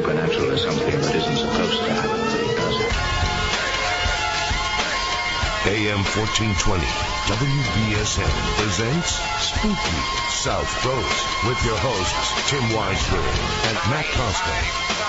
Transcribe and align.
supernatural 0.00 0.50
is 0.52 0.62
something 0.62 0.98
that 0.98 1.14
isn't 1.14 1.36
supposed 1.36 1.78
to 1.84 1.92
happen, 1.92 2.16
but 2.16 2.40
it 2.40 2.56
does. 2.56 2.80
AM 5.68 6.00
1420, 6.16 6.86
WBSM 7.28 8.32
presents 8.56 9.20
Spooky 9.44 10.00
South 10.32 10.72
Coast 10.80 11.26
with 11.46 11.62
your 11.66 11.76
hosts, 11.76 12.48
Tim 12.48 12.64
Weisberg 12.72 13.36
and 13.68 13.76
Matt 13.92 14.06
Costa. 14.16 14.99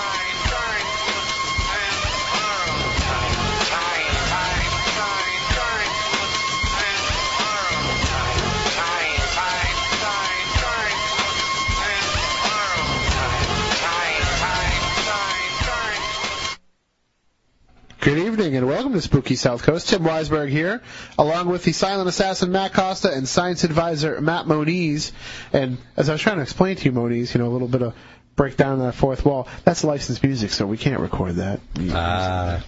Welcome 18.82 18.98
to 18.98 19.00
Spooky 19.00 19.36
South 19.36 19.62
Coast. 19.62 19.90
Tim 19.90 20.02
Weisberg 20.02 20.48
here, 20.48 20.82
along 21.16 21.46
with 21.48 21.62
the 21.62 21.70
silent 21.70 22.08
assassin 22.08 22.50
Matt 22.50 22.72
Costa 22.72 23.12
and 23.12 23.28
science 23.28 23.62
advisor 23.62 24.20
Matt 24.20 24.48
Moniz. 24.48 25.12
And 25.52 25.78
as 25.96 26.08
I 26.08 26.14
was 26.14 26.20
trying 26.20 26.38
to 26.38 26.42
explain 26.42 26.74
to 26.74 26.84
you, 26.86 26.90
Moniz, 26.90 27.32
you 27.32 27.38
know, 27.40 27.46
a 27.46 27.52
little 27.52 27.68
bit 27.68 27.82
of 27.82 27.94
breakdown 28.34 28.80
of 28.80 28.86
that 28.86 28.94
fourth 28.96 29.24
wall. 29.24 29.46
That's 29.62 29.84
licensed 29.84 30.24
music, 30.24 30.50
so 30.50 30.66
we 30.66 30.78
can't 30.78 30.98
record 30.98 31.36
that. 31.36 31.60
Ah. 31.92 32.64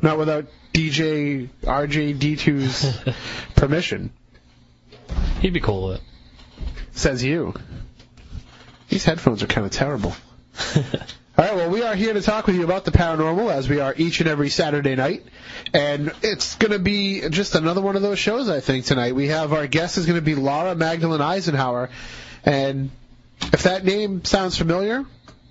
Not 0.00 0.16
without 0.16 0.46
DJ 0.72 1.50
RJD2's 1.62 3.14
permission, 3.54 4.14
He'd 5.42 5.52
be 5.52 5.60
cool 5.60 5.88
with 5.88 5.96
it. 5.96 6.02
says 6.92 7.22
you. 7.22 7.52
These 8.88 9.04
headphones 9.04 9.42
are 9.42 9.46
kind 9.46 9.66
of 9.66 9.72
terrible. 9.72 10.14
All 11.38 11.44
right, 11.44 11.54
well, 11.54 11.70
we 11.70 11.82
are 11.82 11.94
here 11.94 12.12
to 12.12 12.20
talk 12.20 12.48
with 12.48 12.56
you 12.56 12.64
about 12.64 12.84
the 12.84 12.90
paranormal 12.90 13.52
as 13.52 13.68
we 13.68 13.78
are 13.78 13.94
each 13.96 14.20
and 14.20 14.28
every 14.28 14.50
Saturday 14.50 14.96
night. 14.96 15.24
And 15.72 16.12
it's 16.22 16.56
going 16.56 16.72
to 16.72 16.78
be 16.80 17.26
just 17.30 17.54
another 17.54 17.80
one 17.80 17.94
of 17.94 18.02
those 18.02 18.18
shows, 18.18 18.50
I 18.50 18.58
think, 18.60 18.84
tonight. 18.84 19.14
We 19.14 19.28
have 19.28 19.52
our 19.52 19.66
guest 19.68 19.96
is 19.96 20.06
going 20.06 20.18
to 20.18 20.24
be 20.24 20.34
Laura 20.34 20.74
Magdalene 20.74 21.20
Eisenhower. 21.20 21.88
And 22.44 22.90
if 23.52 23.62
that 23.62 23.84
name 23.84 24.24
sounds 24.24 24.58
familiar, 24.58 25.04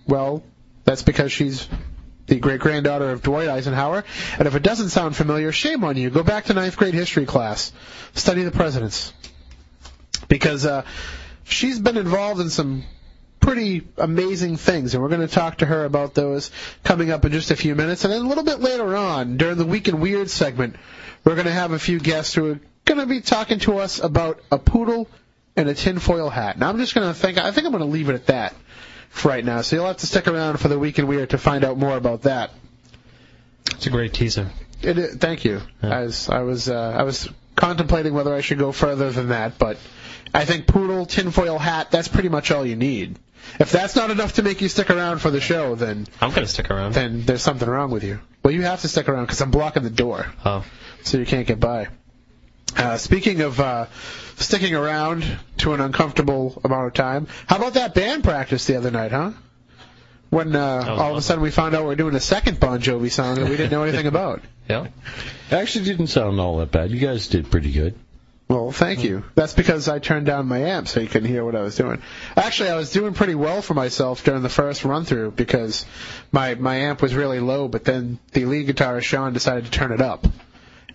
well, 0.05 0.43
that's 0.83 1.01
because 1.01 1.31
she's 1.31 1.67
the 2.27 2.39
great 2.39 2.59
granddaughter 2.59 3.09
of 3.11 3.23
Dwight 3.23 3.47
Eisenhower. 3.47 4.03
And 4.37 4.47
if 4.49 4.55
it 4.55 4.61
doesn't 4.63 4.89
sound 4.89 5.15
familiar, 5.15 5.51
shame 5.53 5.83
on 5.85 5.95
you. 5.95 6.09
Go 6.09 6.23
back 6.23 6.45
to 6.45 6.53
ninth 6.53 6.75
grade 6.75 6.93
history 6.93 7.25
class, 7.25 7.71
study 8.13 8.43
the 8.43 8.51
presidents. 8.51 9.13
Because 10.27 10.65
uh, 10.65 10.83
she's 11.45 11.79
been 11.79 11.97
involved 11.97 12.41
in 12.41 12.49
some 12.49 12.83
pretty 13.49 13.81
amazing 13.97 14.57
things, 14.57 14.93
and 14.93 15.01
we're 15.01 15.09
going 15.09 15.27
to 15.27 15.33
talk 15.33 15.57
to 15.57 15.65
her 15.65 15.83
about 15.83 16.13
those 16.13 16.51
coming 16.83 17.09
up 17.09 17.25
in 17.25 17.31
just 17.31 17.49
a 17.49 17.55
few 17.55 17.73
minutes. 17.73 18.03
And 18.03 18.13
then 18.13 18.21
a 18.21 18.27
little 18.27 18.43
bit 18.43 18.59
later 18.59 18.95
on, 18.95 19.37
during 19.37 19.57
the 19.57 19.65
Week 19.65 19.87
in 19.87 19.99
Weird 19.99 20.29
segment, 20.29 20.75
we're 21.23 21.33
going 21.33 21.47
to 21.47 21.51
have 21.51 21.71
a 21.71 21.79
few 21.79 21.99
guests 21.99 22.35
who 22.35 22.51
are 22.51 22.59
going 22.85 22.99
to 22.99 23.07
be 23.07 23.21
talking 23.21 23.57
to 23.61 23.79
us 23.79 23.97
about 23.99 24.39
a 24.51 24.59
poodle 24.59 25.07
and 25.55 25.67
a 25.67 25.73
tinfoil 25.73 26.29
hat. 26.29 26.59
Now, 26.59 26.69
I'm 26.69 26.77
just 26.77 26.93
going 26.93 27.07
to 27.07 27.13
think, 27.15 27.39
I 27.39 27.49
think 27.51 27.65
I'm 27.65 27.71
going 27.71 27.83
to 27.83 27.89
leave 27.89 28.09
it 28.09 28.13
at 28.13 28.27
that 28.27 28.53
for 29.09 29.29
right 29.29 29.43
now. 29.43 29.61
So 29.61 29.77
you'll 29.77 29.87
have 29.87 29.97
to 29.97 30.05
stick 30.05 30.27
around 30.27 30.59
for 30.59 30.67
the 30.67 30.77
Week 30.77 30.99
in 30.99 31.07
Weird 31.07 31.31
to 31.31 31.39
find 31.39 31.63
out 31.63 31.75
more 31.75 31.97
about 31.97 32.21
that. 32.23 32.51
It's 33.71 33.87
a 33.87 33.89
great 33.89 34.13
teaser. 34.13 34.51
It, 34.83 34.99
is- 34.99 35.15
thank 35.15 35.43
you. 35.43 35.59
Yeah. 35.81 35.89
I 35.97 36.01
was 36.03 36.29
I 36.29 36.41
was 36.41 36.69
uh, 36.69 36.95
I 36.97 37.01
was 37.01 37.27
contemplating 37.55 38.13
whether 38.13 38.31
I 38.33 38.41
should 38.41 38.59
go 38.59 38.71
further 38.71 39.11
than 39.11 39.29
that, 39.29 39.57
but 39.57 39.77
I 40.35 40.45
think 40.45 40.67
poodle, 40.67 41.07
tinfoil 41.07 41.57
hat, 41.57 41.89
that's 41.89 42.07
pretty 42.07 42.29
much 42.29 42.51
all 42.51 42.63
you 42.63 42.75
need. 42.75 43.17
If 43.59 43.71
that's 43.71 43.95
not 43.95 44.09
enough 44.11 44.33
to 44.33 44.43
make 44.43 44.61
you 44.61 44.69
stick 44.69 44.89
around 44.89 45.19
for 45.19 45.31
the 45.31 45.41
show, 45.41 45.75
then 45.75 46.07
I'm 46.21 46.31
gonna 46.31 46.47
stick 46.47 46.69
around. 46.71 46.93
then 46.93 47.23
there's 47.25 47.41
something 47.41 47.67
wrong 47.67 47.91
with 47.91 48.03
you. 48.03 48.19
Well, 48.43 48.53
you 48.53 48.61
have 48.61 48.81
to 48.81 48.87
stick 48.87 49.09
around 49.09 49.25
because 49.25 49.41
I'm 49.41 49.51
blocking 49.51 49.83
the 49.83 49.89
door, 49.89 50.25
Oh, 50.45 50.63
so 51.03 51.17
you 51.17 51.25
can't 51.25 51.45
get 51.47 51.59
by. 51.59 51.87
Uh, 52.77 52.97
speaking 52.97 53.41
of 53.41 53.59
uh, 53.59 53.87
sticking 54.37 54.75
around 54.75 55.25
to 55.57 55.73
an 55.73 55.81
uncomfortable 55.81 56.61
amount 56.63 56.87
of 56.87 56.93
time, 56.93 57.27
how 57.47 57.57
about 57.57 57.73
that 57.73 57.93
band 57.95 58.23
practice 58.23 58.65
the 58.65 58.75
other 58.77 58.91
night, 58.91 59.11
huh? 59.11 59.31
When 60.29 60.55
uh, 60.55 60.85
all 60.87 61.11
of 61.13 61.17
a 61.17 61.21
sudden 61.23 61.41
we 61.43 61.49
found 61.49 61.75
out 61.75 61.85
we're 61.85 61.95
doing 61.95 62.13
a 62.15 62.19
second 62.19 62.59
Bon 62.59 62.79
Jovi 62.79 63.11
song 63.11 63.35
that 63.35 63.45
we 63.49 63.57
didn't 63.57 63.71
know 63.71 63.81
anything 63.83 64.05
about. 64.15 64.41
yeah. 64.69 64.87
Actually, 65.51 65.85
didn't 65.85 66.07
sound 66.07 66.39
all 66.39 66.57
that 66.57 66.69
bad. 66.71 66.91
You 66.91 66.99
guys 66.99 67.27
did 67.27 67.49
pretty 67.49 67.71
good. 67.71 67.95
Well, 68.49 68.71
thank 68.71 69.03
you. 69.03 69.19
Mm. 69.19 69.23
That's 69.35 69.53
because 69.53 69.87
I 69.87 69.99
turned 69.99 70.25
down 70.25 70.47
my 70.47 70.57
amp 70.57 70.87
so 70.87 70.99
you 70.99 71.07
couldn't 71.07 71.29
hear 71.29 71.45
what 71.45 71.55
I 71.55 71.61
was 71.61 71.75
doing. 71.75 72.01
Actually, 72.35 72.69
I 72.69 72.75
was 72.77 72.91
doing 72.91 73.13
pretty 73.13 73.35
well 73.35 73.61
for 73.61 73.75
myself 73.75 74.23
during 74.23 74.41
the 74.41 74.49
first 74.49 74.83
run 74.83 75.05
through 75.05 75.31
because 75.31 75.85
my 76.31 76.55
my 76.55 76.77
amp 76.77 76.99
was 77.03 77.13
really 77.13 77.39
low, 77.39 77.67
but 77.67 77.85
then 77.85 78.17
the 78.31 78.45
lead 78.45 78.67
guitarist 78.67 79.03
Sean 79.03 79.33
decided 79.33 79.65
to 79.65 79.71
turn 79.71 79.91
it 79.91 80.01
up, 80.01 80.25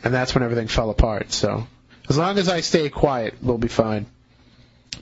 and 0.02 0.12
that's 0.12 0.34
when 0.34 0.42
everything 0.42 0.66
fell 0.66 0.90
apart. 0.90 1.30
So 1.30 1.68
as 2.08 2.18
long 2.18 2.38
as 2.38 2.48
I 2.48 2.60
stay 2.60 2.90
quiet, 2.90 3.34
we'll 3.40 3.56
be 3.56 3.68
fine. 3.68 4.06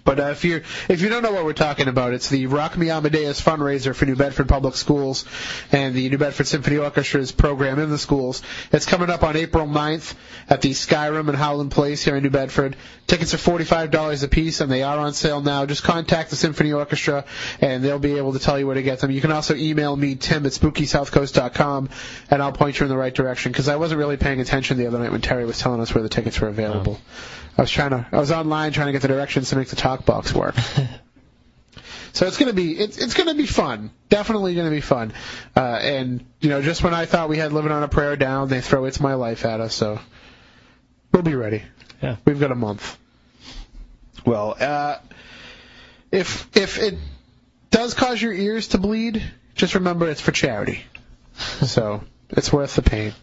But 0.05 0.19
uh, 0.19 0.25
if 0.31 0.45
you 0.45 0.63
if 0.89 1.01
you 1.01 1.09
don't 1.09 1.23
know 1.23 1.33
what 1.33 1.45
we're 1.45 1.53
talking 1.53 1.87
about, 1.87 2.13
it's 2.13 2.29
the 2.29 2.47
Rock 2.47 2.77
Me 2.77 2.91
Amadeus 2.91 3.41
fundraiser 3.41 3.95
for 3.95 4.05
New 4.05 4.17
Bedford 4.17 4.49
Public 4.49 4.75
Schools 4.75 5.25
and 5.71 5.95
the 5.95 6.09
New 6.09 6.19
Bedford 6.19 6.49
Symphony 6.49 6.77
Orchestra's 6.77 7.31
program 7.31 7.79
in 7.79 7.89
the 7.89 7.99
schools. 7.99 8.43
It's 8.73 8.85
coming 8.85 9.11
up 9.11 9.23
on 9.23 9.37
April 9.37 9.67
9th 9.67 10.15
at 10.49 10.61
the 10.61 10.71
Skyroom 10.71 11.29
in 11.29 11.37
Howland 11.37 11.71
Place 11.71 12.03
here 12.03 12.17
in 12.17 12.25
New 12.25 12.31
Bedford. 12.31 12.77
Tickets 13.07 13.33
are 13.35 13.37
$45 13.37 14.25
a 14.25 14.29
piece 14.29 14.61
and 14.61 14.73
they 14.73 14.83
are 14.83 14.99
on 14.99 15.13
sale 15.13 15.41
now. 15.41 15.67
Just 15.67 15.85
contact 15.85 16.31
the 16.31 16.37
Symphony 16.37 16.73
Orchestra 16.73 17.25
and 17.61 17.85
they'll 17.85 17.99
be 18.01 18.17
able 18.17 18.33
to 18.33 18.39
tell 18.41 18.59
you 18.59 18.67
where 18.67 18.75
to 18.75 18.83
get 18.83 19.01
them. 19.01 19.11
You 19.13 19.21
can 19.21 19.31
also 19.31 19.55
email 19.55 19.95
me, 19.95 20.17
Tim 20.17 20.47
at 20.47 20.53
SpookySouthCoast.com, 20.53 21.91
and 22.31 22.43
I'll 22.43 22.53
point 22.53 22.81
you 22.81 22.87
in 22.87 22.91
the 22.91 22.97
right 22.97 23.15
direction 23.15 23.53
because 23.53 23.69
I 23.69 23.77
wasn't 23.77 23.99
really 23.99 24.17
paying 24.17 24.41
attention 24.41 24.79
the 24.79 24.87
other 24.89 24.99
night 24.99 25.13
when 25.13 25.21
Terry 25.21 25.45
was 25.45 25.59
telling 25.61 25.81
us 25.81 25.95
where 25.95 26.03
the 26.03 26.09
tickets 26.09 26.41
were 26.41 26.49
available. 26.49 26.99
I 27.57 27.61
was 27.61 27.71
trying 27.71 27.91
to, 27.91 28.07
I 28.11 28.19
was 28.19 28.33
online 28.33 28.73
trying 28.73 28.87
to 28.87 28.93
get 28.93 29.03
the 29.03 29.09
directions 29.09 29.51
to 29.51 29.57
make 29.57 29.69
the 29.69 29.77
talk 29.77 29.92
box 30.05 30.33
work. 30.33 30.55
so 32.13 32.27
it's 32.27 32.37
gonna 32.39 32.53
be, 32.53 32.79
it's, 32.79 32.99
it's 32.99 33.15
gonna 33.15 33.35
be 33.35 33.47
fun. 33.47 33.91
Definitely 34.09 34.55
gonna 34.55 34.71
be 34.71 34.81
fun. 34.81 35.13
Uh, 35.57 35.61
and, 35.61 36.25
you 36.41 36.49
know, 36.49 36.63
just 36.63 36.83
when 36.83 36.95
I 36.95 37.07
thought 37.07 37.29
we 37.29 37.39
had 37.39 37.53
Living 37.53 37.73
on 37.73 37.83
a 37.83 37.89
Prayer 37.89 38.17
down, 38.17 38.49
they 38.49 38.61
throw 38.61 38.85
It's 38.85 39.01
My 39.01 39.15
Life 39.15 39.45
at 39.45 39.61
us, 39.61 39.75
so 39.75 40.01
we'll 41.13 41.23
be 41.23 41.35
ready. 41.35 41.63
Yeah. 42.03 42.17
We've 42.25 42.41
got 42.41 42.51
a 42.51 42.57
month. 42.57 42.99
Well, 44.25 44.57
uh, 44.59 44.99
if, 46.11 46.57
if 46.57 46.79
it 46.79 46.99
does 47.71 47.95
cause 47.95 48.21
your 48.21 48.33
ears 48.33 48.69
to 48.69 48.79
bleed, 48.79 49.23
just 49.55 49.75
remember 49.75 50.09
it's 50.09 50.21
for 50.21 50.33
charity. 50.33 50.85
So, 51.63 52.05
it's 52.29 52.53
worth 52.53 52.77
the 52.77 52.83
pain. 52.83 53.15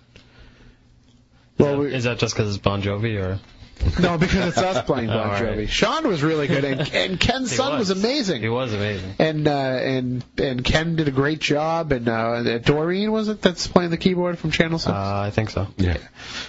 Well, 1.59 1.79
we, 1.79 1.93
Is 1.93 2.05
that 2.05 2.19
just 2.19 2.33
because 2.33 2.55
it's 2.55 2.57
Bon 2.57 2.81
Jovi 2.81 3.21
or? 3.21 3.39
no, 3.99 4.17
because 4.17 4.47
it's 4.49 4.57
us 4.57 4.83
playing 4.85 5.07
Bon 5.07 5.39
Jovi. 5.39 5.57
right. 5.57 5.69
Sean 5.69 6.07
was 6.07 6.21
really 6.21 6.47
good, 6.47 6.63
and, 6.63 6.93
and 6.93 7.19
Ken's 7.19 7.55
son 7.55 7.79
was, 7.79 7.89
amazing. 7.89 8.41
He 8.41 8.49
was 8.49 8.73
amazing. 8.73 9.13
And 9.19 9.47
uh, 9.47 9.51
and 9.51 10.25
and 10.37 10.63
Ken 10.63 10.95
did 10.95 11.07
a 11.07 11.11
great 11.11 11.39
job, 11.39 11.91
and 11.91 12.07
uh, 12.07 12.57
Doreen 12.59 13.11
was 13.11 13.29
it 13.29 13.41
that's 13.41 13.67
playing 13.67 13.91
the 13.91 13.97
keyboard 13.97 14.37
from 14.37 14.51
Channel 14.51 14.79
Six. 14.79 14.91
Uh, 14.91 15.21
I 15.25 15.31
think 15.31 15.49
so. 15.49 15.67
Yeah. 15.77 15.97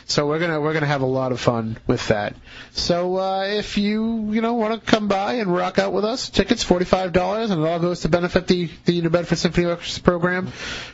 So 0.06 0.26
we're 0.26 0.38
gonna 0.38 0.60
we're 0.60 0.72
gonna 0.74 0.86
have 0.86 1.02
a 1.02 1.06
lot 1.06 1.32
of 1.32 1.41
fun 1.41 1.78
with 1.86 2.08
that. 2.08 2.34
So 2.72 3.16
uh, 3.16 3.44
if 3.44 3.78
you 3.78 4.32
you 4.32 4.41
know 4.41 4.54
want 4.54 4.80
to 4.80 4.91
come 4.91 5.08
by 5.08 5.34
and 5.34 5.52
rock 5.54 5.78
out 5.78 5.92
with 5.92 6.04
us, 6.04 6.30
tickets 6.30 6.62
forty 6.62 6.84
five 6.84 7.12
dollars, 7.12 7.50
and 7.50 7.62
it 7.62 7.68
all 7.68 7.78
goes 7.78 8.00
to 8.00 8.08
benefit 8.08 8.47
the 8.47 8.68
the 8.84 9.00
New 9.00 9.10
Bedford 9.10 9.38
Symphony 9.38 9.66
Orchestra 9.66 10.02
program 10.02 10.48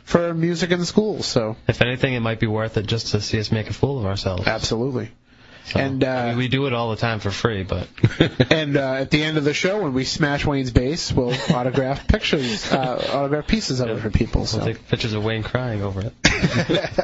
for 0.05 0.35
music 0.35 0.71
in 0.71 0.79
the 0.79 0.87
schools. 0.87 1.27
So 1.27 1.57
If 1.67 1.83
anything, 1.83 2.15
it 2.15 2.21
might 2.21 2.41
be 2.41 2.47
worth 2.47 2.77
it 2.77 2.87
just 2.87 3.09
to 3.09 3.21
see 3.21 3.41
us 3.41 3.51
make 3.51 3.71
a 3.71 3.73
fool 3.73 3.99
of 3.99 4.07
ourselves. 4.07 4.47
absolutely. 4.47 5.11
So, 5.67 5.81
And, 5.81 6.05
uh, 6.05 6.09
I 6.09 6.29
mean, 6.29 6.39
we 6.39 6.47
do 6.47 6.67
it 6.67 6.73
all 6.73 6.91
the 6.91 6.97
time 6.97 7.19
for 7.19 7.33
free, 7.33 7.65
but 7.65 7.89
And 8.51 8.77
uh, 8.77 8.93
at 8.93 9.11
the 9.11 9.23
end 9.25 9.37
of 9.37 9.43
the 9.43 9.53
show, 9.53 9.83
when 9.83 9.95
we 9.95 10.05
smash 10.05 10.47
Wayne's 10.47 10.71
bass, 10.71 11.13
we'll 11.13 11.35
autograph 11.55 12.07
pictures, 12.07 12.71
uh, 12.71 13.11
autograph 13.13 13.49
pieces 13.49 13.81
of 13.81 13.91
it 13.91 14.01
for 14.01 14.11
people. 14.11 14.47
So. 14.47 14.59
we'll 14.59 14.67
take 14.67 14.87
pictures 14.89 15.13
of 15.13 15.25
Wayne 15.25 15.43
crying 15.43 15.83
over 15.83 16.03
it. 16.03 16.13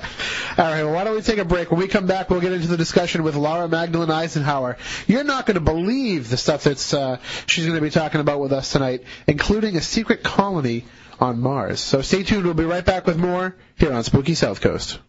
All 0.58 0.64
right, 0.64 0.84
well, 0.84 0.92
why 0.92 1.02
don't 1.02 1.16
we 1.16 1.22
take 1.22 1.38
a 1.38 1.44
break? 1.44 1.72
When 1.72 1.80
we 1.80 1.88
come 1.88 2.06
back, 2.06 2.30
we'll 2.30 2.40
get 2.40 2.52
into 2.52 2.68
the 2.68 2.76
discussion 2.76 3.24
with 3.24 3.34
Laura 3.34 3.66
Magdalene 3.66 4.10
Eisenhower. 4.10 4.76
You're 5.08 5.24
not 5.24 5.44
going 5.46 5.56
to 5.56 5.60
believe 5.60 6.30
the 6.30 6.36
stuff 6.36 6.62
that's 6.62 6.94
uh, 6.94 7.18
she's 7.46 7.66
going 7.66 7.76
to 7.76 7.82
be 7.82 7.90
talking 7.90 8.20
about 8.20 8.38
with 8.38 8.52
us 8.52 8.70
tonight, 8.70 9.02
including 9.26 9.76
a 9.76 9.80
secret 9.80 10.22
colony 10.22 10.84
on 11.18 11.40
Mars. 11.40 11.80
So 11.80 12.00
stay 12.00 12.22
tuned. 12.22 12.44
We'll 12.44 12.54
be 12.54 12.64
right 12.64 12.84
back 12.84 13.06
with 13.06 13.16
more 13.16 13.56
here 13.76 13.92
on 13.92 14.04
Spooky 14.04 14.34
South 14.34 14.60
Coast. 14.60 15.00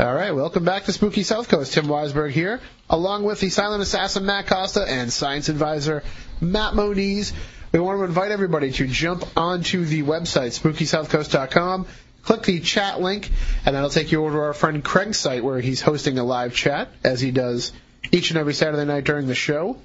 All 0.00 0.14
right, 0.14 0.30
welcome 0.30 0.64
back 0.64 0.84
to 0.84 0.92
Spooky 0.92 1.24
South 1.24 1.48
Coast. 1.48 1.72
Tim 1.72 1.86
Weisberg 1.86 2.30
here, 2.30 2.60
along 2.88 3.24
with 3.24 3.40
the 3.40 3.48
silent 3.48 3.82
assassin 3.82 4.24
Matt 4.24 4.46
Costa 4.46 4.84
and 4.88 5.12
science 5.12 5.48
advisor 5.48 6.04
Matt 6.40 6.74
Moniz. 6.74 7.32
We 7.72 7.80
want 7.80 7.98
to 7.98 8.04
invite 8.04 8.30
everybody 8.30 8.70
to 8.70 8.86
jump 8.86 9.24
onto 9.36 9.84
the 9.84 10.04
website, 10.04 10.56
SpookySouthCoast.com, 10.56 11.88
click 12.22 12.42
the 12.42 12.60
chat 12.60 13.00
link, 13.00 13.28
and 13.66 13.74
that'll 13.74 13.90
take 13.90 14.12
you 14.12 14.24
over 14.24 14.34
to 14.34 14.38
our 14.38 14.54
friend 14.54 14.84
Craig's 14.84 15.18
site 15.18 15.42
where 15.42 15.58
he's 15.58 15.80
hosting 15.80 16.16
a 16.20 16.22
live 16.22 16.54
chat, 16.54 16.90
as 17.02 17.20
he 17.20 17.32
does 17.32 17.72
each 18.12 18.30
and 18.30 18.38
every 18.38 18.54
Saturday 18.54 18.84
night 18.84 19.02
during 19.02 19.26
the 19.26 19.34
show. 19.34 19.78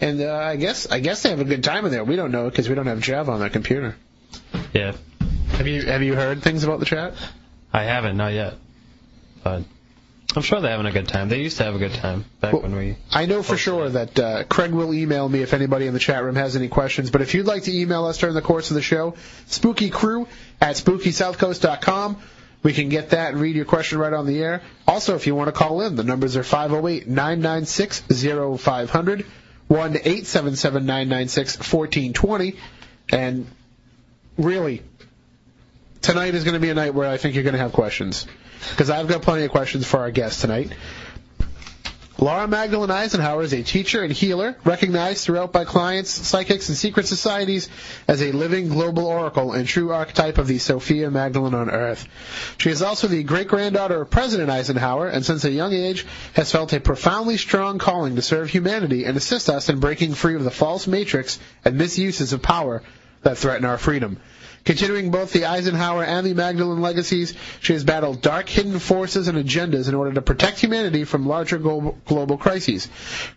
And 0.00 0.20
uh, 0.20 0.32
I 0.32 0.54
guess 0.54 0.88
I 0.88 1.00
guess 1.00 1.24
they 1.24 1.30
have 1.30 1.40
a 1.40 1.44
good 1.44 1.64
time 1.64 1.84
in 1.86 1.90
there. 1.90 2.04
We 2.04 2.14
don't 2.14 2.30
know 2.30 2.48
because 2.48 2.68
we 2.68 2.76
don't 2.76 2.86
have 2.86 3.00
Java 3.00 3.32
on 3.32 3.40
that 3.40 3.52
computer. 3.52 3.96
Yeah. 4.72 4.92
Have 5.48 5.66
you 5.66 5.82
have 5.82 6.04
you 6.04 6.14
heard 6.14 6.40
things 6.40 6.62
about 6.62 6.78
the 6.78 6.86
chat? 6.86 7.14
I 7.72 7.82
haven't, 7.82 8.16
not 8.16 8.32
yet. 8.32 8.54
But 9.42 9.62
I'm 10.36 10.42
sure 10.42 10.60
they're 10.60 10.70
having 10.70 10.86
a 10.86 10.92
good 10.92 11.08
time. 11.08 11.28
They 11.28 11.40
used 11.40 11.56
to 11.56 11.64
have 11.64 11.74
a 11.74 11.78
good 11.78 11.94
time 11.94 12.24
back 12.40 12.52
Well, 12.52 12.62
when 12.62 12.76
we. 12.76 12.96
I 13.10 13.26
know 13.26 13.42
for 13.42 13.56
sure 13.56 13.88
that 13.88 14.18
uh, 14.18 14.44
Craig 14.44 14.70
will 14.70 14.94
email 14.94 15.28
me 15.28 15.42
if 15.42 15.52
anybody 15.54 15.86
in 15.86 15.92
the 15.94 15.98
chat 15.98 16.22
room 16.22 16.36
has 16.36 16.54
any 16.54 16.68
questions. 16.68 17.10
But 17.10 17.20
if 17.22 17.34
you'd 17.34 17.46
like 17.46 17.64
to 17.64 17.76
email 17.76 18.04
us 18.06 18.18
during 18.18 18.34
the 18.34 18.42
course 18.42 18.70
of 18.70 18.76
the 18.76 18.82
show, 18.82 19.14
spookycrew 19.48 20.28
at 20.60 20.76
spookysouthcoast.com. 20.76 22.18
We 22.62 22.74
can 22.74 22.90
get 22.90 23.10
that 23.10 23.32
and 23.32 23.40
read 23.40 23.56
your 23.56 23.64
question 23.64 23.98
right 23.98 24.12
on 24.12 24.26
the 24.26 24.38
air. 24.42 24.62
Also, 24.86 25.16
if 25.16 25.26
you 25.26 25.34
want 25.34 25.48
to 25.48 25.52
call 25.52 25.80
in, 25.80 25.96
the 25.96 26.04
numbers 26.04 26.36
are 26.36 26.42
508 26.44 27.08
996 27.08 28.00
0500, 28.60 29.26
1 29.68 29.90
877 29.96 30.84
996 30.86 31.56
1420. 31.58 32.56
And 33.12 33.46
really, 34.36 34.82
tonight 36.02 36.34
is 36.34 36.44
going 36.44 36.54
to 36.54 36.60
be 36.60 36.68
a 36.68 36.74
night 36.74 36.94
where 36.94 37.08
I 37.08 37.16
think 37.16 37.34
you're 37.34 37.44
going 37.44 37.54
to 37.54 37.60
have 37.60 37.72
questions. 37.72 38.26
Because 38.70 38.90
I've 38.90 39.08
got 39.08 39.22
plenty 39.22 39.44
of 39.44 39.50
questions 39.50 39.86
for 39.86 40.00
our 40.00 40.10
guest 40.10 40.40
tonight. 40.40 40.72
Laura 42.20 42.46
Magdalene 42.46 42.90
Eisenhower 42.90 43.42
is 43.42 43.54
a 43.54 43.62
teacher 43.62 44.02
and 44.02 44.12
healer, 44.12 44.54
recognized 44.64 45.24
throughout 45.24 45.52
by 45.52 45.64
clients, 45.64 46.10
psychics, 46.10 46.68
and 46.68 46.76
secret 46.76 47.06
societies 47.06 47.70
as 48.06 48.20
a 48.20 48.30
living 48.32 48.68
global 48.68 49.06
oracle 49.06 49.54
and 49.54 49.66
true 49.66 49.90
archetype 49.90 50.36
of 50.36 50.46
the 50.46 50.58
Sophia 50.58 51.10
Magdalene 51.10 51.54
on 51.54 51.70
Earth. 51.70 52.06
She 52.58 52.68
is 52.68 52.82
also 52.82 53.08
the 53.08 53.22
great-granddaughter 53.22 54.02
of 54.02 54.10
President 54.10 54.50
Eisenhower, 54.50 55.08
and 55.08 55.24
since 55.24 55.44
a 55.44 55.50
young 55.50 55.72
age 55.72 56.04
has 56.34 56.52
felt 56.52 56.74
a 56.74 56.80
profoundly 56.80 57.38
strong 57.38 57.78
calling 57.78 58.16
to 58.16 58.22
serve 58.22 58.50
humanity 58.50 59.06
and 59.06 59.16
assist 59.16 59.48
us 59.48 59.70
in 59.70 59.80
breaking 59.80 60.12
free 60.12 60.34
of 60.34 60.44
the 60.44 60.50
false 60.50 60.86
matrix 60.86 61.38
and 61.64 61.78
misuses 61.78 62.34
of 62.34 62.42
power 62.42 62.82
that 63.22 63.38
threaten 63.38 63.64
our 63.64 63.78
freedom. 63.78 64.18
Continuing 64.64 65.10
both 65.10 65.32
the 65.32 65.46
Eisenhower 65.46 66.04
and 66.04 66.26
the 66.26 66.34
Magdalene 66.34 66.82
legacies, 66.82 67.34
she 67.60 67.72
has 67.72 67.82
battled 67.82 68.20
dark 68.20 68.48
hidden 68.48 68.78
forces 68.78 69.26
and 69.26 69.38
agendas 69.38 69.88
in 69.88 69.94
order 69.94 70.12
to 70.12 70.22
protect 70.22 70.58
humanity 70.58 71.04
from 71.04 71.26
larger 71.26 71.58
global, 71.58 71.98
global 72.04 72.36
crises. 72.36 72.88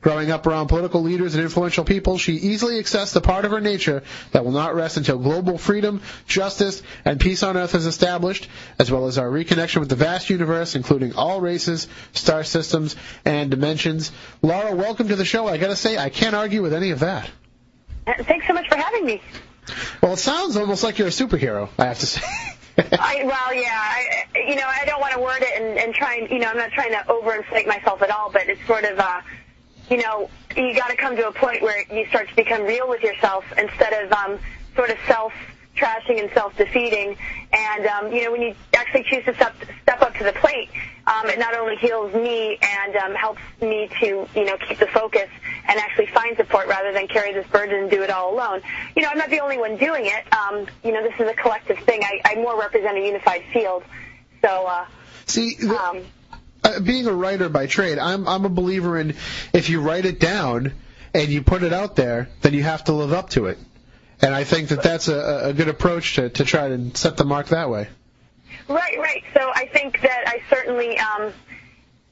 Growing 0.02 0.32
up 0.32 0.46
around 0.46 0.68
political 0.68 1.02
leaders 1.02 1.36
and 1.36 1.44
influential 1.44 1.86
people, 1.86 2.18
she 2.18 2.34
easily 2.34 2.82
accessed 2.82 3.14
the 3.14 3.22
part 3.22 3.46
of 3.46 3.52
her 3.52 3.62
nature 3.62 4.04
that 4.32 4.44
will 4.44 4.52
not 4.52 4.76
rest 4.76 4.98
until 4.98 5.18
global 5.18 5.58
freedom, 5.58 6.02
justice, 6.28 6.84
and 7.06 7.20
peace 7.20 7.42
on 7.42 7.56
earth 7.56 7.74
is 7.74 7.86
established, 7.86 8.50
as 8.78 8.92
well 8.92 9.08
as 9.08 9.18
our 9.18 9.30
reconnection 9.30 9.80
with 9.80 9.90
the 9.90 9.96
vast 9.96 10.30
universe, 10.30 10.76
including 10.76 11.14
all 11.16 11.40
races, 11.40 11.88
star 12.12 12.44
systems, 12.44 12.96
and 13.24 13.50
dimensions. 13.50 14.12
Laura, 14.42 14.76
welcome 14.76 15.08
to 15.08 15.16
the 15.16 15.26
show. 15.26 15.48
I 15.48 15.58
gotta 15.58 15.76
say, 15.76 15.98
I 15.98 16.10
can't 16.10 16.36
argue 16.36 16.62
with 16.62 16.74
any 16.74 16.92
of 16.92 17.00
that. 17.00 17.30
Uh, 18.06 18.22
thanks 18.24 18.46
so 18.46 18.54
much 18.54 18.68
for 18.68 18.76
having 18.76 19.06
me. 19.06 19.22
Well, 20.02 20.14
it 20.14 20.18
sounds 20.18 20.58
almost 20.58 20.84
like 20.84 20.98
you're 20.98 21.08
a 21.08 21.12
superhero, 21.12 21.70
I 21.78 21.86
have 21.86 22.00
to 22.00 22.06
say. 22.06 22.22
I, 22.78 23.24
well, 23.24 23.54
yeah, 23.54 23.70
I, 23.72 24.26
you 24.36 24.56
know, 24.56 24.68
I 24.68 24.84
don't 24.86 25.00
want 25.00 25.14
to 25.14 25.20
word 25.20 25.42
it 25.42 25.62
and, 25.62 25.78
and 25.78 25.94
try 25.94 26.16
and, 26.16 26.30
you 26.30 26.40
know, 26.40 26.48
I'm 26.48 26.58
not 26.58 26.72
trying 26.72 26.92
to 26.92 27.04
overinflate 27.08 27.68
myself 27.68 28.02
at 28.02 28.10
all, 28.10 28.32
but 28.32 28.50
it's 28.50 28.66
sort 28.66 28.84
of, 28.84 29.00
uh, 29.00 29.22
you 29.90 29.98
know, 29.98 30.30
you 30.58 30.76
got 30.76 30.90
to 30.90 30.96
come 30.96 31.16
to 31.16 31.28
a 31.28 31.32
point 31.32 31.62
where 31.62 31.84
you 31.92 32.08
start 32.08 32.30
to 32.30 32.36
become 32.36 32.64
real 32.64 32.90
with 32.90 33.02
yourself 33.02 33.46
instead 33.58 33.94
of 34.04 34.12
um, 34.12 34.40
sort 34.76 34.90
of 34.90 34.98
self 35.08 35.34
trashing 35.76 36.20
and 36.20 36.32
self-defeating. 36.34 37.18
And 37.52 37.86
um, 37.86 38.12
you 38.12 38.24
know, 38.24 38.32
when 38.32 38.42
you 38.42 38.56
actually 38.76 39.04
choose 39.04 39.26
to 39.26 39.36
step 39.36 39.56
step 39.84 40.02
up 40.02 40.16
to 40.16 40.24
the 40.24 40.34
plate, 40.34 40.70
um, 41.06 41.28
it 41.30 41.40
not 41.40 41.56
only 41.56 41.76
heals 41.76 42.14
me 42.14 42.58
and 42.62 42.96
um, 42.96 43.14
helps 43.16 43.42
me 43.62 43.90
to 44.00 44.28
you 44.36 44.46
know 44.46 44.58
keep 44.58 44.80
the 44.80 44.88
focus 44.88 45.30
and 45.68 45.80
actually 45.80 46.08
find 46.08 46.36
support 46.38 46.68
rather 46.68 46.92
than 46.94 47.08
carry 47.08 47.34
this 47.34 47.48
burden 47.48 47.84
and 47.84 47.92
do 47.92 48.04
it 48.04 48.10
all 48.10 48.34
alone. 48.34 48.62
You 48.96 49.02
know, 49.02 49.10
I'm 49.10 49.18
not 49.18 49.30
the 49.30 49.40
only 49.40 49.58
one 49.58 49.78
doing 49.78 50.06
it. 50.06 50.34
Um, 50.34 50.68
you 50.84 50.92
know, 50.92 51.04
this 51.04 51.14
is 51.20 51.30
a 51.30 51.34
collective 51.34 51.80
thing. 51.80 52.02
I, 52.04 52.22
I 52.26 52.36
more 52.36 52.60
represent 52.60 52.98
a 52.98 53.02
unified 53.02 53.44
field. 53.52 53.84
So. 54.42 54.66
Uh, 54.66 54.86
See, 55.26 55.56
the, 55.56 55.78
um, 55.78 56.04
uh, 56.64 56.80
being 56.80 57.08
a 57.08 57.14
writer 57.14 57.50
by 57.50 57.68
trade, 57.68 57.98
I'm 57.98 58.28
I'm 58.28 58.46
a 58.46 58.50
believer 58.50 58.98
in 59.00 59.16
if 59.54 59.70
you 59.70 59.82
write 59.82 60.06
it 60.06 60.20
down 60.20 60.74
and 61.14 61.30
you 61.30 61.42
put 61.44 61.64
it 61.64 61.74
out 61.74 61.96
there, 61.96 62.30
then 62.42 62.54
you 62.54 62.64
have 62.64 62.86
to 62.86 62.94
live 62.94 63.14
up 63.14 63.30
to 63.32 63.48
it. 63.48 63.58
And 64.22 64.34
I 64.34 64.46
think 64.46 64.70
that 64.70 64.82
that's 64.82 65.10
a, 65.10 65.50
a 65.50 65.54
good 65.54 65.68
approach 65.68 66.16
to, 66.16 66.30
to 66.30 66.46
try 66.46 66.70
to 66.70 66.96
set 66.96 67.18
the 67.18 67.26
mark 67.26 67.48
that 67.48 67.70
way. 67.70 67.90
Right, 68.68 68.98
right. 68.98 69.24
So 69.34 69.52
I 69.54 69.68
think 69.68 70.02
that 70.02 70.24
I 70.28 70.42
certainly 70.50 70.98
um, 71.00 71.34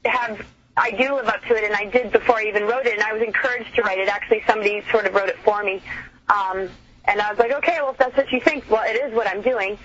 have. 0.04 0.44
I 0.74 0.90
do 0.92 1.14
live 1.14 1.26
up 1.26 1.42
to 1.48 1.54
it, 1.54 1.64
and 1.64 1.74
I 1.74 1.84
did 1.84 2.12
before 2.12 2.36
I 2.38 2.44
even 2.44 2.62
wrote 2.64 2.86
it, 2.86 2.94
and 2.94 3.02
I 3.02 3.12
was 3.12 3.22
encouraged 3.22 3.74
to 3.74 3.82
write 3.82 3.98
it. 3.98 4.08
Actually, 4.08 4.42
somebody 4.46 4.82
sort 4.90 5.06
of 5.06 5.14
wrote 5.14 5.28
it 5.28 5.36
for 5.44 5.62
me, 5.62 5.82
um, 6.30 6.68
and 7.04 7.20
I 7.20 7.28
was 7.30 7.38
like, 7.38 7.52
okay, 7.52 7.76
well, 7.80 7.90
if 7.90 7.98
that's 7.98 8.16
what 8.16 8.32
you 8.32 8.40
think, 8.40 8.70
well, 8.70 8.82
it 8.86 8.96
is 8.96 9.14
what 9.14 9.26
I'm 9.26 9.42
doing. 9.42 9.78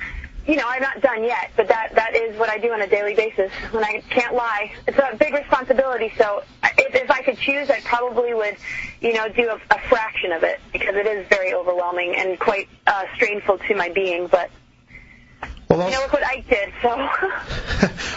You 0.46 0.56
know, 0.56 0.64
I'm 0.66 0.82
not 0.82 1.02
done 1.02 1.26
yet, 1.26 1.52
but 1.58 1.68
that 1.68 1.94
that 1.96 2.16
is 2.16 2.40
what 2.40 2.50
I 2.50 2.58
do 2.58 2.72
on 2.72 2.82
a 2.82 2.88
daily 2.88 3.16
basis, 3.16 3.52
and 3.74 3.84
I 3.84 4.02
can't 4.10 4.34
lie. 4.34 4.72
It's 4.88 4.98
a 4.98 5.16
big 5.18 5.34
responsibility. 5.34 6.14
So 6.18 6.44
if, 6.64 6.96
if 6.96 7.12
I 7.12 7.22
could 7.22 7.38
choose, 7.38 7.70
I 7.70 7.82
probably 7.82 8.34
would, 8.34 8.56
you 9.02 9.14
know, 9.14 9.28
do 9.28 9.50
a, 9.50 9.56
a 9.56 9.80
fraction 9.90 10.32
of 10.32 10.44
it 10.44 10.62
because 10.72 10.96
it 10.96 11.06
is 11.06 11.28
very 11.28 11.54
overwhelming 11.54 12.16
and 12.16 12.40
quite 12.40 12.70
uh, 12.88 13.04
strainful 13.16 13.58
to 13.58 13.76
my 13.76 13.90
being. 13.90 14.28
But 14.28 14.50
Well, 15.70 15.82
I'll- 15.82 15.92
look 15.92 16.14
what 16.14 16.26
Ike 16.26 16.48
did. 16.50 16.74
So. 16.82 16.90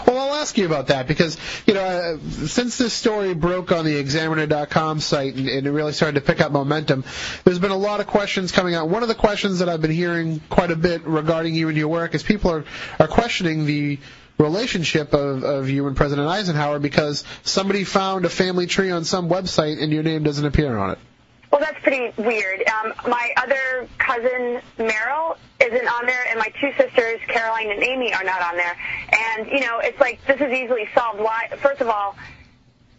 well, 0.07 0.19
I'll 0.19 0.35
ask 0.41 0.57
you 0.57 0.67
about 0.67 0.89
that 0.89 1.07
because 1.09 1.37
you 1.67 1.75
know 1.75 1.81
uh, 1.83 2.19
since 2.47 2.79
this 2.79 2.93
story 2.93 3.35
broke 3.35 3.73
on 3.73 3.85
the 3.85 3.97
Examiner.com 3.97 5.01
site 5.01 5.35
and, 5.35 5.49
and 5.49 5.67
it 5.67 5.71
really 5.71 5.93
started 5.93 6.21
to 6.21 6.27
pick 6.27 6.41
up 6.41 6.53
momentum, 6.53 7.05
there's 7.45 7.59
been 7.59 7.71
a 7.73 7.77
lot 7.77 8.01
of 8.01 8.07
questions 8.07 8.53
coming 8.53 8.75
out. 8.75 8.89
One 8.89 9.03
of 9.03 9.09
the 9.09 9.15
questions 9.15 9.59
that 9.59 9.69
I've 9.69 9.83
been 9.83 9.91
hearing 9.91 10.41
quite 10.49 10.71
a 10.71 10.77
bit 10.77 11.05
regarding 11.07 11.55
you 11.55 11.69
and 11.69 11.77
your 11.77 11.89
work 11.89 12.15
is 12.15 12.23
people 12.23 12.51
are 12.53 12.65
are 12.99 13.09
questioning 13.09 13.67
the 13.67 13.99
relationship 14.39 15.13
of, 15.13 15.45
of 15.45 15.69
you 15.69 15.87
and 15.87 15.97
President 15.97 16.27
Eisenhower 16.29 16.79
because 16.79 17.25
somebody 17.43 17.85
found 17.85 18.25
a 18.25 18.31
family 18.31 18.67
tree 18.67 18.91
on 18.91 19.05
some 19.05 19.29
website 19.29 19.83
and 19.83 19.93
your 19.93 20.03
name 20.03 20.23
doesn't 20.23 20.45
appear 20.47 20.77
on 20.79 20.93
it. 20.93 20.99
Well, 21.51 21.61
that's 21.61 21.81
pretty 21.83 22.13
weird. 22.17 22.63
Um, 22.69 22.93
my 23.09 23.33
other 23.37 23.89
cousin 23.99 24.61
Meryl 24.79 25.37
isn't 25.61 25.89
on 25.89 26.07
there, 26.07 26.25
and 26.29 26.39
my 26.39 26.53
two 26.61 26.71
sisters 26.79 27.21
Caroline 27.27 27.71
and 27.71 27.83
Amy 27.83 28.15
are 28.15 28.23
not 28.23 28.41
on 28.41 28.57
there. 28.57 28.77
And 29.13 29.47
you 29.49 29.61
know, 29.61 29.81
it's 29.81 29.99
like 29.99 30.25
this 30.27 30.41
is 30.41 30.53
easily 30.53 30.89
solved. 30.95 31.19
Why? 31.19 31.49
First 31.61 31.81
of 31.81 31.89
all, 31.89 32.15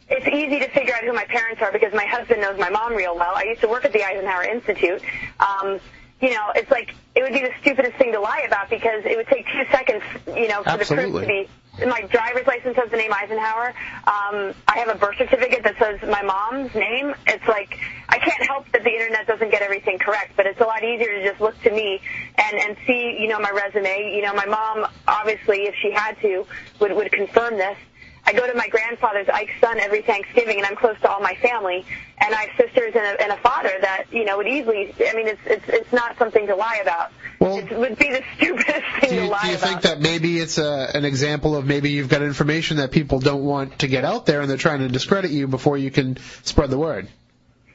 it's 0.10 0.28
easy 0.28 0.60
to 0.60 0.70
figure 0.72 0.94
out 0.94 1.04
who 1.04 1.14
my 1.14 1.24
parents 1.26 1.62
are 1.62 1.72
because 1.72 1.94
my 1.94 2.06
husband 2.06 2.42
knows 2.42 2.60
my 2.60 2.70
mom 2.70 2.94
real 2.94 3.16
well. 3.16 3.34
I 3.34 3.44
used 3.44 3.62
to 3.62 3.70
work 3.70 3.86
at 3.86 3.94
the 3.94 4.04
Eisenhower 4.04 4.44
Institute. 4.44 5.02
Um, 5.40 5.80
you 6.20 6.32
know, 6.32 6.52
it's 6.54 6.70
like 6.70 6.94
it 7.16 7.24
would 7.24 7.34
be 7.34 7.40
the 7.40 7.54
stupidest 7.62 7.96
thing 7.96 8.12
to 8.12 8.20
lie 8.20 8.44
about 8.46 8.70
because 8.70 9.06
it 9.06 9.16
would 9.16 9.28
take 9.28 9.46
two 9.48 9.64
seconds, 9.72 10.04
you 10.28 10.50
know, 10.50 10.58
for 10.58 10.72
the 10.72 10.82
Absolutely. 10.82 11.12
proof 11.12 11.22
to 11.22 11.28
be. 11.28 11.50
My 11.80 12.02
driver's 12.02 12.46
license 12.48 12.76
has 12.76 12.92
the 12.92 12.98
name 12.98 13.14
Eisenhower. 13.14 13.70
Um, 14.06 14.54
I 14.68 14.78
have 14.78 14.90
a 14.90 14.96
birth 14.96 15.16
certificate 15.18 15.64
that 15.64 15.78
says 15.80 16.00
my 16.04 16.22
mom's 16.22 16.76
name. 16.76 17.14
It's 17.28 17.48
like 17.48 17.80
I 18.10 18.20
can't 18.20 18.44
help 18.44 18.70
that 18.74 18.84
the 18.84 18.92
internet 18.92 19.26
doesn't 19.26 19.50
get 19.52 19.62
everything 19.62 19.98
correct, 19.98 20.34
but 20.36 20.46
it's 20.46 20.60
a 20.60 20.66
lot 20.66 20.84
easier 20.84 21.08
to 21.08 21.24
just 21.24 21.40
look 21.40 21.60
to 21.64 21.72
me 21.72 22.02
and 22.38 22.58
and 22.60 22.78
see, 22.86 23.18
you 23.20 23.28
know, 23.30 23.40
my 23.40 23.52
resume. 23.52 24.14
You 24.14 24.22
know, 24.22 24.34
my 24.34 24.46
mom 24.46 24.86
obviously, 25.08 25.64
if 25.64 25.76
she 25.82 25.92
had 25.92 26.20
to, 26.22 26.46
would 26.80 26.92
would 26.94 27.12
confirm 27.12 27.58
this. 27.58 27.78
I 28.26 28.34
go 28.34 28.46
to 28.48 28.54
my 28.54 28.68
grandfather's 28.68 29.28
Ike's 29.30 29.60
son 29.60 29.80
every 29.80 30.02
Thanksgiving, 30.04 30.58
and 30.58 30.66
I'm 30.66 30.76
close 30.76 30.96
to 31.02 31.10
all 31.10 31.22
my 31.22 31.36
family. 31.36 31.86
And 32.20 32.36
I 32.36 32.44
have 32.48 32.50
sisters 32.58 32.94
and 32.96 33.04
a, 33.04 33.22
and 33.24 33.32
a 33.32 33.38
father 33.38 33.72
that 33.82 34.06
you 34.12 34.26
know 34.26 34.38
would 34.38 34.48
easily. 34.48 34.94
I 35.08 35.14
mean, 35.14 35.28
it's 35.28 35.42
it's 35.46 35.68
it's 35.68 35.92
not 35.94 36.18
something 36.18 36.46
to 36.48 36.56
lie 36.56 36.80
about. 36.82 37.12
Well- 37.40 37.58
it 37.58 37.72
would 37.76 37.98
be 37.98 38.10
the 38.12 38.24
stupidest 38.38 38.86
thing 39.00 39.10
Do 39.10 39.20
to 39.22 39.26
lie 39.28 39.28
about. 39.28 39.42
do 39.44 39.50
you 39.50 39.56
about. 39.58 39.68
think 39.70 39.82
that 39.82 40.02
maybe 40.02 40.40
it's 40.40 40.58
a, 40.60 40.92
an 40.94 41.06
example 41.06 41.56
of 41.56 41.66
maybe 41.66 41.90
you've 41.90 42.10
got 42.10 42.22
information 42.22 42.78
that 42.78 42.92
people 42.92 43.20
don't 43.20 43.44
want 43.44 43.80
to 43.80 43.88
get 43.88 44.06
out 44.06 44.26
there 44.28 44.42
and 44.42 44.50
they're 44.50 44.58
trying 44.58 44.80
to 44.80 44.88
discredit 44.88 45.32
you 45.32 45.48
before 45.48 45.78
you 45.78 45.90
can 45.90 46.18
spread 46.44 46.70
the 46.70 46.78
word? 46.78 47.08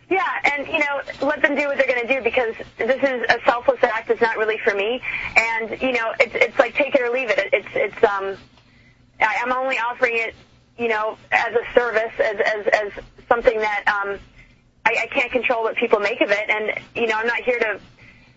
Yeah, 0.09 0.23
and 0.45 0.69
you 0.69 0.79
know, 0.79 1.01
let 1.27 1.43
them 1.43 1.57
do 1.57 1.67
what 1.67 1.79
they're 1.79 1.89
going 1.89 2.07
to 2.07 2.15
do 2.15 2.23
because 2.23 2.55
this 2.79 3.03
is 3.03 3.27
a 3.29 3.39
selfless 3.45 3.83
act. 3.83 4.09
It's 4.09 4.21
not 4.21 4.37
really 4.37 4.59
for 4.59 4.73
me, 4.73 5.03
and 5.37 5.83
you 5.83 5.91
know, 5.93 6.13
it's 6.21 6.35
it's 6.37 6.57
like 6.61 6.75
take 6.77 6.95
it 6.95 7.01
or 7.01 7.11
leave 7.11 7.29
it. 7.31 7.49
It's 7.53 7.67
it's 7.75 8.05
um, 8.05 8.37
I, 9.21 9.37
I'm 9.45 9.53
only 9.53 9.77
offering 9.79 10.15
it, 10.17 10.35
you 10.79 10.89
know, 10.89 11.17
as 11.33 11.55
a 11.55 11.75
service, 11.75 12.13
as 12.19 12.37
as 12.41 12.67
as 12.67 12.93
something 13.29 13.59
that 13.59 13.85
um, 13.89 14.19
I, 14.85 15.05
I 15.05 15.07
can't 15.09 15.31
control 15.33 15.63
what 15.63 15.77
people 15.77 15.99
make 16.01 16.21
of 16.21 16.31
it, 16.31 16.49
and 16.49 16.73
you 16.95 17.07
know, 17.07 17.17
I'm 17.17 17.27
not 17.27 17.39
here 17.43 17.59
to. 17.59 17.81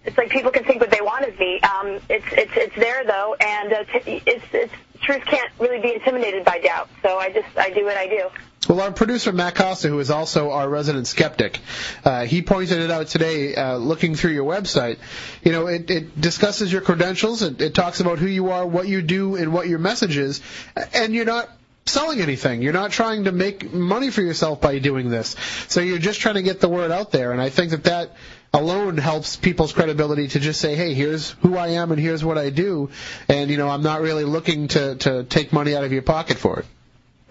It's 0.06 0.18
like 0.18 0.30
people 0.30 0.50
can 0.52 0.64
think 0.64 0.80
what 0.80 0.92
they 0.92 1.02
want 1.02 1.26
of 1.28 1.38
me. 1.38 1.60
Um, 1.62 2.00
it's 2.10 2.26
it's 2.32 2.52
it's 2.56 2.76
there 2.76 3.04
though, 3.06 3.36
and 3.40 3.74
uh, 3.74 3.84
t- 3.86 4.24
it's 4.26 4.46
it's 4.54 4.74
truth 5.02 5.24
can't 5.26 5.52
really 5.60 5.82
be 5.82 5.94
intimidated 5.94 6.46
by 6.46 6.60
doubt. 6.60 6.90
So 7.02 7.18
I 7.18 7.32
just 7.32 7.48
I 7.58 7.70
do 7.72 7.86
what 7.86 7.98
I 7.98 8.08
do. 8.08 8.30
Well, 8.68 8.82
our 8.82 8.92
producer 8.92 9.32
Matt 9.32 9.56
Costa, 9.56 9.88
who 9.88 10.00
is 10.00 10.12
also 10.12 10.52
our 10.52 10.70
resident 10.70 11.08
skeptic, 11.08 11.60
uh, 12.04 12.26
he 12.26 12.42
pointed 12.42 12.80
it 12.80 12.92
out 12.92 13.08
today. 13.08 13.56
Uh, 13.56 13.78
looking 13.78 14.16
through 14.16 14.32
your 14.32 14.46
website, 14.46 14.98
you 15.44 15.52
know, 15.52 15.68
it, 15.68 15.90
it 15.90 16.20
discusses 16.20 16.72
your 16.72 16.82
credentials. 16.82 17.42
It, 17.42 17.62
it 17.62 17.74
talks 17.74 18.00
about 18.00 18.20
who 18.20 18.28
you 18.28 18.50
are, 18.52 18.68
what 18.68 18.88
you 18.88 19.02
do, 19.02 19.36
and 19.36 19.54
what 19.54 19.68
your 19.68 19.80
message 19.80 20.18
is, 20.18 20.42
and 20.94 21.14
you're 21.14 21.26
not 21.26 21.50
selling 21.86 22.22
anything. 22.22 22.62
You're 22.62 22.74
not 22.74 22.92
trying 22.92 23.24
to 23.24 23.32
make 23.32 23.74
money 23.74 24.12
for 24.12 24.22
yourself 24.22 24.62
by 24.62 24.80
doing 24.80 25.10
this. 25.10 25.36
So 25.68 25.82
you're 25.82 25.98
just 25.98 26.20
trying 26.20 26.36
to 26.36 26.44
get 26.44 26.60
the 26.60 26.70
word 26.70 26.92
out 26.92 27.12
there. 27.12 27.32
And 27.32 27.42
I 27.42 27.50
think 27.50 27.72
that 27.72 27.86
that 27.86 28.16
alone 28.54 28.98
helps 28.98 29.36
people's 29.36 29.74
credibility 29.74 30.28
to 30.30 30.40
just 30.40 30.60
say, 30.60 30.76
hey, 30.76 30.94
here's 30.94 31.32
who 31.42 31.58
I 31.58 31.70
am 31.70 31.92
and 31.92 32.00
here's 32.00 32.24
what 32.24 32.38
I 32.38 32.50
do, 32.50 32.90
and 33.28 33.50
you 33.50 33.58
know 33.58 33.70
I'm 33.70 33.84
not 33.84 34.02
really 34.02 34.24
looking 34.24 34.68
to 34.70 34.96
to 34.96 35.24
take 35.24 35.54
money 35.54 35.76
out 35.76 35.84
of 35.84 35.92
your 35.92 36.02
pocket 36.02 36.38
for 36.38 36.60
it. 36.60 36.66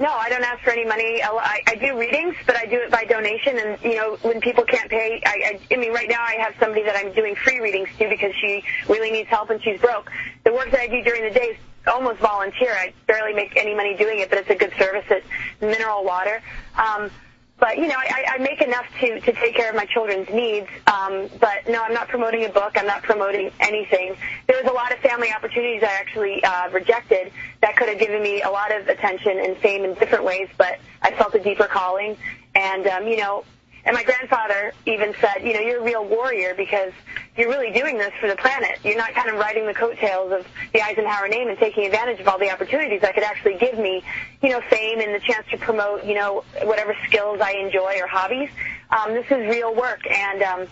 No, 0.00 0.12
I 0.12 0.28
don't 0.28 0.44
ask 0.44 0.62
for 0.62 0.70
any 0.70 0.84
money. 0.84 1.20
I, 1.24 1.60
I 1.66 1.74
do 1.74 1.98
readings, 1.98 2.36
but 2.46 2.56
I 2.56 2.66
do 2.66 2.76
it 2.76 2.90
by 2.90 3.04
donation. 3.04 3.58
And 3.58 3.82
you 3.82 3.96
know, 3.96 4.16
when 4.22 4.40
people 4.40 4.62
can't 4.62 4.88
pay, 4.88 5.20
I, 5.26 5.58
I, 5.70 5.74
I 5.74 5.76
mean, 5.76 5.92
right 5.92 6.08
now 6.08 6.22
I 6.22 6.36
have 6.38 6.54
somebody 6.60 6.84
that 6.84 6.94
I'm 6.96 7.12
doing 7.14 7.34
free 7.34 7.58
readings 7.58 7.88
to 7.98 8.08
because 8.08 8.32
she 8.40 8.62
really 8.88 9.10
needs 9.10 9.28
help 9.28 9.50
and 9.50 9.60
she's 9.60 9.80
broke. 9.80 10.08
The 10.44 10.52
work 10.52 10.70
that 10.70 10.78
I 10.78 10.86
do 10.86 11.02
during 11.02 11.22
the 11.24 11.36
day 11.36 11.46
is 11.46 11.56
almost 11.88 12.20
volunteer. 12.20 12.70
I 12.70 12.92
barely 13.08 13.34
make 13.34 13.56
any 13.56 13.74
money 13.74 13.96
doing 13.96 14.20
it, 14.20 14.30
but 14.30 14.38
it's 14.38 14.50
a 14.50 14.54
good 14.54 14.72
service. 14.78 15.04
It's 15.10 15.26
mineral 15.60 16.04
water. 16.04 16.42
Um, 16.76 17.10
but 17.58 17.76
you 17.76 17.88
know, 17.88 17.96
I, 17.96 18.24
I 18.34 18.38
make 18.38 18.60
enough 18.62 18.86
to 19.00 19.20
to 19.20 19.32
take 19.32 19.54
care 19.54 19.68
of 19.68 19.76
my 19.76 19.84
children's 19.84 20.28
needs. 20.30 20.68
Um, 20.86 21.28
but 21.40 21.66
no, 21.68 21.82
I'm 21.82 21.92
not 21.92 22.08
promoting 22.08 22.44
a 22.44 22.48
book. 22.48 22.72
I'm 22.76 22.86
not 22.86 23.02
promoting 23.02 23.50
anything. 23.60 24.16
There 24.46 24.56
was 24.62 24.70
a 24.70 24.74
lot 24.74 24.92
of 24.92 24.98
family 24.98 25.28
opportunities 25.32 25.82
I 25.82 25.92
actually 26.00 26.42
uh, 26.44 26.70
rejected 26.70 27.32
that 27.60 27.76
could 27.76 27.88
have 27.88 27.98
given 27.98 28.22
me 28.22 28.42
a 28.42 28.50
lot 28.50 28.74
of 28.74 28.86
attention 28.88 29.38
and 29.38 29.56
fame 29.56 29.84
in 29.84 29.94
different 29.94 30.24
ways. 30.24 30.48
But 30.56 30.78
I 31.02 31.12
felt 31.12 31.34
a 31.34 31.40
deeper 31.40 31.66
calling, 31.66 32.16
and 32.54 32.86
um, 32.86 33.08
you 33.08 33.16
know, 33.16 33.44
and 33.84 33.94
my 33.94 34.02
grandfather 34.02 34.72
even 34.86 35.14
said, 35.20 35.42
you 35.42 35.54
know, 35.54 35.60
you're 35.60 35.80
a 35.80 35.84
real 35.84 36.04
warrior 36.04 36.54
because 36.54 36.92
you're 37.36 37.48
really 37.48 37.72
doing 37.72 37.96
this 37.96 38.12
for 38.20 38.28
the 38.28 38.36
planet. 38.36 38.78
You're 38.84 38.96
not 38.96 39.14
kind 39.14 39.28
of 39.30 39.36
riding 39.36 39.66
the 39.66 39.74
coattails 39.74 40.32
of 40.32 40.46
the 40.72 40.82
Eisenhower 40.82 41.28
name 41.28 41.48
and 41.48 41.58
taking 41.58 41.86
advantage 41.86 42.20
of 42.20 42.28
all 42.28 42.38
the 42.38 42.50
opportunities 42.50 43.00
that 43.00 43.14
could 43.14 43.22
actually 43.24 43.56
give 43.58 43.78
me, 43.78 44.02
you 44.42 44.50
know, 44.50 44.60
fame 44.68 45.00
and 45.00 45.14
the 45.14 45.20
chance 45.20 45.46
to 45.50 45.58
promote, 45.58 46.04
you 46.04 46.14
know, 46.14 46.44
whatever 46.62 46.94
skills 47.06 47.40
I 47.40 47.52
enjoy 47.52 47.98
or 48.00 48.06
hobbies. 48.06 48.50
Um, 48.90 49.14
this 49.14 49.26
is 49.26 49.46
real 49.48 49.74
work, 49.74 50.00
and 50.10 50.42
um, 50.42 50.66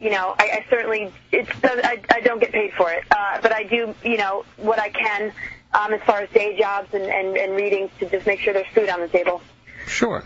you 0.00 0.10
know, 0.10 0.34
I, 0.38 0.44
I 0.44 0.66
certainly 0.68 1.12
it's 1.30 1.50
I, 1.62 2.00
I 2.10 2.20
don't 2.20 2.40
get 2.40 2.52
paid 2.52 2.72
for 2.72 2.90
it, 2.90 3.04
uh, 3.10 3.40
but 3.40 3.52
I 3.52 3.62
do, 3.64 3.94
you 4.04 4.16
know, 4.16 4.44
what 4.56 4.78
I 4.78 4.88
can 4.88 5.32
um, 5.74 5.92
as 5.92 6.00
far 6.02 6.20
as 6.20 6.30
day 6.30 6.58
jobs 6.58 6.92
and, 6.92 7.04
and, 7.04 7.36
and 7.36 7.54
readings 7.54 7.90
to 8.00 8.08
just 8.08 8.26
make 8.26 8.40
sure 8.40 8.52
there's 8.52 8.66
food 8.74 8.88
on 8.88 9.00
the 9.00 9.08
table. 9.08 9.40
Sure. 9.86 10.22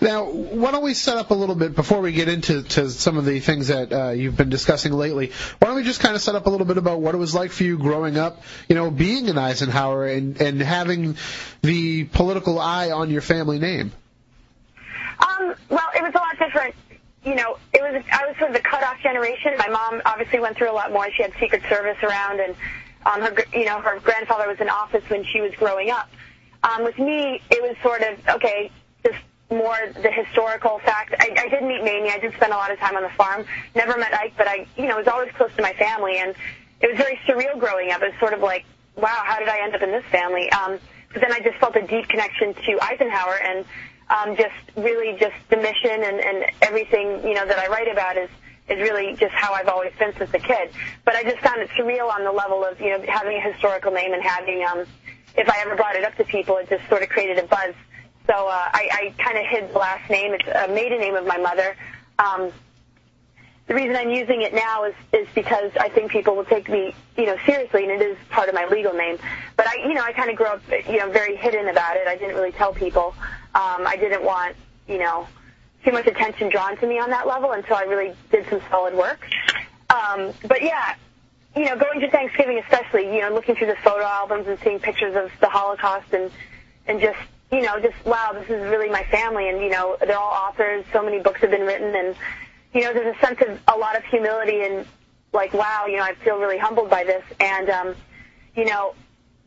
Now, 0.00 0.24
why 0.30 0.70
don't 0.70 0.82
we 0.82 0.94
set 0.94 1.16
up 1.16 1.30
a 1.30 1.34
little 1.34 1.54
bit 1.54 1.74
before 1.74 2.00
we 2.00 2.12
get 2.12 2.28
into 2.28 2.62
to 2.62 2.90
some 2.90 3.16
of 3.18 3.24
the 3.24 3.40
things 3.40 3.68
that 3.68 3.92
uh, 3.92 4.10
you've 4.10 4.36
been 4.36 4.50
discussing 4.50 4.92
lately? 4.92 5.32
Why 5.58 5.68
don't 5.68 5.76
we 5.76 5.82
just 5.82 6.00
kind 6.00 6.14
of 6.14 6.22
set 6.22 6.34
up 6.34 6.46
a 6.46 6.50
little 6.50 6.66
bit 6.66 6.78
about 6.78 7.00
what 7.00 7.14
it 7.14 7.18
was 7.18 7.34
like 7.34 7.50
for 7.50 7.64
you 7.64 7.76
growing 7.78 8.16
up, 8.16 8.42
you 8.68 8.74
know, 8.74 8.90
being 8.90 9.28
an 9.28 9.38
Eisenhower 9.38 10.06
and, 10.06 10.40
and 10.40 10.60
having 10.60 11.16
the 11.62 12.04
political 12.04 12.58
eye 12.58 12.90
on 12.90 13.10
your 13.10 13.20
family 13.20 13.58
name? 13.58 13.92
Um, 15.18 15.54
well, 15.68 15.88
it 15.94 16.02
was 16.02 16.14
a 16.14 16.18
lot 16.18 16.38
different. 16.38 16.74
You 17.24 17.34
know, 17.34 17.58
it 17.74 17.82
was 17.82 18.02
I 18.10 18.26
was 18.26 18.36
sort 18.38 18.50
of 18.50 18.56
the 18.56 18.62
cutoff 18.62 19.00
generation. 19.02 19.52
My 19.58 19.68
mom 19.68 20.00
obviously 20.06 20.40
went 20.40 20.56
through 20.56 20.70
a 20.70 20.72
lot 20.72 20.92
more. 20.92 21.10
She 21.12 21.22
had 21.22 21.32
Secret 21.38 21.62
Service 21.68 21.98
around, 22.02 22.40
and 22.40 22.56
um, 23.04 23.20
her 23.20 23.44
you 23.52 23.66
know 23.66 23.80
her 23.80 24.00
grandfather 24.00 24.48
was 24.48 24.58
in 24.60 24.70
office 24.70 25.04
when 25.08 25.24
she 25.24 25.42
was 25.42 25.52
growing 25.56 25.90
up. 25.90 26.08
Um, 26.62 26.84
with 26.84 26.98
me, 26.98 27.42
it 27.50 27.62
was 27.62 27.76
sort 27.82 28.02
of 28.02 28.18
okay 28.36 28.70
more 29.50 29.76
the 29.94 30.10
historical 30.10 30.78
fact. 30.80 31.14
I, 31.18 31.34
I 31.36 31.48
did 31.48 31.62
meet 31.62 31.82
Mamie. 31.82 32.10
I 32.10 32.18
did 32.18 32.32
spend 32.34 32.52
a 32.52 32.56
lot 32.56 32.70
of 32.70 32.78
time 32.78 32.96
on 32.96 33.02
the 33.02 33.10
farm. 33.10 33.44
Never 33.74 33.98
met 33.98 34.14
Ike, 34.14 34.34
but 34.36 34.46
I, 34.46 34.66
you 34.76 34.86
know, 34.86 34.96
was 34.96 35.08
always 35.08 35.32
close 35.32 35.50
to 35.56 35.62
my 35.62 35.72
family, 35.74 36.18
and 36.18 36.34
it 36.80 36.88
was 36.88 36.96
very 36.96 37.18
surreal 37.26 37.58
growing 37.58 37.90
up. 37.90 38.00
It 38.02 38.12
was 38.12 38.20
sort 38.20 38.32
of 38.32 38.40
like, 38.40 38.64
wow, 38.96 39.22
how 39.24 39.38
did 39.38 39.48
I 39.48 39.62
end 39.62 39.74
up 39.74 39.82
in 39.82 39.90
this 39.90 40.04
family? 40.10 40.50
Um, 40.52 40.78
but 41.12 41.22
then 41.22 41.32
I 41.32 41.40
just 41.40 41.58
felt 41.58 41.74
a 41.76 41.82
deep 41.86 42.08
connection 42.08 42.54
to 42.54 42.78
Eisenhower, 42.80 43.40
and 43.42 43.64
um, 44.08 44.36
just 44.36 44.54
really 44.76 45.18
just 45.18 45.34
the 45.50 45.56
mission 45.56 46.02
and, 46.02 46.20
and 46.20 46.46
everything, 46.62 47.26
you 47.26 47.34
know, 47.34 47.46
that 47.46 47.58
I 47.58 47.68
write 47.68 47.90
about 47.90 48.16
is 48.16 48.30
is 48.68 48.78
really 48.78 49.16
just 49.16 49.32
how 49.32 49.52
I've 49.52 49.66
always 49.66 49.92
been 49.98 50.14
since 50.16 50.32
a 50.32 50.38
kid. 50.38 50.70
But 51.04 51.16
I 51.16 51.24
just 51.24 51.38
found 51.38 51.60
it 51.60 51.68
surreal 51.70 52.08
on 52.08 52.22
the 52.22 52.30
level 52.30 52.64
of, 52.64 52.80
you 52.80 52.90
know, 52.90 53.02
having 53.08 53.36
a 53.36 53.40
historical 53.40 53.90
name 53.90 54.12
and 54.12 54.22
having, 54.22 54.64
um, 54.64 54.86
if 55.36 55.48
I 55.48 55.60
ever 55.62 55.74
brought 55.74 55.96
it 55.96 56.04
up 56.04 56.14
to 56.18 56.24
people, 56.24 56.56
it 56.58 56.68
just 56.68 56.88
sort 56.88 57.02
of 57.02 57.08
created 57.08 57.38
a 57.38 57.48
buzz 57.48 57.74
so 58.26 58.34
uh, 58.34 58.68
I, 58.72 59.12
I 59.18 59.22
kind 59.22 59.38
of 59.38 59.46
hid 59.46 59.72
the 59.72 59.78
last 59.78 60.08
name. 60.10 60.34
It's 60.34 60.46
a 60.46 60.72
maiden 60.72 61.00
name 61.00 61.14
of 61.16 61.26
my 61.26 61.38
mother. 61.38 61.76
Um, 62.18 62.52
the 63.66 63.74
reason 63.74 63.94
I'm 63.94 64.10
using 64.10 64.42
it 64.42 64.52
now 64.52 64.84
is 64.84 64.94
is 65.12 65.28
because 65.32 65.70
I 65.78 65.88
think 65.88 66.10
people 66.10 66.34
will 66.34 66.44
take 66.44 66.68
me, 66.68 66.92
you 67.16 67.26
know, 67.26 67.36
seriously, 67.46 67.84
and 67.84 67.92
it 67.92 68.02
is 68.02 68.16
part 68.28 68.48
of 68.48 68.54
my 68.54 68.66
legal 68.66 68.92
name. 68.92 69.16
But 69.56 69.68
I, 69.68 69.76
you 69.86 69.94
know, 69.94 70.02
I 70.02 70.12
kind 70.12 70.28
of 70.28 70.36
grew 70.36 70.46
up, 70.46 70.60
you 70.88 70.98
know, 70.98 71.08
very 71.10 71.36
hidden 71.36 71.68
about 71.68 71.96
it. 71.96 72.08
I 72.08 72.16
didn't 72.16 72.34
really 72.34 72.52
tell 72.52 72.72
people. 72.72 73.14
Um, 73.54 73.86
I 73.86 73.96
didn't 73.96 74.24
want, 74.24 74.56
you 74.88 74.98
know, 74.98 75.28
too 75.84 75.92
much 75.92 76.06
attention 76.06 76.48
drawn 76.50 76.76
to 76.78 76.86
me 76.86 76.98
on 76.98 77.10
that 77.10 77.26
level 77.26 77.52
until 77.52 77.76
I 77.76 77.82
really 77.82 78.12
did 78.30 78.44
some 78.50 78.60
solid 78.70 78.94
work. 78.94 79.26
Um, 79.88 80.32
but 80.46 80.62
yeah, 80.62 80.94
you 81.56 81.64
know, 81.64 81.76
going 81.76 82.00
to 82.00 82.10
Thanksgiving 82.10 82.58
especially, 82.58 83.14
you 83.14 83.20
know, 83.20 83.32
looking 83.32 83.54
through 83.54 83.68
the 83.68 83.76
photo 83.76 84.04
albums 84.04 84.46
and 84.46 84.58
seeing 84.60 84.78
pictures 84.78 85.16
of 85.16 85.30
the 85.40 85.48
Holocaust 85.48 86.12
and 86.12 86.30
and 86.86 87.00
just 87.00 87.18
you 87.52 87.62
know, 87.62 87.80
just 87.80 88.04
wow, 88.04 88.32
this 88.32 88.48
is 88.48 88.62
really 88.70 88.88
my 88.88 89.04
family, 89.04 89.48
and 89.48 89.60
you 89.60 89.70
know, 89.70 89.96
they're 90.00 90.18
all 90.18 90.48
authors. 90.48 90.84
So 90.92 91.02
many 91.02 91.20
books 91.20 91.40
have 91.40 91.50
been 91.50 91.66
written, 91.66 91.94
and 91.94 92.14
you 92.72 92.82
know, 92.82 92.92
there's 92.92 93.16
a 93.16 93.26
sense 93.26 93.40
of 93.42 93.60
a 93.68 93.76
lot 93.76 93.96
of 93.96 94.04
humility 94.04 94.62
and 94.62 94.86
like, 95.32 95.52
wow, 95.52 95.86
you 95.86 95.96
know, 95.96 96.02
I 96.02 96.14
feel 96.14 96.38
really 96.38 96.58
humbled 96.58 96.90
by 96.90 97.04
this, 97.04 97.24
and 97.40 97.68
um, 97.70 97.94
you 98.54 98.64
know, 98.64 98.94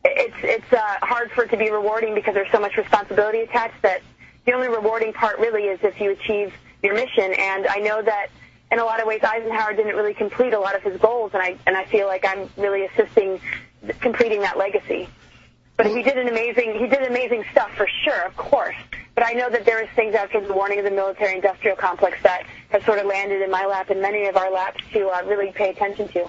it's 0.04 0.36
it's 0.42 0.72
uh, 0.72 0.96
hard 1.02 1.30
for 1.32 1.44
it 1.44 1.50
to 1.50 1.56
be 1.56 1.70
rewarding 1.70 2.14
because 2.14 2.34
there's 2.34 2.50
so 2.52 2.60
much 2.60 2.76
responsibility 2.76 3.40
attached. 3.40 3.80
That 3.82 4.02
the 4.44 4.52
only 4.52 4.68
rewarding 4.68 5.12
part 5.12 5.38
really 5.38 5.64
is 5.64 5.78
if 5.82 6.00
you 6.00 6.10
achieve 6.10 6.52
your 6.82 6.94
mission, 6.94 7.34
and 7.38 7.66
I 7.66 7.76
know 7.76 8.02
that 8.02 8.28
in 8.70 8.78
a 8.78 8.84
lot 8.84 9.00
of 9.00 9.06
ways 9.06 9.22
Eisenhower 9.22 9.72
didn't 9.72 9.96
really 9.96 10.14
complete 10.14 10.52
a 10.52 10.58
lot 10.58 10.76
of 10.76 10.82
his 10.82 11.00
goals, 11.00 11.30
and 11.32 11.42
I 11.42 11.56
and 11.66 11.76
I 11.76 11.84
feel 11.86 12.06
like 12.06 12.26
I'm 12.26 12.50
really 12.58 12.84
assisting 12.84 13.40
completing 14.00 14.40
that 14.40 14.58
legacy. 14.58 15.08
But 15.76 15.86
he 15.86 16.02
did 16.02 16.16
an 16.16 16.28
amazing 16.28 16.78
he 16.78 16.86
did 16.86 17.02
amazing 17.02 17.44
stuff 17.50 17.70
for 17.76 17.88
sure, 18.04 18.22
of 18.22 18.36
course. 18.36 18.76
But 19.14 19.26
I 19.26 19.32
know 19.32 19.50
that 19.50 19.64
there 19.64 19.82
is 19.82 19.88
things 19.90 20.14
after 20.14 20.40
the 20.40 20.52
warning 20.52 20.78
of 20.78 20.84
the 20.84 20.90
military 20.90 21.36
industrial 21.36 21.76
complex 21.76 22.18
that 22.22 22.46
have 22.70 22.84
sort 22.84 22.98
of 22.98 23.06
landed 23.06 23.42
in 23.42 23.50
my 23.50 23.64
lap 23.66 23.90
and 23.90 24.00
many 24.00 24.26
of 24.26 24.36
our 24.36 24.50
laps 24.50 24.82
to 24.92 25.08
uh, 25.08 25.22
really 25.26 25.52
pay 25.52 25.70
attention 25.70 26.08
to. 26.08 26.28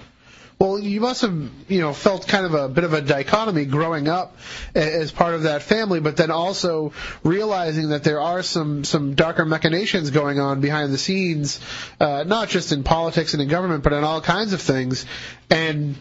Well, 0.58 0.78
you 0.78 1.02
must 1.02 1.20
have, 1.20 1.50
you 1.68 1.80
know, 1.80 1.92
felt 1.92 2.26
kind 2.26 2.46
of 2.46 2.54
a 2.54 2.66
bit 2.68 2.84
of 2.84 2.94
a 2.94 3.02
dichotomy 3.02 3.66
growing 3.66 4.08
up 4.08 4.38
as 4.74 5.12
part 5.12 5.34
of 5.34 5.42
that 5.42 5.62
family, 5.62 6.00
but 6.00 6.16
then 6.16 6.30
also 6.30 6.94
realizing 7.22 7.90
that 7.90 8.04
there 8.04 8.22
are 8.22 8.42
some 8.42 8.82
some 8.82 9.14
darker 9.14 9.44
machinations 9.44 10.10
going 10.10 10.40
on 10.40 10.62
behind 10.62 10.94
the 10.94 10.98
scenes, 10.98 11.60
uh, 12.00 12.24
not 12.26 12.48
just 12.48 12.72
in 12.72 12.84
politics 12.84 13.34
and 13.34 13.42
in 13.42 13.48
government, 13.48 13.84
but 13.84 13.92
in 13.92 14.02
all 14.02 14.22
kinds 14.22 14.54
of 14.54 14.62
things, 14.62 15.04
and 15.50 15.94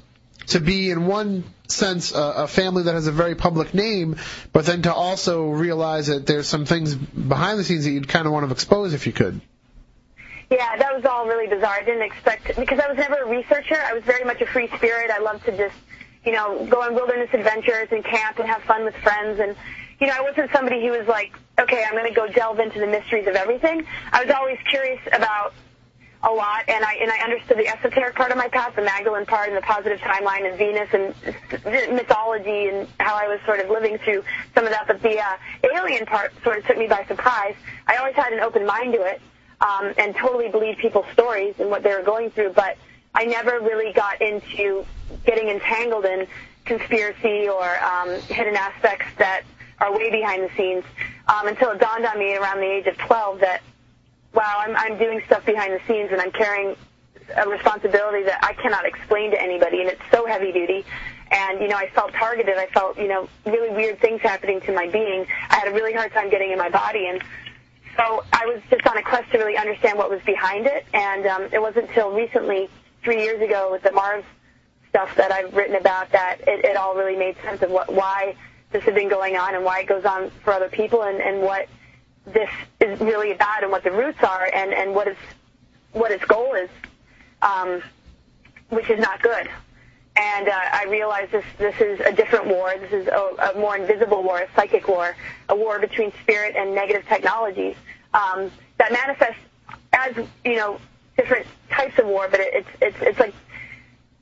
to 0.47 0.59
be 0.59 0.91
in 0.91 1.07
one 1.07 1.43
sense 1.67 2.13
a, 2.13 2.19
a, 2.19 2.47
family 2.47 2.83
that 2.83 2.93
has 2.93 3.07
a 3.07 3.11
very 3.11 3.35
public 3.35 3.73
name, 3.73 4.17
but 4.53 4.65
then 4.65 4.83
to 4.83 4.93
also 4.93 5.49
realize 5.49 6.07
that 6.07 6.27
there's 6.27 6.47
some 6.47 6.65
things 6.65 6.93
behind 6.93 7.59
the 7.59 7.63
scenes 7.63 7.85
that 7.85 7.91
you'd 7.91 8.07
kind 8.07 8.27
of 8.27 8.33
want 8.33 8.45
to 8.45 8.51
expose 8.51 8.93
if 8.93 9.07
you 9.07 9.13
could. 9.13 9.41
Yeah, 10.49 10.77
that 10.77 10.95
was 10.95 11.05
all 11.05 11.25
really 11.25 11.47
bizarre. 11.47 11.77
I 11.81 11.83
didn't 11.83 12.03
expect 12.03 12.55
because 12.55 12.79
I 12.79 12.87
was 12.87 12.97
never 12.97 13.15
a 13.15 13.27
researcher. 13.27 13.75
I 13.75 13.93
was 13.93 14.03
very 14.03 14.23
much 14.23 14.41
a 14.41 14.45
free 14.45 14.67
spirit. 14.75 15.09
I 15.09 15.19
loved 15.19 15.45
to 15.45 15.57
just, 15.57 15.75
you 16.23 16.33
know, 16.33 16.65
go 16.67 16.83
on 16.83 16.93
wilderness 16.93 17.29
adventures 17.33 17.87
and 17.91 18.03
camp 18.03 18.37
and 18.37 18.47
have 18.47 18.61
fun 18.63 18.85
with 18.85 18.95
friends. 18.97 19.39
And 19.39 19.55
you 19.99 20.07
know, 20.07 20.13
I 20.15 20.21
wasn't 20.21 20.51
somebody 20.51 20.85
who 20.85 20.91
was 20.91 21.07
like, 21.07 21.33
okay, 21.59 21.83
I'm 21.83 21.93
going 21.93 22.07
to 22.07 22.13
go 22.13 22.27
delve 22.27 22.59
into 22.59 22.79
the 22.79 22.87
mysteries 22.87 23.27
of 23.27 23.35
everything. 23.35 23.85
I 24.11 24.23
was 24.23 24.33
always 24.33 24.57
curious 24.69 24.99
about 25.11 25.53
a 26.25 26.31
lot, 26.31 26.63
and 26.67 26.83
I 26.83 26.95
and 26.95 27.11
I 27.11 27.19
understood 27.19 27.57
the 27.57 27.67
esoteric 27.67 28.15
part 28.15 28.31
of 28.31 28.37
my 28.37 28.47
past, 28.47 28.75
the 28.75 28.81
Magdalene 28.81 29.25
part, 29.25 29.47
and 29.47 29.55
the 29.55 29.61
positive 29.61 29.99
timeline, 29.99 30.49
and 30.49 30.57
Venus, 30.57 30.89
and 30.91 31.95
mythology, 31.95 32.67
and 32.67 32.87
how 32.99 33.15
I 33.15 33.27
was 33.27 33.39
sort 33.45 33.59
of 33.59 33.69
living 33.69 33.99
through 33.99 34.23
some 34.55 34.65
of 34.65 34.71
that. 34.71 34.87
But 34.87 35.01
the 35.03 35.19
uh, 35.19 35.37
alien 35.75 36.05
part 36.07 36.33
sort 36.43 36.57
of 36.57 36.65
took 36.65 36.77
me 36.77 36.87
by 36.87 37.05
surprise. 37.05 37.55
I 37.87 37.97
always 37.97 38.15
had 38.15 38.33
an 38.33 38.39
open 38.39 38.65
mind 38.65 38.93
to 38.93 39.01
it, 39.03 39.21
um, 39.61 39.93
and 39.97 40.15
totally 40.15 40.49
believed 40.49 40.79
people's 40.79 41.05
stories 41.13 41.53
and 41.59 41.69
what 41.69 41.83
they 41.83 41.93
were 41.93 42.03
going 42.03 42.31
through. 42.31 42.53
But 42.53 42.77
I 43.13 43.25
never 43.25 43.59
really 43.59 43.93
got 43.93 44.19
into 44.19 44.83
getting 45.25 45.49
entangled 45.49 46.05
in 46.05 46.25
conspiracy 46.65 47.47
or 47.47 47.83
um, 47.83 48.19
hidden 48.21 48.55
aspects 48.55 49.05
that 49.19 49.43
are 49.79 49.95
way 49.95 50.09
behind 50.09 50.41
the 50.41 50.49
scenes 50.57 50.83
um, 51.27 51.47
until 51.47 51.69
it 51.71 51.79
dawned 51.79 52.05
on 52.05 52.17
me 52.17 52.35
around 52.35 52.59
the 52.59 52.71
age 52.71 52.87
of 52.87 52.97
12 52.97 53.41
that 53.41 53.61
wow, 54.35 54.57
I'm, 54.59 54.75
I'm 54.75 54.97
doing 54.97 55.21
stuff 55.25 55.45
behind 55.45 55.73
the 55.73 55.81
scenes 55.87 56.11
and 56.11 56.21
I'm 56.21 56.31
carrying 56.31 56.75
a 57.35 57.47
responsibility 57.47 58.23
that 58.23 58.43
I 58.43 58.53
cannot 58.53 58.85
explain 58.85 59.31
to 59.31 59.41
anybody, 59.41 59.81
and 59.81 59.89
it's 59.89 60.01
so 60.11 60.25
heavy 60.25 60.51
duty. 60.51 60.85
And 61.31 61.59
you 61.59 61.67
know, 61.67 61.75
I 61.77 61.89
felt 61.89 62.13
targeted. 62.13 62.57
I 62.57 62.67
felt 62.67 62.97
you 62.97 63.07
know 63.07 63.27
really 63.45 63.71
weird 63.71 63.99
things 63.99 64.21
happening 64.21 64.61
to 64.61 64.73
my 64.73 64.87
being. 64.87 65.25
I 65.49 65.55
had 65.55 65.67
a 65.67 65.71
really 65.71 65.93
hard 65.93 66.11
time 66.11 66.29
getting 66.29 66.51
in 66.51 66.57
my 66.57 66.69
body, 66.69 67.07
and 67.07 67.21
so 67.97 68.23
I 68.31 68.45
was 68.45 68.61
just 68.69 68.85
on 68.85 68.97
a 68.97 69.01
quest 69.01 69.31
to 69.31 69.37
really 69.37 69.57
understand 69.57 69.97
what 69.97 70.09
was 70.09 70.21
behind 70.21 70.67
it. 70.67 70.85
And 70.93 71.25
um, 71.25 71.49
it 71.51 71.61
wasn't 71.61 71.87
until 71.87 72.11
recently, 72.11 72.69
three 73.03 73.23
years 73.23 73.41
ago, 73.41 73.69
with 73.71 73.81
the 73.81 73.91
Mars 73.91 74.23
stuff 74.89 75.15
that 75.15 75.31
I've 75.31 75.53
written 75.53 75.75
about, 75.75 76.11
that 76.11 76.41
it, 76.47 76.63
it 76.63 76.75
all 76.75 76.95
really 76.95 77.15
made 77.15 77.37
sense 77.43 77.61
of 77.63 77.71
what 77.71 77.91
why 77.91 78.35
this 78.71 78.83
had 78.83 78.93
been 78.93 79.09
going 79.09 79.35
on 79.35 79.55
and 79.55 79.63
why 79.63 79.79
it 79.79 79.87
goes 79.87 80.05
on 80.05 80.29
for 80.43 80.53
other 80.53 80.69
people, 80.69 81.01
and, 81.03 81.19
and 81.21 81.41
what 81.41 81.67
this 82.27 82.49
is 82.81 82.99
really 82.99 83.31
about 83.31 83.63
and 83.63 83.71
what 83.71 83.83
the 83.83 83.91
roots 83.91 84.21
are 84.23 84.49
and, 84.53 84.73
and 84.73 84.93
what 84.95 85.07
its 85.07 85.19
what 85.93 86.11
its 86.11 86.25
goal 86.25 86.53
is. 86.55 86.69
um, 87.41 87.81
which 88.69 88.89
is 88.89 88.99
not 88.99 89.21
good. 89.21 89.47
And 90.17 90.47
uh, 90.47 90.53
I 90.53 90.85
realized 90.89 91.31
this 91.31 91.45
this 91.57 91.79
is 91.81 91.99
a 91.99 92.11
different 92.11 92.47
war. 92.47 92.73
This 92.79 92.91
is 92.93 93.07
a, 93.07 93.51
a 93.53 93.59
more 93.59 93.75
invisible 93.75 94.23
war, 94.23 94.39
a 94.39 94.47
psychic 94.55 94.87
war, 94.87 95.15
a 95.49 95.55
war 95.55 95.77
between 95.79 96.11
spirit 96.23 96.55
and 96.55 96.73
negative 96.73 97.05
technologies 97.07 97.75
um, 98.13 98.49
that 98.77 98.91
manifests 98.91 99.41
as 99.93 100.15
you 100.45 100.55
know 100.55 100.79
different 101.17 101.45
types 101.69 101.99
of 101.99 102.05
war, 102.05 102.27
but 102.31 102.39
it, 102.39 102.53
it's 102.53 102.69
it's 102.81 102.97
it's 103.01 103.19
like 103.19 103.33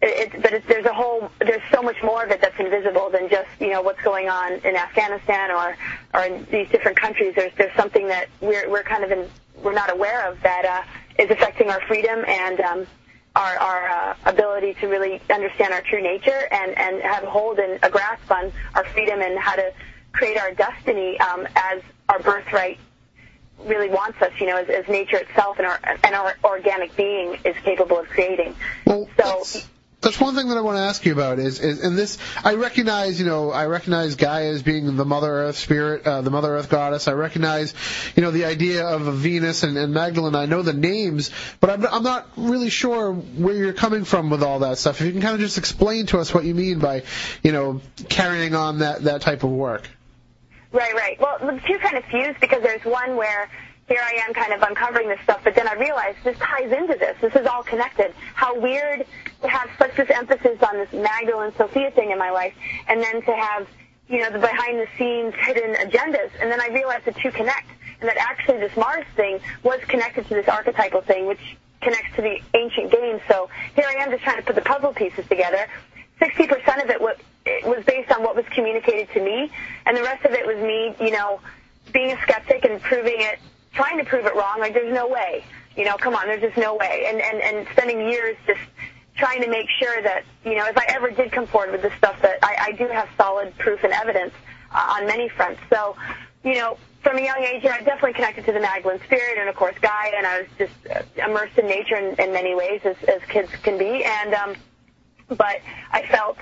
it, 0.04 0.42
but 0.42 0.54
it, 0.54 0.68
there's 0.68 0.86
a 0.86 0.94
whole 0.94 1.32
there's 1.40 1.62
so 1.72 1.82
much 1.82 1.96
more 2.04 2.24
of 2.24 2.32
it 2.32 2.42
that's 2.42 2.60
invisible 2.60 3.10
than 3.10 3.30
just 3.30 3.50
you 3.60 3.70
know 3.70 3.82
what's 3.82 4.02
going 4.02 4.30
on 4.30 4.54
in 4.54 4.76
Afghanistan 4.76 5.52
or 5.52 5.76
or 6.14 6.26
in 6.26 6.46
these 6.52 6.68
different 6.70 6.98
countries. 7.00 7.34
There's 7.36 7.54
there's 7.58 7.76
something 7.76 8.08
that 8.08 8.28
we're 8.42 8.70
we're 8.70 8.84
kind 8.84 9.04
of 9.04 9.12
in 9.12 9.30
we're 9.64 9.74
not 9.74 9.92
aware 9.92 10.30
of 10.30 10.42
that 10.42 10.66
uh, 10.66 11.22
is 11.24 11.30
affecting 11.32 11.70
our 11.70 11.82
freedom 11.88 12.24
and 12.28 12.60
um, 12.60 12.88
our 13.36 13.58
our 13.58 13.88
uh, 13.88 14.16
ability 14.26 14.74
to 14.76 14.88
really 14.88 15.22
understand 15.30 15.74
our 15.74 15.82
true 15.82 16.02
nature 16.02 16.48
and 16.52 16.78
and 16.78 17.02
have 17.02 17.24
a 17.24 17.30
hold 17.30 17.60
and 17.60 17.80
a 17.84 17.90
grasp 17.90 18.30
on 18.32 18.52
our 18.76 18.84
freedom 18.86 19.22
and 19.22 19.40
how 19.40 19.56
to 19.56 19.72
create 20.12 20.38
our 20.38 20.54
destiny 20.54 21.20
um, 21.20 21.48
as 21.56 21.82
our 22.10 22.20
birthright 22.20 22.78
really 23.66 23.90
wants 23.90 24.22
us, 24.22 24.32
you 24.40 24.46
know, 24.48 24.58
as, 24.58 24.68
as 24.70 24.88
nature 24.88 25.18
itself 25.18 25.58
and 25.58 25.66
our 25.68 25.80
and 26.04 26.14
our 26.16 26.36
organic 26.44 26.96
being 26.96 27.38
is 27.46 27.56
capable 27.64 28.00
of 28.00 28.08
creating. 28.10 28.56
Well, 28.86 29.08
So- 29.18 29.62
that's, 30.04 30.20
one 30.20 30.36
thing 30.36 30.50
that 30.50 30.58
I 30.58 30.62
want 30.62 30.78
to 30.78 30.82
ask 30.82 31.06
you 31.06 31.12
about 31.12 31.40
is, 31.40 31.60
is 31.60 31.82
and 31.82 31.98
this 31.98 32.18
I 32.44 32.56
recognize 32.56 33.20
you 33.20 33.26
know 33.26 33.52
I 33.52 33.66
recognize 33.66 34.16
Gaia 34.16 34.52
as 34.52 34.64
being 34.64 34.96
the 34.96 35.06
Mother 35.06 35.32
Earth 35.32 35.58
spirit, 35.58 36.06
uh, 36.06 36.22
the 36.22 36.32
Mother 36.32 36.56
Earth 36.56 36.70
goddess. 36.70 37.08
I 37.08 37.14
recognize 37.14 37.74
you 38.16 38.22
know 38.22 38.32
the 38.32 38.46
idea 38.46 38.86
of 38.86 39.02
Venus 39.16 39.64
and, 39.64 39.78
and 39.78 39.94
Magdalene. 39.94 40.36
I 40.36 40.46
know 40.46 40.62
the 40.62 40.74
names, 40.74 41.32
but 41.60 41.70
I'm 41.70 41.86
I'm 41.86 42.04
not 42.04 42.28
really 42.38 42.70
sure 42.70 43.14
where 43.14 43.56
you're 43.56 43.74
coming 43.74 44.04
from 44.04 44.30
with 44.30 44.44
all 44.44 44.60
that 44.60 44.78
stuff. 44.78 45.02
If 45.02 45.08
you 45.08 45.14
can 45.14 45.22
kind 45.22 45.36
of 45.36 45.40
just 45.40 45.58
explain 45.58 46.06
to 46.08 46.20
us 46.20 46.34
what 46.34 46.44
you 46.46 46.56
mean 46.56 46.80
by 46.80 47.04
you 47.42 47.52
know 47.52 47.82
carrying 48.10 48.56
on 48.56 48.80
that 48.80 49.04
that 49.04 49.22
type 49.22 49.44
of 49.44 49.50
work. 49.50 49.90
Right, 50.72 50.96
right. 50.96 51.20
Well, 51.20 51.38
the 51.40 51.62
two 51.68 51.78
kind 51.78 51.98
of 51.98 52.04
fuse 52.06 52.36
because 52.42 52.64
there's 52.64 52.84
one 52.84 53.16
where 53.16 53.48
here 53.88 54.02
I 54.02 54.26
am 54.26 54.34
kind 54.34 54.54
of 54.54 54.62
uncovering 54.62 55.10
this 55.10 55.20
stuff, 55.24 55.42
but 55.44 55.56
then 55.56 55.68
I 55.68 55.74
realized 55.74 56.18
this 56.24 56.38
ties 56.38 56.72
into 56.72 56.96
this. 56.98 57.18
This 57.20 57.36
is 57.36 57.46
all 57.46 57.64
connected. 57.64 58.14
How 58.34 58.58
weird 58.58 59.06
to 59.42 59.48
have 59.48 59.70
such 59.78 59.96
this 59.96 60.10
emphasis 60.10 60.62
on 60.64 60.78
this 60.78 60.92
Magdalene 60.94 61.52
Sophia 61.58 61.92
thing 61.92 62.12
in 62.12 62.18
my 62.18 62.32
life, 62.32 62.54
and 62.88 63.02
then 63.02 63.22
to 63.22 63.36
have, 63.36 63.68
you 64.08 64.20
know, 64.20 64.30
the 64.30 64.40
behind 64.40 64.80
the 64.80 64.88
scenes 64.98 65.34
hidden 65.36 65.76
agendas. 65.76 66.32
And 66.40 66.50
then 66.52 66.62
I 66.62 66.68
realized 66.68 67.06
the 67.06 67.12
two 67.12 67.32
connect, 67.32 67.68
and 68.00 68.08
that 68.08 68.18
actually 68.18 68.60
this 68.60 68.76
Mars 68.78 69.06
thing 69.16 69.40
was 69.64 69.82
connected 69.82 70.28
to 70.28 70.34
this 70.34 70.48
archetypal 70.48 71.02
thing, 71.02 71.26
which 71.26 71.58
connects 71.82 72.16
to 72.16 72.22
the 72.22 72.40
ancient 72.54 72.92
games. 72.92 73.22
So 73.28 73.50
here 73.76 73.86
I 73.88 74.02
am 74.02 74.12
just 74.12 74.24
trying 74.24 74.38
to 74.38 74.44
put 74.44 74.56
the 74.56 74.62
puzzle 74.62 74.94
pieces 74.94 75.28
together. 75.28 75.68
60% 76.22 76.84
of 76.84 76.90
it 76.90 77.02
was, 77.02 77.18
it 77.46 77.66
was 77.66 77.84
based 77.84 78.12
on 78.12 78.24
what 78.24 78.36
was 78.36 78.46
communicated 78.52 79.10
to 79.14 79.22
me, 79.22 79.52
and 79.86 79.98
the 79.98 80.04
rest 80.04 80.24
of 80.24 80.32
it 80.32 80.46
was 80.46 80.56
me, 80.58 80.96
you 81.06 81.12
know, 81.12 81.42
being 81.92 82.12
a 82.12 82.22
skeptic 82.22 82.64
and 82.64 82.82
proving 82.82 83.18
it, 83.18 83.40
trying 83.74 83.98
to 83.98 84.06
prove 84.06 84.26
it 84.26 84.36
wrong. 84.36 84.60
Like, 84.60 84.74
there's 84.74 84.94
no 84.94 85.08
way. 85.08 85.44
You 85.76 85.86
know, 85.86 85.98
come 85.98 86.16
on, 86.16 86.28
there's 86.28 86.42
just 86.42 86.58
no 86.58 86.76
way. 86.76 87.06
And, 87.08 87.20
and, 87.20 87.42
and 87.42 87.68
spending 87.72 88.08
years 88.08 88.38
just 88.46 88.60
trying 89.16 89.42
to 89.42 89.50
make 89.50 89.68
sure 89.70 90.02
that, 90.02 90.24
you 90.46 90.56
know, 90.56 90.66
if 90.66 90.78
I 90.78 90.86
ever 90.90 91.10
did 91.10 91.32
come 91.32 91.48
forward 91.48 91.72
with 91.72 91.82
this 91.82 91.94
stuff, 91.98 92.22
that 92.22 92.40
I, 92.44 92.68
I 92.68 92.72
do 92.74 92.88
have 92.88 93.10
solid 93.18 93.56
proof 93.58 93.84
and 93.84 93.94
evidence 93.94 94.34
uh, 94.72 94.98
on 95.00 95.08
many 95.08 95.30
fronts. 95.30 95.62
So, 95.70 95.96
you 96.44 96.56
know, 96.56 96.78
from 97.02 97.18
a 97.18 97.22
young 97.22 97.44
age, 97.44 97.66
I 97.66 97.82
definitely 97.82 98.14
connected 98.14 98.46
to 98.46 98.52
the 98.52 98.60
Magdalene 98.60 99.00
spirit 99.06 99.38
and, 99.38 99.50
of 99.50 99.56
course, 99.56 99.76
Gaia, 99.82 100.14
and 100.16 100.26
I 100.26 100.42
was 100.42 100.50
just 100.58 100.74
uh, 100.88 101.02
immersed 101.26 101.58
in 101.58 101.68
nature 101.68 101.96
in, 101.96 102.20
in 102.20 102.32
many 102.34 102.56
ways, 102.56 102.82
as, 102.86 102.96
as 103.08 103.22
kids 103.28 103.50
can 103.62 103.78
be. 103.78 104.04
And, 104.04 104.34
um, 104.34 104.56
but 105.28 105.60
I 105.92 106.06
felt 106.08 106.38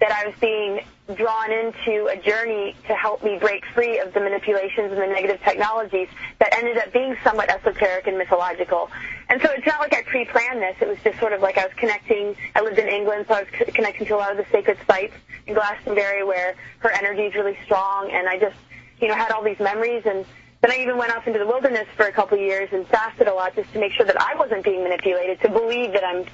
that 0.00 0.12
I 0.12 0.26
was 0.26 0.34
being 0.40 0.80
drawn 1.14 1.52
into 1.52 2.06
a 2.08 2.16
journey 2.16 2.74
to 2.88 2.94
help 2.94 3.22
me 3.22 3.38
break 3.38 3.64
free 3.66 4.00
of 4.00 4.12
the 4.12 4.20
manipulations 4.20 4.92
and 4.92 5.00
the 5.00 5.06
negative 5.06 5.40
technologies 5.42 6.08
that 6.38 6.52
ended 6.52 6.76
up 6.78 6.92
being 6.92 7.16
somewhat 7.22 7.48
esoteric 7.48 8.06
and 8.06 8.18
mythological. 8.18 8.90
And 9.28 9.40
so 9.40 9.50
it's 9.52 9.66
not 9.66 9.80
like 9.80 9.94
I 9.94 10.02
pre-planned 10.02 10.60
this. 10.60 10.76
It 10.80 10.88
was 10.88 10.98
just 11.04 11.18
sort 11.18 11.32
of 11.32 11.40
like 11.40 11.58
I 11.58 11.64
was 11.64 11.74
connecting. 11.76 12.36
I 12.54 12.60
lived 12.60 12.78
in 12.78 12.88
England, 12.88 13.26
so 13.28 13.34
I 13.34 13.40
was 13.42 13.72
connecting 13.72 14.06
to 14.08 14.16
a 14.16 14.18
lot 14.18 14.32
of 14.32 14.36
the 14.36 14.46
sacred 14.50 14.78
sites 14.86 15.14
in 15.46 15.54
Glastonbury 15.54 16.24
where 16.24 16.56
her 16.80 16.90
energy 16.90 17.22
is 17.22 17.34
really 17.34 17.56
strong, 17.64 18.10
and 18.10 18.28
I 18.28 18.38
just, 18.38 18.56
you 19.00 19.08
know, 19.08 19.14
had 19.14 19.30
all 19.30 19.42
these 19.42 19.60
memories 19.60 20.02
and 20.04 20.24
then 20.62 20.70
I 20.70 20.82
even 20.82 20.96
went 20.96 21.14
off 21.14 21.26
into 21.26 21.38
the 21.38 21.46
wilderness 21.46 21.86
for 21.96 22.06
a 22.06 22.12
couple 22.12 22.38
of 22.38 22.42
years 22.42 22.70
and 22.72 22.86
fasted 22.88 23.28
a 23.28 23.34
lot 23.34 23.54
just 23.54 23.72
to 23.74 23.78
make 23.78 23.92
sure 23.92 24.06
that 24.06 24.20
I 24.20 24.34
wasn't 24.36 24.64
being 24.64 24.82
manipulated 24.82 25.40
to 25.42 25.50
believe 25.50 25.92
that 25.92 26.02
I'm, 26.02 26.24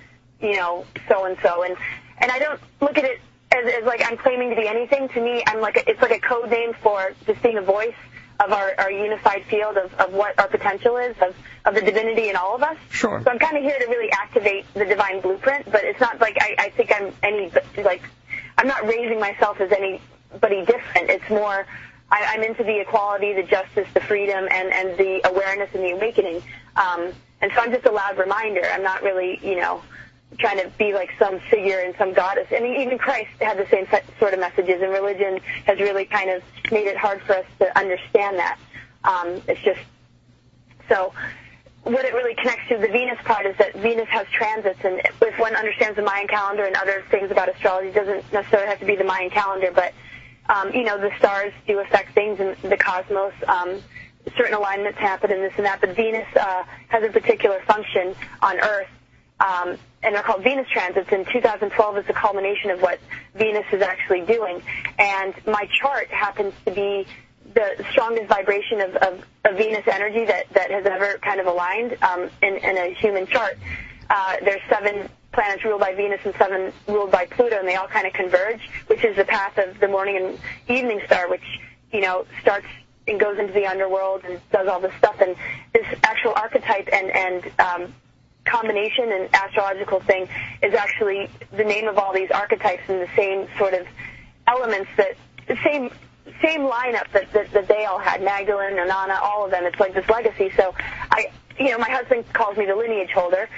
you 0.41 0.57
know, 0.57 0.87
so 1.09 1.25
and 1.25 1.37
so. 1.43 1.65
And 1.65 1.77
and 2.19 2.31
I 2.31 2.39
don't 2.39 2.61
look 2.81 2.97
at 2.97 3.05
it 3.05 3.21
as, 3.53 3.75
as 3.75 3.85
like 3.85 4.03
I'm 4.05 4.17
claiming 4.17 4.51
to 4.51 4.57
be 4.57 4.67
anything. 4.67 5.09
To 5.11 5.21
me, 5.21 5.43
I'm 5.47 5.61
like 5.61 5.77
a, 5.77 5.89
it's 5.91 6.01
like 6.01 6.13
a 6.13 6.21
code 6.21 6.51
name 6.51 6.73
for 6.83 7.13
just 7.27 7.43
being 7.43 7.59
a 7.59 7.63
voice 7.63 7.95
of 8.41 8.53
our, 8.53 8.75
our 8.79 8.91
unified 8.91 9.45
field 9.45 9.77
of, 9.77 9.93
of 9.95 10.13
what 10.13 10.39
our 10.39 10.49
potential 10.49 10.97
is, 10.97 11.17
of, 11.23 11.35
of 11.65 11.75
the 11.75 11.81
divinity 11.81 12.29
in 12.29 12.37
all 12.37 12.57
of 12.57 12.63
us. 12.63 12.77
Sure. 12.91 13.23
So 13.25 13.31
I'm 13.31 13.39
kind 13.39 13.57
of 13.57 13.63
here 13.63 13.79
to 13.79 13.87
really 13.87 14.11
activate 14.11 14.67
the 14.75 14.85
divine 14.85 15.21
blueprint, 15.21 15.71
but 15.71 15.85
it's 15.85 16.01
not 16.01 16.21
like 16.21 16.37
I, 16.41 16.57
I 16.59 16.71
think 16.71 16.93
I'm 16.93 17.13
any 17.23 17.53
like 17.85 18.03
I'm 18.59 18.67
not 18.67 18.85
raising 18.87 19.21
myself 19.21 19.61
as 19.61 19.71
anybody 19.73 20.65
different. 20.65 21.11
It's 21.11 21.29
more 21.31 21.67
I, 22.11 22.35
I'm 22.35 22.43
into 22.43 22.65
the 22.65 22.81
equality, 22.81 23.33
the 23.33 23.43
justice, 23.43 23.89
the 23.95 24.01
freedom, 24.01 24.49
and 24.51 24.73
and 24.73 24.99
the 24.99 25.27
awareness 25.29 25.71
and 25.75 25.85
the 25.85 25.91
awakening. 25.93 26.43
Um, 26.77 27.13
and 27.41 27.51
so 27.55 27.61
I'm 27.61 27.73
just 27.73 27.87
a 27.87 27.93
loud 27.93 28.19
reminder. 28.19 28.63
I'm 28.73 28.83
not 28.83 29.03
really, 29.03 29.41
you 29.43 29.57
know, 29.57 29.83
trying 30.39 30.59
to 30.59 30.69
be 30.79 30.93
like 30.93 31.11
some 31.19 31.41
figure 31.51 31.81
and 31.81 31.95
some 31.97 32.13
goddess. 32.13 32.47
I 32.51 32.61
mean, 32.61 32.81
even 32.81 32.99
Christ 32.99 33.31
had 33.41 33.59
the 33.59 33.67
same 33.69 33.87
sort 34.19 34.35
of 34.35 34.41
messages, 34.41 34.83
and 34.83 34.93
religion 34.93 35.41
has 35.67 35.79
really 35.79 36.05
kind 36.05 36.31
of 36.31 36.43
made 36.71 36.87
it 36.87 36.97
hard 36.97 37.21
for 37.23 37.35
us 37.35 37.47
to 37.59 37.79
understand 37.79 38.39
that. 38.39 38.59
Um, 39.05 39.43
it's 39.49 39.61
just 39.63 39.81
so. 40.89 41.13
What 41.85 42.05
it 42.05 42.15
really 42.15 42.37
connects 42.37 42.69
to 42.69 42.79
the 42.79 42.87
Venus 42.87 43.19
part 43.25 43.45
is 43.45 43.57
that 43.59 43.75
Venus 43.75 44.07
has 44.09 44.29
transits, 44.29 44.79
and 44.85 45.03
if 45.21 45.37
one 45.41 45.57
understands 45.57 45.97
the 45.97 46.03
Mayan 46.03 46.29
calendar 46.29 46.65
and 46.65 46.77
other 46.77 47.03
things 47.11 47.33
about 47.33 47.49
astrology, 47.49 47.89
it 47.89 47.95
doesn't 47.95 48.33
necessarily 48.33 48.69
have 48.69 48.79
to 48.79 48.87
be 48.87 48.95
the 48.95 49.03
Mayan 49.03 49.31
calendar, 49.31 49.73
but 49.75 49.93
um, 50.49 50.73
you 50.73 50.85
know, 50.85 50.99
the 50.99 51.11
stars 51.19 51.53
do 51.67 51.81
affect 51.81 52.15
things 52.15 52.39
in 52.39 52.57
the 52.69 52.77
cosmos. 52.77 53.33
Um, 53.49 53.83
certain 54.37 54.55
alignments 54.55 54.99
happen 54.99 55.33
and 55.33 55.43
this 55.43 55.53
and 55.57 55.67
that, 55.67 55.81
but 55.81 55.97
Venus 55.97 56.27
uh, 56.37 56.65
has 56.89 57.03
a 57.03 57.09
particular 57.09 57.61
function 57.67 58.15
on 58.41 58.61
Earth, 58.61 58.89
um, 59.41 59.77
and 60.03 60.15
they're 60.15 60.23
called 60.23 60.43
Venus 60.43 60.69
transits. 60.69 61.11
And 61.13 61.27
2012 61.29 61.99
is 61.99 62.07
the 62.07 62.13
culmination 62.13 62.71
of 62.71 62.83
what 62.83 62.99
Venus 63.35 63.67
is 63.73 63.83
actually 63.83 64.23
doing. 64.23 64.63
And 64.99 65.35
my 65.47 65.69
chart 65.81 66.09
happens 66.09 66.55
to 66.67 66.73
be 66.73 67.07
the 67.55 67.85
strongest 67.91 68.29
vibration 68.29 68.81
of, 68.81 68.97
of, 68.97 69.25
of 69.45 69.57
Venus 69.57 69.87
energy 69.87 70.25
that, 70.25 70.49
that 70.55 70.71
has 70.71 70.87
ever 70.87 71.19
kind 71.19 71.41
of 71.41 71.47
aligned 71.47 71.97
um, 72.03 72.31
in, 72.43 72.57
in 72.57 72.77
a 72.77 72.95
human 72.95 73.27
chart. 73.27 73.59
Uh, 74.09 74.37
there's 74.43 74.61
seven 74.69 75.09
planets 75.33 75.65
ruled 75.65 75.81
by 75.81 75.95
Venus 75.95 76.21
and 76.25 76.35
seven 76.37 76.73
ruled 76.87 77.11
by 77.11 77.27
Pluto, 77.27 77.59
and 77.59 77.67
they 77.67 77.77
all 77.77 77.89
kind 77.89 78.07
of 78.07 78.13
converge, 78.13 78.61
which 78.87 79.05
is 79.05 79.17
the 79.17 79.25
path 79.25 79.59
of 79.59 79.79
the 79.81 79.89
morning 79.89 80.17
and 80.17 80.39
evening 80.69 81.01
star, 81.07 81.29
which 81.29 81.45
you 81.93 82.01
know 82.01 82.27
starts 82.41 82.67
and 83.09 83.19
goes 83.19 83.39
into 83.39 83.53
the 83.53 83.67
underworld 83.67 84.23
and 84.25 84.41
does 84.51 84.69
all 84.69 84.81
this 84.81 84.93
stuff. 84.99 85.21
And 85.21 85.35
this 85.73 85.87
actual 86.05 86.33
archetype 86.35 86.89
and 86.93 87.11
and 87.11 87.61
um, 87.61 87.95
combination 88.45 89.13
and 89.13 89.35
astrological 89.35 90.01
thing 90.01 90.29
is 90.63 90.75
actually 90.75 91.29
the 91.57 91.65
name 91.65 91.89
of 91.89 91.99
all 91.99 92.13
these 92.13 92.31
archetypes 92.31 92.83
and 92.89 93.01
the 93.01 93.09
same 93.17 93.47
sort 93.59 93.75
of 93.75 93.87
elements 94.47 94.91
that 94.97 95.17
the 95.47 95.57
same 95.65 95.91
same 96.41 96.63
lineup 96.63 97.11
that, 97.13 97.33
that 97.33 97.53
that 97.53 97.69
they 97.69 97.85
all 97.85 97.99
had 97.99 98.23
Magdalene, 98.23 98.77
Inanna, 98.77 99.21
all 99.21 99.45
of 99.45 99.51
them. 99.51 99.65
It's 99.65 99.79
like 99.79 99.95
this 99.95 100.09
legacy. 100.09 100.51
So 100.57 100.75
I, 101.11 101.31
you 101.59 101.71
know, 101.71 101.79
my 101.79 101.91
husband 101.91 102.25
calls 102.33 102.57
me 102.57 102.67
the 102.67 102.75
lineage 102.77 103.11
holder. 103.11 103.49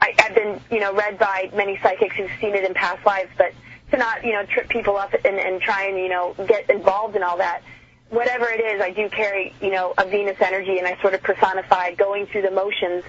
I, 0.00 0.14
I've 0.18 0.34
been, 0.34 0.60
you 0.70 0.80
know, 0.80 0.92
read 0.92 1.18
by 1.18 1.50
many 1.54 1.78
psychics 1.82 2.16
who've 2.16 2.30
seen 2.40 2.54
it 2.54 2.64
in 2.64 2.74
past 2.74 3.04
lives, 3.06 3.30
but 3.38 3.52
to 3.90 3.96
not, 3.96 4.24
you 4.24 4.32
know, 4.32 4.44
trip 4.44 4.68
people 4.68 4.96
up 4.96 5.14
and, 5.24 5.36
and 5.38 5.60
try 5.60 5.86
and, 5.86 5.96
you 5.98 6.08
know, 6.08 6.34
get 6.46 6.68
involved 6.70 7.16
in 7.16 7.22
all 7.22 7.38
that. 7.38 7.62
Whatever 8.10 8.48
it 8.48 8.60
is, 8.60 8.80
I 8.80 8.90
do 8.90 9.08
carry, 9.08 9.54
you 9.60 9.70
know, 9.70 9.94
a 9.96 10.06
Venus 10.06 10.36
energy, 10.40 10.78
and 10.78 10.86
I 10.86 11.00
sort 11.00 11.14
of 11.14 11.22
personify 11.22 11.94
going 11.94 12.26
through 12.26 12.42
the 12.42 12.50
motions 12.50 13.04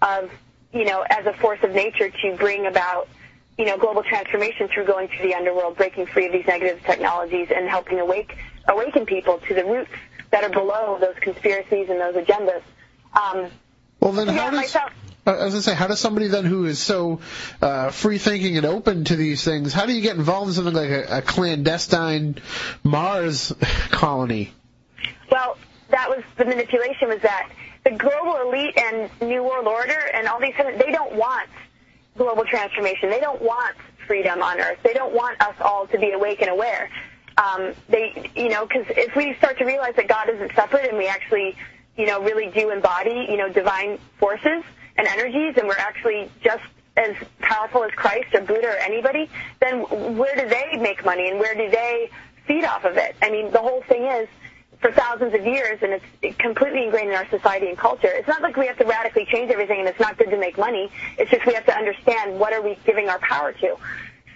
of, 0.00 0.30
you 0.72 0.84
know, 0.84 1.04
as 1.08 1.26
a 1.26 1.32
force 1.34 1.58
of 1.62 1.72
nature 1.72 2.10
to 2.10 2.36
bring 2.36 2.66
about, 2.66 3.08
you 3.56 3.64
know, 3.64 3.76
global 3.76 4.02
transformation 4.02 4.68
through 4.68 4.84
going 4.84 5.08
through 5.08 5.28
the 5.28 5.34
underworld, 5.34 5.76
breaking 5.76 6.06
free 6.06 6.26
of 6.26 6.32
these 6.32 6.46
negative 6.46 6.82
technologies, 6.84 7.48
and 7.54 7.68
helping 7.68 8.00
awake 8.00 8.36
awaken 8.68 9.06
people 9.06 9.38
to 9.48 9.54
the 9.54 9.64
roots 9.64 9.90
that 10.30 10.44
are 10.44 10.50
below 10.50 10.98
those 11.00 11.16
conspiracies 11.20 11.88
and 11.88 11.98
those 12.00 12.14
agendas. 12.14 12.62
Um, 13.14 13.50
Well, 14.00 14.12
then 14.12 14.28
how 14.28 14.50
does 14.50 14.60
myself. 14.60 14.92
I 15.26 15.44
was 15.44 15.52
gonna 15.54 15.62
say, 15.62 15.74
how 15.74 15.86
does 15.86 16.00
somebody 16.00 16.28
then 16.28 16.44
who 16.44 16.64
is 16.64 16.78
so 16.78 17.20
uh, 17.60 17.90
free 17.90 18.18
thinking 18.18 18.56
and 18.56 18.64
open 18.64 19.04
to 19.04 19.16
these 19.16 19.44
things, 19.44 19.74
how 19.74 19.84
do 19.84 19.92
you 19.92 20.00
get 20.00 20.16
involved 20.16 20.48
in 20.48 20.54
something 20.54 20.74
like 20.74 20.90
a, 20.90 21.18
a 21.18 21.22
clandestine 21.22 22.36
Mars 22.82 23.52
colony? 23.90 24.52
Well, 25.30 25.58
that 25.90 26.08
was 26.08 26.22
the 26.36 26.44
manipulation 26.46 27.08
was 27.08 27.20
that 27.22 27.50
the 27.84 27.90
global 27.90 28.36
elite 28.48 28.76
and 28.78 29.10
New 29.20 29.42
World 29.42 29.66
Order 29.66 30.10
and 30.14 30.26
all 30.28 30.40
these 30.40 30.54
they 30.56 30.92
don't 30.92 31.14
want 31.14 31.48
global 32.16 32.44
transformation. 32.44 33.10
They 33.10 33.20
don't 33.20 33.40
want 33.40 33.76
freedom 34.06 34.42
on 34.42 34.60
Earth. 34.60 34.78
They 34.82 34.92
don't 34.92 35.14
want 35.14 35.40
us 35.40 35.54
all 35.60 35.86
to 35.86 35.98
be 35.98 36.10
awake 36.10 36.40
and 36.42 36.50
aware. 36.50 36.90
Um, 37.38 37.72
they, 37.88 38.30
you 38.34 38.48
know, 38.48 38.66
because 38.66 38.86
if 38.88 39.14
we 39.14 39.34
start 39.34 39.58
to 39.58 39.64
realize 39.64 39.94
that 39.94 40.08
God 40.08 40.28
isn't 40.28 40.52
separate 40.54 40.88
and 40.88 40.98
we 40.98 41.06
actually, 41.06 41.56
you 41.96 42.06
know, 42.06 42.20
really 42.20 42.50
do 42.50 42.70
embody, 42.70 43.26
you 43.28 43.36
know, 43.36 43.48
divine 43.48 43.98
forces 44.18 44.64
and 44.96 45.06
energies, 45.06 45.54
and 45.56 45.68
we're 45.68 45.78
actually 45.78 46.28
just 46.42 46.64
as 46.96 47.14
powerful 47.38 47.84
as 47.84 47.92
Christ 47.92 48.34
or 48.34 48.40
Buddha 48.40 48.66
or 48.66 48.76
anybody, 48.76 49.30
then 49.60 49.82
where 50.16 50.34
do 50.34 50.48
they 50.48 50.76
make 50.78 51.04
money 51.04 51.30
and 51.30 51.38
where 51.38 51.54
do 51.54 51.70
they 51.70 52.10
feed 52.46 52.64
off 52.64 52.84
of 52.84 52.96
it? 52.96 53.14
I 53.22 53.30
mean, 53.30 53.52
the 53.52 53.60
whole 53.60 53.82
thing 53.82 54.04
is 54.04 54.28
for 54.80 54.92
thousands 54.92 55.34
of 55.34 55.44
years, 55.44 55.78
and 55.82 56.00
it's 56.22 56.36
completely 56.38 56.84
ingrained 56.84 57.10
in 57.10 57.16
our 57.16 57.28
society 57.28 57.68
and 57.68 57.76
culture. 57.76 58.08
It's 58.08 58.28
not 58.28 58.42
like 58.42 58.56
we 58.56 58.66
have 58.66 58.78
to 58.78 58.84
radically 58.84 59.26
change 59.26 59.50
everything, 59.50 59.80
and 59.80 59.88
it's 59.88 59.98
not 59.98 60.16
good 60.18 60.30
to 60.30 60.38
make 60.38 60.56
money. 60.56 60.90
It's 61.18 61.30
just 61.30 61.44
we 61.46 61.54
have 61.54 61.66
to 61.66 61.74
understand 61.76 62.38
what 62.38 62.52
are 62.52 62.62
we 62.62 62.78
giving 62.84 63.08
our 63.08 63.18
power 63.18 63.52
to. 63.52 63.76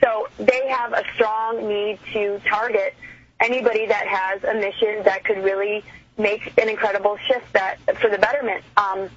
So 0.03 0.29
they 0.39 0.69
have 0.69 0.93
a 0.93 1.05
strong 1.15 1.69
need 1.69 1.99
to 2.13 2.41
target 2.45 2.95
anybody 3.39 3.87
that 3.87 4.07
has 4.07 4.43
a 4.45 4.55
mission 4.55 5.05
that 5.05 5.25
could 5.25 5.39
really 5.45 5.85
make 6.19 6.53
an 6.61 6.69
incredible 6.69 7.17
shift 7.29 7.53
that 7.53 7.79
for 8.01 8.11
the 8.11 8.19
betterment. 8.19 8.65
Um, 8.77 9.09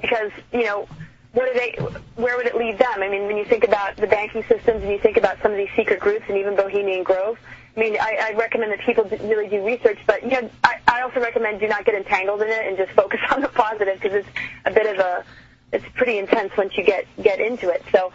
because 0.00 0.30
you 0.52 0.64
know, 0.64 0.86
what 1.32 1.52
do 1.52 1.58
they? 1.58 1.72
Where 2.14 2.36
would 2.36 2.46
it 2.46 2.56
lead 2.56 2.78
them? 2.78 3.02
I 3.02 3.08
mean, 3.08 3.26
when 3.26 3.36
you 3.36 3.44
think 3.44 3.64
about 3.64 3.96
the 3.96 4.06
banking 4.06 4.44
systems, 4.44 4.82
and 4.82 4.90
you 4.90 4.98
think 4.98 5.16
about 5.16 5.42
some 5.42 5.50
of 5.50 5.56
these 5.56 5.70
secret 5.74 5.98
groups, 6.00 6.24
and 6.28 6.38
even 6.38 6.54
Bohemian 6.54 7.02
Grove. 7.02 7.38
I 7.76 7.80
mean, 7.80 7.96
I, 8.00 8.30
I 8.32 8.36
recommend 8.36 8.72
that 8.72 8.80
people 8.80 9.04
really 9.04 9.48
do 9.48 9.64
research, 9.64 9.98
but 10.06 10.26
know, 10.26 10.50
I, 10.64 10.76
I 10.88 11.02
also 11.02 11.20
recommend 11.20 11.60
do 11.60 11.68
not 11.68 11.84
get 11.84 11.94
entangled 11.94 12.42
in 12.42 12.48
it 12.48 12.66
and 12.66 12.76
just 12.76 12.90
focus 12.96 13.20
on 13.30 13.40
the 13.40 13.48
positive 13.48 14.00
because 14.00 14.12
it's 14.12 14.28
a 14.64 14.70
bit 14.70 14.86
of 14.86 14.98
a, 14.98 15.24
it's 15.72 15.84
pretty 15.94 16.18
intense 16.18 16.52
once 16.56 16.76
you 16.76 16.84
get 16.84 17.06
get 17.22 17.40
into 17.40 17.68
it. 17.70 17.82
So, 17.92 18.12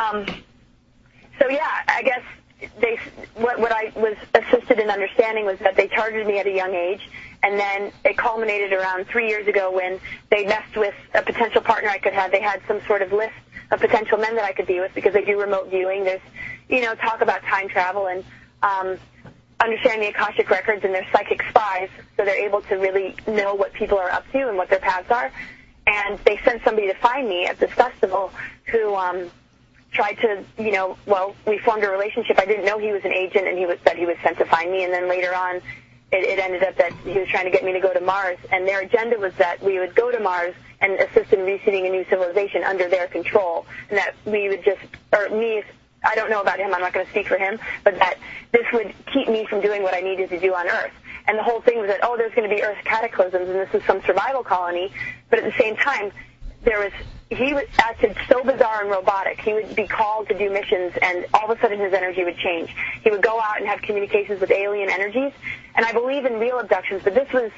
um, 0.00 0.26
so 1.40 1.48
yeah, 1.48 1.82
I 1.86 2.02
guess 2.02 2.22
they 2.80 2.98
what 3.34 3.60
what 3.60 3.70
I 3.70 3.92
was 3.94 4.16
assisted 4.34 4.80
in 4.80 4.90
understanding 4.90 5.44
was 5.44 5.58
that 5.60 5.76
they 5.76 5.86
targeted 5.88 6.26
me 6.26 6.38
at 6.40 6.46
a 6.46 6.52
young 6.52 6.74
age, 6.74 7.08
and 7.44 7.58
then 7.58 7.92
it 8.04 8.16
culminated 8.16 8.72
around 8.72 9.06
three 9.06 9.28
years 9.28 9.46
ago 9.46 9.70
when 9.70 10.00
they 10.30 10.44
messed 10.46 10.76
with 10.76 10.94
a 11.14 11.22
potential 11.22 11.60
partner 11.60 11.90
I 11.90 11.98
could 11.98 12.14
have. 12.14 12.32
They 12.32 12.40
had 12.40 12.60
some 12.66 12.80
sort 12.86 13.02
of 13.02 13.12
list 13.12 13.34
of 13.70 13.80
potential 13.80 14.18
men 14.18 14.34
that 14.36 14.44
I 14.44 14.52
could 14.52 14.66
be 14.66 14.80
with 14.80 14.92
because 14.94 15.12
they 15.12 15.24
do 15.24 15.40
remote 15.40 15.70
viewing. 15.70 16.04
There's, 16.04 16.20
you 16.68 16.80
know, 16.80 16.94
talk 16.94 17.20
about 17.20 17.42
time 17.42 17.68
travel 17.68 18.06
and 18.06 18.24
um, 18.62 18.98
understand 19.60 20.02
the 20.02 20.08
Akashic 20.08 20.50
records 20.50 20.84
and 20.84 20.94
they're 20.94 21.06
psychic 21.12 21.42
spies, 21.48 21.88
so 22.16 22.24
they're 22.24 22.44
able 22.44 22.60
to 22.62 22.76
really 22.76 23.14
know 23.26 23.54
what 23.54 23.72
people 23.72 23.98
are 23.98 24.10
up 24.10 24.30
to 24.32 24.48
and 24.48 24.56
what 24.56 24.68
their 24.70 24.80
paths 24.80 25.10
are. 25.10 25.30
And 25.86 26.18
they 26.20 26.38
sent 26.44 26.62
somebody 26.64 26.88
to 26.88 26.94
find 26.94 27.28
me 27.28 27.46
at 27.46 27.58
this 27.58 27.70
festival 27.72 28.32
who 28.66 28.94
um, 28.94 29.30
tried 29.92 30.14
to, 30.14 30.44
you 30.58 30.72
know, 30.72 30.98
well, 31.06 31.34
we 31.46 31.58
formed 31.58 31.84
a 31.84 31.88
relationship. 31.88 32.38
I 32.38 32.44
didn't 32.44 32.64
know 32.64 32.78
he 32.78 32.92
was 32.92 33.04
an 33.04 33.12
agent 33.12 33.46
and 33.46 33.56
he 33.56 33.66
was 33.66 33.78
that 33.84 33.96
he 33.96 34.04
was 34.04 34.16
sent 34.22 34.38
to 34.38 34.44
find 34.46 34.70
me. 34.70 34.84
And 34.84 34.92
then 34.92 35.08
later 35.08 35.34
on, 35.34 35.56
it, 35.56 35.62
it 36.12 36.38
ended 36.38 36.62
up 36.64 36.76
that 36.76 36.92
he 37.04 37.18
was 37.18 37.28
trying 37.28 37.44
to 37.44 37.50
get 37.50 37.64
me 37.64 37.72
to 37.72 37.80
go 37.80 37.92
to 37.92 38.00
Mars. 38.00 38.38
And 38.52 38.66
their 38.66 38.80
agenda 38.80 39.18
was 39.18 39.32
that 39.34 39.62
we 39.62 39.78
would 39.78 39.94
go 39.94 40.10
to 40.10 40.18
Mars 40.18 40.54
and 40.80 40.92
assist 40.94 41.32
in 41.32 41.40
reseeding 41.40 41.86
a 41.86 41.90
new 41.90 42.04
civilization 42.10 42.62
under 42.62 42.88
their 42.88 43.06
control, 43.06 43.64
and 43.88 43.98
that 43.98 44.14
we 44.26 44.48
would 44.48 44.62
just, 44.62 44.82
or 45.12 45.30
me 45.30 45.62
I 46.06 46.14
don't 46.14 46.30
know 46.30 46.40
about 46.40 46.58
him. 46.58 46.72
I'm 46.72 46.80
not 46.80 46.92
going 46.92 47.04
to 47.04 47.12
speak 47.12 47.26
for 47.26 47.38
him, 47.38 47.58
but 47.84 47.98
that 47.98 48.18
this 48.52 48.66
would 48.72 48.94
keep 49.12 49.28
me 49.28 49.46
from 49.46 49.60
doing 49.60 49.82
what 49.82 49.94
I 49.94 50.00
needed 50.00 50.30
to 50.30 50.40
do 50.40 50.54
on 50.54 50.68
Earth. 50.68 50.92
And 51.26 51.36
the 51.36 51.42
whole 51.42 51.60
thing 51.60 51.78
was 51.78 51.88
that 51.88 52.00
oh, 52.02 52.16
there's 52.16 52.34
going 52.34 52.48
to 52.48 52.54
be 52.54 52.62
Earth 52.62 52.78
cataclysms, 52.84 53.48
and 53.48 53.56
this 53.58 53.74
is 53.74 53.82
some 53.84 54.00
survival 54.02 54.44
colony. 54.44 54.92
But 55.28 55.40
at 55.40 55.44
the 55.44 55.58
same 55.58 55.76
time, 55.76 56.12
there 56.62 56.78
was 56.78 56.92
he 57.28 57.52
acted 57.78 58.16
so 58.28 58.44
bizarre 58.44 58.82
and 58.82 58.90
robotic. 58.90 59.40
He 59.40 59.52
would 59.52 59.74
be 59.74 59.88
called 59.88 60.28
to 60.28 60.38
do 60.38 60.48
missions, 60.48 60.92
and 61.02 61.26
all 61.34 61.50
of 61.50 61.58
a 61.58 61.60
sudden 61.60 61.80
his 61.80 61.92
energy 61.92 62.22
would 62.22 62.36
change. 62.36 62.74
He 63.02 63.10
would 63.10 63.22
go 63.22 63.40
out 63.40 63.58
and 63.58 63.66
have 63.66 63.82
communications 63.82 64.40
with 64.40 64.52
alien 64.52 64.88
energies. 64.88 65.32
And 65.74 65.84
I 65.84 65.92
believe 65.92 66.24
in 66.24 66.38
real 66.38 66.60
abductions, 66.60 67.02
but 67.02 67.14
this 67.14 67.32
was 67.32 67.50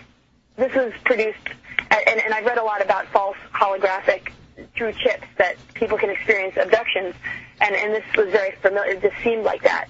this 0.57 0.75
was 0.75 0.93
produced, 1.05 1.49
and, 1.91 2.21
and 2.21 2.35
I've 2.35 2.47
read 2.47 2.59
a 2.59 2.65
lot 2.65 2.83
about 2.83 3.07
false 3.09 3.37
holographic 3.53 4.33
through 4.79 4.93
chips 4.93 5.27
that 5.37 5.57
people 5.75 5.99
can 5.99 6.09
experience 6.09 6.57
abductions, 6.57 7.15
and 7.61 7.75
and 7.75 7.93
this 7.93 8.05
was 8.17 8.31
very 8.31 8.53
familiar. 8.63 8.93
It 8.93 9.03
just 9.03 9.23
seemed 9.23 9.45
like 9.45 9.63
that. 9.65 9.89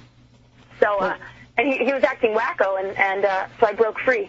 So, 0.80 0.98
uh, 0.98 1.16
and 1.56 1.68
he 1.68 1.84
he 1.84 1.92
was 1.92 2.02
acting 2.02 2.34
wacko, 2.34 2.80
and 2.80 2.96
and 2.98 3.24
uh, 3.24 3.46
so 3.60 3.66
I 3.66 3.74
broke 3.74 4.00
free, 4.00 4.28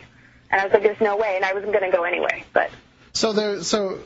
and 0.52 0.62
I 0.62 0.66
was 0.66 0.74
like, 0.74 0.84
there's 0.84 1.02
no 1.02 1.16
way, 1.18 1.34
and 1.38 1.46
I 1.46 1.54
wasn't 1.54 1.74
going 1.74 1.90
to 1.90 1.96
go 1.96 2.04
anyway, 2.04 2.44
but. 2.54 2.70
So 3.12 3.34
there, 3.34 3.64
so 3.64 4.00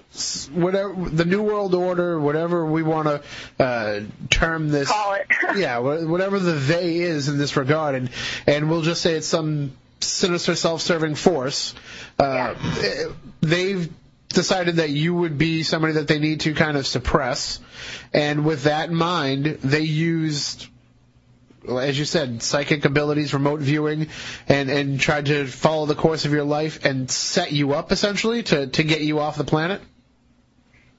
whatever 0.54 0.94
the 0.94 1.26
new 1.26 1.42
world 1.42 1.76
order, 1.76 2.18
whatever 2.18 2.66
we 2.66 2.84
want 2.84 3.08
to 3.10 3.64
uh, 3.64 4.02
term 4.30 4.70
this, 4.70 4.88
Call 4.88 5.16
it. 5.16 5.28
yeah, 5.58 5.80
whatever 5.80 6.40
the 6.40 6.54
they 6.54 6.96
is 6.96 7.28
in 7.28 7.38
this 7.38 7.58
regard, 7.58 7.96
and 7.96 8.10
and 8.48 8.70
we'll 8.70 8.82
just 8.82 9.02
say 9.02 9.16
it's 9.16 9.28
some 9.28 9.74
sinister, 10.00 10.56
self-serving 10.56 11.16
force. 11.16 11.76
Uh, 12.18 12.56
eh, 12.82 13.06
They've 13.42 13.92
decided 14.34 14.78
that 14.78 14.90
you 14.90 15.14
would 15.14 15.38
be 15.38 15.64
somebody 15.64 15.94
that 15.94 16.08
they 16.08 16.20
need 16.20 16.42
to 16.42 16.54
kind 16.54 16.78
of 16.78 16.86
suppress, 16.86 17.60
and 18.14 18.46
with 18.46 18.64
that 18.64 18.90
in 18.90 18.96
mind, 18.96 19.46
they 19.46 19.82
used 19.82 20.68
as 21.68 21.98
you 21.98 22.06
said, 22.06 22.44
psychic 22.44 22.86
abilities, 22.86 23.34
remote 23.34 23.62
viewing, 23.62 24.08
and 24.48 24.70
and 24.70 25.00
tried 25.00 25.28
to 25.28 25.46
follow 25.48 25.86
the 25.86 25.96
course 25.96 26.26
of 26.26 26.32
your 26.32 26.44
life 26.44 26.86
and 26.86 27.10
set 27.10 27.52
you 27.52 27.74
up 27.74 27.92
essentially 27.92 28.44
to 28.44 28.68
to 28.68 28.84
get 28.84 29.02
you 29.02 29.20
off 29.20 29.38
the 29.38 29.44
planet. 29.44 29.82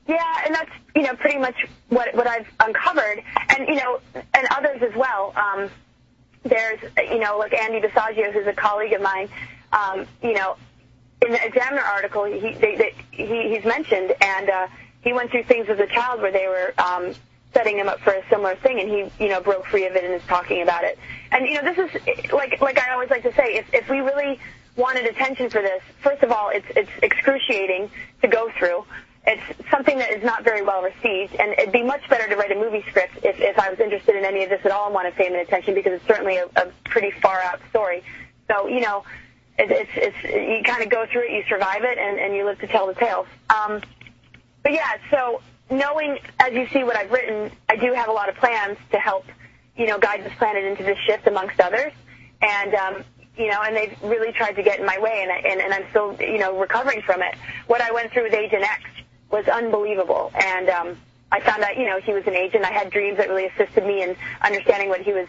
Yeah, 0.07 0.43
and 0.45 0.55
that's 0.55 0.71
you 0.95 1.03
know 1.03 1.15
pretty 1.15 1.39
much 1.39 1.67
what 1.89 2.15
what 2.15 2.27
I've 2.27 2.47
uncovered, 2.61 3.23
and 3.51 3.69
you 3.69 3.77
know, 3.77 4.01
and 4.15 4.47
others 4.51 4.83
as 4.83 4.95
well. 4.95 5.35
Um, 5.37 5.71
there's 6.43 6.81
you 7.11 7.19
know 7.19 7.39
like 7.39 7.55
Andy 7.55 7.81
Basiago, 7.81 8.33
who's 8.33 8.47
a 8.47 8.53
colleague 8.53 8.93
of 8.93 9.03
mine. 9.03 9.29
Um, 9.73 10.07
you 10.23 10.35
know, 10.35 10.57
in 11.25 11.33
the 11.33 11.45
Examiner 11.45 11.83
article, 11.83 12.25
he 12.25 12.41
they, 12.55 12.77
they, 12.77 12.95
he 13.11 13.55
he's 13.55 13.65
mentioned, 13.65 14.15
and 14.21 14.51
uh, 14.51 14.67
he 15.03 15.13
went 15.13 15.31
through 15.31 15.45
things 15.45 15.69
as 15.69 15.79
a 15.79 15.87
child 15.87 16.21
where 16.21 16.33
they 16.33 16.47
were 16.47 16.75
um, 16.79 17.15
setting 17.53 17.79
him 17.79 17.89
up 17.89 18.01
for 18.01 18.13
a 18.13 18.29
similar 18.29 18.57
thing, 18.57 18.81
and 18.81 18.89
he 18.89 19.25
you 19.25 19.31
know 19.31 19.41
broke 19.41 19.67
free 19.67 19.87
of 19.87 19.95
it 19.97 20.05
and 20.05 20.15
is 20.15 20.23
talking 20.27 20.63
about 20.63 20.85
it. 20.85 20.99
And 21.33 21.47
you 21.47 21.61
know, 21.61 21.73
this 21.73 21.79
is 21.79 22.33
like 22.33 22.61
like 22.61 22.79
I 22.79 22.93
always 22.93 23.11
like 23.11 23.23
to 23.23 23.35
say, 23.35 23.57
if 23.57 23.73
if 23.73 23.89
we 23.89 24.01
really 24.01 24.39
wanted 24.77 25.07
attention 25.07 25.51
for 25.51 25.63
this, 25.63 25.83
first 26.03 26.23
of 26.23 26.33
all, 26.33 26.51
it's 26.51 26.67
it's 26.77 26.91
excruciating 27.03 27.91
to 28.23 28.29
go 28.29 28.51
through. 28.59 28.85
It's 29.27 29.71
something 29.71 29.97
that 29.99 30.11
is 30.11 30.23
not 30.23 30.45
very 30.45 30.61
well 30.61 30.83
received, 30.83 31.35
and 31.37 31.53
it'd 31.53 31.73
be 31.73 31.83
much 31.83 32.07
better 32.11 32.29
to 32.29 32.37
write 32.37 32.53
a 32.53 32.57
movie 32.57 32.85
script 32.91 33.17
if, 33.23 33.41
if 33.41 33.59
I 33.59 33.71
was 33.71 33.81
interested 33.81 34.17
in 34.17 34.25
any 34.25 34.45
of 34.45 34.51
this 34.51 34.61
at 34.67 34.71
all 34.71 34.87
and 34.87 34.95
wanted 34.95 35.15
fame 35.15 35.33
and 35.33 35.41
attention 35.41 35.75
because 35.75 35.95
it's 35.95 36.07
certainly 36.07 36.37
a, 36.37 36.45
a 36.57 36.67
pretty 36.85 37.11
far 37.11 37.41
out 37.41 37.59
story. 37.71 38.03
So, 38.49 38.67
you 38.67 38.81
know, 38.81 39.05
it, 39.59 39.71
it's, 39.71 39.91
it's, 39.95 40.25
you 40.25 40.63
kind 40.65 40.83
of 40.83 40.91
go 40.91 41.07
through 41.07 41.23
it, 41.23 41.33
you 41.33 41.45
survive 41.49 41.85
it, 41.85 41.99
and, 41.99 42.19
and 42.19 42.35
you 42.35 42.45
live 42.45 42.59
to 42.61 42.67
tell 42.67 42.87
the 42.87 42.95
tales. 42.95 43.27
Um, 43.51 43.83
but 44.63 44.73
yeah, 44.73 44.97
so 45.11 45.43
knowing, 45.71 46.19
as 46.41 46.53
you 46.53 46.67
see 46.69 46.85
what 46.85 46.97
I've 46.97 47.11
written, 47.11 47.51
I 47.69 47.77
do 47.77 47.93
have 47.93 48.09
a 48.09 48.13
lot 48.13 48.29
of 48.29 48.37
plans 48.37 48.79
to 48.91 48.99
help, 48.99 49.25
you 49.77 49.87
know, 49.87 49.99
guide 49.99 50.25
this 50.25 50.33
planet 50.39 50.65
into 50.65 50.83
this 50.83 50.99
shift 51.07 51.27
amongst 51.27 51.61
others. 51.61 51.93
And, 52.43 52.75
um, 52.75 53.05
you 53.37 53.49
know, 53.51 53.61
and 53.63 53.77
they've 53.77 53.97
really 54.03 54.33
tried 54.33 54.53
to 54.53 54.63
get 54.63 54.79
in 54.79 54.87
my 54.87 54.99
way, 54.99 55.27
and, 55.29 55.47
and, 55.47 55.61
and 55.61 55.75
I'm 55.75 55.89
still, 55.91 56.17
you 56.21 56.39
know, 56.39 56.59
recovering 56.59 57.03
from 57.03 57.23
it. 57.23 57.35
What 57.67 57.81
I 57.81 57.91
went 57.93 58.13
through 58.13 58.25
with 58.25 58.35
Agent 58.35 58.63
X 58.63 58.83
was 59.31 59.49
unbelievable. 59.49 60.31
And 60.35 60.69
um, 60.69 60.97
I 61.33 61.41
found 61.41 61.63
out, 61.65 61.77
you 61.77 61.87
know, 61.87 62.01
he 62.01 62.13
was 62.13 62.27
an 62.27 62.35
agent. 62.35 62.65
I 62.65 62.71
had 62.71 62.91
dreams 62.91 63.17
that 63.19 63.29
really 63.29 63.47
assisted 63.47 63.85
me 63.85 64.03
in 64.03 64.17
understanding 64.41 64.89
what 64.89 65.01
he 65.01 65.13
was, 65.13 65.27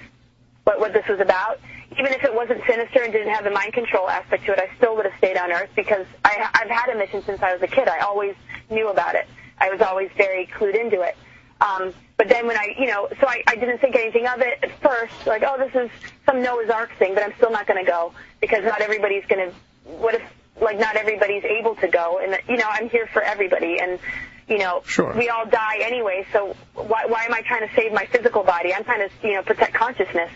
what, 0.64 0.80
what 0.80 0.94
this 0.94 1.08
was 1.08 1.20
about. 1.20 1.60
Even 1.98 2.12
if 2.14 2.24
it 2.24 2.34
wasn't 2.34 2.62
sinister 2.68 3.02
and 3.04 3.14
didn't 3.14 3.34
have 3.34 3.44
the 3.44 3.52
mind 3.52 3.74
control 3.74 4.10
aspect 4.10 4.46
to 4.46 4.52
it, 4.54 4.60
I 4.60 4.76
still 4.78 4.96
would 4.96 5.06
have 5.06 5.18
stayed 5.18 5.38
on 5.38 5.52
Earth 5.52 5.70
because 5.76 6.06
I, 6.24 6.50
I've 6.54 6.70
had 6.70 6.90
a 6.94 6.98
mission 6.98 7.24
since 7.24 7.42
I 7.42 7.54
was 7.54 7.62
a 7.62 7.68
kid. 7.68 7.88
I 7.88 8.00
always 8.00 8.36
knew 8.70 8.90
about 8.90 9.16
it. 9.16 9.28
I 9.60 9.70
was 9.70 9.82
always 9.82 10.10
very 10.18 10.48
clued 10.48 10.76
into 10.80 11.02
it. 11.02 11.16
Um, 11.62 11.94
but 12.18 12.28
then 12.28 12.48
when 12.48 12.58
I, 12.58 12.76
you 12.78 12.88
know, 12.88 13.08
so 13.20 13.28
I, 13.28 13.44
I 13.48 13.56
didn't 13.56 13.80
think 13.80 13.96
anything 13.96 14.28
of 14.28 14.42
it 14.42 14.60
at 14.62 14.72
first, 14.82 15.26
like, 15.26 15.44
oh, 15.46 15.58
this 15.58 15.74
is 15.74 15.90
some 16.26 16.42
Noah's 16.42 16.70
Ark 16.70 16.92
thing, 17.00 17.14
but 17.14 17.24
I'm 17.24 17.34
still 17.38 17.52
not 17.52 17.66
going 17.68 17.84
to 17.84 17.90
go 17.90 18.12
because 18.42 18.64
not 18.66 18.82
everybody's 18.82 19.26
going 19.26 19.50
to, 19.50 19.56
what 19.90 20.16
if, 20.16 20.22
like, 20.62 20.78
not 20.78 20.96
everybody's 20.98 21.44
able 21.46 21.76
to 21.76 21.88
go? 21.88 22.20
And, 22.20 22.38
you 22.50 22.58
know, 22.58 22.68
I'm 22.70 22.90
here 22.90 23.08
for 23.08 23.22
everybody. 23.22 23.80
And, 23.80 24.00
you 24.48 24.58
know, 24.58 24.82
Sure. 24.86 25.14
we 25.18 25.30
all 25.30 25.46
die 25.46 25.78
anyway, 25.82 26.26
so 26.32 26.56
why, 26.74 27.06
why 27.06 27.24
am 27.24 27.34
I 27.34 27.42
trying 27.42 27.68
to 27.68 27.74
save 27.76 27.94
my 27.94 28.06
physical 28.06 28.44
body? 28.44 28.74
I'm 28.74 28.84
trying 28.84 29.08
to, 29.10 29.28
you 29.28 29.36
know, 29.36 29.42
protect 29.42 29.74
consciousness. 29.74 30.32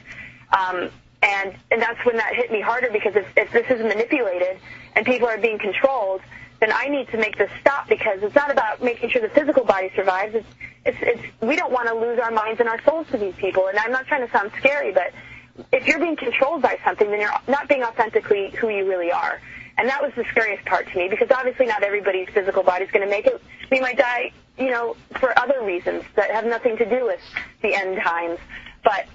Um, 0.52 0.90
and, 1.22 1.56
and 1.72 1.82
that's 1.82 2.04
when 2.06 2.18
that 2.18 2.36
hit 2.36 2.52
me 2.52 2.62
harder 2.62 2.90
because 2.92 3.16
if, 3.16 3.28
if 3.36 3.52
this 3.52 3.70
is 3.70 3.82
manipulated 3.82 4.58
and 4.96 5.06
people 5.06 5.28
are 5.28 5.38
being 5.38 5.60
controlled, 5.60 6.22
then 6.60 6.72
I 6.74 6.88
need 6.88 7.10
to 7.10 7.18
make 7.18 7.38
this 7.38 7.50
stop 7.62 7.88
because 7.88 8.22
it's 8.22 8.36
not 8.36 8.52
about 8.52 8.84
making 8.84 9.10
sure 9.10 9.22
the 9.22 9.30
physical 9.30 9.64
body 9.64 9.92
survives. 9.96 10.36
It's, 10.36 10.48
it's, 10.86 10.98
it's, 11.02 11.42
we 11.42 11.56
don't 11.56 11.72
want 11.72 11.88
to 11.88 11.96
lose 11.96 12.20
our 12.20 12.32
minds 12.32 12.60
and 12.60 12.70
our 12.70 12.82
souls 12.84 13.08
to 13.12 13.18
these 13.18 13.36
people. 13.36 13.68
And 13.68 13.78
I'm 13.78 13.92
not 13.92 14.08
trying 14.08 14.26
to 14.26 14.32
sound 14.32 14.52
scary, 14.58 14.92
but 14.92 15.14
if 15.72 15.88
you're 15.88 16.00
being 16.00 16.16
controlled 16.16 16.62
by 16.62 16.78
something, 16.84 17.10
then 17.10 17.22
you're 17.22 17.32
not 17.48 17.68
being 17.68 17.84
authentically 17.84 18.52
who 18.52 18.70
you 18.70 18.88
really 18.88 19.12
are. 19.12 19.42
And 19.78 19.88
that 19.88 20.02
was 20.02 20.12
the 20.16 20.26
scariest 20.32 20.66
part 20.66 20.90
to 20.92 20.98
me 20.98 21.08
because 21.08 21.32
obviously 21.32 21.66
not 21.66 21.84
everybody's 21.84 22.28
physical 22.30 22.64
body 22.64 22.84
is 22.84 22.92
going 22.92 23.06
to 23.06 23.10
make 23.10 23.26
it. 23.26 23.42
We 23.72 23.80
might 23.80 23.98
die, 23.98 24.32
you 24.58 24.70
know, 24.70 24.98
for 25.20 25.38
other 25.40 25.62
reasons 25.64 26.04
that 26.16 26.32
have 26.32 26.46
nothing 26.46 26.76
to 26.78 26.86
do 26.90 27.06
with 27.06 27.22
the 27.62 27.74
end 27.74 27.98
times. 28.02 28.40
But 28.84 29.06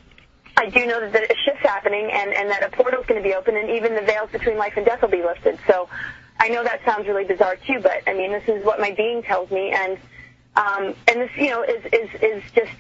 I 0.56 0.70
do 0.70 0.86
know 0.86 1.00
that 1.08 1.30
a 1.30 1.36
shift's 1.44 1.62
happening 1.62 2.10
and, 2.12 2.32
and 2.32 2.48
that 2.50 2.62
a 2.62 2.70
portal's 2.70 3.06
going 3.06 3.20
to 3.22 3.28
be 3.28 3.34
open 3.34 3.56
and 3.56 3.70
even 3.70 3.94
the 3.94 4.02
veils 4.02 4.30
between 4.30 4.56
life 4.56 4.74
and 4.76 4.86
death 4.86 5.02
will 5.02 5.08
be 5.08 5.22
lifted. 5.22 5.58
So 5.66 5.88
I 6.38 6.48
know 6.48 6.62
that 6.62 6.80
sounds 6.84 7.08
really 7.08 7.24
bizarre 7.24 7.56
too, 7.56 7.80
but 7.82 8.02
I 8.06 8.14
mean, 8.14 8.30
this 8.30 8.44
is 8.46 8.64
what 8.64 8.78
my 8.78 8.92
being 8.92 9.22
tells 9.22 9.50
me. 9.50 9.70
And, 9.70 9.98
um, 10.56 10.94
and 11.08 11.20
this, 11.20 11.30
you 11.36 11.50
know, 11.50 11.62
is, 11.62 11.84
is, 11.92 12.10
is 12.22 12.42
just 12.54 12.72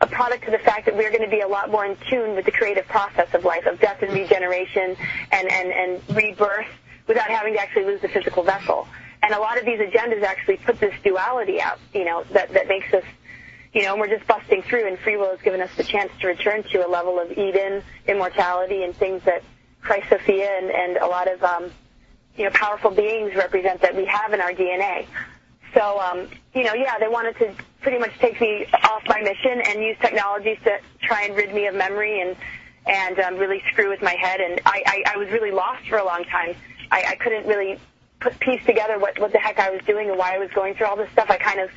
a 0.00 0.06
product 0.06 0.44
of 0.44 0.52
the 0.52 0.58
fact 0.58 0.84
that 0.86 0.96
we're 0.96 1.10
going 1.10 1.24
to 1.24 1.30
be 1.30 1.40
a 1.40 1.48
lot 1.48 1.70
more 1.70 1.86
in 1.86 1.96
tune 2.10 2.34
with 2.34 2.44
the 2.44 2.50
creative 2.52 2.86
process 2.86 3.32
of 3.32 3.44
life, 3.44 3.64
of 3.66 3.80
death 3.80 4.02
and 4.02 4.12
regeneration 4.12 4.96
and, 5.32 5.50
and, 5.50 5.72
and 5.72 6.16
rebirth 6.16 6.66
without 7.06 7.30
having 7.30 7.54
to 7.54 7.60
actually 7.60 7.84
lose 7.84 8.00
the 8.02 8.08
physical 8.08 8.42
vessel. 8.42 8.86
And 9.22 9.32
a 9.32 9.38
lot 9.38 9.58
of 9.58 9.64
these 9.64 9.78
agendas 9.78 10.22
actually 10.22 10.58
put 10.58 10.78
this 10.80 10.94
duality 11.02 11.60
out, 11.60 11.78
you 11.94 12.04
know, 12.04 12.24
that, 12.32 12.52
that 12.52 12.68
makes 12.68 12.92
us, 12.92 13.04
you 13.74 13.82
know, 13.82 13.92
and 13.92 14.00
we're 14.00 14.08
just 14.08 14.26
busting 14.26 14.62
through 14.62 14.86
and 14.86 14.98
free 15.00 15.16
will 15.16 15.30
has 15.30 15.40
given 15.42 15.60
us 15.60 15.70
the 15.76 15.82
chance 15.82 16.10
to 16.20 16.28
return 16.28 16.62
to 16.62 16.86
a 16.86 16.88
level 16.88 17.18
of 17.18 17.32
Eden, 17.32 17.82
immortality, 18.06 18.84
and 18.84 18.94
things 18.94 19.20
that 19.24 19.42
Christ 19.82 20.08
Sophia 20.08 20.48
and, 20.58 20.70
and 20.70 20.96
a 20.98 21.06
lot 21.06 21.30
of, 21.30 21.42
um, 21.42 21.70
you 22.36 22.44
know, 22.44 22.50
powerful 22.50 22.92
beings 22.92 23.34
represent 23.34 23.80
that 23.82 23.94
we 23.94 24.04
have 24.06 24.32
in 24.32 24.40
our 24.40 24.52
DNA. 24.52 25.06
So, 25.74 26.00
um, 26.00 26.28
you 26.54 26.62
know, 26.62 26.72
yeah, 26.74 26.98
they 26.98 27.08
wanted 27.08 27.36
to 27.38 27.52
pretty 27.80 27.98
much 27.98 28.16
take 28.20 28.40
me 28.40 28.64
off 28.84 29.02
my 29.08 29.20
mission 29.20 29.60
and 29.66 29.82
use 29.82 29.96
technologies 30.00 30.58
to 30.64 30.78
try 31.02 31.24
and 31.24 31.36
rid 31.36 31.52
me 31.52 31.66
of 31.66 31.74
memory 31.74 32.20
and 32.20 32.36
and 32.86 33.18
um, 33.18 33.38
really 33.38 33.62
screw 33.72 33.88
with 33.88 34.02
my 34.02 34.14
head. 34.14 34.40
And 34.40 34.60
I, 34.66 34.82
I, 34.86 35.14
I 35.14 35.16
was 35.16 35.28
really 35.30 35.50
lost 35.50 35.88
for 35.88 35.96
a 35.96 36.04
long 36.04 36.22
time. 36.24 36.54
I, 36.90 37.02
I 37.08 37.14
couldn't 37.16 37.46
really 37.46 37.78
put 38.20 38.38
piece 38.38 38.64
together 38.66 38.98
what 38.98 39.18
what 39.18 39.32
the 39.32 39.38
heck 39.38 39.58
I 39.58 39.70
was 39.70 39.80
doing 39.86 40.10
and 40.10 40.18
why 40.18 40.34
I 40.34 40.38
was 40.38 40.50
going 40.50 40.74
through 40.74 40.86
all 40.86 40.96
this 40.96 41.10
stuff. 41.10 41.30
I 41.30 41.38
kind 41.38 41.60
of 41.60 41.70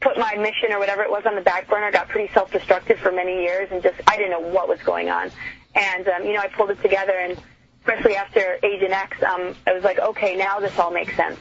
put 0.00 0.18
my 0.18 0.34
mission 0.36 0.72
or 0.72 0.78
whatever 0.78 1.02
it 1.02 1.10
was 1.10 1.24
on 1.26 1.34
the 1.34 1.40
back 1.40 1.68
burner. 1.68 1.90
Got 1.90 2.08
pretty 2.08 2.32
self-destructive 2.32 2.98
for 2.98 3.12
many 3.12 3.42
years, 3.42 3.68
and 3.70 3.82
just 3.82 4.00
I 4.06 4.16
didn't 4.16 4.30
know 4.30 4.40
what 4.40 4.68
was 4.68 4.80
going 4.80 5.10
on. 5.10 5.30
And 5.74 6.08
um, 6.08 6.24
you 6.24 6.32
know, 6.32 6.40
I 6.40 6.48
pulled 6.48 6.70
it 6.70 6.80
together, 6.82 7.12
and 7.12 7.38
especially 7.80 8.16
after 8.16 8.58
Agent 8.62 8.92
X, 8.92 9.22
um, 9.22 9.54
I 9.66 9.72
was 9.72 9.84
like, 9.84 9.98
okay, 9.98 10.36
now 10.36 10.60
this 10.60 10.78
all 10.78 10.90
makes 10.90 11.14
sense. 11.16 11.38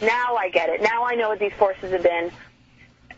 Now 0.00 0.36
I 0.36 0.48
get 0.50 0.68
it. 0.68 0.82
Now 0.82 1.04
I 1.04 1.14
know 1.14 1.28
what 1.28 1.38
these 1.38 1.52
forces 1.54 1.92
have 1.92 2.02
been. 2.02 2.30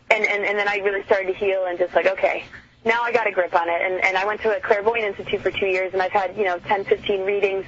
And, 0.09 0.25
and, 0.25 0.43
and 0.43 0.57
then 0.57 0.67
I 0.67 0.77
really 0.77 1.03
started 1.03 1.27
to 1.27 1.33
heal 1.33 1.65
and 1.65 1.77
just 1.77 1.93
like, 1.95 2.05
okay, 2.05 2.43
now 2.83 3.01
I 3.01 3.11
got 3.11 3.27
a 3.27 3.31
grip 3.31 3.53
on 3.53 3.69
it. 3.69 3.81
And, 3.81 4.03
and 4.03 4.17
I 4.17 4.25
went 4.25 4.41
to 4.41 4.55
a 4.55 4.59
clairvoyant 4.59 5.05
institute 5.05 5.41
for 5.41 5.51
two 5.51 5.67
years 5.67 5.93
and 5.93 6.01
I've 6.01 6.11
had, 6.11 6.35
you 6.35 6.43
know, 6.43 6.59
10, 6.59 6.85
15 6.85 7.21
readings, 7.21 7.65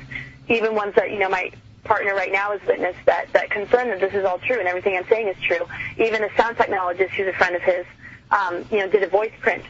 even 0.50 0.76
ones 0.76 0.96
that, 0.96 1.12
you 1.12 1.20
know, 1.20 1.30
my 1.30 1.52
partner 1.84 2.14
right 2.16 2.32
now 2.32 2.52
has 2.52 2.62
witnessed 2.68 3.06
that, 3.06 3.32
that 3.34 3.50
confirm 3.50 3.90
that 3.90 4.00
this 4.00 4.14
is 4.14 4.26
all 4.26 4.40
true 4.40 4.60
and 4.60 4.68
everything 4.68 4.96
I'm 4.96 5.08
saying 5.08 5.28
is 5.28 5.38
true. 5.42 5.66
Even 5.98 6.24
a 6.24 6.36
sound 6.36 6.58
technologist 6.58 7.10
who's 7.10 7.28
a 7.28 7.34
friend 7.34 7.56
of 7.56 7.62
his, 7.62 7.86
um, 8.32 8.66
you 8.72 8.80
know, 8.80 8.88
did 8.88 9.04
a 9.04 9.08
voice 9.10 9.34
print. 9.42 9.64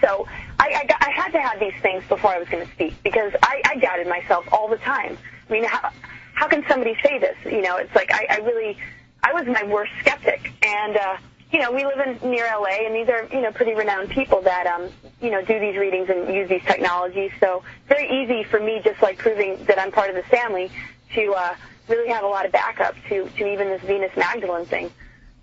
So 0.00 0.26
I, 0.58 0.82
I, 0.82 0.86
got, 0.86 1.02
I 1.02 1.10
had 1.10 1.30
to 1.32 1.40
have 1.40 1.60
these 1.60 1.74
things 1.82 2.04
before 2.08 2.30
I 2.30 2.38
was 2.38 2.48
going 2.48 2.66
to 2.66 2.72
speak 2.72 2.94
because 3.02 3.32
I, 3.42 3.62
I 3.64 3.76
doubted 3.76 4.08
myself 4.08 4.46
all 4.52 4.68
the 4.68 4.76
time. 4.78 5.16
I 5.48 5.52
mean, 5.52 5.64
how, 5.64 5.90
how 6.34 6.48
can 6.48 6.64
somebody 6.68 6.96
say 7.02 7.18
this? 7.18 7.36
You 7.44 7.62
know, 7.62 7.76
it's 7.76 7.94
like 7.94 8.12
I, 8.12 8.26
I 8.30 8.36
really, 8.38 8.76
I 9.22 9.32
was 9.32 9.46
my 9.46 9.62
worst 9.64 9.92
skeptic, 10.00 10.52
and 10.62 10.96
uh, 10.96 11.16
you 11.50 11.60
know, 11.60 11.72
we 11.72 11.84
live 11.84 11.98
in 11.98 12.30
near 12.30 12.44
LA, 12.44 12.84
and 12.86 12.94
these 12.94 13.08
are 13.08 13.24
you 13.32 13.40
know 13.40 13.50
pretty 13.52 13.74
renowned 13.74 14.10
people 14.10 14.42
that 14.42 14.66
um, 14.66 14.90
you 15.20 15.30
know 15.30 15.42
do 15.42 15.58
these 15.58 15.76
readings 15.76 16.10
and 16.10 16.32
use 16.32 16.48
these 16.48 16.62
technologies. 16.62 17.30
So 17.40 17.62
very 17.88 18.22
easy 18.22 18.44
for 18.44 18.60
me, 18.60 18.80
just 18.84 19.00
like 19.00 19.18
proving 19.18 19.64
that 19.64 19.78
I'm 19.78 19.90
part 19.90 20.10
of 20.10 20.16
the 20.16 20.24
family, 20.24 20.70
to 21.16 21.32
uh, 21.32 21.54
really 21.88 22.08
have 22.08 22.22
a 22.22 22.28
lot 22.28 22.46
of 22.46 22.52
backup 22.52 22.94
to 23.08 23.28
to 23.28 23.52
even 23.52 23.68
this 23.68 23.82
Venus 23.82 24.16
Magdalene 24.16 24.66
thing. 24.66 24.90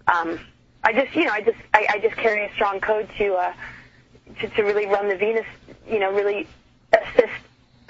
Um, 0.08 0.40
I 0.84 0.94
just 0.94 1.16
you 1.16 1.26
know 1.26 1.32
I 1.32 1.42
just 1.42 1.58
I, 1.74 1.86
I 1.90 2.00
just 2.00 2.16
carry 2.16 2.46
a 2.46 2.54
strong 2.54 2.80
code 2.80 3.10
to 3.18 3.34
uh, 3.34 3.54
to 4.40 4.48
to 4.50 4.64
really 4.64 4.86
run 4.86 5.10
the 5.10 5.18
Venus, 5.18 5.46
you 5.88 6.00
know, 6.00 6.12
really 6.14 6.48
assist 6.94 7.34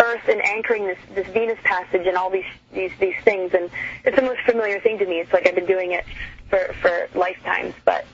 Earth 0.01 0.27
and 0.27 0.41
anchoring 0.45 0.85
this 0.85 0.97
this 1.13 1.27
Venus 1.27 1.59
passage 1.63 2.07
and 2.07 2.17
all 2.17 2.29
these 2.29 2.51
these 2.73 2.91
these 2.99 3.15
things, 3.23 3.53
and 3.53 3.69
it's 4.03 4.15
the 4.15 4.21
most 4.23 4.41
familiar 4.41 4.79
thing 4.79 4.97
to 4.97 5.05
me. 5.05 5.19
It's 5.19 5.33
like 5.33 5.47
I've 5.47 5.55
been 5.55 5.65
doing 5.65 5.91
it 5.91 6.05
for 6.49 6.73
for 6.81 7.07
lifetimes, 7.13 7.75
but. 7.85 8.05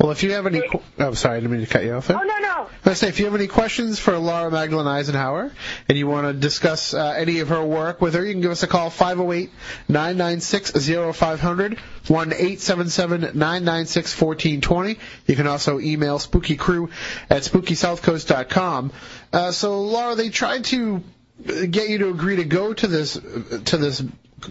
Well, 0.00 0.10
if 0.12 0.22
you 0.22 0.30
have 0.32 0.46
any, 0.46 0.62
qu- 0.66 0.80
oh, 0.98 1.12
sorry, 1.12 1.36
I 1.36 1.40
didn't 1.40 1.52
mean 1.52 1.60
to 1.60 1.66
cut 1.66 1.84
you 1.84 1.92
off 1.92 2.08
there. 2.08 2.16
Oh 2.18 2.22
no 2.22 2.38
no! 2.38 2.68
I 2.86 2.94
say, 2.94 3.08
if 3.08 3.18
you 3.18 3.26
have 3.26 3.34
any 3.34 3.48
questions 3.48 3.98
for 3.98 4.16
Laura 4.16 4.50
Magdalene 4.50 4.86
Eisenhower 4.86 5.52
and 5.90 5.98
you 5.98 6.06
want 6.06 6.26
to 6.26 6.32
discuss 6.32 6.94
uh, 6.94 7.14
any 7.18 7.40
of 7.40 7.48
her 7.48 7.62
work 7.62 8.00
with 8.00 8.14
her, 8.14 8.24
you 8.24 8.32
can 8.32 8.40
give 8.40 8.50
us 8.50 8.62
a 8.62 8.66
call 8.66 8.88
508-996-0500, 8.90 11.78
1-877-996-1420. 12.06 14.98
You 15.26 15.36
can 15.36 15.46
also 15.46 15.78
email 15.80 16.18
spookycrew 16.18 16.90
at 17.28 17.42
spookysouthcoast.com. 17.42 18.92
Uh, 19.34 19.52
so, 19.52 19.82
Laura, 19.82 20.14
they 20.14 20.30
tried 20.30 20.64
to 20.64 21.02
get 21.44 21.90
you 21.90 21.98
to 21.98 22.08
agree 22.08 22.36
to 22.36 22.44
go 22.44 22.72
to 22.72 22.86
this 22.86 23.12
to 23.14 23.76
this 23.76 24.02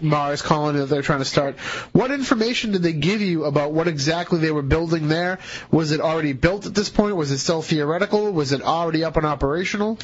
Mars 0.02 0.42
colony 0.42 0.80
that 0.80 0.86
they're 0.86 1.02
trying 1.02 1.18
to 1.20 1.24
start. 1.24 1.58
What 1.92 2.10
information 2.10 2.72
did 2.72 2.82
they 2.82 2.92
give 2.92 3.20
you 3.20 3.44
about 3.44 3.72
what 3.72 3.88
exactly 3.88 4.38
they 4.38 4.50
were 4.50 4.62
building 4.62 5.08
there? 5.08 5.38
Was 5.70 5.92
it 5.92 6.00
already 6.00 6.32
built 6.32 6.66
at 6.66 6.74
this 6.74 6.88
point? 6.88 7.16
Was 7.16 7.30
it 7.30 7.38
still 7.38 7.62
theoretical? 7.62 8.32
Was 8.32 8.52
it 8.52 8.62
already 8.62 9.04
up 9.04 9.16
and 9.16 9.26
operational? 9.26 9.98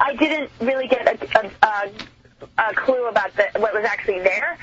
I 0.00 0.14
didn't 0.14 0.50
really 0.60 0.88
get 0.88 1.06
a, 1.06 1.50
a, 1.62 1.90
a 2.58 2.74
clue 2.74 3.08
about 3.08 3.34
the, 3.36 3.60
what 3.60 3.74
was 3.74 3.84
actually 3.84 4.20
there. 4.20 4.58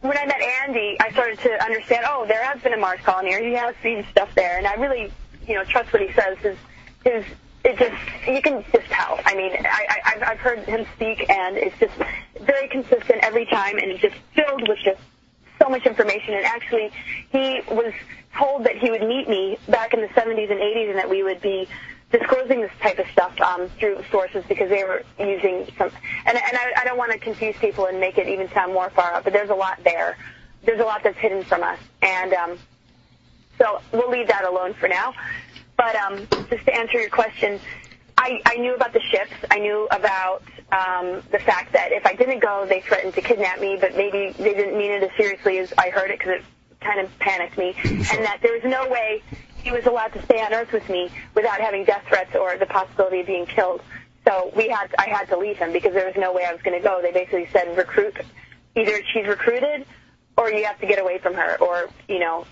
When 0.00 0.18
I 0.18 0.26
met 0.26 0.42
Andy, 0.42 0.96
I 1.00 1.12
started 1.12 1.38
to 1.40 1.64
understand. 1.64 2.04
Oh, 2.08 2.24
there 2.26 2.42
has 2.42 2.60
been 2.60 2.72
a 2.72 2.76
Mars 2.76 3.00
colony, 3.04 3.34
or 3.34 3.40
he 3.40 3.52
has 3.52 3.76
seen 3.82 4.04
stuff 4.10 4.34
there, 4.34 4.58
and 4.58 4.66
I 4.66 4.74
really, 4.74 5.12
you 5.46 5.54
know, 5.54 5.62
trust 5.62 5.92
what 5.92 6.02
he 6.02 6.12
says. 6.12 6.38
His 6.38 6.56
his 7.04 7.24
it 7.64 7.78
just 7.78 8.28
you 8.28 8.42
can 8.42 8.64
just 8.72 8.86
tell. 8.90 9.20
I 9.24 9.34
mean, 9.34 9.52
I, 9.64 9.86
I 9.88 10.12
I've, 10.14 10.22
I've 10.22 10.38
heard 10.38 10.58
him 10.60 10.86
speak, 10.96 11.28
and 11.30 11.56
it's 11.56 11.78
just 11.78 11.94
very 12.40 12.68
consistent 12.68 13.20
every 13.22 13.46
time, 13.46 13.78
and 13.78 13.98
just 13.98 14.16
filled 14.34 14.68
with 14.68 14.78
just 14.84 15.00
so 15.60 15.68
much 15.68 15.86
information. 15.86 16.34
And 16.34 16.44
actually, 16.44 16.90
he 17.30 17.60
was 17.70 17.92
told 18.36 18.64
that 18.64 18.76
he 18.76 18.90
would 18.90 19.02
meet 19.02 19.28
me 19.28 19.58
back 19.68 19.94
in 19.94 20.00
the 20.00 20.08
70s 20.08 20.50
and 20.50 20.60
80s, 20.60 20.90
and 20.90 20.98
that 20.98 21.08
we 21.08 21.22
would 21.22 21.40
be 21.40 21.68
disclosing 22.10 22.60
this 22.60 22.70
type 22.80 22.98
of 22.98 23.06
stuff 23.12 23.40
um, 23.40 23.68
through 23.78 24.02
sources 24.10 24.44
because 24.48 24.68
they 24.68 24.84
were 24.84 25.02
using 25.18 25.66
some. 25.78 25.90
And, 26.26 26.36
and 26.36 26.56
I, 26.56 26.72
I 26.78 26.84
don't 26.84 26.98
want 26.98 27.12
to 27.12 27.18
confuse 27.18 27.56
people 27.56 27.86
and 27.86 28.00
make 28.00 28.18
it 28.18 28.28
even 28.28 28.50
sound 28.50 28.74
more 28.74 28.90
far 28.90 29.14
up, 29.14 29.24
but 29.24 29.32
there's 29.32 29.50
a 29.50 29.54
lot 29.54 29.82
there. 29.84 30.18
There's 30.64 30.80
a 30.80 30.84
lot 30.84 31.02
that's 31.02 31.18
hidden 31.18 31.42
from 31.42 31.62
us, 31.62 31.78
and 32.02 32.32
um, 32.34 32.58
so 33.58 33.80
we'll 33.92 34.10
leave 34.10 34.28
that 34.28 34.44
alone 34.44 34.74
for 34.74 34.88
now. 34.88 35.12
But 35.76 35.96
um, 35.96 36.26
just 36.50 36.64
to 36.66 36.74
answer 36.74 37.00
your 37.00 37.10
question, 37.10 37.60
I, 38.18 38.40
I 38.46 38.56
knew 38.56 38.74
about 38.74 38.92
the 38.92 39.00
ships. 39.00 39.32
I 39.50 39.58
knew 39.58 39.88
about 39.90 40.42
um, 40.70 41.22
the 41.30 41.38
fact 41.38 41.72
that 41.72 41.92
if 41.92 42.06
I 42.06 42.14
didn't 42.14 42.40
go, 42.40 42.66
they 42.68 42.80
threatened 42.80 43.14
to 43.14 43.20
kidnap 43.20 43.60
me, 43.60 43.76
but 43.80 43.96
maybe 43.96 44.34
they 44.38 44.54
didn't 44.54 44.76
mean 44.76 44.90
it 44.90 45.02
as 45.02 45.10
seriously 45.16 45.58
as 45.58 45.72
I 45.76 45.90
heard 45.90 46.10
it 46.10 46.18
because 46.18 46.40
it 46.40 46.44
kind 46.80 47.00
of 47.00 47.18
panicked 47.18 47.58
me. 47.58 47.74
And 47.84 48.24
that 48.24 48.38
there 48.42 48.52
was 48.52 48.62
no 48.64 48.88
way 48.88 49.22
he 49.62 49.70
was 49.70 49.86
allowed 49.86 50.12
to 50.14 50.22
stay 50.22 50.40
on 50.42 50.52
Earth 50.52 50.72
with 50.72 50.88
me 50.88 51.10
without 51.34 51.60
having 51.60 51.84
death 51.84 52.04
threats 52.08 52.34
or 52.34 52.56
the 52.56 52.66
possibility 52.66 53.20
of 53.20 53.26
being 53.26 53.46
killed. 53.46 53.82
So 54.26 54.52
we 54.54 54.68
had, 54.68 54.94
I 54.98 55.08
had 55.08 55.28
to 55.30 55.36
leave 55.36 55.56
him 55.56 55.72
because 55.72 55.92
there 55.94 56.06
was 56.06 56.16
no 56.16 56.32
way 56.32 56.44
I 56.44 56.52
was 56.52 56.62
going 56.62 56.80
to 56.80 56.84
go. 56.86 57.00
They 57.02 57.12
basically 57.12 57.48
said 57.52 57.76
recruit, 57.76 58.16
either 58.76 59.00
she's 59.12 59.26
recruited 59.26 59.86
or 60.36 60.50
you 60.50 60.64
have 60.64 60.80
to 60.80 60.86
get 60.86 60.98
away 60.98 61.18
from 61.18 61.34
her, 61.34 61.56
or 61.60 61.88
you 62.08 62.18
know, 62.18 62.46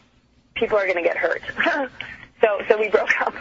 people 0.55 0.77
are 0.77 0.85
going 0.85 0.97
to 0.97 1.03
get 1.03 1.17
hurt. 1.17 1.43
so 2.41 2.61
so 2.69 2.79
we 2.79 2.89
broke 2.89 3.21
up. 3.21 3.35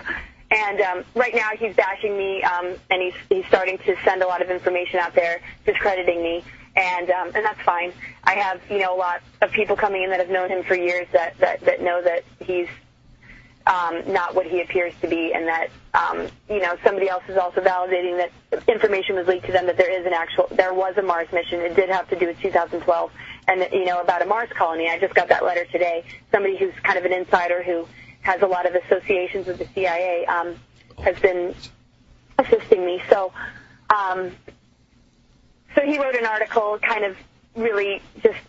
And 0.51 0.81
um, 0.81 1.03
right 1.13 1.33
now 1.35 1.49
he's 1.59 1.75
bashing 1.75 2.17
me, 2.17 2.41
um, 2.41 2.73
and 2.89 3.01
he's 3.03 3.13
he's 3.29 3.45
starting 3.45 3.77
to 3.79 3.95
send 4.03 4.23
a 4.23 4.27
lot 4.27 4.41
of 4.41 4.49
information 4.49 4.99
out 4.99 5.13
there 5.13 5.41
discrediting 5.65 6.23
me, 6.23 6.43
and 6.75 7.09
um, 7.11 7.27
and 7.35 7.45
that's 7.45 7.61
fine. 7.61 7.93
I 8.23 8.33
have 8.33 8.59
you 8.69 8.79
know 8.79 8.95
a 8.95 8.97
lot 8.97 9.21
of 9.41 9.51
people 9.51 9.75
coming 9.75 10.03
in 10.03 10.09
that 10.09 10.19
have 10.19 10.29
known 10.29 10.49
him 10.49 10.63
for 10.63 10.73
years 10.75 11.07
that 11.13 11.37
that 11.37 11.61
that 11.61 11.83
know 11.83 12.01
that 12.01 12.23
he's 12.39 12.67
um, 13.67 14.01
not 14.11 14.33
what 14.33 14.47
he 14.47 14.61
appears 14.61 14.93
to 15.01 15.07
be, 15.07 15.33
and 15.33 15.47
that 15.47 15.69
um, 15.93 16.27
you 16.49 16.59
know 16.59 16.75
somebody 16.83 17.07
else 17.07 17.23
is 17.27 17.37
also 17.37 17.61
validating 17.61 18.17
that 18.17 18.67
information 18.67 19.15
was 19.15 19.27
leaked 19.27 19.45
to 19.45 19.51
them 19.51 19.67
that 19.67 19.77
there 19.77 19.91
is 19.91 20.03
an 20.07 20.13
actual 20.13 20.47
there 20.51 20.73
was 20.73 20.97
a 20.97 21.03
Mars 21.03 21.27
mission. 21.31 21.59
It 21.61 21.75
did 21.75 21.89
have 21.89 22.09
to 22.09 22.17
do 22.17 22.25
with 22.25 22.39
2012, 22.41 23.11
and 23.47 23.67
you 23.71 23.85
know 23.85 24.01
about 24.01 24.23
a 24.23 24.25
Mars 24.25 24.49
colony. 24.57 24.89
I 24.89 24.97
just 24.97 25.13
got 25.13 25.27
that 25.29 25.45
letter 25.45 25.65
today. 25.65 26.03
Somebody 26.31 26.57
who's 26.57 26.73
kind 26.81 26.97
of 26.97 27.05
an 27.05 27.13
insider 27.13 27.61
who 27.61 27.87
has 28.21 28.41
a 28.41 28.47
lot 28.47 28.65
of 28.65 28.75
associations 28.75 29.47
with 29.47 29.59
the 29.59 29.67
CIA, 29.73 30.25
um, 30.25 30.55
has 31.03 31.17
been 31.19 31.55
assisting 32.37 32.85
me. 32.85 33.01
So, 33.09 33.31
um, 33.95 34.31
so 35.75 35.81
he 35.81 35.97
wrote 35.97 36.15
an 36.15 36.25
article, 36.25 36.79
kind 36.81 37.05
of 37.05 37.15
really 37.55 38.01
just 38.21 38.39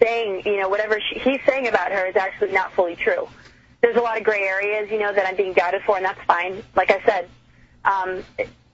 saying, 0.00 0.42
you 0.44 0.60
know, 0.60 0.68
whatever 0.68 0.98
she, 1.00 1.18
he's 1.18 1.40
saying 1.46 1.68
about 1.68 1.92
her 1.92 2.06
is 2.06 2.16
actually 2.16 2.52
not 2.52 2.72
fully 2.72 2.96
true. 2.96 3.28
There's 3.80 3.96
a 3.96 4.00
lot 4.00 4.18
of 4.18 4.24
gray 4.24 4.42
areas, 4.42 4.90
you 4.90 4.98
know, 4.98 5.12
that 5.12 5.26
I'm 5.26 5.36
being 5.36 5.52
doubted 5.52 5.82
for, 5.82 5.96
and 5.96 6.04
that's 6.04 6.20
fine. 6.24 6.62
Like 6.76 6.90
I 6.90 7.02
said, 7.04 7.28
um, 7.84 8.22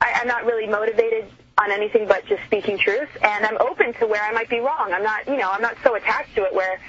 I, 0.00 0.20
I'm 0.20 0.26
not 0.26 0.44
really 0.44 0.66
motivated 0.66 1.26
on 1.60 1.70
anything 1.70 2.06
but 2.06 2.26
just 2.26 2.42
speaking 2.44 2.78
truth, 2.78 3.08
and 3.22 3.46
I'm 3.46 3.56
open 3.60 3.94
to 3.94 4.06
where 4.06 4.22
I 4.22 4.32
might 4.32 4.48
be 4.48 4.58
wrong. 4.60 4.92
I'm 4.92 5.02
not, 5.02 5.26
you 5.26 5.36
know, 5.36 5.50
I'm 5.50 5.62
not 5.62 5.76
so 5.82 5.94
attached 5.94 6.34
to 6.36 6.44
it 6.44 6.54
where 6.54 6.80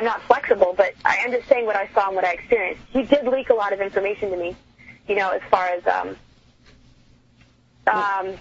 I'm 0.00 0.06
not 0.06 0.22
flexible, 0.22 0.72
but 0.74 0.94
I 1.04 1.16
am 1.16 1.30
just 1.30 1.46
saying 1.46 1.66
what 1.66 1.76
I 1.76 1.86
saw 1.92 2.06
and 2.06 2.16
what 2.16 2.24
I 2.24 2.32
experienced. 2.32 2.80
He 2.88 3.02
did 3.02 3.26
leak 3.26 3.50
a 3.50 3.54
lot 3.54 3.74
of 3.74 3.82
information 3.82 4.30
to 4.30 4.36
me, 4.38 4.56
you 5.06 5.14
know, 5.14 5.28
as 5.28 5.42
far 5.50 5.66
as 5.66 5.86
um, 5.86 6.16
um, 7.86 8.34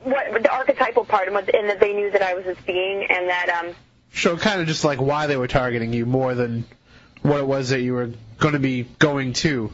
what 0.00 0.42
the 0.42 0.52
archetypal 0.52 1.06
part, 1.06 1.28
and 1.28 1.34
what- 1.34 1.48
and 1.54 1.70
that 1.70 1.80
they 1.80 1.94
knew 1.94 2.10
that 2.10 2.20
I 2.20 2.34
was 2.34 2.44
this 2.44 2.58
being, 2.66 3.04
and 3.04 3.26
that 3.30 3.48
um, 3.48 3.74
So 4.12 4.36
kind 4.36 4.60
of 4.60 4.66
just 4.66 4.84
like 4.84 5.00
why 5.00 5.26
they 5.28 5.38
were 5.38 5.48
targeting 5.48 5.94
you 5.94 6.04
more 6.04 6.34
than 6.34 6.66
what 7.22 7.38
it 7.40 7.46
was 7.46 7.70
that 7.70 7.80
you 7.80 7.94
were 7.94 8.10
going 8.36 8.52
to 8.52 8.60
be 8.60 8.82
going 8.98 9.32
to. 9.32 9.70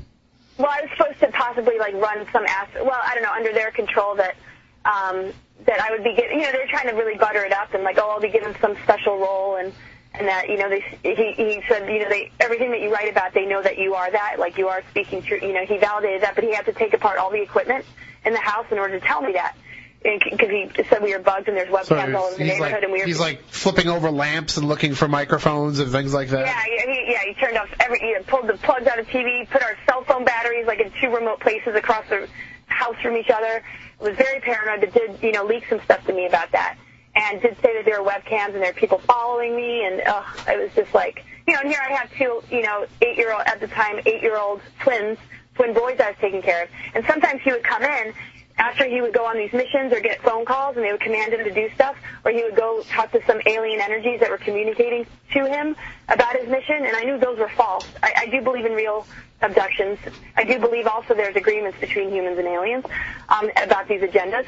Well, 0.56 0.70
I 0.70 0.82
was 0.82 0.90
supposed 0.96 1.18
to 1.18 1.32
possibly 1.37 1.80
like 1.80 1.94
run 1.94 2.24
some 2.32 2.44
ass. 2.46 2.68
Well, 2.76 2.92
I 3.04 3.14
don't 3.14 3.24
know, 3.24 3.32
under 3.32 3.52
their 3.52 3.72
control 3.72 4.14
that 4.14 4.37
um, 4.85 5.32
that 5.66 5.80
I 5.80 5.90
would 5.90 6.04
be 6.04 6.14
getting. 6.14 6.38
You 6.38 6.46
know, 6.46 6.52
they're 6.52 6.68
trying 6.68 6.87
to 6.90 6.94
really 6.94 7.18
butter 7.18 7.44
it 7.44 7.52
up 7.52 7.74
and 7.74 7.82
like, 7.82 7.98
oh, 8.00 8.08
I'll 8.08 8.20
be 8.20 8.28
given 8.30 8.54
some 8.61 8.76
special 8.85 9.18
role 9.18 9.56
and 9.56 9.72
and 10.14 10.29
that 10.29 10.48
you 10.48 10.59
know 10.59 10.68
they 10.68 10.81
he 11.03 11.33
he 11.33 11.62
said 11.68 11.88
you 11.88 12.01
know 12.01 12.09
they 12.09 12.31
everything 12.40 12.70
that 12.70 12.81
you 12.81 12.92
write 12.92 13.11
about 13.11 13.33
they 13.33 13.46
know 13.46 13.62
that 13.62 13.79
you 13.79 13.94
are 13.94 14.11
that 14.11 14.37
like 14.38 14.59
you 14.59 14.68
are 14.68 14.83
speaking 14.90 15.22
true. 15.22 15.38
You 15.40 15.53
know, 15.53 15.64
he 15.64 15.79
validated 15.79 16.22
that, 16.22 16.35
but 16.35 16.44
he 16.44 16.53
had 16.55 16.66
to 16.66 16.72
take 16.72 16.92
apart 16.94 17.18
all 17.18 17.31
the 17.31 17.40
equipment 17.40 17.85
in 18.25 18.33
the 18.33 18.40
house 18.40 18.66
in 18.70 18.79
order 18.79 18.98
to 18.98 19.07
tell 19.07 19.22
me 19.22 19.33
that. 19.33 19.57
Because 20.03 20.51
he 20.51 20.68
said 20.90 21.01
we 21.01 21.12
were 21.12 21.22
bugged 21.22 21.46
and 21.46 21.57
there's 21.57 21.68
webcams 21.68 21.87
So 21.87 22.16
all 22.16 22.25
over 22.25 22.37
the 22.37 22.42
neighborhood 22.42 22.72
like 22.72 22.83
and 22.83 22.92
we 22.92 22.98
were 22.98 23.07
he's 23.07 23.20
like 23.20 23.44
flipping 23.44 23.87
over 23.87 24.11
lamps 24.11 24.57
and 24.57 24.66
looking 24.66 24.96
for 24.96 25.07
microphones 25.07 25.79
and 25.79 25.92
things 25.92 26.12
like 26.12 26.31
that. 26.31 26.46
Yeah, 26.46 26.64
yeah, 26.68 26.92
he, 26.92 27.12
yeah, 27.12 27.18
he 27.25 27.35
turned 27.35 27.57
off 27.57 27.68
every, 27.79 28.01
he 28.01 28.16
pulled 28.27 28.48
the 28.48 28.55
plugs 28.55 28.88
out 28.88 28.98
of 28.98 29.07
TV, 29.07 29.48
put 29.48 29.62
our 29.62 29.77
cell 29.87 30.03
phone 30.03 30.25
batteries 30.25 30.66
like 30.66 30.81
in 30.81 30.90
two 31.01 31.14
remote 31.14 31.38
places 31.38 31.77
across 31.77 32.05
the 32.09 32.29
house 32.66 32.96
from 33.01 33.16
each 33.16 33.31
other. 33.31 33.62
It 34.01 34.03
was 34.03 34.16
very 34.16 34.40
paranoid, 34.40 34.81
but 34.81 34.92
did, 34.92 35.22
you 35.22 35.31
know, 35.31 35.44
leak 35.44 35.66
some 35.68 35.81
stuff 35.83 36.05
to 36.07 36.12
me 36.12 36.27
about 36.27 36.51
that. 36.51 36.77
And 37.14 37.42
did 37.42 37.57
say 37.62 37.75
that 37.75 37.85
there 37.85 38.03
were 38.03 38.09
webcams 38.09 38.55
and 38.55 38.62
there 38.62 38.72
were 38.72 38.81
people 38.81 38.98
following 38.98 39.55
me, 39.55 39.85
and 39.85 40.01
uh, 40.01 40.22
it 40.48 40.59
was 40.59 40.70
just 40.75 40.94
like, 40.94 41.25
you 41.46 41.53
know, 41.53 41.61
and 41.61 41.68
here 41.68 41.81
I 41.87 41.92
have 41.92 42.11
two, 42.16 42.42
you 42.51 42.62
know, 42.62 42.87
eight-year-old, 43.03 43.42
at 43.44 43.61
the 43.61 43.68
time, 43.68 44.01
eight-year-old 44.07 44.62
twins, 44.81 45.18
twin 45.55 45.75
boys 45.75 46.01
I 46.01 46.09
was 46.09 46.16
taking 46.20 46.40
care 46.40 46.64
of. 46.64 46.68
And 46.94 47.05
sometimes 47.07 47.42
he 47.42 47.51
would 47.51 47.64
come 47.64 47.83
in 47.83 48.14
after 48.59 48.87
he 48.87 49.01
would 49.03 49.12
go 49.12 49.27
on 49.27 49.37
these 49.37 49.53
missions 49.53 49.92
or 49.92 50.01
get 50.01 50.22
phone 50.22 50.44
calls 50.44 50.77
and 50.77 50.85
they 50.85 50.92
would 50.92 51.01
command 51.01 51.33
him 51.33 51.44
to 51.44 51.53
do 51.53 51.68
stuff, 51.75 51.96
or 52.25 52.31
he 52.31 52.42
would 52.42 52.57
go 52.57 52.83
talk 52.90 53.11
to 53.12 53.20
some 53.27 53.40
alien 53.46 53.81
energies 53.81 54.20
that 54.20 54.31
were 54.31 54.38
communicating 54.38 55.07
to 55.33 55.46
him 55.46 55.77
about 56.09 56.37
his 56.37 56.48
mission, 56.48 56.77
and 56.77 56.96
I 56.96 57.03
knew 57.03 57.18
those 57.18 57.38
were 57.38 57.51
false. 57.51 57.87
I, 58.03 58.12
I 58.16 58.27
do 58.27 58.40
believe 58.40 58.64
in 58.64 58.72
real 58.72 59.07
abductions. 59.40 59.98
I 60.37 60.44
do 60.44 60.59
believe 60.59 60.87
also 60.87 61.14
there's 61.14 61.37
agreements 61.37 61.79
between 61.81 62.11
humans 62.11 62.38
and 62.38 62.46
aliens 62.46 62.85
um, 63.29 63.51
about 63.62 63.88
these 63.88 64.01
agendas. 64.01 64.46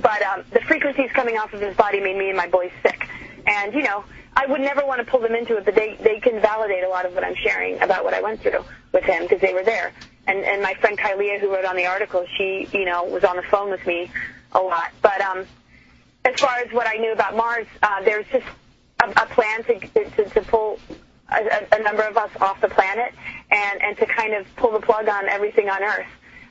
But 0.00 0.22
um, 0.22 0.44
the 0.52 0.60
frequencies 0.60 1.10
coming 1.12 1.36
off 1.38 1.52
of 1.52 1.60
his 1.60 1.76
body 1.76 2.00
made 2.00 2.16
me 2.16 2.28
and 2.28 2.36
my 2.36 2.48
boys 2.48 2.70
sick. 2.82 3.08
And, 3.46 3.72
you 3.74 3.82
know, 3.82 4.04
I 4.36 4.46
would 4.46 4.60
never 4.60 4.84
want 4.84 5.04
to 5.04 5.10
pull 5.10 5.20
them 5.20 5.34
into 5.34 5.56
it, 5.56 5.64
but 5.64 5.74
they, 5.74 5.96
they 6.00 6.20
can 6.20 6.40
validate 6.40 6.84
a 6.84 6.88
lot 6.88 7.06
of 7.06 7.14
what 7.14 7.24
I'm 7.24 7.34
sharing 7.34 7.80
about 7.80 8.04
what 8.04 8.14
I 8.14 8.20
went 8.20 8.40
through 8.40 8.64
with 8.92 9.04
him 9.04 9.22
because 9.22 9.40
they 9.40 9.52
were 9.52 9.64
there. 9.64 9.92
And, 10.26 10.44
and 10.44 10.62
my 10.62 10.74
friend 10.74 10.96
Kylia, 10.98 11.40
who 11.40 11.52
wrote 11.52 11.64
on 11.64 11.74
the 11.74 11.86
article, 11.86 12.24
she, 12.36 12.68
you 12.72 12.84
know, 12.84 13.04
was 13.04 13.24
on 13.24 13.36
the 13.36 13.42
phone 13.42 13.70
with 13.70 13.84
me 13.86 14.10
a 14.52 14.60
lot. 14.60 14.92
But 15.02 15.20
um, 15.20 15.46
as 16.24 16.38
far 16.38 16.56
as 16.58 16.72
what 16.72 16.86
I 16.86 16.96
knew 16.98 17.12
about 17.12 17.36
Mars, 17.36 17.66
uh, 17.82 18.02
there's 18.02 18.26
just 18.30 18.46
a, 19.02 19.10
a 19.10 19.26
plan 19.26 19.64
to, 19.64 19.80
to, 19.80 20.24
to 20.28 20.40
pull 20.42 20.78
a, 21.30 21.66
a 21.72 21.82
number 21.82 22.02
of 22.02 22.16
us 22.16 22.30
off 22.40 22.60
the 22.60 22.68
planet 22.68 23.12
and, 23.50 23.82
and 23.82 23.96
to 23.98 24.06
kind 24.06 24.34
of 24.34 24.46
pull 24.56 24.72
the 24.72 24.80
plug 24.80 25.08
on 25.08 25.28
everything 25.28 25.68
on 25.68 25.82
Earth. 25.82 26.06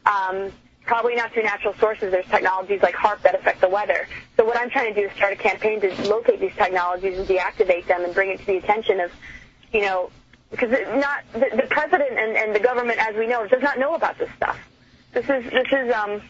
Um, 0.05 0.51
probably 0.87 1.15
not 1.15 1.31
through 1.33 1.43
natural 1.43 1.73
sources. 1.75 2.11
There's 2.11 2.25
technologies 2.27 2.81
like 2.81 2.95
HAARP 2.95 3.21
that 3.21 3.35
affect 3.35 3.61
the 3.61 3.69
weather. 3.69 4.07
So 4.37 4.45
what 4.45 4.57
I'm 4.57 4.69
trying 4.69 4.93
to 4.93 4.99
do 5.01 5.07
is 5.07 5.13
start 5.15 5.33
a 5.33 5.35
campaign 5.35 5.81
to 5.81 5.89
locate 6.09 6.39
these 6.39 6.55
technologies 6.55 7.17
and 7.19 7.27
deactivate 7.27 7.85
them 7.87 8.03
and 8.03 8.13
bring 8.13 8.31
it 8.31 8.39
to 8.39 8.45
the 8.45 8.57
attention 8.57 8.99
of, 9.01 9.11
you 9.71 9.81
know, 9.81 10.09
because 10.49 10.71
it 10.71 10.87
not 10.95 11.23
the, 11.33 11.49
the 11.55 11.67
president 11.69 12.11
and, 12.17 12.37
and 12.37 12.55
the 12.55 12.59
government, 12.59 12.97
as 12.99 13.15
we 13.15 13.27
know, 13.27 13.45
does 13.47 13.61
not 13.61 13.77
know 13.77 13.95
about 13.95 14.17
this 14.17 14.29
stuff. 14.37 14.57
This 15.13 15.25
is 15.25 15.43
this 15.51 15.67
is 15.71 15.93
um, 15.93 16.21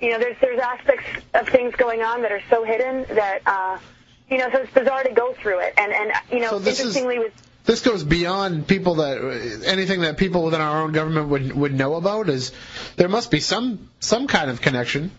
you 0.00 0.10
know, 0.10 0.18
there's 0.18 0.36
there's 0.40 0.58
aspects 0.60 1.04
of 1.34 1.48
things 1.48 1.74
going 1.76 2.00
on 2.02 2.22
that 2.22 2.32
are 2.32 2.42
so 2.48 2.64
hidden 2.64 3.04
that 3.14 3.40
uh, 3.46 3.78
you 4.30 4.38
know, 4.38 4.50
so 4.50 4.58
it's 4.62 4.72
bizarre 4.72 5.02
to 5.04 5.12
go 5.12 5.34
through 5.34 5.60
it. 5.60 5.74
And 5.76 5.92
and 5.92 6.12
you 6.30 6.40
know, 6.40 6.50
So 6.50 6.58
this 6.58 6.80
is- 6.80 6.86
interestingly 6.96 7.18
with 7.18 7.32
This 7.64 7.80
goes 7.80 8.02
beyond 8.02 8.66
people 8.66 8.96
that 8.96 9.62
anything 9.64 10.00
that 10.00 10.16
people 10.16 10.42
within 10.44 10.60
our 10.60 10.82
own 10.82 10.92
government 10.92 11.28
would 11.28 11.52
would 11.52 11.72
know 11.74 11.94
about. 11.94 12.28
Is 12.28 12.52
there 12.96 13.08
must 13.08 13.30
be 13.30 13.40
some 13.40 13.88
some 14.00 14.26
kind 14.26 14.50
of 14.50 14.60
connection? 14.60 15.12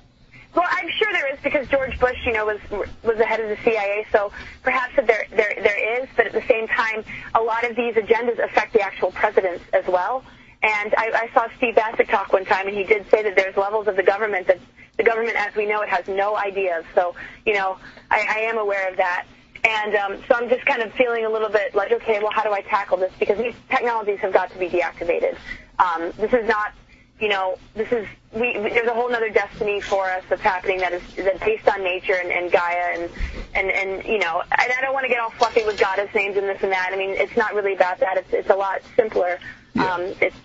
Well, 0.56 0.68
I'm 0.70 0.90
sure 0.90 1.12
there 1.14 1.34
is 1.34 1.40
because 1.42 1.68
George 1.70 1.98
Bush, 2.00 2.18
you 2.26 2.34
know, 2.34 2.46
was 2.46 2.60
was 3.02 3.18
the 3.18 3.26
head 3.26 3.40
of 3.40 3.50
the 3.50 3.58
CIA. 3.64 4.06
So 4.12 4.32
perhaps 4.62 4.96
that 4.98 5.08
there 5.08 5.26
there 5.32 5.54
there 5.56 6.02
is, 6.02 6.10
but 6.16 6.28
at 6.28 6.34
the 6.34 6.44
same 6.48 6.68
time, 6.68 7.06
a 7.34 7.42
lot 7.42 7.64
of 7.64 7.76
these 7.76 7.96
agendas 7.96 8.44
affect 8.44 8.74
the 8.74 8.82
actual 8.82 9.12
presidents 9.12 9.64
as 9.72 9.86
well. 9.88 10.24
And 10.62 10.94
I, 10.98 11.28
I 11.30 11.34
saw 11.34 11.48
Steve 11.58 11.76
Bassett 11.76 12.08
talk 12.08 12.32
one 12.32 12.46
time, 12.46 12.68
and 12.68 12.76
he 12.76 12.84
did 12.84 13.10
say 13.10 13.24
that 13.24 13.36
there's 13.36 13.58
levels 13.58 13.88
of 13.88 13.96
the 13.98 14.04
government 14.04 14.48
that 14.48 14.60
the 14.98 15.04
government, 15.04 15.36
as 15.36 15.56
we 15.56 15.66
know 15.66 15.82
it, 15.82 15.90
has 15.90 16.08
no 16.08 16.38
idea. 16.38 16.84
So, 16.96 17.16
you 17.46 17.54
know, 17.54 17.78
I, 18.10 18.26
I 18.30 18.40
am 18.42 18.58
aware 18.58 18.90
of 18.90 18.98
that. 18.98 19.26
And 19.66 19.96
um, 19.96 20.24
so 20.28 20.36
I'm 20.36 20.50
just 20.50 20.66
kind 20.66 20.82
of 20.82 20.92
feeling 20.94 21.26
a 21.26 21.30
little 21.30 21.50
bit 21.50 21.74
like, 21.74 21.92
okay, 21.92 22.20
well, 22.20 22.32
how 22.32 22.44
do 22.44 22.52
I 22.52 22.62
tackle 22.62 22.98
this? 22.98 23.14
Because 23.18 23.38
these 23.38 23.56
technologies 23.70 24.20
have 24.20 24.34
got 24.34 24.52
to 24.52 24.60
be 24.60 24.68
deactivated. 24.68 25.38
Um, 25.80 26.12
this 26.18 26.34
is 26.34 26.48
not 26.48 26.74
you 27.20 27.30
know, 27.30 27.58
this 27.74 27.90
is 27.92 28.06
we. 28.34 28.54
There's 28.54 28.88
a 28.88 28.94
whole 28.94 29.14
other 29.14 29.30
destiny 29.30 29.80
for 29.80 30.10
us 30.10 30.24
that's 30.30 30.42
happening 30.42 30.80
that 30.80 30.92
is 30.94 31.02
that's 31.16 31.40
based 31.40 31.68
on 31.70 31.84
nature 31.84 32.16
and, 32.16 32.32
and 32.32 32.52
Gaia 32.52 33.00
and 33.00 33.10
and 33.54 33.72
and 33.72 34.06
you 34.06 34.20
know. 34.20 34.42
And 34.42 34.72
I 34.78 34.82
don't 34.82 34.94
want 34.94 35.06
to 35.06 35.10
get 35.10 35.20
all 35.20 35.30
fluffy 35.30 35.64
with 35.64 35.80
goddess 35.80 36.10
names 36.14 36.36
and 36.36 36.48
this 36.50 36.62
and 36.62 36.72
that. 36.72 36.90
I 36.92 36.98
mean, 36.98 37.12
it's 37.12 37.38
not 37.38 37.54
really 37.54 37.76
about 37.76 38.00
that. 38.00 38.18
It's 38.18 38.34
it's 38.34 38.50
a 38.50 38.56
lot 38.56 38.82
simpler. 38.98 39.40
Um, 39.78 40.14
it's 40.20 40.36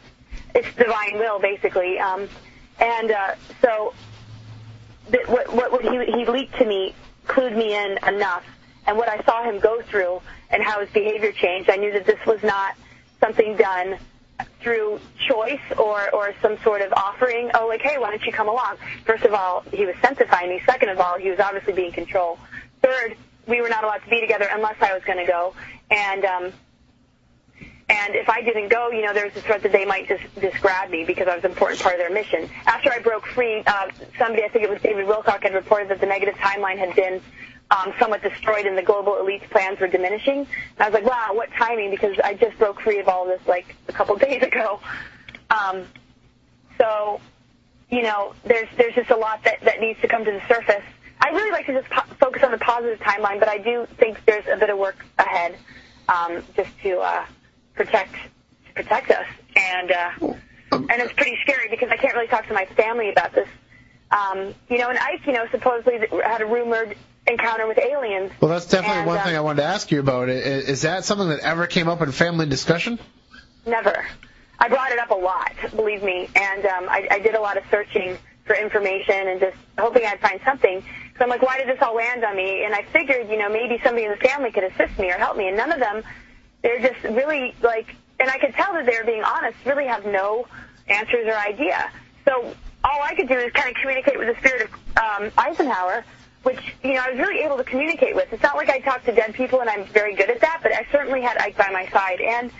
it's 0.55 0.77
divine 0.77 1.19
will 1.19 1.41
basically. 1.41 1.99
Um, 1.99 2.29
and 2.79 3.11
uh, 3.11 3.35
so 3.63 3.95
what 5.27 5.53
what 5.53 5.73
what 5.73 5.83
he 5.83 6.13
he 6.13 6.27
leaked 6.27 6.57
to 6.59 6.65
me 6.65 6.95
clued 7.27 7.57
me 7.57 7.75
in 7.75 7.99
enough, 8.07 8.45
and 8.89 8.97
what 8.97 9.09
I 9.09 9.23
saw 9.25 9.45
him 9.45 9.61
go 9.61 9.83
through 9.83 10.21
and 10.51 10.63
how 10.63 10.81
his 10.81 10.89
behavior 10.91 11.31
changed. 11.31 11.69
I 11.69 11.77
knew 11.77 11.93
that 11.93 12.07
this 12.07 12.19
was 12.27 12.43
not 12.43 12.75
something 13.21 13.55
done 13.57 13.99
through 14.61 14.99
choice 15.29 15.61
or, 15.77 16.13
or 16.15 16.35
some 16.41 16.57
sort 16.63 16.81
of 16.81 16.93
offering, 16.95 17.51
oh, 17.55 17.69
like, 17.69 17.83
hey, 17.83 17.99
why 17.99 18.11
don't 18.11 18.25
you 18.25 18.33
come 18.33 18.49
along? 18.49 18.77
First 19.05 19.25
of 19.25 19.35
all, 19.35 19.63
he 19.73 19.85
was 19.85 19.95
find 19.97 20.49
me. 20.49 20.63
Second 20.65 20.89
of 20.89 20.99
all, 20.99 21.19
he 21.19 21.29
was 21.29 21.39
obviously 21.39 21.75
being 21.75 21.93
controlled. 21.93 22.39
Third, 22.83 23.17
we 23.47 23.61
were 23.61 23.69
not 23.69 23.85
allowed 23.85 24.03
to 24.05 24.11
be 24.11 24.21
together 24.21 24.49
unless 24.51 24.77
I 24.81 24.95
was 24.95 25.05
going 25.05 25.19
to 25.19 25.31
go. 25.31 25.55
And, 25.91 26.25
um, 26.25 26.53
and 27.91 28.15
if 28.15 28.29
I 28.29 28.41
didn't 28.41 28.69
go, 28.69 28.91
you 28.91 29.03
know, 29.03 29.13
there 29.13 29.27
was 29.27 29.37
a 29.37 29.41
threat 29.43 29.63
that 29.65 29.73
they 29.73 29.85
might 29.85 30.09
just, 30.09 30.23
just 30.41 30.61
grab 30.63 30.91
me 30.91 31.05
because 31.05 31.29
I 31.29 31.35
was 31.35 31.45
an 31.45 31.51
important 31.51 31.81
part 31.81 31.95
of 31.95 32.01
their 32.01 32.13
mission. 32.13 32.49
After 32.67 32.91
I 32.91 33.01
broke 33.01 33.27
free, 33.27 33.63
uh, 33.67 33.89
somebody, 34.19 34.45
I 34.45 34.49
think 34.49 34.65
it 34.65 34.71
was 34.71 34.81
David 34.81 35.07
Wilcock, 35.07 35.43
had 35.43 35.55
reported 35.55 35.89
that 35.89 36.01
the 36.01 36.07
negative 36.07 36.37
timeline 36.37 36.79
had 36.79 36.95
been 36.95 37.21
um, 37.71 37.93
somewhat 37.99 38.23
destroyed 38.23 38.67
and 38.67 38.77
the 38.77 38.83
global 38.83 39.19
elite's 39.19 39.47
plans 39.51 39.79
were 39.81 39.89
diminishing. 39.89 40.39
And 40.41 40.49
I 40.79 40.89
was 40.89 40.95
like, 40.95 41.05
wow, 41.05 41.31
what 41.33 41.51
timing, 41.53 41.91
because 41.91 42.19
I 42.23 42.35
just 42.35 42.59
broke 42.59 42.81
free 42.81 42.99
of 42.99 43.09
all 43.09 43.27
this 43.27 43.41
like 43.47 43.77
a 43.89 43.93
couple 43.93 44.17
days 44.19 44.43
ago. 44.43 44.81
Um, 45.51 45.85
so, 46.79 47.21
you 47.91 48.03
know, 48.03 48.35
there's 48.45 48.69
there's 48.77 48.95
just 48.95 49.11
a 49.11 49.17
lot 49.17 49.43
that, 49.45 49.61
that 49.63 49.81
needs 49.81 50.01
to 50.01 50.09
come 50.09 50.25
to 50.25 50.31
the 50.31 50.43
surface. 50.49 50.85
I 51.21 51.31
really 51.31 51.51
like 51.51 51.67
to 51.67 51.73
just 51.73 51.91
po- 51.91 52.15
focus 52.21 52.43
on 52.45 52.53
the 52.53 52.59
positive 52.59 53.01
timeline, 53.01 53.41
but 53.41 53.49
I 53.49 53.59
do 53.59 53.87
think 53.99 54.25
there's 54.25 54.47
a 54.47 54.57
bit 54.57 54.71
of 54.71 54.79
work 54.79 55.05
ahead 55.19 55.57
um, 56.09 56.43
just 56.57 56.71
to 56.83 56.99
uh, 57.01 57.27
protect 57.75 58.15
to 58.15 58.73
protect 58.75 59.11
us. 59.11 59.27
And 59.57 59.91
uh, 59.91 60.11
and 60.73 61.03
it's 61.03 61.13
pretty 61.15 61.37
scary 61.43 61.69
because 61.69 61.89
I 61.91 61.97
can't 61.97 62.15
really 62.15 62.29
talk 62.29 62.47
to 62.47 62.55
my 62.55 62.67
family 62.67 63.11
about 63.11 63.35
this. 63.35 63.49
Um, 64.11 64.55
you 64.71 64.79
know, 64.79 64.89
and 64.89 64.99
Ike, 64.99 65.27
you 65.27 65.33
know, 65.33 65.47
supposedly 65.51 65.99
had 66.23 66.41
a 66.41 66.47
rumored 66.47 66.97
encounter 67.29 67.67
with 67.67 67.79
aliens. 67.79 68.33
Well, 68.41 68.51
that's 68.51 68.67
definitely 68.67 68.99
And, 68.99 69.07
one 69.07 69.19
um, 69.19 69.25
thing 69.25 69.37
I 69.37 69.41
wanted 69.41 69.63
to 69.63 69.69
ask 69.69 69.91
you 69.91 70.01
about. 70.01 70.29
I- 70.29 70.33
Is 70.33 70.83
that 70.83 71.05
something 71.05 71.29
that 71.29 71.41
ever 71.41 71.67
came 71.67 71.89
up 71.89 72.01
in 72.03 72.11
family 72.13 72.47
discussion? 72.47 72.99
Never. 73.67 74.05
I 74.59 74.69
brought 74.69 74.91
it 74.91 74.99
up 74.99 75.11
a 75.11 75.15
lot, 75.15 75.53
believe 75.77 76.03
me, 76.03 76.29
and 76.35 76.67
um, 76.67 76.89
I, 76.89 77.07
I 77.11 77.19
did 77.21 77.35
a 77.35 77.41
lot 77.41 77.57
of 77.57 77.63
searching 77.71 78.17
for 78.45 78.57
information 78.57 79.29
and 79.29 79.41
just 79.41 79.57
hoping 79.79 80.05
I'd 80.05 80.21
find 80.21 80.41
something. 80.45 80.83
So 81.17 81.25
I'm 81.25 81.29
like, 81.29 81.43
why 81.43 81.59
did 81.59 81.69
this 81.69 81.81
all 81.83 81.95
land 81.95 82.25
on 82.25 82.35
me? 82.37 82.65
And 82.65 82.75
I 82.75 82.83
figured, 82.83 83.29
you 83.29 83.37
know, 83.39 83.49
maybe 83.49 83.79
somebody 83.85 84.05
in 84.07 84.11
the 84.11 84.17
family 84.17 84.51
could 84.51 84.65
assist 84.65 84.99
me 84.99 85.11
or 85.11 85.17
help 85.19 85.37
me, 85.37 85.49
and 85.49 85.57
none 85.57 85.71
of 85.71 85.79
them. 85.81 86.03
They're 86.63 86.81
just 86.81 87.03
really 87.05 87.55
like, 87.63 87.95
and 88.19 88.29
I 88.29 88.39
could 88.39 88.53
tell 88.55 88.73
that 88.73 88.85
they 88.87 88.97
were 88.99 89.05
being 89.05 89.23
honest. 89.23 89.57
Really 89.65 89.87
have 89.87 90.05
no 90.07 90.47
answers 90.89 91.27
or 91.27 91.35
idea. 91.35 91.91
So 92.25 92.55
all 92.83 93.03
I 93.03 93.15
could 93.15 93.29
do 93.29 93.35
is 93.37 93.53
kind 93.53 93.69
of 93.69 93.77
communicate 93.81 94.19
with 94.19 94.29
the 94.35 94.41
spirit 94.41 94.69
of 94.71 95.23
um, 95.23 95.31
Eisenhower, 95.39 96.05
which 96.43 96.75
you 96.83 96.95
know 96.95 97.01
I 97.01 97.11
was 97.11 97.19
really 97.19 97.43
able 97.45 97.57
to 97.57 97.65
communicate 97.65 98.15
with. 98.15 98.33
It's 98.33 98.43
not 98.43 98.57
like 98.57 98.71
I 98.71 98.79
talk 98.81 99.05
to 99.05 99.13
dead 99.13 99.35
people, 99.35 99.61
and 99.61 99.69
I'm 99.69 99.85
very 99.87 100.15
good 100.15 100.31
at 100.31 100.41
that, 100.41 100.61
but 100.63 100.73
I 100.73 100.87
certainly 100.93 101.21
had 101.21 101.37
Ike 101.39 101.57
by 101.57 101.71
my 101.71 101.89
side, 101.89 102.21
and 102.21 102.51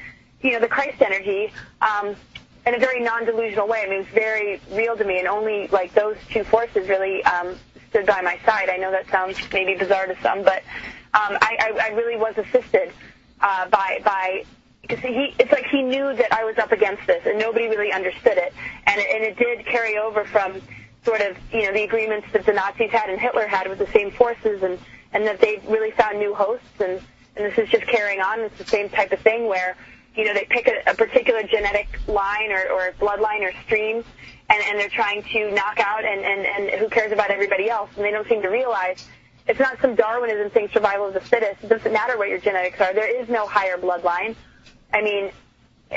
you 0.43 0.53
know 0.53 0.61
the 0.61 0.69
Christ 0.69 1.01
energy. 1.03 1.53
Um, 1.81 2.17
in 2.67 2.75
a 2.75 2.79
very 2.79 3.01
non-delusional 3.01 3.67
way. 3.67 3.83
I 3.83 3.89
mean, 3.89 3.95
it 3.95 3.99
was 3.99 4.09
very 4.09 4.61
real 4.73 4.95
to 4.95 5.05
me, 5.05 5.19
and 5.19 5.27
only 5.27 5.69
like 5.69 5.95
those 5.95 6.17
two 6.31 6.45
forces 6.45 6.87
really 6.87 7.25
um, 7.25 7.57
stood 7.89 8.05
by 8.05 8.21
my 8.21 8.39
side. 8.45 8.69
I 8.69 8.77
know 8.77 8.91
that 8.91 9.09
sounds 9.09 9.39
maybe 9.53 9.75
bizarre 9.75 10.07
to 10.07 10.21
some, 10.21 10.43
but 10.43 10.63
um, 11.15 11.39
I, 11.41 11.57
I, 11.61 11.87
I 11.87 11.89
really 11.95 12.17
was 12.17 12.37
assisted 12.37 12.93
uh, 13.41 13.69
by 13.69 14.01
by 14.05 14.45
because 14.83 15.01
he 15.01 15.35
it's 15.39 15.51
like 15.51 15.67
he 15.67 15.83
knew 15.83 16.15
that 16.15 16.33
I 16.33 16.45
was 16.45 16.59
up 16.59 16.73
against 16.73 17.07
this, 17.07 17.25
and 17.27 17.39
nobody 17.39 17.69
really 17.69 17.93
understood 17.93 18.37
it, 18.37 18.53
and 18.87 19.01
and 19.01 19.25
it 19.25 19.39
did 19.39 19.65
carry 19.65 19.97
over 19.97 20.25
from 20.25 20.61
sort 21.09 21.23
of 21.23 21.39
you 21.53 21.63
know 21.63 21.73
the 21.73 21.85
agreements 21.85 22.27
that 22.35 22.45
the 22.45 22.53
Nazis 22.53 22.91
had 22.91 23.09
and 23.09 23.19
Hitler 23.19 23.47
had 23.47 23.67
with 23.67 23.79
the 23.79 23.87
same 23.87 24.11
forces, 24.11 24.63
and 24.63 24.79
and 25.13 25.27
that 25.27 25.41
they 25.41 25.59
really 25.67 25.91
found 25.93 26.19
new 26.19 26.35
hosts, 26.35 26.81
and 26.81 27.01
and 27.37 27.47
this 27.47 27.57
is 27.57 27.69
just 27.71 27.87
carrying 27.87 28.21
on. 28.21 28.41
It's 28.41 28.59
the 28.59 28.67
same 28.67 28.91
type 28.91 29.11
of 29.13 29.21
thing 29.21 29.49
where 29.49 29.75
you 30.15 30.25
know 30.27 30.35
they 30.35 30.47
pick 30.51 30.69
a, 30.69 30.91
a 30.91 30.95
particular 30.95 31.43
genetic 31.45 31.89
line 32.07 32.53
or, 32.53 32.69
or 32.69 32.93
bloodline 33.01 33.41
or 33.41 33.53
stream, 33.65 34.05
and 34.51 34.63
and 34.67 34.79
they're 34.79 34.91
trying 34.91 35.23
to 35.23 35.51
knock 35.53 35.81
out, 35.81 36.05
and 36.05 36.21
and 36.21 36.45
and 36.47 36.81
who 36.81 36.89
cares 36.91 37.11
about 37.11 37.31
everybody 37.31 37.71
else, 37.71 37.89
and 37.97 38.05
they 38.05 38.11
don't 38.11 38.29
seem 38.29 38.43
to 38.43 38.49
realize. 38.49 39.07
It's 39.47 39.59
not 39.59 39.81
some 39.81 39.95
Darwinism 39.95 40.51
thing, 40.51 40.69
survival 40.75 41.07
of 41.07 41.15
the 41.15 41.23
fittest. 41.23 41.65
It 41.65 41.71
doesn't 41.71 41.91
matter 41.91 42.19
what 42.19 42.29
your 42.29 42.39
genetics 42.39 42.83
are. 42.83 42.93
There 42.93 43.09
is 43.09 43.31
no 43.31 43.47
higher 43.47 43.79
bloodline. 43.79 44.37
I 44.93 45.01
mean, 45.01 45.31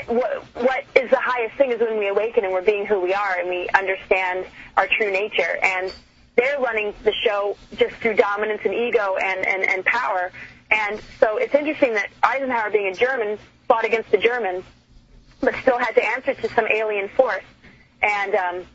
what, 0.06 0.42
what 0.54 0.84
is 0.94 1.10
the 1.10 1.20
highest 1.20 1.56
thing 1.56 1.70
is 1.70 1.80
when 1.80 1.98
we 1.98 2.08
awaken 2.08 2.44
and 2.44 2.52
we're 2.52 2.62
being 2.62 2.86
who 2.86 3.00
we 3.00 3.12
are 3.12 3.38
and 3.38 3.48
we 3.48 3.68
understand 3.70 4.46
our 4.76 4.86
true 4.86 5.10
nature. 5.10 5.58
And 5.62 5.92
they're 6.36 6.58
running 6.58 6.94
the 7.04 7.12
show 7.12 7.56
just 7.76 7.94
through 7.96 8.14
dominance 8.14 8.62
and 8.64 8.74
ego 8.74 9.16
and, 9.22 9.46
and, 9.46 9.68
and 9.68 9.84
power. 9.84 10.32
And 10.70 11.00
so 11.20 11.36
it's 11.36 11.54
interesting 11.54 11.94
that 11.94 12.08
Eisenhower, 12.22 12.70
being 12.70 12.86
a 12.86 12.94
German, 12.94 13.38
fought 13.68 13.84
against 13.84 14.10
the 14.10 14.18
Germans, 14.18 14.64
but 15.40 15.54
still 15.56 15.78
had 15.78 15.92
to 15.92 16.04
answer 16.04 16.34
to 16.34 16.48
some 16.54 16.66
alien 16.66 17.08
force. 17.10 17.44
And 18.02 18.34
um, 18.34 18.66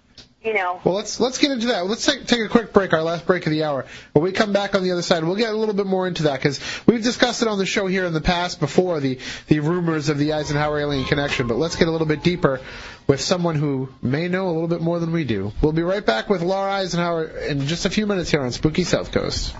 you 0.47 0.53
know. 0.53 0.79
Well, 0.85 0.95
let's 0.95 1.19
let's 1.19 1.37
get 1.37 1.51
into 1.51 1.67
that. 1.67 1.85
Let's 1.85 2.05
take, 2.05 2.25
take 2.25 2.39
a 2.39 2.47
quick 2.47 2.71
break, 2.71 2.93
our 2.93 3.03
last 3.03 3.25
break 3.27 3.45
of 3.45 3.51
the 3.51 3.65
hour. 3.65 3.85
When 4.13 4.23
we 4.23 4.31
come 4.31 4.53
back 4.53 4.75
on 4.75 4.83
the 4.83 4.91
other 4.91 5.01
side, 5.01 5.23
we'll 5.23 5.35
get 5.35 5.53
a 5.53 5.57
little 5.57 5.75
bit 5.75 5.85
more 5.85 6.07
into 6.07 6.23
that 6.23 6.39
because 6.39 6.61
we've 6.87 7.03
discussed 7.03 7.41
it 7.41 7.49
on 7.49 7.57
the 7.57 7.65
show 7.65 7.85
here 7.85 8.05
in 8.05 8.13
the 8.13 8.21
past 8.21 8.61
before 8.61 9.01
the 9.01 9.19
the 9.47 9.59
rumors 9.59 10.07
of 10.07 10.17
the 10.17 10.33
Eisenhower 10.33 10.79
alien 10.79 11.05
connection. 11.05 11.47
But 11.47 11.57
let's 11.57 11.75
get 11.75 11.89
a 11.89 11.91
little 11.91 12.07
bit 12.07 12.23
deeper 12.23 12.61
with 13.07 13.19
someone 13.19 13.55
who 13.55 13.89
may 14.01 14.29
know 14.29 14.47
a 14.47 14.53
little 14.53 14.69
bit 14.69 14.81
more 14.81 14.99
than 14.99 15.11
we 15.11 15.25
do. 15.25 15.51
We'll 15.61 15.73
be 15.73 15.83
right 15.83 16.05
back 16.05 16.29
with 16.29 16.41
Laura 16.41 16.71
Eisenhower 16.71 17.25
in 17.25 17.67
just 17.67 17.85
a 17.85 17.89
few 17.89 18.07
minutes 18.07 18.31
here 18.31 18.41
on 18.41 18.51
Spooky 18.51 18.85
South 18.85 19.11
Coast. 19.11 19.53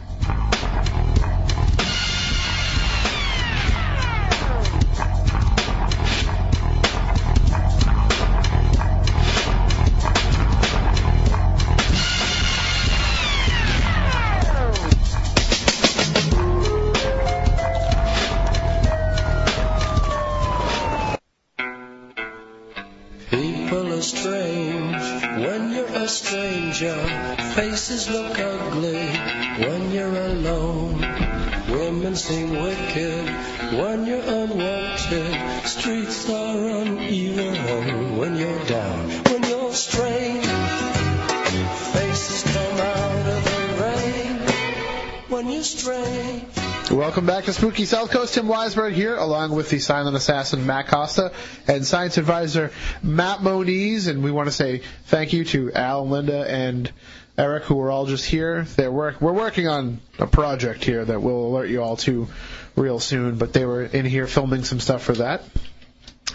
Back 47.28 47.44
to 47.44 47.52
Spooky 47.52 47.84
South 47.84 48.10
Coast. 48.10 48.36
Tim 48.36 48.46
Weisberg 48.46 48.94
here, 48.94 49.14
along 49.14 49.52
with 49.52 49.70
the 49.70 49.80
silent 49.80 50.16
assassin 50.16 50.66
Matt 50.66 50.88
Costa 50.88 51.34
and 51.68 51.86
science 51.86 52.18
advisor 52.18 52.72
Matt 53.04 53.44
Moniz. 53.44 54.08
And 54.08 54.24
we 54.24 54.32
want 54.32 54.48
to 54.48 54.54
say 54.54 54.82
thank 55.08 55.34
you 55.34 55.44
to 55.44 55.74
Al, 55.74 56.08
Linda, 56.08 56.50
and 56.50 56.90
Eric, 57.38 57.66
who 57.66 57.82
are 57.82 57.92
all 57.92 58.06
just 58.06 58.24
here. 58.24 58.64
They're 58.64 58.94
work- 58.94 59.20
we're 59.20 59.34
working 59.34 59.68
on 59.68 60.00
a 60.20 60.26
project 60.26 60.86
here 60.86 61.04
that 61.04 61.22
we'll 61.22 61.48
alert 61.48 61.70
you 61.70 61.84
all 61.84 61.98
to 61.98 62.30
real 62.78 62.98
soon, 62.98 63.38
but 63.38 63.52
they 63.52 63.66
were 63.66 63.84
in 63.84 64.06
here 64.06 64.26
filming 64.26 64.64
some 64.64 64.80
stuff 64.80 65.04
for 65.04 65.16
that. 65.16 65.44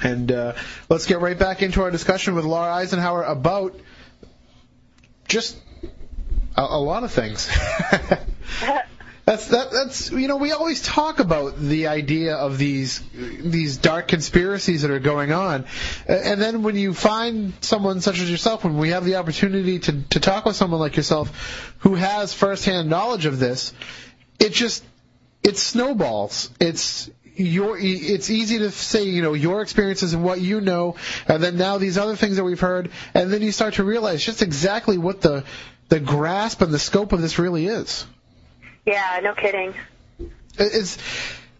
And 0.03 0.31
uh, 0.31 0.53
let's 0.91 1.07
get 1.07 1.21
right 1.21 1.39
back 1.39 1.63
into 1.63 1.83
our 1.83 1.91
discussion 1.91 2.35
with 2.35 2.45
Laura 2.45 2.71
Eisenhower 2.71 3.23
about 3.23 3.81
just 5.27 5.57
a, 6.55 6.61
a 6.61 6.79
lot 6.79 7.03
of 7.03 7.13
things. 7.13 7.51
That's 9.25 9.47
that, 9.49 9.71
that's 9.71 10.11
you 10.11 10.27
know 10.27 10.37
we 10.37 10.51
always 10.51 10.83
talk 10.83 11.21
about 11.21 11.57
the 11.57 11.87
idea 11.87 12.35
of 12.35 12.59
these 12.59 13.01
these 13.13 13.77
dark 13.77 14.09
conspiracies 14.09 14.83
that 14.83 14.91
are 14.91 14.99
going 14.99 15.31
on, 15.31 15.65
and 16.09 16.43
then 16.43 16.65
when 16.65 16.75
you 16.75 16.93
find 16.93 17.53
someone 17.61 18.01
such 18.01 18.19
as 18.19 18.29
yourself, 18.29 18.65
when 18.65 18.79
we 18.79 18.91
have 18.91 19.05
the 19.05 19.17
opportunity 19.17 19.79
to 19.79 20.03
to 20.11 20.19
talk 20.19 20.45
with 20.45 20.57
someone 20.57 20.81
like 20.81 20.97
yourself 20.97 21.75
who 21.79 21.95
has 21.95 22.35
firsthand 22.35 22.91
knowledge 22.91 23.25
of 23.27 23.39
this, 23.39 23.73
it 24.41 24.53
just 24.53 24.85
it 25.45 25.57
snowballs. 25.57 26.51
It's 26.59 27.09
your 27.37 27.79
it's 27.79 28.29
easy 28.29 28.59
to 28.59 28.73
say 28.73 29.05
you 29.05 29.23
know 29.23 29.35
your 29.35 29.63
experiences 29.63 30.15
and 30.15 30.25
what 30.25 30.41
you 30.41 30.61
know, 30.61 30.97
and 31.29 31.41
then 31.41 31.57
now 31.57 31.79
these 31.79 31.97
other 31.97 32.17
things 32.17 32.37
that 32.37 32.45
we've 32.45 32.59
heard, 32.59 32.91
and 33.15 33.33
then 33.33 33.41
you 33.41 33.53
start 33.53 33.75
to 33.75 33.85
realize 33.85 34.25
just 34.25 34.43
exactly 34.43 34.99
what 34.99 35.21
the 35.21 35.45
the 35.91 36.01
grasp 36.01 36.61
and 36.61 36.73
the 36.73 36.79
scope 36.81 37.13
of 37.13 37.23
this 37.23 37.39
really 37.39 37.67
is. 37.67 38.05
Yeah, 38.87 39.21
no 39.23 39.35
kidding. 39.35 39.75
Is 40.59 40.99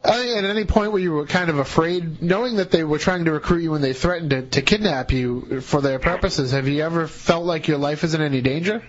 I 0.05 0.17
think 0.17 0.37
at 0.37 0.45
any 0.45 0.65
point 0.65 0.93
where 0.93 1.01
you 1.01 1.13
were 1.13 1.27
kind 1.27 1.49
of 1.49 1.59
afraid, 1.59 2.21
knowing 2.21 2.57
that 2.57 2.71
they 2.73 2.83
were 2.83 2.99
trying 2.99 3.27
to 3.27 3.33
recruit 3.33 3.63
you 3.63 3.75
and 3.75 3.85
they 3.85 3.93
threatened 3.93 4.31
to, 4.31 4.43
to 4.43 4.63
kidnap 4.63 5.13
you 5.13 5.61
for 5.61 5.81
their 5.81 6.01
purposes, 6.01 6.51
have 6.51 6.67
you 6.67 6.83
ever 6.83 7.07
felt 7.07 7.45
like 7.45 7.69
your 7.69 7.79
life 7.79 8.03
is 8.03 8.15
in 8.15 8.21
any 8.21 8.41
danger? 8.41 8.83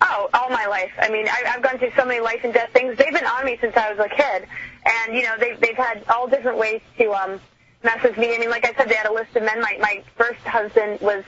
Oh, 0.00 0.28
all 0.32 0.48
my 0.50 0.66
life. 0.66 0.92
I 1.00 1.10
mean, 1.10 1.26
I, 1.28 1.42
I've 1.48 1.62
gone 1.62 1.78
through 1.78 1.90
so 1.96 2.04
many 2.04 2.20
life 2.20 2.40
and 2.44 2.54
death 2.54 2.70
things. 2.72 2.96
They've 2.96 3.12
been 3.12 3.26
on 3.26 3.44
me 3.44 3.58
since 3.60 3.76
I 3.76 3.92
was 3.92 3.98
a 3.98 4.08
kid, 4.08 4.46
and 4.84 5.16
you 5.16 5.24
know, 5.24 5.36
they've 5.38 5.58
they've 5.58 5.76
had 5.76 6.04
all 6.08 6.28
different 6.28 6.56
ways 6.58 6.80
to 6.98 7.12
um 7.12 7.40
mess 7.82 8.00
with 8.04 8.16
me. 8.16 8.32
I 8.32 8.38
mean, 8.38 8.50
like 8.50 8.64
I 8.64 8.72
said, 8.74 8.88
they 8.88 8.94
had 8.94 9.06
a 9.06 9.12
list 9.12 9.34
of 9.34 9.42
men. 9.42 9.60
My 9.60 9.76
my 9.80 10.04
first 10.16 10.40
husband 10.42 11.00
was 11.00 11.24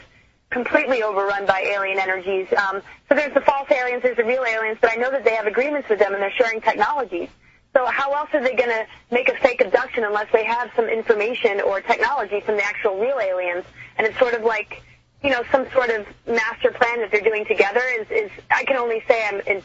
completely 0.50 1.02
overrun 1.02 1.46
by 1.46 1.60
alien 1.60 1.98
energies. 1.98 2.48
Um, 2.52 2.82
so 3.08 3.14
there's 3.14 3.34
the 3.34 3.40
false 3.40 3.70
aliens, 3.70 4.02
there's 4.02 4.16
the 4.16 4.24
real 4.24 4.44
aliens, 4.44 4.78
but 4.80 4.90
I 4.90 4.96
know 4.96 5.10
that 5.10 5.24
they 5.24 5.34
have 5.34 5.46
agreements 5.46 5.88
with 5.88 5.98
them 5.98 6.12
and 6.12 6.22
they're 6.22 6.32
sharing 6.32 6.60
technologies. 6.60 7.28
So 7.72 7.86
how 7.86 8.12
else 8.12 8.30
are 8.32 8.42
they 8.42 8.54
going 8.54 8.70
to 8.70 8.84
make 9.12 9.28
a 9.28 9.36
fake 9.36 9.60
abduction 9.60 10.04
unless 10.04 10.26
they 10.32 10.44
have 10.44 10.70
some 10.74 10.86
information 10.86 11.60
or 11.60 11.80
technology 11.80 12.40
from 12.40 12.56
the 12.56 12.64
actual 12.64 12.98
real 12.98 13.18
aliens? 13.20 13.64
And 13.96 14.06
it's 14.06 14.18
sort 14.18 14.34
of 14.34 14.42
like, 14.42 14.82
you 15.22 15.30
know, 15.30 15.44
some 15.52 15.70
sort 15.70 15.90
of 15.90 16.06
master 16.26 16.72
plan 16.72 17.00
that 17.00 17.10
they're 17.12 17.20
doing 17.20 17.44
together 17.46 17.82
is, 18.00 18.10
is 18.10 18.30
I 18.50 18.64
can 18.64 18.76
only 18.76 19.04
say 19.06 19.24
I'm 19.24 19.40
in, 19.40 19.62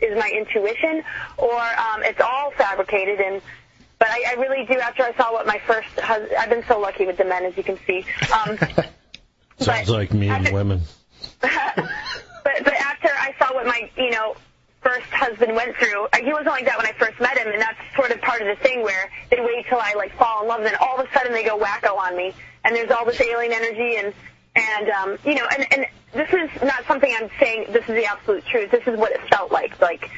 is 0.00 0.18
my 0.18 0.30
intuition, 0.34 1.04
or 1.38 1.60
um, 1.60 2.02
it's 2.02 2.20
all 2.20 2.50
fabricated. 2.56 3.20
And 3.20 3.40
but 4.00 4.08
I, 4.08 4.24
I 4.30 4.34
really 4.34 4.66
do. 4.66 4.80
After 4.80 5.04
I 5.04 5.14
saw 5.14 5.32
what 5.32 5.46
my 5.46 5.60
first 5.66 5.88
husband, 5.98 6.32
I've 6.36 6.50
been 6.50 6.64
so 6.66 6.80
lucky 6.80 7.06
with 7.06 7.18
the 7.18 7.24
men, 7.24 7.44
as 7.44 7.56
you 7.56 7.62
can 7.62 7.78
see. 7.86 8.04
Um, 8.32 8.58
Sounds 9.58 9.86
But 9.86 9.92
like 9.92 10.12
me 10.12 10.28
and 10.28 10.52
women. 10.52 10.80
but 11.40 11.50
but 12.44 12.74
after 12.74 13.08
I 13.08 13.34
saw 13.38 13.54
what 13.54 13.66
my 13.66 13.90
you 13.96 14.10
know 14.10 14.34
first 14.82 15.06
husband 15.06 15.54
went 15.54 15.76
through, 15.76 16.04
uh, 16.06 16.18
he 16.22 16.32
wasn't 16.32 16.48
like 16.48 16.66
that 16.66 16.76
when 16.76 16.86
I 16.86 16.92
first 16.92 17.18
met 17.20 17.38
him, 17.38 17.48
and 17.48 17.60
that's 17.60 17.78
sort 17.96 18.10
of 18.10 18.20
part 18.20 18.42
of 18.42 18.48
the 18.48 18.56
thing 18.62 18.82
where 18.82 19.10
they 19.30 19.40
wait 19.40 19.66
till 19.68 19.78
I 19.80 19.94
like 19.94 20.12
fall 20.16 20.42
in 20.42 20.48
love, 20.48 20.58
and 20.58 20.66
then 20.66 20.76
all 20.80 20.98
of 20.98 21.06
a 21.08 21.12
sudden 21.12 21.32
they 21.32 21.44
go 21.44 21.58
wacko 21.58 21.96
on 21.96 22.16
me, 22.16 22.34
and 22.64 22.74
there's 22.74 22.90
all 22.90 23.04
this 23.04 23.20
alien 23.20 23.52
energy, 23.52 23.96
and 23.96 24.12
and 24.56 24.88
um, 24.90 25.18
you 25.24 25.34
know, 25.34 25.46
and 25.56 25.66
and 25.72 25.86
this 26.12 26.28
is 26.32 26.62
not 26.62 26.84
something 26.86 27.12
I'm 27.20 27.30
saying. 27.40 27.66
This 27.70 27.82
is 27.88 27.94
the 27.94 28.04
absolute 28.06 28.44
truth. 28.46 28.70
This 28.70 28.86
is 28.86 28.98
what 28.98 29.12
it 29.12 29.20
felt 29.28 29.50
like, 29.50 29.80
like. 29.80 30.10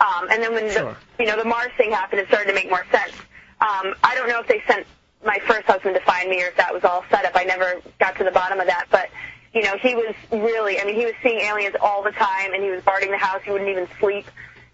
Um, 0.00 0.28
and 0.30 0.42
then 0.42 0.52
when 0.54 0.70
Sure. 0.70 0.96
the 1.16 1.22
you 1.22 1.28
know 1.28 1.36
the 1.36 1.44
Mars 1.44 1.70
thing 1.76 1.92
happened, 1.92 2.20
it 2.20 2.28
started 2.28 2.48
to 2.48 2.54
make 2.54 2.68
more 2.70 2.84
sense. 2.90 3.12
Um, 3.60 3.94
I 4.02 4.14
don't 4.14 4.28
know 4.28 4.40
if 4.40 4.46
they 4.48 4.62
sent 4.66 4.86
my 5.24 5.38
first 5.46 5.66
husband 5.66 5.94
to 5.94 6.00
find 6.02 6.28
me 6.28 6.42
or 6.42 6.48
if 6.48 6.56
that 6.56 6.72
was 6.72 6.84
all 6.84 7.04
set 7.10 7.24
up. 7.24 7.32
I 7.34 7.44
never 7.44 7.80
got 7.98 8.16
to 8.16 8.24
the 8.24 8.30
bottom 8.30 8.60
of 8.60 8.66
that, 8.66 8.86
but 8.90 9.08
you 9.54 9.62
know, 9.62 9.76
he 9.80 9.94
was 9.94 10.14
really, 10.32 10.80
I 10.80 10.84
mean, 10.84 10.96
he 10.96 11.04
was 11.04 11.14
seeing 11.22 11.38
aliens 11.40 11.76
all 11.80 12.02
the 12.02 12.10
time 12.10 12.52
and 12.52 12.62
he 12.62 12.70
was 12.70 12.82
guarding 12.82 13.10
the 13.10 13.18
house. 13.18 13.40
He 13.44 13.52
wouldn't 13.52 13.70
even 13.70 13.88
sleep. 14.00 14.26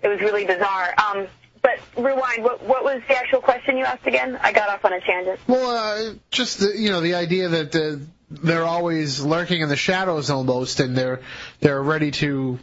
It 0.03 0.09
was 0.09 0.20
really 0.20 0.46
bizarre. 0.46 0.94
Um, 0.98 1.26
but 1.62 1.78
rewind, 1.96 2.42
what, 2.42 2.62
what 2.62 2.82
was 2.82 3.03
the 3.07 3.16
actual 3.16 3.40
question 3.40 3.76
you 3.76 3.84
asked 3.84 4.07
again? 4.07 4.38
I 4.42 4.53
got 4.53 4.70
off 4.70 4.84
on 4.84 4.94
a 4.94 5.01
tangent. 5.01 5.38
Well, 5.46 5.70
uh, 5.70 6.14
just 6.30 6.61
the, 6.61 6.72
you 6.74 6.90
know 6.90 7.03
the 7.03 7.14
idea 7.14 7.48
that 7.48 7.76
uh, 7.76 8.03
they're 8.30 8.64
always 8.64 9.20
lurking 9.20 9.61
in 9.61 9.68
the 9.68 9.76
shadows 9.76 10.30
almost, 10.30 10.80
and 10.80 10.96
they're 10.96 11.20
they're 11.61 11.82
ready 11.82 12.12
to, 12.12 12.59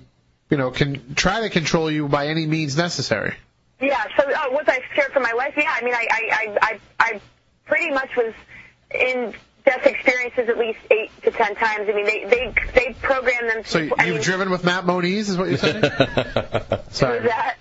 you 0.50 0.58
know, 0.58 0.72
can 0.72 1.14
try 1.14 1.42
to 1.42 1.50
control 1.50 1.92
you 1.92 2.08
by 2.08 2.28
any 2.28 2.48
means 2.48 2.76
necessary. 2.76 3.36
Yeah, 3.80 4.04
so 4.18 4.24
oh, 4.26 4.52
was 4.52 4.66
I 4.68 4.82
scared 4.92 5.12
for 5.12 5.20
my 5.20 5.34
life? 5.34 5.54
Yeah, 5.56 5.72
I 5.72 5.84
mean, 5.84 5.94
I, 5.94 6.08
I, 6.10 6.30
I, 6.32 6.58
I, 6.62 6.80
I 7.00 7.22
pretty 7.68 7.92
much 7.92 8.16
was 8.16 8.34
in 8.94 9.34
death 9.66 9.86
experiences 9.86 10.48
at 10.50 10.58
least 10.58 10.80
eight 10.92 11.12
to 11.24 11.32
ten 11.32 11.56
times. 11.56 11.90
I 11.90 11.94
mean, 11.94 12.06
they 12.06 12.24
they 12.26 12.54
they 12.74 12.94
program 13.02 13.48
them. 13.48 13.64
So 13.66 13.80
to, 13.80 13.86
you've 13.86 13.94
I 14.00 14.10
mean, 14.12 14.22
driven 14.22 14.50
with 14.50 14.64
Matt 14.64 14.86
Moniz, 14.86 15.30
is 15.30 15.38
what 15.38 15.50
you're 15.50 15.58
saying? 15.58 15.82
who's 15.84 16.96
Sorry. 16.96 17.20
that? 17.20 17.56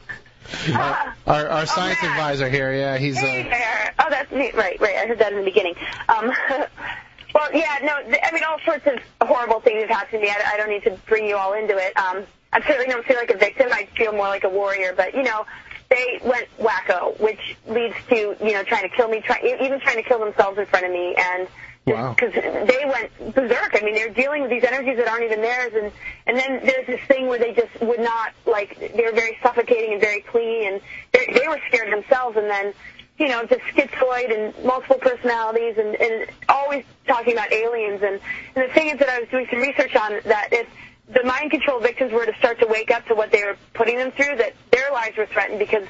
Ah. 0.69 1.15
Our, 1.27 1.49
our 1.49 1.67
science 1.67 2.01
Matt. 2.03 2.13
advisor 2.13 2.49
here, 2.49 2.73
yeah, 2.73 2.97
he's. 2.99 3.19
Hey 3.19 3.43
Uh, 3.47 3.51
there. 3.51 3.95
Oh, 3.99 4.07
that's 4.11 4.31
me. 4.31 4.53
Right, 4.53 4.81
right. 4.81 4.95
I 4.97 5.07
heard 5.07 5.19
that 5.19 5.33
in 5.33 5.39
the 5.41 5.45
beginning. 5.45 5.75
Um, 6.09 6.27
well, 7.35 7.53
yeah, 7.53 7.79
no. 7.83 8.01
th- 8.05 8.21
I 8.23 8.33
mean, 8.33 8.45
all 8.49 8.59
sorts 8.65 8.87
of 8.87 9.27
horrible 9.29 9.59
things 9.61 9.81
have 9.81 9.91
happened 9.91 10.21
to 10.23 10.27
me. 10.27 10.31
I, 10.31 10.53
I 10.55 10.57
don't 10.57 10.71
need 10.71 10.85
to 10.85 10.93
bring 11.09 11.27
you 11.27 11.37
all 11.37 11.55
into 11.55 11.77
it. 11.77 11.97
Um, 11.99 12.25
I 12.53 12.61
certainly 12.61 12.87
don't 12.87 13.05
feel 13.05 13.17
like 13.17 13.31
a 13.31 13.37
victim. 13.37 13.69
I 13.73 13.87
feel 13.97 14.13
more 14.13 14.29
like 14.29 14.45
a 14.45 14.49
warrior. 14.49 14.95
But 14.97 15.15
you 15.15 15.25
know, 15.25 15.45
they 15.89 16.21
went 16.25 16.49
wacko, 16.59 17.19
which 17.21 17.57
leads 17.69 17.95
to 18.09 18.37
you 18.41 18.53
know 18.53 18.63
trying 18.65 18.83
to 18.89 18.95
kill 18.97 19.09
me, 19.09 19.21
try, 19.21 19.39
even 19.61 19.81
trying 19.81 19.97
to 19.97 20.03
kill 20.03 20.19
themselves 20.19 20.59
in 20.59 20.67
front 20.67 20.87
of 20.87 20.93
me, 20.93 21.15
and 21.17 21.49
Wow. 21.87 22.15
because 22.19 22.35
they 22.35 22.85
went 22.85 23.35
berserk. 23.37 23.81
I 23.81 23.85
mean, 23.85 23.95
they're 23.95 24.09
dealing 24.11 24.43
with 24.43 24.51
these 24.51 24.65
energies 24.65 24.97
that 24.97 25.07
aren't 25.07 25.23
even 25.23 25.41
theirs, 25.41 25.73
and 25.73 25.93
and 26.27 26.37
then 26.37 26.61
there's 26.67 26.85
this 26.89 27.01
thing 27.07 27.29
where 27.29 27.39
they 27.39 27.53
just 27.55 27.81
would 27.81 28.01
not 28.01 28.33
like 28.45 28.77
they 28.93 29.05
were 29.05 29.13
very 29.13 29.39
suffocating 29.41 29.93
and 29.93 30.01
very 30.01 30.21
clean, 30.23 30.73
and 30.73 30.81
they, 31.13 31.27
they 31.33 31.47
were 31.47 31.61
scared 31.69 31.93
themselves, 31.93 32.37
and 32.37 32.51
then 32.51 32.75
you 33.21 33.29
know 33.29 33.45
just 33.47 33.61
schizoid 33.73 34.37
and 34.37 34.65
multiple 34.65 34.99
personalities, 34.99 35.79
and 35.79 35.95
and 35.95 36.27
always 36.49 36.85
talking 37.07 37.35
about 37.35 37.53
aliens, 37.53 38.03
and 38.03 38.19
and 38.57 38.69
the 38.69 38.75
thing 38.75 38.89
is 38.89 38.99
that 38.99 39.09
I 39.09 39.21
was 39.21 39.29
doing 39.29 39.47
some 39.49 39.61
research 39.61 39.95
on 39.95 40.19
that 40.25 40.49
if 40.51 40.67
the 41.09 41.23
mind 41.25 41.51
control 41.51 41.81
victims 41.81 42.13
were 42.13 42.27
to 42.27 42.35
start 42.39 42.59
to 42.61 42.67
wake 42.67 42.91
up 42.91 43.07
to 43.07 43.15
what 43.15 43.31
they 43.31 43.45
were 43.45 43.57
putting 43.75 43.97
them 43.97 44.11
through, 44.13 44.37
that 44.37 44.55
their 44.73 44.91
lives 44.93 45.17
were 45.17 45.27
threatened 45.27 45.59
because 45.59 45.87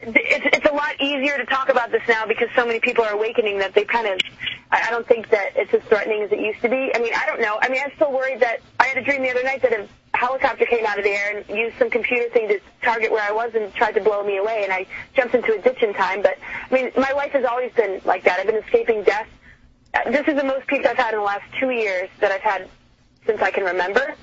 it's 0.00 0.56
it's 0.56 0.66
a 0.66 0.74
lot 0.74 1.00
easier 1.00 1.38
to 1.38 1.46
talk 1.46 1.68
about 1.68 1.90
this 1.90 2.02
now 2.08 2.26
because 2.26 2.48
so 2.54 2.66
many 2.66 2.78
people 2.80 3.04
are 3.04 3.12
awakening 3.12 3.58
that 3.58 3.72
they 3.74 3.84
kind 3.84 4.06
of 4.06 4.20
I 4.70 4.90
don't 4.90 5.06
think 5.06 5.30
that 5.30 5.52
it's 5.56 5.72
as 5.72 5.82
threatening 5.82 6.22
as 6.22 6.32
it 6.32 6.40
used 6.40 6.60
to 6.62 6.68
be. 6.68 6.90
I 6.94 6.98
mean, 6.98 7.12
I 7.14 7.26
don't 7.26 7.40
know. 7.40 7.58
I 7.62 7.68
mean, 7.68 7.80
I'm 7.84 7.92
still 7.94 8.12
worried 8.12 8.40
that 8.40 8.58
I 8.80 8.86
had 8.86 8.98
a 8.98 9.02
dream 9.02 9.22
the 9.22 9.30
other 9.30 9.44
night 9.44 9.62
that 9.62 9.72
a 9.72 9.88
helicopter 10.14 10.66
came 10.66 10.84
out 10.84 10.98
of 10.98 11.04
the 11.04 11.10
air 11.10 11.38
and 11.38 11.56
used 11.56 11.78
some 11.78 11.90
computer 11.90 12.28
thing 12.30 12.48
to 12.48 12.60
target 12.82 13.12
where 13.12 13.22
I 13.22 13.32
was 13.32 13.54
and 13.54 13.72
tried 13.74 13.92
to 13.92 14.00
blow 14.00 14.24
me 14.24 14.36
away, 14.36 14.62
and 14.64 14.72
I 14.72 14.86
jumped 15.14 15.34
into 15.34 15.54
a 15.54 15.58
ditch 15.58 15.82
in 15.82 15.94
time. 15.94 16.22
But 16.22 16.38
I 16.70 16.74
mean, 16.74 16.90
my 16.96 17.12
life 17.12 17.32
has 17.32 17.44
always 17.44 17.72
been 17.72 18.00
like 18.04 18.24
that. 18.24 18.40
I've 18.40 18.46
been 18.46 18.62
escaping 18.62 19.04
death. 19.04 19.28
This 20.06 20.26
is 20.26 20.34
the 20.34 20.44
most 20.44 20.66
peace 20.66 20.84
I've 20.84 20.96
had 20.96 21.14
in 21.14 21.20
the 21.20 21.24
last 21.24 21.44
two 21.60 21.70
years 21.70 22.10
that 22.18 22.32
I've 22.32 22.42
had 22.42 22.68
since 23.26 23.40
I 23.40 23.52
can 23.52 23.64
remember 23.64 24.14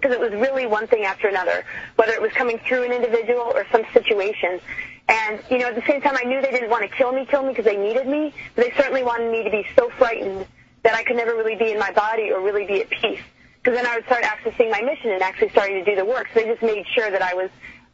because 0.00 0.14
it 0.14 0.20
was 0.20 0.32
really 0.32 0.66
one 0.66 0.86
thing 0.86 1.04
after 1.04 1.28
another, 1.28 1.64
whether 1.96 2.12
it 2.12 2.22
was 2.22 2.30
coming 2.32 2.58
through 2.66 2.84
an 2.84 2.92
individual 2.92 3.52
or 3.54 3.66
some 3.72 3.82
situation. 3.92 4.60
And, 5.08 5.42
you 5.50 5.58
know, 5.58 5.68
at 5.68 5.74
the 5.74 5.82
same 5.86 6.00
time, 6.00 6.16
I 6.16 6.24
knew 6.24 6.40
they 6.40 6.50
didn't 6.50 6.70
want 6.70 6.88
to 6.88 6.96
kill 6.96 7.12
me, 7.12 7.26
kill 7.26 7.42
me 7.42 7.48
because 7.48 7.64
they 7.64 7.76
needed 7.76 8.06
me, 8.06 8.32
but 8.54 8.64
they 8.66 8.72
certainly 8.76 9.02
wanted 9.02 9.32
me 9.32 9.42
to 9.42 9.50
be 9.50 9.66
so 9.76 9.90
frightened 9.90 10.46
that 10.82 10.94
I 10.94 11.02
could 11.02 11.16
never 11.16 11.34
really 11.34 11.56
be 11.56 11.72
in 11.72 11.78
my 11.78 11.90
body 11.92 12.30
or 12.30 12.40
really 12.40 12.66
be 12.66 12.82
at 12.82 12.90
peace. 12.90 13.20
Because 13.62 13.76
then 13.76 13.86
I 13.86 13.96
would 13.96 14.04
start 14.04 14.22
accessing 14.22 14.70
my 14.70 14.82
mission 14.82 15.10
and 15.10 15.22
actually 15.22 15.48
starting 15.48 15.82
to 15.82 15.90
do 15.90 15.96
the 15.96 16.04
work. 16.04 16.28
So 16.32 16.40
they 16.40 16.46
just 16.46 16.62
made 16.62 16.86
sure 16.94 17.10
that 17.10 17.22
I 17.22 17.34
was 17.34 17.50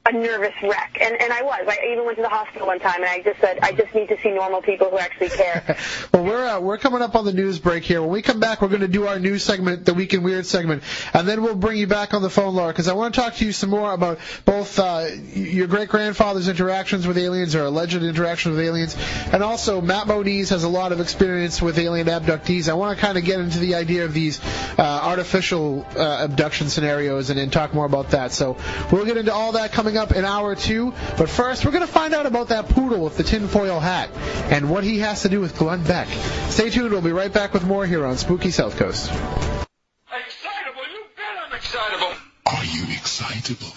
a 0.07 0.13
nervous 0.13 0.53
wreck. 0.63 0.99
And, 1.01 1.19
and 1.19 1.33
I 1.33 1.43
was. 1.43 1.67
I 1.67 1.79
even 1.93 2.05
went 2.05 2.19
to 2.19 2.23
the 2.23 2.29
hospital 2.29 2.67
one 2.67 2.79
time 2.79 2.97
and 2.97 3.07
I 3.07 3.23
just 3.23 3.41
said, 3.41 3.59
I 3.63 3.73
just 3.73 3.95
need 3.95 4.09
to 4.09 4.21
see 4.21 4.31
normal 4.31 4.61
people 4.61 4.91
who 4.91 4.99
actually 4.99 5.31
care. 5.31 5.79
well, 6.13 6.25
we're 6.25 6.47
uh, 6.47 6.61
we're 6.61 6.77
coming 6.77 7.01
up 7.01 7.15
on 7.15 7.25
the 7.25 7.33
news 7.33 7.59
break 7.59 7.85
here. 7.85 8.03
When 8.03 8.11
we 8.11 8.21
come 8.21 8.39
back, 8.39 8.61
we're 8.61 8.69
going 8.69 8.83
to 8.83 8.89
do 8.89 9.07
our 9.07 9.19
news 9.19 9.43
segment, 9.43 9.87
the 9.87 9.95
Week 9.95 10.13
in 10.13 10.23
Weird 10.23 10.45
segment, 10.45 10.83
and 11.15 11.27
then 11.27 11.43
we'll 11.43 11.55
bring 11.55 11.79
you 11.79 11.87
back 11.87 12.13
on 12.13 12.21
the 12.21 12.29
phone, 12.29 12.55
Laura, 12.55 12.71
because 12.71 12.87
I 12.87 12.93
want 12.93 13.15
to 13.15 13.21
talk 13.21 13.37
to 13.37 13.47
you 13.47 13.53
some 13.53 13.71
more 13.71 13.95
about 13.95 14.19
both 14.45 14.79
uh, 14.79 15.07
your 15.33 15.69
great 15.69 15.89
grandfather's 15.89 16.49
interactions 16.49 17.07
with 17.07 17.17
aliens 17.17 17.55
or 17.55 17.65
alleged 17.65 17.95
interactions 17.95 18.57
with 18.57 18.65
aliens, 18.65 18.97
and 19.33 19.43
also 19.43 19.81
Matt 19.81 20.07
Moniz 20.07 20.51
has 20.51 20.65
a 20.65 20.69
lot 20.69 20.93
of 20.93 21.01
experience 21.01 21.63
with 21.63 21.79
alien 21.79 22.09
abductees. 22.09 22.69
I 22.69 22.75
want 22.75 22.99
to 22.99 23.03
kind 23.03 23.17
of 23.17 23.25
get 23.25 23.41
into 23.41 23.59
the 23.59 23.77
idea 23.77 24.05
of 24.05 24.13
these 24.13 24.39
uh, 24.79 24.83
artificial 24.83 25.87
uh, 25.97 26.25
abduction 26.25 26.69
scenarios 26.69 27.31
and, 27.31 27.41
and 27.41 27.51
talk 27.51 27.73
more 27.73 27.87
about 27.87 28.11
that. 28.11 28.33
So 28.33 28.59
we'll 28.93 29.07
get 29.07 29.17
into 29.17 29.33
all 29.33 29.53
that 29.53 29.73
coming 29.73 29.94
up 29.97 30.13
in 30.13 30.25
hour 30.25 30.55
two. 30.55 30.93
But 31.17 31.29
first, 31.29 31.65
we're 31.65 31.73
going 31.73 31.87
to 31.87 31.93
find 31.93 32.15
out 32.15 32.27
about 32.27 32.49
that 32.49 32.69
poodle 32.69 33.03
with 33.03 33.17
the 33.17 33.23
tinfoil 33.23 33.81
hat 33.81 34.11
and 34.51 34.71
what 34.71 34.85
he 34.85 34.99
has 35.01 35.23
to 35.23 35.29
do 35.29 35.41
with 35.41 35.57
Glenn 35.59 35.83
Beck. 35.85 36.09
Stay 36.51 36.71
tuned. 36.71 36.93
We'll 36.93 37.03
be 37.03 37.13
right 37.13 37.33
back 37.33 37.53
with 37.53 37.65
more 37.65 37.87
here 37.87 38.05
on 38.05 38.17
Spooky 38.17 38.51
South 38.51 38.77
Coast. 38.77 39.11
Excitable, 39.11 40.85
you 40.93 41.05
bet 41.17 41.37
I'm 41.47 41.53
excitable. 41.55 42.13
Are 42.47 42.65
you 42.65 42.85
excitable? 42.93 43.73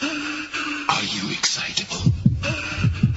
Are 0.90 1.04
you 1.04 1.32
excitable? 1.32 2.12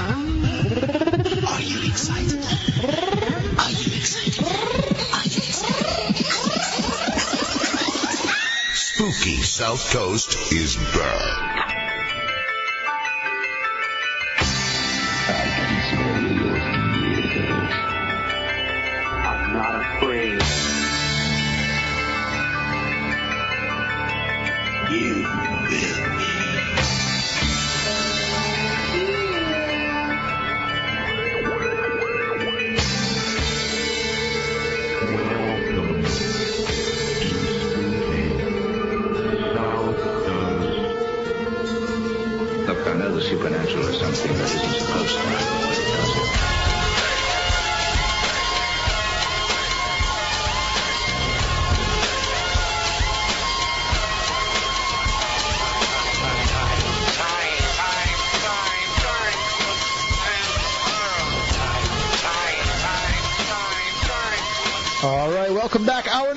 Are 0.01 1.61
you 1.61 1.85
excitable? 1.87 2.45
Are 3.59 3.71
you 3.71 3.95
excitable? 3.97 4.51
Are 5.13 5.25
you 5.25 5.43
excitable? 5.47 5.91
Spooky 8.73 9.37
South 9.43 9.91
Coast 9.93 10.53
is 10.53 10.77
back. 10.77 11.70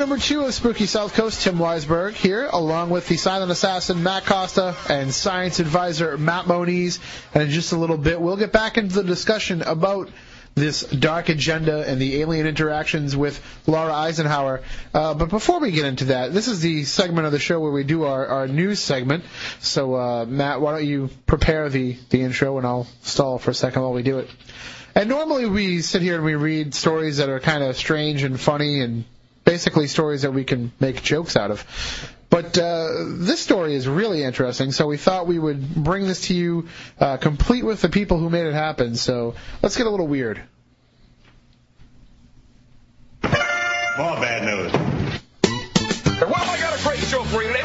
Number 0.04 0.18
two 0.18 0.44
of 0.44 0.54
Spooky 0.54 0.86
South 0.86 1.14
Coast. 1.14 1.44
Tim 1.44 1.56
Weisberg 1.58 2.12
here, 2.12 2.50
along 2.52 2.90
with 2.90 3.08
the 3.08 3.16
silent 3.16 3.50
assassin 3.54 4.04
Matt 4.04 4.26
Costa 4.26 4.76
and 4.90 5.14
science 5.14 5.60
advisor 5.62 6.18
Matt 6.18 6.46
Moniz. 6.46 7.00
And 7.34 7.44
in 7.44 7.50
just 7.52 7.72
a 7.72 7.78
little 7.78 7.96
bit, 7.98 8.20
we'll 8.20 8.36
get 8.36 8.52
back 8.52 8.78
into 8.78 8.96
the 8.96 9.04
discussion 9.06 9.62
about 9.62 10.10
this 10.56 10.82
dark 10.82 11.30
agenda 11.30 11.88
and 11.88 12.02
the 12.02 12.20
alien 12.20 12.48
interactions 12.48 13.16
with 13.16 13.42
Laura 13.66 13.94
Eisenhower. 13.94 14.62
Uh, 14.94 15.14
but 15.14 15.30
before 15.30 15.62
we 15.62 15.72
get 15.72 15.86
into 15.86 16.04
that, 16.06 16.34
this 16.34 16.50
is 16.50 16.60
the 16.60 16.84
segment 16.84 17.26
of 17.26 17.32
the 17.32 17.40
show 17.40 17.62
where 17.62 17.72
we 17.72 17.86
do 17.86 18.04
our, 18.04 18.28
our 18.28 18.48
news 18.50 18.80
segment. 18.82 19.24
So, 19.62 19.96
uh, 19.96 20.26
Matt, 20.26 20.60
why 20.60 20.74
don't 20.74 20.86
you 20.86 21.12
prepare 21.28 21.70
the, 21.70 21.96
the 22.10 22.20
intro 22.24 22.58
and 22.58 22.68
I'll 22.68 22.88
stall 23.04 23.38
for 23.38 23.52
a 23.52 23.56
second 23.56 23.82
while 23.82 23.94
we 23.94 24.04
do 24.04 24.20
it. 24.20 24.30
And 24.96 25.08
normally 25.08 25.46
we 25.46 25.82
sit 25.82 26.02
here 26.02 26.16
and 26.16 26.26
we 26.26 26.36
read 26.36 26.76
stories 26.76 27.18
that 27.18 27.30
are 27.30 27.40
kind 27.40 27.64
of 27.64 27.78
strange 27.78 28.24
and 28.24 28.38
funny 28.38 28.82
and 28.82 29.06
basically 29.54 29.86
stories 29.86 30.24
that 30.24 30.32
we 30.32 30.44
can 30.44 30.72
make 30.80 31.04
jokes 31.04 31.38
out 31.38 31.52
of. 31.52 31.64
But 32.32 32.58
uh, 32.58 32.88
this 33.28 33.40
story 33.40 33.76
is 33.76 33.88
really 33.88 34.24
interesting, 34.24 34.72
so 34.72 34.88
we 34.88 34.98
thought 34.98 35.28
we 35.28 35.38
would 35.38 35.76
bring 35.76 36.08
this 36.08 36.22
to 36.22 36.34
you 36.34 36.68
uh, 37.00 37.18
complete 37.18 37.64
with 37.64 37.80
the 37.80 37.90
people 37.90 38.18
who 38.18 38.32
made 38.32 38.48
it 38.48 38.56
happen. 38.56 38.96
So 38.96 39.36
let's 39.62 39.78
get 39.78 39.86
a 39.86 39.92
little 39.92 40.08
weird. 40.08 40.42
More 43.22 44.16
bad 44.26 44.42
news. 44.44 44.72
Well, 46.20 46.34
I 46.36 46.58
got 46.60 46.80
a 46.80 46.84
great 46.84 47.00
show 47.02 47.24
for 47.26 47.44
you 47.44 47.50
today 47.50 47.63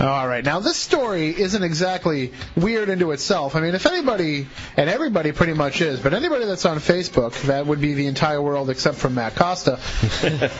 All 0.00 0.28
right, 0.28 0.44
now 0.44 0.60
this 0.60 0.76
story 0.76 1.28
isn't 1.36 1.62
exactly 1.64 2.32
weird 2.54 2.88
into 2.88 3.10
itself. 3.10 3.56
I 3.56 3.60
mean, 3.60 3.74
if 3.74 3.84
anybody, 3.84 4.46
and 4.76 4.88
everybody 4.88 5.32
pretty 5.32 5.54
much 5.54 5.80
is, 5.80 5.98
but 5.98 6.14
anybody 6.14 6.44
that's 6.44 6.66
on 6.66 6.76
Facebook, 6.78 7.32
that 7.42 7.66
would 7.66 7.80
be 7.80 7.94
the 7.94 8.06
entire 8.06 8.40
world 8.40 8.70
except 8.70 8.98
for 8.98 9.10
Matt 9.10 9.34
Costa. 9.34 9.80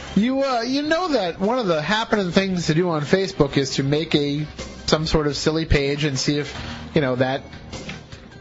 you 0.16 0.42
uh, 0.42 0.62
you 0.62 0.82
know 0.82 1.08
that 1.12 1.38
one 1.38 1.60
of 1.60 1.68
the 1.68 1.80
happening 1.80 2.32
things 2.32 2.66
to 2.66 2.74
do 2.74 2.90
on 2.90 3.02
Facebook 3.02 3.56
is 3.56 3.76
to 3.76 3.84
make 3.84 4.12
a 4.16 4.44
some 4.86 5.06
sort 5.06 5.28
of 5.28 5.36
silly 5.36 5.66
page 5.66 6.02
and 6.02 6.18
see 6.18 6.38
if 6.38 6.52
you 6.94 7.00
know 7.00 7.14
that 7.14 7.42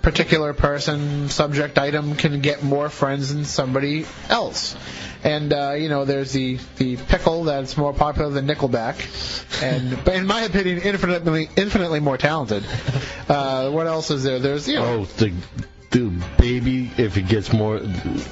particular 0.01 0.53
person, 0.53 1.29
subject 1.29 1.77
item 1.77 2.15
can 2.15 2.41
get 2.41 2.63
more 2.63 2.89
friends 2.89 3.33
than 3.33 3.45
somebody 3.45 4.05
else. 4.29 4.75
And 5.23 5.51
uh, 5.51 5.71
you 5.77 5.89
know, 5.89 6.05
there's 6.05 6.31
the 6.31 6.59
the 6.77 6.95
pickle 6.97 7.45
that's 7.45 7.75
more 7.75 7.93
popular 7.93 8.29
than 8.29 8.47
Nickelback, 8.47 9.61
and 9.63 9.97
but 10.05 10.15
in 10.15 10.27
my 10.27 10.41
opinion, 10.43 10.79
infinitely 10.79 11.49
infinitely 11.55 11.99
more 11.99 12.17
talented. 12.17 12.63
Uh, 13.27 13.69
what 13.71 13.87
else 13.87 14.11
is 14.11 14.23
there? 14.23 14.39
There's 14.39 14.67
you 14.67 14.75
know, 14.75 14.99
Oh, 15.01 15.05
the 15.17 15.33
the 15.91 16.11
baby. 16.37 16.91
If 16.97 17.17
it 17.17 17.27
gets 17.27 17.51
more, 17.51 17.81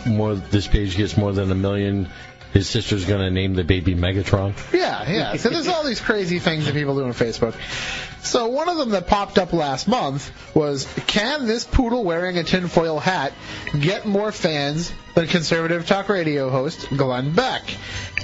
more 0.06 0.36
this 0.36 0.68
page 0.68 0.96
gets 0.96 1.18
more 1.18 1.32
than 1.34 1.52
a 1.52 1.56
million, 1.56 2.08
his 2.56 2.70
sister's 2.70 3.04
gonna 3.04 3.30
name 3.30 3.54
the 3.54 3.66
baby 3.66 3.96
Megatron. 3.96 4.54
Yeah, 4.72 5.12
yeah. 5.12 5.36
So 5.36 5.50
there's 5.50 5.68
all 5.68 5.84
these 5.84 6.00
crazy 6.00 6.40
things 6.40 6.66
that 6.66 6.74
people 6.74 6.96
do 6.96 7.04
on 7.04 7.12
Facebook. 7.12 7.54
So 8.24 8.48
one 8.48 8.70
of 8.70 8.78
them 8.78 8.92
that 8.92 9.08
popped 9.08 9.38
up 9.38 9.52
last 9.52 9.90
month 9.90 10.32
was, 10.56 10.88
can 11.06 11.48
this 11.48 11.66
poodle 11.66 12.06
wearing 12.06 12.38
a 12.38 12.46
tinfoil 12.46 12.98
hat 12.98 13.34
get 13.78 14.06
more 14.06 14.32
fans 14.32 14.90
than 15.16 15.28
conservative 15.28 15.86
talk 15.86 16.08
radio 16.08 16.50
host 16.50 16.88
Glenn 16.96 17.34
Beck? 17.34 17.64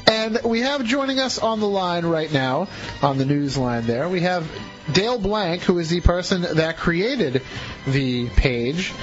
And 0.08 0.40
we 0.46 0.62
have 0.62 0.86
joining 0.86 1.20
us 1.20 1.38
on 1.38 1.60
the 1.60 1.68
line 1.68 2.06
right 2.06 2.32
now, 2.32 2.70
on 3.04 3.18
the 3.18 3.26
news 3.26 3.58
line 3.58 3.86
there, 3.86 4.08
we 4.08 4.22
have 4.22 4.50
Dale 4.94 5.18
Blank, 5.18 5.62
who 5.64 5.80
is 5.80 5.90
the 5.90 6.02
person 6.02 6.42
that 6.42 6.78
created 6.78 7.42
the 7.88 8.30
page. 8.30 8.94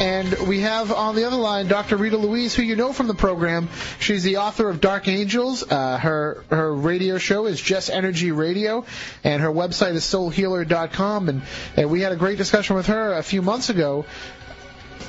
And 0.00 0.32
we 0.46 0.60
have 0.60 0.92
on 0.92 1.14
the 1.14 1.24
other 1.24 1.36
line 1.36 1.68
Dr. 1.68 1.96
Rita 1.96 2.16
Louise, 2.16 2.54
who 2.54 2.62
you 2.62 2.76
know 2.76 2.92
from 2.92 3.06
the 3.06 3.14
program. 3.14 3.68
She's 3.98 4.22
the 4.22 4.38
author 4.38 4.68
of 4.68 4.80
Dark 4.80 5.08
Angels. 5.08 5.62
Uh, 5.62 5.96
her 5.98 6.44
her 6.50 6.74
radio 6.74 7.18
show 7.18 7.46
is 7.46 7.60
Just 7.60 7.88
Energy 7.88 8.32
Radio, 8.32 8.84
and 9.24 9.40
her 9.40 9.50
website 9.50 9.94
is 9.94 10.04
soulhealer.com. 10.04 11.28
And, 11.28 11.42
and 11.76 11.90
we 11.90 12.00
had 12.00 12.12
a 12.12 12.16
great 12.16 12.38
discussion 12.38 12.76
with 12.76 12.86
her 12.86 13.14
a 13.14 13.22
few 13.22 13.42
months 13.42 13.70
ago. 13.70 14.04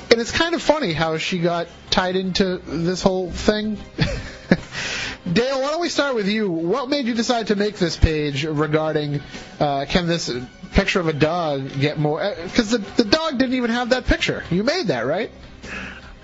And 0.09 0.21
it's 0.21 0.31
kind 0.31 0.55
of 0.55 0.61
funny 0.61 0.93
how 0.93 1.17
she 1.17 1.39
got 1.39 1.67
tied 1.89 2.15
into 2.15 2.57
this 2.57 3.01
whole 3.01 3.29
thing. 3.31 3.77
Dale, 5.33 5.61
why 5.61 5.71
don't 5.71 5.81
we 5.81 5.89
start 5.89 6.15
with 6.15 6.27
you? 6.27 6.49
What 6.49 6.89
made 6.89 7.05
you 7.05 7.13
decide 7.13 7.47
to 7.47 7.55
make 7.55 7.75
this 7.75 7.95
page 7.95 8.45
regarding 8.45 9.21
uh, 9.59 9.85
can 9.87 10.07
this 10.07 10.31
picture 10.73 10.99
of 10.99 11.07
a 11.07 11.13
dog 11.13 11.79
get 11.79 11.97
more? 11.97 12.35
Because 12.43 12.71
the 12.71 12.77
the 12.77 13.03
dog 13.03 13.37
didn't 13.37 13.55
even 13.55 13.71
have 13.71 13.89
that 13.89 14.05
picture. 14.05 14.43
You 14.49 14.63
made 14.63 14.87
that, 14.87 15.05
right? 15.05 15.31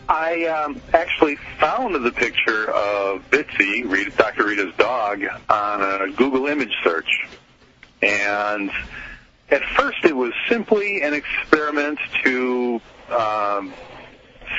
I 0.08 0.45
um, 0.45 0.82
actually 0.93 1.38
found 1.60 1.95
the 2.04 2.12
picture 2.12 2.70
of 2.70 3.30
Bitsy, 3.30 4.16
Dr. 4.18 4.45
Rita's 4.45 4.74
dog, 4.78 5.24
on 5.49 5.82
a 5.82 6.12
Google 6.12 6.47
image 6.47 6.74
search. 6.84 7.10
And 8.01 8.70
at 9.49 9.64
first 9.78 10.04
it 10.04 10.16
was 10.16 10.34
simply 10.49 11.01
an 11.01 11.14
experiment 11.14 11.99
to 12.24 12.82
um, 13.10 13.74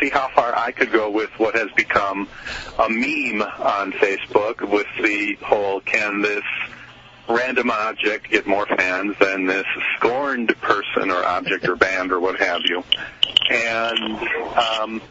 see 0.05 0.11
how 0.11 0.28
far 0.34 0.57
I 0.57 0.70
could 0.72 0.92
go 0.92 1.11
with 1.11 1.30
what 1.38 1.55
has 1.55 1.70
become 1.72 2.28
a 2.78 2.88
meme 2.88 3.42
on 3.42 3.92
Facebook 3.92 4.68
with 4.68 4.86
the 5.02 5.36
whole 5.42 5.80
can 5.80 6.20
this 6.20 6.42
random 7.28 7.70
object 7.70 8.30
get 8.30 8.46
more 8.46 8.66
fans 8.66 9.16
than 9.18 9.46
this 9.46 9.64
scorned 9.96 10.48
person 10.61 11.11
or 11.11 11.24
object 11.24 11.66
or 11.66 11.76
band 11.76 12.12
or 12.12 12.20
what 12.20 12.38
have 12.38 12.61
you. 12.64 12.84
And 13.50 14.18
um, 14.57 15.02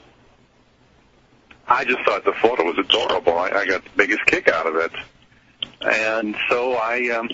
I 1.68 1.86
just 1.86 2.04
thought 2.06 2.24
the 2.24 2.34
photo 2.34 2.64
was 2.64 2.78
adorable. 2.78 3.38
I, 3.38 3.50
I 3.50 3.66
got 3.66 3.84
the 3.84 3.90
biggest 3.96 4.26
kick 4.28 4.48
out 4.48 4.68
of 4.68 4.76
it. 4.76 4.92
And 5.82 6.36
so 6.50 6.74
I 6.74 7.10
um, 7.10 7.30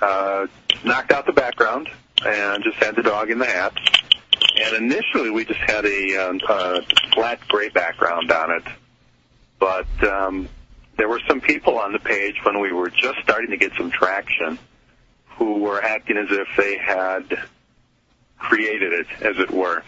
uh, 0.00 0.46
knocked 0.84 1.10
out 1.10 1.26
the 1.26 1.32
background 1.32 1.88
and 2.24 2.62
just 2.62 2.76
had 2.76 2.94
the 2.94 3.02
dog 3.02 3.30
in 3.30 3.38
the 3.38 3.46
hat. 3.46 3.72
And 4.64 4.76
initially 4.76 5.30
we 5.30 5.44
just 5.44 5.60
had 5.60 5.84
a, 5.84 6.16
um, 6.16 6.40
a 6.48 6.82
flat 7.12 7.40
gray 7.48 7.68
background 7.68 8.32
on 8.32 8.50
it. 8.52 8.64
But 9.58 10.04
um, 10.04 10.48
there 10.96 11.08
were 11.08 11.20
some 11.28 11.40
people 11.40 11.78
on 11.78 11.92
the 11.92 11.98
page 11.98 12.36
when 12.44 12.60
we 12.60 12.72
were 12.72 12.88
just 12.88 13.18
starting 13.22 13.50
to 13.50 13.56
get 13.56 13.72
some 13.76 13.90
traction 13.90 14.58
who 15.36 15.58
were 15.58 15.82
acting 15.82 16.16
as 16.16 16.28
if 16.30 16.48
they 16.56 16.78
had 16.78 17.46
created 18.38 18.92
it, 18.92 19.06
as 19.20 19.38
it 19.38 19.50
were. 19.50 19.82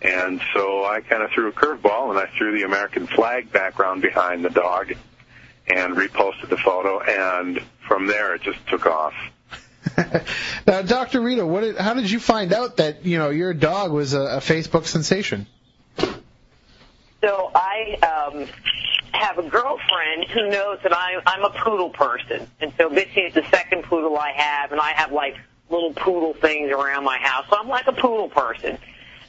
And 0.00 0.40
so 0.54 0.84
I 0.84 1.00
kind 1.00 1.22
of 1.22 1.30
threw 1.30 1.48
a 1.48 1.52
curveball 1.52 2.10
and 2.10 2.18
I 2.18 2.26
threw 2.36 2.56
the 2.56 2.64
American 2.64 3.06
flag 3.06 3.52
background 3.52 4.02
behind 4.02 4.44
the 4.44 4.50
dog 4.50 4.92
and 5.68 5.96
reposted 5.96 6.48
the 6.48 6.56
photo. 6.56 7.00
And 7.00 7.60
from 7.86 8.06
there, 8.06 8.34
it 8.34 8.42
just 8.42 8.66
took 8.68 8.86
off. 8.86 9.14
Now, 10.66 10.82
Dr. 10.82 11.20
Rita, 11.20 11.44
what 11.44 11.62
did, 11.62 11.76
how 11.76 11.94
did 11.94 12.10
you 12.10 12.20
find 12.20 12.52
out 12.52 12.76
that 12.76 13.04
you 13.04 13.18
know 13.18 13.30
your 13.30 13.52
dog 13.52 13.90
was 13.92 14.14
a, 14.14 14.20
a 14.20 14.38
Facebook 14.38 14.86
sensation? 14.86 15.46
So 15.98 17.50
I 17.54 17.98
um, 18.02 18.46
have 19.12 19.38
a 19.38 19.48
girlfriend 19.48 20.24
who 20.32 20.48
knows 20.48 20.78
that 20.82 20.92
I, 20.92 21.20
I'm 21.26 21.44
a 21.44 21.50
poodle 21.50 21.90
person, 21.90 22.48
and 22.60 22.72
so 22.78 22.90
Bitsy's 22.90 23.34
the 23.34 23.44
second 23.50 23.84
poodle 23.84 24.16
I 24.16 24.32
have, 24.32 24.72
and 24.72 24.80
I 24.80 24.92
have 24.92 25.12
like 25.12 25.36
little 25.70 25.92
poodle 25.92 26.34
things 26.34 26.70
around 26.70 27.04
my 27.04 27.18
house. 27.18 27.46
So 27.50 27.56
I'm 27.58 27.68
like 27.68 27.86
a 27.86 27.92
poodle 27.92 28.28
person, 28.28 28.78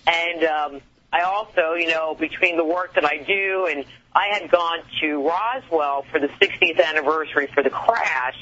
and 0.07 0.43
um, 0.43 0.81
I 1.11 1.21
also, 1.21 1.73
you 1.73 1.89
know, 1.89 2.15
between 2.15 2.57
the 2.57 2.65
work 2.65 2.95
that 2.95 3.05
I 3.05 3.17
do, 3.17 3.67
and 3.69 3.85
I 4.15 4.27
had 4.27 4.49
gone 4.49 4.79
to 5.01 5.27
Roswell 5.27 6.05
for 6.11 6.19
the 6.19 6.27
60th 6.27 6.83
anniversary 6.83 7.47
for 7.53 7.63
the 7.63 7.69
crash. 7.69 8.35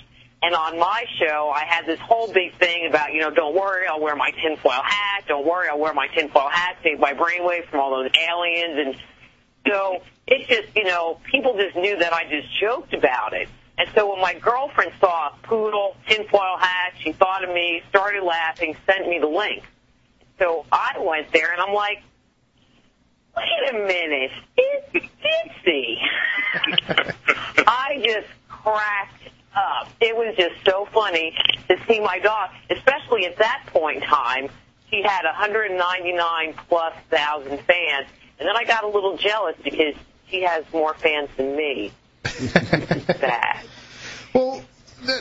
And 0.44 0.56
on 0.56 0.80
my 0.80 1.06
show, 1.20 1.52
I 1.54 1.66
had 1.66 1.86
this 1.86 2.00
whole 2.00 2.32
big 2.34 2.56
thing 2.58 2.88
about, 2.88 3.14
you 3.14 3.22
know, 3.22 3.30
don't 3.30 3.56
worry, 3.56 3.86
I'll 3.88 4.02
wear 4.02 4.16
my 4.16 4.32
tinfoil 4.32 4.82
hat. 4.84 5.26
Don't 5.28 5.46
worry, 5.46 5.68
I'll 5.70 5.80
wear 5.80 5.94
my 5.94 6.08
tinfoil 6.08 6.50
hat, 6.50 6.78
save 6.82 7.00
my 7.00 7.14
brainwaves 7.14 7.68
from 7.68 7.80
all 7.80 7.92
those 7.92 8.10
aliens. 8.20 8.88
And 8.88 8.96
so 9.68 10.02
it's 10.26 10.48
just, 10.50 10.76
you 10.76 10.86
know, 10.86 11.20
people 11.32 11.56
just 11.58 11.76
knew 11.76 11.96
that 12.00 12.12
I 12.12 12.24
just 12.24 12.48
joked 12.60 12.94
about 12.94 13.34
it. 13.34 13.50
And 13.78 13.88
so 13.94 14.12
when 14.12 14.20
my 14.20 14.34
girlfriend 14.34 14.94
saw 15.00 15.28
a 15.28 15.38
poodle, 15.44 15.96
tinfoil 16.08 16.58
hat, 16.58 16.94
she 17.00 17.12
thought 17.12 17.44
of 17.44 17.54
me, 17.54 17.84
started 17.90 18.24
laughing, 18.24 18.76
sent 18.88 19.08
me 19.08 19.20
the 19.20 19.28
link. 19.28 19.64
So 20.40 20.66
I 20.72 20.98
went 21.00 21.32
there 21.32 21.52
and 21.52 21.62
I'm 21.62 21.74
like, 21.74 22.02
wait 23.38 23.70
a 23.70 23.74
minute, 23.74 24.32
it's 24.58 25.06
Dipsy. 25.24 25.98
I 27.68 28.02
just 28.04 28.28
cracked 28.50 29.22
up. 29.56 29.90
It 30.00 30.16
was 30.16 30.36
just 30.36 30.56
so 30.66 30.88
funny 30.94 31.36
to 31.68 31.78
see 31.88 32.00
my 32.00 32.20
dog, 32.20 32.50
especially 32.70 33.26
at 33.26 33.38
that 33.38 33.64
point 33.68 34.04
in 34.04 34.10
time. 34.10 34.50
She 34.90 35.02
had 35.02 35.24
199 35.24 36.54
plus 36.68 36.94
thousand 37.10 37.60
fans, 37.62 38.08
and 38.40 38.48
then 38.48 38.56
I 38.56 38.66
got 38.66 38.84
a 38.84 38.88
little 38.88 39.18
jealous 39.18 39.56
because 39.64 39.96
she 40.30 40.42
has 40.42 40.66
more 40.74 40.94
fans 40.96 41.30
than 41.38 41.56
me. 41.56 41.92
Bad. 42.24 43.66
Well, 44.34 44.64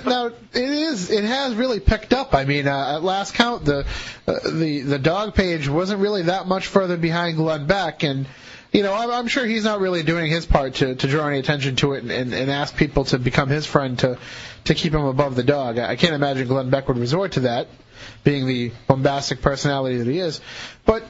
now 0.07 0.27
it 0.27 0.37
is. 0.55 1.11
It 1.11 1.25
has 1.25 1.57
really 1.57 1.81
picked 1.81 2.13
up. 2.13 2.33
I 2.33 2.45
mean, 2.45 2.69
uh, 2.69 2.95
at 2.95 3.03
last 3.03 3.35
count, 3.35 3.65
the 3.65 3.85
uh, 4.27 4.35
the 4.49 4.83
the 4.83 4.99
dog 5.01 5.35
page 5.35 5.69
wasn't 5.69 6.01
really 6.01 6.23
that 6.23 6.47
much 6.47 6.69
further 6.69 6.97
behind 6.97 7.37
Glenn 7.37 7.67
Beck, 7.67 8.05
and 8.05 8.27
you 8.73 8.83
know, 8.83 8.95
I'm, 8.95 9.27
sure 9.27 9.45
he's 9.45 9.65
not 9.65 9.81
really 9.81 10.03
doing 10.03 10.31
his 10.31 10.47
part 10.47 10.75
to 10.77 10.95
to 10.95 11.09
draw 11.09 11.27
any 11.27 11.39
attention 11.39 11.77
to 11.77 11.95
it 11.95 12.03
and, 12.03 12.11
and, 12.11 12.33
and 12.33 12.51
ask 12.51 12.77
people 12.77 13.05
to 13.07 13.19
become 13.19 13.49
his 13.49 13.67
friend 13.67 13.99
to 14.01 14.19
to 14.65 14.75
keep 14.75 14.95
him 14.95 15.05
above 15.05 15.35
the 15.35 15.43
dog. 15.43 15.79
I 15.79 15.91
I 15.91 15.97
can't 15.97 16.15
imagine 16.15 16.47
Glenn 16.47 16.71
Beck 16.71 16.89
would 16.89 16.99
resort 16.99 17.33
to 17.33 17.41
that, 17.41 17.69
being 18.23 18.47
the 18.47 18.73
bombastic 18.87 19.43
personality 19.43 19.99
that 19.99 20.07
he 20.07 20.19
is. 20.19 20.41
But 20.85 21.05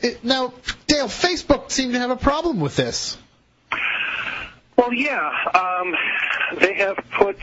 it, 0.00 0.24
now, 0.24 0.52
Dale, 0.86 1.08
Facebook 1.08 1.70
seemed 1.70 1.94
to 1.94 1.98
have 1.98 2.10
a 2.10 2.16
problem 2.16 2.60
with 2.60 2.76
this. 2.76 3.16
Well, 4.76 4.92
yeah, 4.92 5.30
um, 5.54 5.94
they 6.60 6.74
have 6.74 6.96
put, 7.18 7.36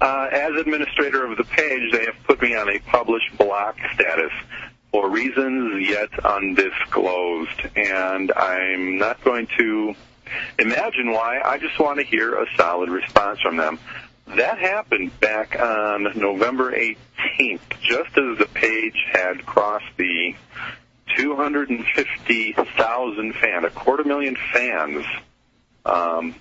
uh, 0.00 0.28
as 0.32 0.54
administrator 0.56 1.24
of 1.24 1.38
the 1.38 1.44
page, 1.44 1.92
they 1.92 2.04
have 2.06 2.16
put 2.24 2.42
me 2.42 2.56
on 2.56 2.68
a 2.68 2.78
published 2.80 3.38
block 3.38 3.76
status 3.94 4.32
for 4.92 5.10
reasons 5.10 5.88
yet 5.88 6.08
undisclosed, 6.24 7.60
and 7.76 8.32
I'm 8.32 8.98
not 8.98 9.22
going 9.22 9.46
to 9.58 9.94
imagine 10.58 11.12
why. 11.12 11.40
I 11.44 11.58
just 11.58 11.78
want 11.78 11.98
to 11.98 12.04
hear 12.04 12.34
a 12.34 12.46
solid 12.56 12.88
response 12.88 13.40
from 13.40 13.56
them. 13.56 13.78
That 14.36 14.58
happened 14.58 15.18
back 15.20 15.58
on 15.58 16.04
November 16.16 16.72
18th, 16.72 17.60
just 17.80 18.16
as 18.16 18.38
the 18.38 18.48
page 18.52 19.04
had 19.12 19.44
crossed 19.44 19.96
the 19.96 20.34
250,000 21.16 23.34
fan, 23.34 23.64
a 23.64 23.70
quarter 23.70 24.04
million 24.04 24.36
fans. 24.52 25.04
Um, 25.84 26.36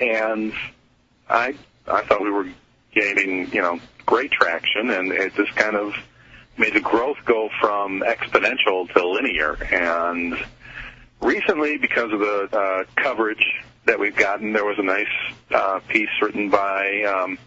and 0.00 0.54
I 1.28 1.54
I 1.86 2.00
thought 2.02 2.22
we 2.22 2.30
were 2.30 2.48
gaining 2.94 3.52
you 3.52 3.60
know 3.60 3.78
great 4.06 4.30
traction, 4.30 4.88
and 4.90 5.12
it 5.12 5.34
just 5.34 5.54
kind 5.56 5.76
of 5.76 5.94
made 6.58 6.74
the 6.74 6.80
growth 6.80 7.18
go 7.24 7.48
from 7.60 8.00
exponential 8.00 8.92
to 8.94 9.08
linear. 9.08 9.56
And 9.72 10.34
recently, 11.20 11.78
because 11.78 12.12
of 12.12 12.20
the 12.20 12.48
uh, 12.52 12.84
coverage 12.96 13.44
that 13.86 13.98
we've 13.98 14.16
gotten, 14.16 14.52
there 14.52 14.64
was 14.64 14.78
a 14.78 14.82
nice 14.82 15.06
uh, 15.50 15.80
piece 15.88 16.08
written 16.22 16.48
by 16.50 17.02
um, 17.02 17.38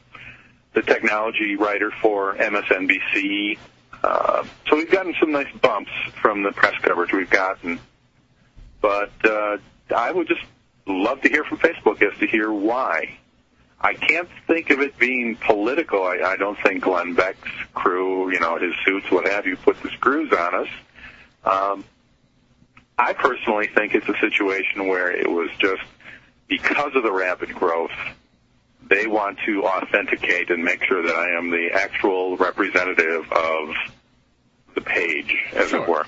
the 0.73 0.81
technology 0.81 1.55
writer 1.55 1.91
for 2.01 2.35
MSNBC, 2.35 3.57
Uh, 4.03 4.45
so 4.69 4.75
we've 4.75 4.91
gotten 4.91 5.15
some 5.19 5.31
nice 5.31 5.51
bumps 5.59 5.91
from 6.21 6.43
the 6.43 6.51
press 6.51 6.75
coverage 6.81 7.11
we've 7.11 7.29
gotten, 7.31 7.79
but 8.79 9.11
uh, 9.25 9.57
I 9.95 10.11
would 10.11 10.27
just 10.27 10.43
love 10.85 11.21
to 11.21 11.29
hear 11.29 11.43
from 11.43 11.57
Facebook 11.57 12.01
as 12.03 12.17
to 12.19 12.27
hear 12.27 12.51
why. 12.51 13.17
I 13.79 13.93
can't 13.93 14.27
think 14.47 14.71
of 14.71 14.79
it 14.79 14.97
being 14.97 15.35
political. 15.35 16.03
I, 16.03 16.19
I 16.25 16.35
don't 16.35 16.57
think 16.63 16.83
Glenn 16.83 17.13
Beck's 17.13 17.49
crew, 17.73 18.31
you 18.31 18.39
know, 18.39 18.57
his 18.57 18.73
suits, 18.85 19.09
what 19.11 19.27
have 19.27 19.45
you, 19.45 19.55
put 19.55 19.81
the 19.83 19.89
screws 19.89 20.31
on 20.33 20.55
us. 20.55 20.67
Um, 21.45 21.85
I 22.97 23.13
personally 23.13 23.67
think 23.67 23.93
it's 23.93 24.09
a 24.09 24.17
situation 24.19 24.87
where 24.87 25.11
it 25.11 25.29
was 25.29 25.49
just 25.59 25.83
because 26.47 26.95
of 26.95 27.03
the 27.03 27.11
rapid 27.11 27.53
growth, 27.53 27.91
they 28.89 29.05
want 29.05 29.37
to 29.45 29.65
authenticate 29.65 30.49
and 30.49 30.63
make 30.63 30.83
sure 30.83 31.03
that 31.03 31.15
I 31.15 31.37
am 31.37 31.51
the 31.51 31.69
actual 31.73 32.37
representative 32.37 33.31
of 33.31 33.69
the 34.73 34.81
page, 34.81 35.35
as 35.53 35.73
it 35.73 35.87
were. 35.87 36.05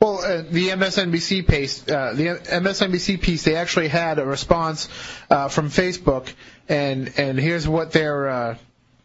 Well, 0.00 0.18
uh, 0.18 0.42
the 0.42 0.68
MSNBC 0.70 1.48
piece, 1.48 1.88
uh, 1.88 2.12
the 2.14 2.26
MSNBC 2.26 3.22
piece, 3.22 3.44
they 3.44 3.56
actually 3.56 3.88
had 3.88 4.18
a 4.18 4.26
response 4.26 4.88
uh, 5.30 5.48
from 5.48 5.70
Facebook, 5.70 6.30
and 6.68 7.12
and 7.16 7.38
here's 7.38 7.66
what 7.68 7.92
their 7.92 8.28
uh, 8.28 8.56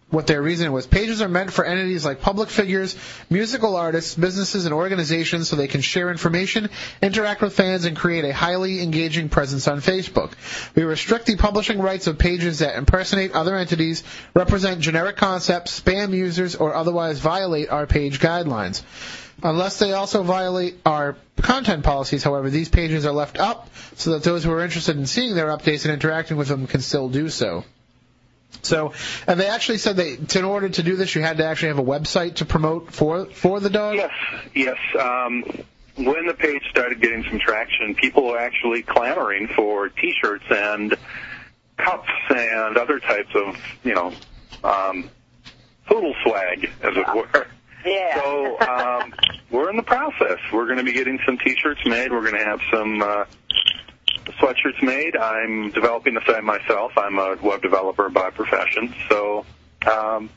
what 0.09 0.25
their 0.27 0.41
reasoning 0.41 0.71
was. 0.71 0.87
Pages 0.87 1.21
are 1.21 1.29
meant 1.29 1.53
for 1.53 1.63
entities 1.63 2.03
like 2.03 2.21
public 2.21 2.49
figures, 2.49 2.95
musical 3.29 3.75
artists, 3.75 4.15
businesses, 4.15 4.65
and 4.65 4.73
organizations 4.73 5.47
so 5.49 5.55
they 5.55 5.67
can 5.67 5.81
share 5.81 6.09
information, 6.09 6.69
interact 7.01 7.41
with 7.41 7.53
fans, 7.55 7.85
and 7.85 7.95
create 7.95 8.25
a 8.25 8.33
highly 8.33 8.81
engaging 8.81 9.29
presence 9.29 9.67
on 9.67 9.81
Facebook. 9.81 10.31
We 10.75 10.83
restrict 10.83 11.27
the 11.27 11.35
publishing 11.35 11.79
rights 11.79 12.07
of 12.07 12.17
pages 12.17 12.59
that 12.59 12.75
impersonate 12.75 13.33
other 13.33 13.55
entities, 13.55 14.03
represent 14.33 14.79
generic 14.81 15.17
concepts, 15.17 15.79
spam 15.79 16.13
users, 16.15 16.55
or 16.55 16.73
otherwise 16.73 17.19
violate 17.19 17.69
our 17.69 17.85
page 17.85 18.19
guidelines. 18.19 18.81
Unless 19.43 19.79
they 19.79 19.93
also 19.93 20.23
violate 20.23 20.79
our 20.85 21.15
content 21.37 21.83
policies, 21.83 22.23
however, 22.23 22.49
these 22.49 22.69
pages 22.69 23.05
are 23.05 23.11
left 23.11 23.39
up 23.39 23.69
so 23.95 24.11
that 24.11 24.23
those 24.23 24.43
who 24.43 24.51
are 24.51 24.63
interested 24.63 24.97
in 24.97 25.05
seeing 25.05 25.35
their 25.35 25.47
updates 25.47 25.85
and 25.85 25.93
interacting 25.93 26.37
with 26.37 26.47
them 26.47 26.67
can 26.67 26.81
still 26.81 27.09
do 27.09 27.29
so. 27.29 27.63
So, 28.61 28.93
and 29.27 29.39
they 29.39 29.47
actually 29.47 29.77
said 29.77 29.97
that 29.97 30.35
in 30.35 30.43
order 30.43 30.69
to 30.69 30.83
do 30.83 30.95
this, 30.95 31.15
you 31.15 31.21
had 31.21 31.37
to 31.37 31.45
actually 31.45 31.69
have 31.69 31.79
a 31.79 31.83
website 31.83 32.35
to 32.35 32.45
promote 32.45 32.91
for 32.91 33.25
for 33.27 33.59
the 33.59 33.69
dog. 33.69 33.95
Yes, 33.95 34.11
yes. 34.53 34.77
Um, 34.99 35.43
when 35.95 36.25
the 36.25 36.33
page 36.33 36.63
started 36.69 37.01
getting 37.01 37.23
some 37.23 37.39
traction, 37.39 37.95
people 37.95 38.25
were 38.25 38.39
actually 38.39 38.81
clamoring 38.81 39.47
for 39.55 39.89
T-shirts 39.89 40.45
and 40.49 40.95
cups 41.77 42.09
and 42.29 42.77
other 42.77 42.99
types 42.99 43.33
of, 43.35 43.57
you 43.83 43.93
know, 43.93 44.13
um, 44.63 45.09
poodle 45.85 46.15
swag, 46.23 46.69
as 46.81 46.95
it 46.95 47.07
were. 47.15 47.47
Yeah. 47.85 48.21
So 48.21 48.59
um, 48.59 49.13
we're 49.51 49.69
in 49.69 49.77
the 49.77 49.83
process. 49.83 50.39
We're 50.51 50.65
going 50.65 50.77
to 50.77 50.83
be 50.83 50.93
getting 50.93 51.19
some 51.25 51.37
T-shirts 51.37 51.81
made. 51.85 52.11
We're 52.11 52.29
going 52.29 52.41
to 52.41 52.45
have 52.45 52.59
some 52.71 53.01
uh, 53.01 53.25
sweatshirts 54.39 54.81
made. 54.81 55.15
I'm 55.15 55.71
developing 55.71 56.13
the 56.13 56.21
site 56.25 56.43
myself. 56.43 56.91
I'm 56.97 57.17
a 57.19 57.37
web 57.41 57.61
developer 57.61 58.09
by 58.09 58.29
profession, 58.31 58.93
so 59.09 59.45
um, 59.91 60.29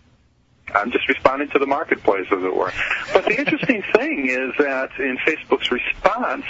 I'm 0.75 0.91
just 0.91 1.09
responding 1.09 1.49
to 1.51 1.59
the 1.59 1.67
marketplace, 1.67 2.27
as 2.31 2.43
it 2.43 2.55
were. 2.55 2.73
But 3.13 3.25
the 3.25 3.39
interesting 3.39 3.83
thing 3.95 4.29
is 4.29 4.53
that 4.59 4.91
in 4.99 5.19
Facebook's 5.19 5.71
response, 5.71 6.45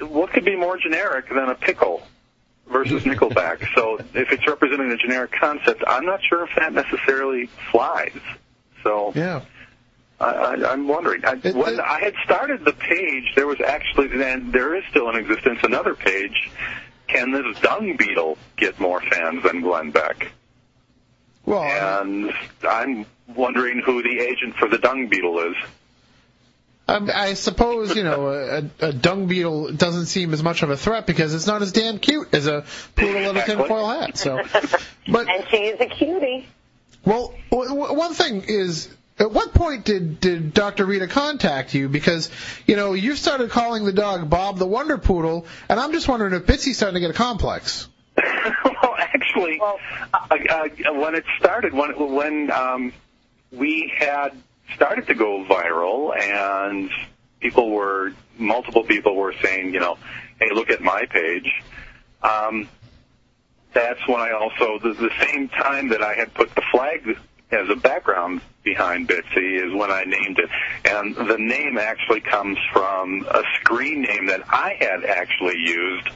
what 0.00 0.30
could 0.32 0.44
be 0.44 0.56
more 0.56 0.78
generic 0.78 1.28
than 1.28 1.48
a 1.48 1.54
pickle 1.54 2.02
versus 2.68 3.02
Nickelback? 3.04 3.66
So 3.74 3.98
if 4.14 4.32
it's 4.32 4.46
representing 4.46 4.90
a 4.90 4.96
generic 4.96 5.32
concept, 5.32 5.82
I'm 5.86 6.06
not 6.06 6.20
sure 6.24 6.44
if 6.44 6.50
that 6.56 6.72
necessarily 6.72 7.48
flies. 7.70 8.18
So 8.84 9.12
yeah. 9.16 9.40
I, 10.20 10.26
I, 10.26 10.72
I'm 10.72 10.86
wondering. 10.86 11.24
I, 11.24 11.34
when 11.34 11.80
I 11.80 12.00
had 12.00 12.14
started 12.24 12.64
the 12.64 12.72
page, 12.72 13.32
there 13.34 13.46
was 13.46 13.60
actually 13.60 14.08
then 14.08 14.52
there 14.52 14.76
is 14.76 14.84
still 14.90 15.10
in 15.10 15.16
existence 15.16 15.58
another 15.64 15.94
page. 15.94 16.50
Can 17.08 17.32
this 17.32 17.60
dung 17.60 17.96
beetle 17.96 18.38
get 18.56 18.78
more 18.78 19.00
fans 19.00 19.42
than 19.42 19.60
Glenn 19.60 19.90
Beck? 19.90 20.30
Well, 21.44 21.62
and 21.62 22.32
I'm 22.66 23.06
wondering 23.34 23.80
who 23.84 24.02
the 24.02 24.20
agent 24.20 24.54
for 24.56 24.68
the 24.68 24.78
dung 24.78 25.08
beetle 25.08 25.38
is. 25.40 25.56
Um, 26.86 27.10
I 27.14 27.32
suppose 27.34 27.96
you 27.96 28.04
know 28.04 28.28
a, 28.28 28.86
a 28.86 28.92
dung 28.92 29.26
beetle 29.26 29.72
doesn't 29.72 30.06
seem 30.06 30.34
as 30.34 30.42
much 30.42 30.62
of 30.62 30.70
a 30.70 30.76
threat 30.76 31.06
because 31.06 31.34
it's 31.34 31.46
not 31.46 31.62
as 31.62 31.72
damn 31.72 31.98
cute 31.98 32.34
as 32.34 32.46
a 32.46 32.64
poodle 32.94 33.30
in 33.30 33.36
a 33.36 33.44
tinfoil 33.44 33.88
hat. 33.88 34.18
So, 34.18 34.42
but 35.08 35.28
and 35.28 35.46
she 35.50 35.56
is 35.56 35.80
a 35.80 35.86
cutie. 35.86 36.46
Well, 37.04 37.34
w- 37.50 37.68
w- 37.68 37.94
one 37.94 38.14
thing 38.14 38.44
is, 38.48 38.88
at 39.18 39.30
what 39.30 39.54
point 39.54 39.84
did 39.84 40.20
did 40.20 40.54
Dr. 40.54 40.84
Rita 40.86 41.06
contact 41.06 41.74
you? 41.74 41.88
Because 41.88 42.30
you 42.66 42.76
know 42.76 42.94
you 42.94 43.14
started 43.16 43.50
calling 43.50 43.84
the 43.84 43.92
dog 43.92 44.28
Bob 44.28 44.58
the 44.58 44.66
Wonder 44.66 44.98
Poodle, 44.98 45.46
and 45.68 45.78
I'm 45.78 45.92
just 45.92 46.08
wondering 46.08 46.34
if 46.34 46.46
Bitsy's 46.46 46.76
starting 46.76 46.94
to 46.94 47.00
get 47.00 47.10
a 47.10 47.14
complex. 47.14 47.88
well, 48.16 48.96
actually, 48.98 49.60
uh, 49.60 49.76
uh, 50.12 50.68
when 50.94 51.14
it 51.14 51.24
started, 51.38 51.72
when 51.72 52.14
when 52.14 52.50
um, 52.50 52.92
we 53.52 53.92
had 53.96 54.30
started 54.74 55.06
to 55.08 55.14
go 55.14 55.44
viral, 55.44 56.16
and 56.18 56.90
people 57.40 57.70
were 57.70 58.12
multiple 58.38 58.82
people 58.84 59.14
were 59.14 59.34
saying, 59.42 59.74
you 59.74 59.80
know, 59.80 59.98
hey, 60.40 60.48
look 60.52 60.70
at 60.70 60.80
my 60.80 61.04
page. 61.10 61.62
Um, 62.22 62.68
that's 63.74 64.06
when 64.08 64.20
I 64.20 64.30
also 64.32 64.78
the, 64.78 64.94
the 64.94 65.10
same 65.20 65.48
time 65.48 65.88
that 65.88 66.02
I 66.02 66.14
had 66.14 66.32
put 66.32 66.54
the 66.54 66.62
flag 66.70 67.18
as 67.50 67.68
a 67.68 67.76
background 67.76 68.40
behind 68.62 69.08
Bitsy 69.08 69.64
is 69.64 69.72
when 69.74 69.90
I 69.90 70.04
named 70.04 70.38
it, 70.38 70.50
and 70.84 71.14
the 71.14 71.36
name 71.38 71.76
actually 71.76 72.20
comes 72.20 72.58
from 72.72 73.26
a 73.30 73.42
screen 73.60 74.02
name 74.02 74.26
that 74.26 74.42
I 74.48 74.76
had 74.80 75.04
actually 75.04 75.58
used 75.58 76.08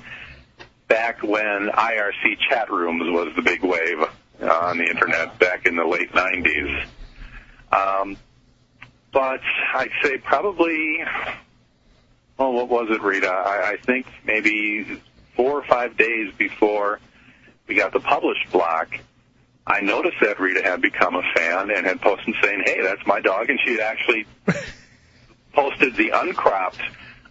back 0.88 1.22
when 1.22 1.68
IRC 1.68 2.38
chat 2.48 2.70
rooms 2.70 3.02
was 3.10 3.34
the 3.36 3.42
big 3.42 3.62
wave 3.62 3.98
on 4.40 4.78
the 4.78 4.84
internet 4.84 5.38
back 5.38 5.66
in 5.66 5.76
the 5.76 5.84
late 5.84 6.12
90s. 6.12 6.86
Um, 7.70 8.16
but 9.12 9.40
I'd 9.74 9.90
say 10.02 10.16
probably, 10.18 11.04
well, 12.38 12.52
what 12.52 12.68
was 12.68 12.88
it, 12.90 13.02
Rita? 13.02 13.28
I, 13.28 13.72
I 13.72 13.76
think 13.76 14.06
maybe 14.24 15.00
four 15.34 15.52
or 15.52 15.64
five 15.64 15.96
days 15.96 16.32
before 16.38 17.00
we 17.68 17.74
got 17.74 17.92
the 17.92 18.00
published 18.00 18.50
block, 18.50 18.98
I 19.66 19.80
noticed 19.80 20.16
that 20.22 20.40
Rita 20.40 20.62
had 20.62 20.80
become 20.80 21.14
a 21.14 21.22
fan 21.36 21.70
and 21.70 21.86
had 21.86 22.00
posted 22.00 22.34
saying, 22.42 22.62
"Hey, 22.64 22.80
that's 22.82 23.06
my 23.06 23.20
dog," 23.20 23.50
and 23.50 23.60
she 23.64 23.72
had 23.72 23.80
actually 23.80 24.26
posted 25.52 25.94
the 25.94 26.10
uncropped, 26.14 26.80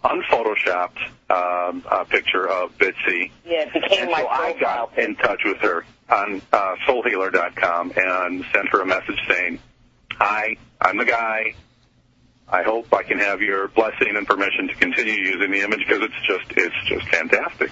unphotoshopped 0.04 1.02
um, 1.32 1.84
uh, 1.90 2.04
picture 2.04 2.48
of 2.48 2.78
Bitsy. 2.78 3.32
Yeah, 3.44 3.64
it 3.64 3.74
became 3.74 4.04
and 4.04 4.12
my 4.12 4.22
so 4.22 4.28
I 4.28 4.56
got 4.60 4.98
in 5.00 5.16
touch 5.16 5.42
with 5.44 5.58
her 5.58 5.84
on 6.10 6.42
uh, 6.54 6.76
SoulHealer.com 6.88 7.94
and 7.96 8.46
sent 8.54 8.70
her 8.70 8.82
a 8.82 8.86
message 8.86 9.20
saying, 9.28 9.60
"Hi, 10.14 10.58
I'm 10.80 10.98
the 10.98 11.06
guy. 11.06 11.56
I 12.50 12.62
hope 12.62 12.94
I 12.94 13.02
can 13.02 13.18
have 13.18 13.42
your 13.42 13.68
blessing 13.70 14.16
and 14.16 14.28
permission 14.28 14.68
to 14.68 14.76
continue 14.76 15.16
using 15.16 15.52
the 15.52 15.62
image 15.62 15.80
because 15.80 16.04
it's 16.04 16.28
just 16.28 16.52
it's 16.56 16.88
just 16.88 17.08
fantastic." 17.08 17.72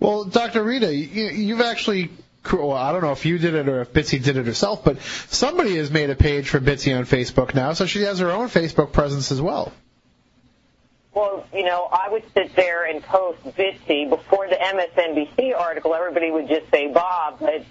Well, 0.00 0.24
Dr. 0.24 0.64
Rita, 0.64 0.94
you, 0.94 1.28
you've 1.28 1.60
actually. 1.60 2.10
Well, 2.50 2.72
I 2.72 2.90
don't 2.90 3.02
know 3.02 3.12
if 3.12 3.26
you 3.26 3.36
did 3.36 3.54
it 3.54 3.68
or 3.68 3.82
if 3.82 3.92
Bitsy 3.92 4.22
did 4.22 4.38
it 4.38 4.46
herself, 4.46 4.82
but 4.82 4.98
somebody 5.28 5.76
has 5.76 5.90
made 5.90 6.08
a 6.08 6.14
page 6.14 6.48
for 6.48 6.58
Bitsy 6.58 6.96
on 6.96 7.04
Facebook 7.04 7.54
now, 7.54 7.74
so 7.74 7.84
she 7.84 8.00
has 8.02 8.18
her 8.20 8.30
own 8.30 8.48
Facebook 8.48 8.92
presence 8.92 9.30
as 9.30 9.42
well. 9.42 9.72
Well, 11.12 11.46
you 11.52 11.64
know, 11.64 11.86
I 11.92 12.08
would 12.08 12.22
sit 12.32 12.56
there 12.56 12.84
and 12.84 13.02
post 13.02 13.44
Bitsy 13.44 14.08
before 14.08 14.48
the 14.48 14.54
MSNBC 14.54 15.54
article. 15.54 15.94
Everybody 15.94 16.30
would 16.30 16.48
just 16.48 16.70
say 16.70 16.90
Bob, 16.90 17.40
but 17.40 17.62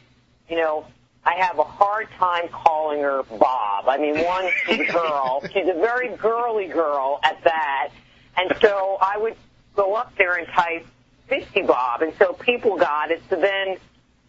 you 0.48 0.58
know, 0.58 0.86
I 1.26 1.34
have 1.36 1.58
a 1.58 1.64
hard 1.64 2.08
time 2.20 2.48
calling 2.50 3.02
her 3.02 3.24
Bob. 3.24 3.88
I 3.88 3.98
mean, 3.98 4.24
one, 4.24 4.52
she's 4.68 4.88
a 4.88 4.92
girl. 4.92 5.42
She's 5.52 5.68
a 5.68 5.74
very 5.74 6.16
girly 6.16 6.68
girl 6.68 7.20
at 7.24 7.44
that, 7.44 7.90
and 8.38 8.54
so 8.62 9.00
I 9.02 9.18
would 9.18 9.36
go 9.76 9.96
up 9.96 10.16
there 10.16 10.36
and 10.36 10.48
type 10.48 10.86
Bitsy 11.30 11.66
Bob, 11.66 12.02
and 12.02 12.14
so 12.18 12.34
people 12.34 12.78
got 12.78 13.12
it. 13.12 13.22
So 13.30 13.36
then. 13.36 13.78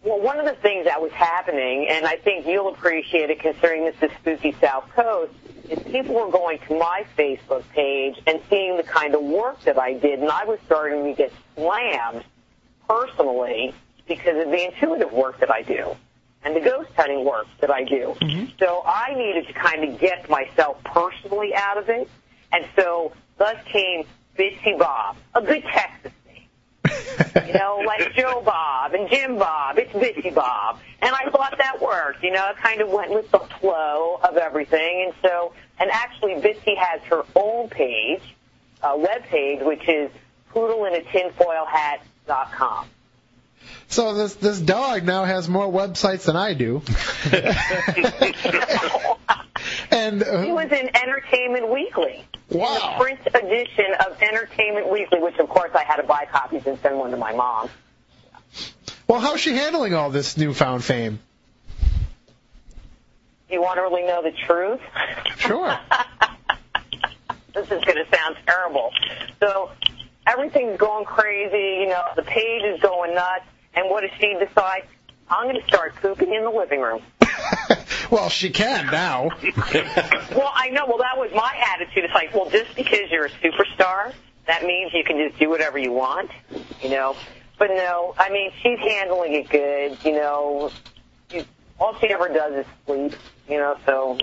Well, 0.03 0.19
one 0.19 0.39
of 0.39 0.45
the 0.45 0.59
things 0.63 0.85
that 0.85 0.99
was 0.99 1.11
happening, 1.11 1.87
and 1.87 2.07
I 2.07 2.15
think 2.15 2.47
you'll 2.47 2.73
appreciate 2.73 3.29
it 3.29 3.39
considering 3.39 3.85
this 3.85 3.93
is 4.01 4.09
spooky 4.19 4.51
South 4.59 4.89
Coast, 4.95 5.31
is 5.69 5.77
people 5.83 6.15
were 6.15 6.31
going 6.31 6.57
to 6.67 6.79
my 6.79 7.05
Facebook 7.15 7.63
page 7.69 8.19
and 8.25 8.41
seeing 8.49 8.77
the 8.77 8.83
kind 8.83 9.13
of 9.13 9.21
work 9.21 9.61
that 9.61 9.77
I 9.77 9.93
did, 9.93 10.19
and 10.19 10.29
I 10.29 10.45
was 10.45 10.57
starting 10.65 11.03
to 11.05 11.13
get 11.13 11.31
slammed 11.55 12.23
personally 12.87 13.75
because 14.07 14.43
of 14.43 14.51
the 14.51 14.65
intuitive 14.65 15.13
work 15.13 15.39
that 15.39 15.51
I 15.51 15.61
do 15.61 15.95
and 16.43 16.55
the 16.55 16.61
ghost 16.61 16.89
hunting 16.95 17.23
work 17.23 17.47
that 17.59 17.69
I 17.69 17.83
do. 17.83 18.15
Mm-hmm. 18.19 18.45
So 18.59 18.81
I 18.85 19.13
needed 19.15 19.47
to 19.47 19.53
kind 19.53 19.83
of 19.83 19.99
get 19.99 20.29
myself 20.29 20.83
personally 20.83 21.53
out 21.53 21.77
of 21.77 21.89
it, 21.89 22.09
and 22.51 22.65
so 22.75 23.13
thus 23.37 23.57
came 23.65 24.05
Bitsy 24.37 24.77
Bob, 24.77 25.15
a 25.35 25.41
good 25.41 25.63
Texas. 25.63 26.11
You 27.47 27.53
know, 27.53 27.81
like 27.85 28.13
Joe 28.15 28.41
Bob 28.45 28.93
and 28.93 29.09
Jim 29.09 29.37
Bob. 29.37 29.77
It's 29.77 29.91
Bitsy 29.91 30.33
Bob. 30.33 30.79
And 31.01 31.13
I 31.13 31.29
thought 31.29 31.57
that 31.57 31.81
worked. 31.81 32.23
You 32.23 32.31
know, 32.31 32.47
it 32.49 32.55
kind 32.57 32.79
of 32.81 32.89
went 32.89 33.11
with 33.11 33.29
the 33.31 33.39
flow 33.39 34.19
of 34.23 34.37
everything. 34.37 35.03
And 35.05 35.13
so, 35.21 35.53
and 35.79 35.91
actually 35.91 36.35
Bitsy 36.35 36.77
has 36.77 37.01
her 37.03 37.23
own 37.35 37.67
page, 37.69 38.21
uh, 38.81 38.95
web 38.97 39.23
page, 39.23 39.61
which 39.61 39.87
is 39.87 40.09
poodleinatinfoilhat.com. 40.53 42.87
So 43.87 44.15
this 44.15 44.33
this 44.35 44.59
dog 44.59 45.03
now 45.03 45.23
has 45.25 45.49
more 45.49 45.67
websites 45.67 46.25
than 46.25 46.35
I 46.35 46.53
do. 46.53 46.83
and 49.91 50.23
uh, 50.23 50.41
He 50.41 50.51
was 50.51 50.71
in 50.71 50.89
Entertainment 50.95 51.69
Weekly. 51.69 52.23
Wow. 52.49 52.97
The 52.97 53.03
print 53.03 53.19
edition 53.27 53.93
of 54.05 54.21
Entertainment 54.21 54.89
Weekly, 54.91 55.19
which 55.21 55.37
of 55.37 55.49
course 55.49 55.71
I 55.75 55.83
had 55.83 55.97
to 55.97 56.03
buy 56.03 56.25
copies 56.31 56.65
and 56.65 56.79
send 56.79 56.97
one 56.97 57.11
to 57.11 57.17
my 57.17 57.33
mom. 57.33 57.69
well, 59.07 59.19
how's 59.19 59.39
she 59.39 59.55
handling 59.55 59.93
all 59.93 60.09
this 60.09 60.37
newfound 60.37 60.83
fame? 60.83 61.19
You 63.49 63.61
want 63.61 63.77
to 63.77 63.81
really 63.81 64.03
know 64.03 64.21
the 64.23 64.31
truth? 64.31 64.79
Sure. 65.37 65.77
this 67.53 67.65
is 67.65 67.83
going 67.83 67.97
to 67.97 68.05
sound 68.15 68.37
terrible. 68.45 68.91
So 69.41 69.71
everything's 70.25 70.77
going 70.77 71.05
crazy. 71.05 71.81
You 71.81 71.89
know, 71.89 72.03
the 72.15 72.23
page 72.23 72.63
is 72.63 72.79
going 72.81 73.13
nuts. 73.13 73.43
And 73.73 73.89
what 73.89 74.01
does 74.01 74.11
she 74.19 74.37
decide? 74.39 74.83
I'm 75.29 75.49
going 75.49 75.61
to 75.61 75.67
start 75.67 75.95
pooping 76.01 76.33
in 76.33 76.43
the 76.43 76.49
living 76.49 76.81
room. 76.81 77.01
Well, 78.11 78.29
she 78.29 78.49
can 78.49 78.87
now. 78.87 79.29
Well, 80.31 80.51
I 80.53 80.69
know. 80.69 80.85
Well, 80.85 80.99
that 80.99 81.17
was 81.17 81.29
my 81.33 81.53
attitude. 81.75 82.05
It's 82.05 82.13
like, 82.13 82.33
well, 82.33 82.49
just 82.49 82.73
because 82.75 83.09
you're 83.09 83.25
a 83.25 83.29
superstar, 83.29 84.13
that 84.47 84.63
means 84.63 84.93
you 84.93 85.03
can 85.03 85.17
just 85.17 85.37
do 85.39 85.49
whatever 85.49 85.77
you 85.77 85.91
want, 85.91 86.29
you 86.81 86.89
know. 86.89 87.15
But 87.59 87.71
no, 87.71 88.13
I 88.17 88.29
mean, 88.29 88.51
she's 88.61 88.79
handling 88.79 89.33
it 89.33 89.49
good. 89.49 89.97
You 90.05 90.13
know, 90.13 90.71
she, 91.29 91.45
all 91.79 91.97
she 91.99 92.07
ever 92.07 92.29
does 92.29 92.53
is 92.53 92.65
sleep. 92.85 93.13
You 93.49 93.57
know, 93.57 93.77
so 93.85 94.19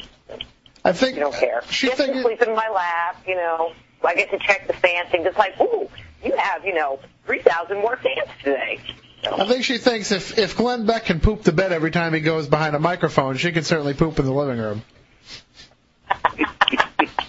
I 0.85 0.93
think 0.93 1.17
you 1.17 1.21
don't 1.21 1.35
care. 1.35 1.63
She 1.69 1.73
She 1.73 1.87
gets 1.89 1.99
to 1.99 2.23
sleep 2.23 2.41
in 2.41 2.55
my 2.55 2.69
lap. 2.69 3.23
You 3.27 3.37
know, 3.37 3.73
I 4.03 4.15
get 4.15 4.31
to 4.31 4.39
check 4.39 4.67
the 4.67 4.73
fan 4.73 5.07
thing. 5.09 5.25
Just 5.25 5.37
like, 5.39 5.61
ooh, 5.61 5.89
you 6.25 6.35
have, 6.37 6.65
you 6.65 6.75
know, 6.75 7.01
three 7.27 7.43
thousand 7.43 7.79
more 7.79 7.97
fans 7.97 8.31
today. 8.43 8.81
I 9.25 9.47
think 9.47 9.65
she 9.65 9.79
thinks 9.79 10.13
if 10.13 10.39
if 10.39 10.57
Glenn 10.57 10.87
Beck 10.87 11.07
can 11.07 11.21
poop 11.21 11.43
the 11.43 11.53
bed 11.53 11.73
every 11.73 11.91
time 11.91 12.15
he 12.15 12.21
goes 12.21 12.47
behind 12.47 12.77
a 12.77 12.79
microphone, 12.79 13.37
she 13.37 13.53
can 13.53 13.65
certainly 13.65 13.95
poop 13.95 14.19
in 14.19 14.25
the 14.25 14.33
living 14.33 14.59
room. 14.59 14.83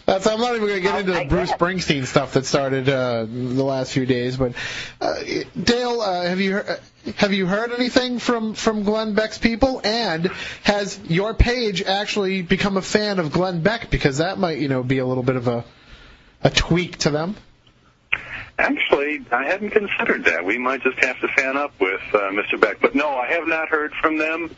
That's, 0.05 0.25
I'm 0.25 0.39
not 0.39 0.55
even 0.55 0.67
going 0.67 0.73
to 0.73 0.81
get 0.81 0.99
into 1.01 1.11
the 1.11 1.25
Bruce 1.25 1.51
Springsteen 1.51 2.03
stuff 2.05 2.33
that 2.33 2.43
started 2.43 2.89
uh, 2.89 3.25
the 3.29 3.63
last 3.63 3.93
few 3.93 4.07
days, 4.07 4.37
but 4.37 4.53
uh, 4.99 5.13
Dale, 5.61 6.01
uh, 6.01 6.23
have 6.23 6.39
you 6.41 6.53
heard, 6.53 6.79
have 7.17 7.31
you 7.31 7.45
heard 7.45 7.71
anything 7.71 8.17
from 8.17 8.55
from 8.55 8.81
Glenn 8.83 9.13
Beck's 9.13 9.37
people? 9.37 9.81
And 9.83 10.31
has 10.63 10.99
your 11.07 11.35
page 11.35 11.83
actually 11.83 12.41
become 12.41 12.75
a 12.75 12.81
fan 12.81 13.19
of 13.19 13.31
Glenn 13.31 13.61
Beck? 13.61 13.91
Because 13.91 14.17
that 14.17 14.39
might 14.39 14.57
you 14.57 14.67
know 14.67 14.81
be 14.81 14.97
a 14.97 15.05
little 15.05 15.23
bit 15.23 15.35
of 15.35 15.47
a 15.47 15.63
a 16.43 16.49
tweak 16.49 16.97
to 16.99 17.11
them. 17.11 17.35
Actually, 18.59 19.21
I 19.31 19.45
hadn't 19.45 19.69
considered 19.69 20.25
that. 20.25 20.43
We 20.43 20.57
might 20.57 20.81
just 20.83 20.99
have 20.99 21.17
to 21.21 21.29
fan 21.29 21.55
up 21.55 21.71
with 21.79 22.01
uh, 22.13 22.29
Mr. 22.31 22.59
Beck. 22.59 22.81
But 22.81 22.93
no, 22.93 23.07
I 23.07 23.27
have 23.27 23.47
not 23.47 23.69
heard 23.69 23.93
from 24.01 24.17
them. 24.17 24.53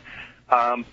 Um, 0.48 0.84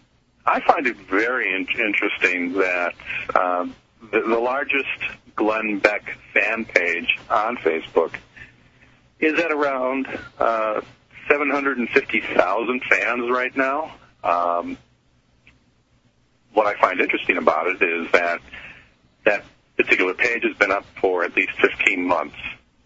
I 0.45 0.59
find 0.61 0.85
it 0.85 0.95
very 1.09 1.53
in- 1.55 1.67
interesting 1.79 2.53
that 2.53 2.93
um, 3.35 3.75
the, 4.11 4.21
the 4.21 4.37
largest 4.37 4.87
Glenn 5.35 5.79
Beck 5.79 6.17
fan 6.35 6.65
page 6.65 7.17
on 7.31 7.57
Facebook 7.57 8.15
is 9.19 9.39
at 9.39 9.51
around 9.51 10.07
uh, 10.37 10.81
750,000 11.27 12.81
fans 12.87 13.31
right 13.31 13.57
now. 13.57 13.91
Um, 14.23 14.77
what 16.53 16.67
I 16.67 16.79
find 16.79 16.99
interesting 16.99 17.37
about 17.37 17.67
it 17.67 17.81
is 17.81 18.11
that 18.11 18.39
that 19.25 19.43
particular 19.77 20.13
page 20.13 20.43
has 20.43 20.55
been 20.57 20.71
up 20.71 20.85
for 21.01 21.23
at 21.23 21.35
least 21.35 21.53
15 21.59 22.05
months. 22.05 22.35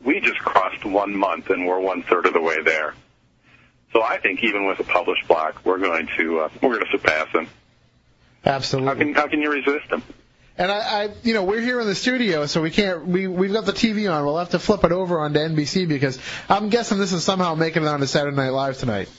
We 0.03 0.19
just 0.19 0.39
crossed 0.39 0.85
one 0.85 1.15
month 1.15 1.49
and 1.49 1.65
we're 1.65 1.79
one 1.79 2.03
third 2.03 2.25
of 2.25 2.33
the 2.33 2.41
way 2.41 2.61
there. 2.61 2.93
So 3.93 4.01
I 4.01 4.17
think 4.17 4.43
even 4.43 4.65
with 4.65 4.79
a 4.79 4.83
published 4.83 5.27
block, 5.27 5.61
we're 5.63 5.77
going 5.77 6.09
to 6.17 6.39
uh, 6.41 6.49
we're 6.61 6.75
going 6.75 6.85
to 6.85 6.91
surpass 6.91 7.31
them. 7.31 7.47
Absolutely. 8.45 8.89
How 8.89 8.95
can 8.95 9.13
how 9.13 9.27
can 9.27 9.41
you 9.41 9.51
resist 9.51 9.89
them? 9.89 10.03
And 10.55 10.71
I, 10.71 11.03
I, 11.03 11.09
you 11.23 11.33
know, 11.33 11.43
we're 11.43 11.61
here 11.61 11.79
in 11.81 11.87
the 11.87 11.95
studio, 11.95 12.45
so 12.45 12.61
we 12.61 12.69
can't. 12.69 13.07
We 13.07 13.27
we've 13.27 13.53
got 13.53 13.65
the 13.65 13.71
TV 13.71 14.11
on. 14.11 14.25
We'll 14.25 14.37
have 14.37 14.49
to 14.49 14.59
flip 14.59 14.83
it 14.83 14.91
over 14.91 15.19
onto 15.19 15.39
NBC 15.39 15.87
because 15.87 16.19
I'm 16.49 16.69
guessing 16.69 16.99
this 16.99 17.13
is 17.13 17.23
somehow 17.23 17.55
making 17.55 17.83
it 17.83 17.87
onto 17.87 18.05
Saturday 18.05 18.35
Night 18.35 18.49
Live 18.49 18.77
tonight. 18.77 19.09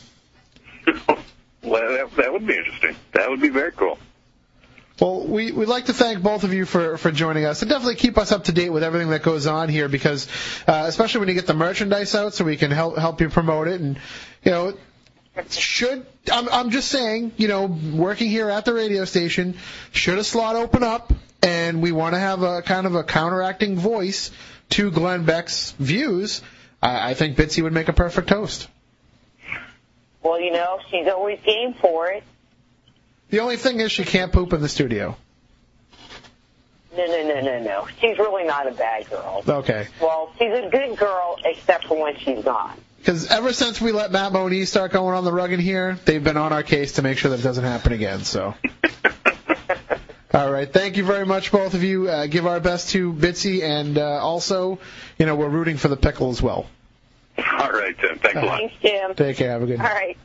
Well, 1.65 1.93
that, 1.93 2.17
that 2.17 2.31
would 2.31 2.47
be 2.47 2.55
interesting. 2.57 2.95
That 3.13 3.31
would 3.31 3.41
be 3.41 3.49
very 3.49 3.73
cool. 3.73 3.99
Well, 5.01 5.27
we, 5.27 5.51
we'd 5.51 5.67
like 5.67 5.87
to 5.87 5.93
thank 5.93 6.23
both 6.23 6.45
of 6.45 6.53
you 6.55 6.65
for, 6.67 6.97
for 6.99 7.11
joining 7.11 7.45
us 7.47 7.63
and 7.63 7.69
definitely 7.69 7.97
keep 7.97 8.17
us 8.17 8.31
up 8.31 8.45
to 8.45 8.53
date 8.53 8.69
with 8.71 8.85
everything 8.85 9.11
that 9.11 9.25
goes 9.25 9.47
on 9.49 9.69
here 9.69 9.89
because, 9.89 10.29
uh, 10.69 10.85
especially 10.87 11.19
when 11.21 11.29
you 11.29 11.35
get 11.35 11.49
the 11.49 11.55
merchandise 11.55 12.15
out 12.15 12.35
so 12.35 12.45
we 12.45 12.57
can 12.57 12.71
help, 12.71 12.97
help 12.97 13.21
you 13.21 13.29
promote 13.29 13.67
it 13.67 13.81
and, 13.81 13.99
you 14.45 14.53
know, 14.53 14.75
should, 15.51 16.07
I'm, 16.33 16.49
I'm 16.49 16.71
just 16.71 16.89
saying, 16.89 17.33
you 17.37 17.49
know, 17.49 17.67
working 17.67 18.29
here 18.29 18.49
at 18.49 18.65
the 18.65 18.73
radio 18.73 19.05
station, 19.05 19.57
should 19.91 20.19
a 20.19 20.25
slot 20.25 20.55
open 20.55 20.85
up 20.85 21.13
and 21.43 21.83
we 21.83 21.91
want 21.91 22.15
to 22.15 22.21
have 22.21 22.43
a 22.43 22.63
kind 22.63 22.87
of 22.87 22.95
a 22.95 23.03
counteracting 23.03 23.77
voice 23.77 24.31
to 24.71 24.93
Glenn 24.93 25.25
Beck's 25.25 25.73
views, 25.73 26.41
I, 26.81 27.11
I 27.11 27.15
think 27.15 27.37
Bitsy 27.37 27.65
would 27.65 27.73
make 27.73 27.89
a 27.89 27.93
perfect 27.93 28.31
host. 28.31 28.69
Well, 30.23 30.41
you 30.41 30.53
know, 30.53 30.79
she's 30.89 31.09
always 31.09 31.41
game 31.45 31.75
for 31.75 32.09
it. 32.11 32.23
The 33.31 33.41
only 33.41 33.57
thing 33.57 33.81
is 33.81 33.91
she 33.93 34.05
can't 34.05 34.33
poop 34.33 34.53
in 34.53 34.61
the 34.61 34.69
studio. 34.69 35.17
No, 36.97 37.07
no, 37.07 37.23
no, 37.27 37.41
no, 37.41 37.61
no. 37.61 37.89
She's 38.01 38.19
really 38.19 38.45
not 38.45 38.69
a 38.69 38.73
bad 38.73 39.11
girl. 39.11 39.43
Okay. 39.47 39.89
Well, 40.01 40.33
she's 40.39 40.53
a 40.53 40.69
good 40.71 40.97
girl 40.97 41.37
except 41.45 41.87
for 41.87 42.01
when 42.01 42.17
she's 42.19 42.45
not. 42.45 42.79
Because 42.99 43.27
ever 43.27 43.53
since 43.53 43.81
we 43.81 43.93
let 43.93 44.13
Matt 44.13 44.33
Moniz 44.33 44.71
start 44.71 44.93
going 44.93 45.15
on 45.15 45.25
the 45.25 45.33
rug 45.33 45.53
in 45.53 45.61
here, 45.61 45.99
they've 46.05 46.23
been 46.23 46.37
on 46.37 46.53
our 46.53 46.63
case 46.63 46.93
to 46.93 47.03
make 47.03 47.19
sure 47.19 47.33
that 47.33 47.41
it 47.41 47.43
doesn't 47.43 47.65
happen 47.65 47.93
again. 47.93 48.21
So. 48.21 48.55
All 50.35 50.51
right. 50.51 50.73
Thank 50.73 50.97
you 50.97 51.05
very 51.05 51.27
much, 51.27 51.53
both 51.53 51.75
of 51.75 51.83
you. 51.85 52.09
Uh, 52.09 52.27
give 52.27 52.47
our 52.47 52.61
best 52.61 52.91
to 52.91 53.13
Bitsy, 53.13 53.63
and 53.63 53.99
uh, 53.99 54.19
also, 54.21 54.79
you 55.19 55.27
know, 55.27 55.35
we're 55.37 55.49
rooting 55.49 55.77
for 55.77 55.89
the 55.89 55.97
pickle 55.97 56.31
as 56.31 56.41
well. 56.41 56.67
All 57.39 57.71
right, 57.71 57.97
Tim. 57.99 58.19
Thanks 58.19 58.37
a 58.37 58.41
lot. 58.41 58.59
Thanks, 58.59 58.75
Jim. 58.81 59.15
Take 59.15 59.37
care. 59.37 59.51
Have 59.51 59.63
a 59.63 59.67
good 59.67 59.79
night. 59.79 59.93
right. 59.93 60.17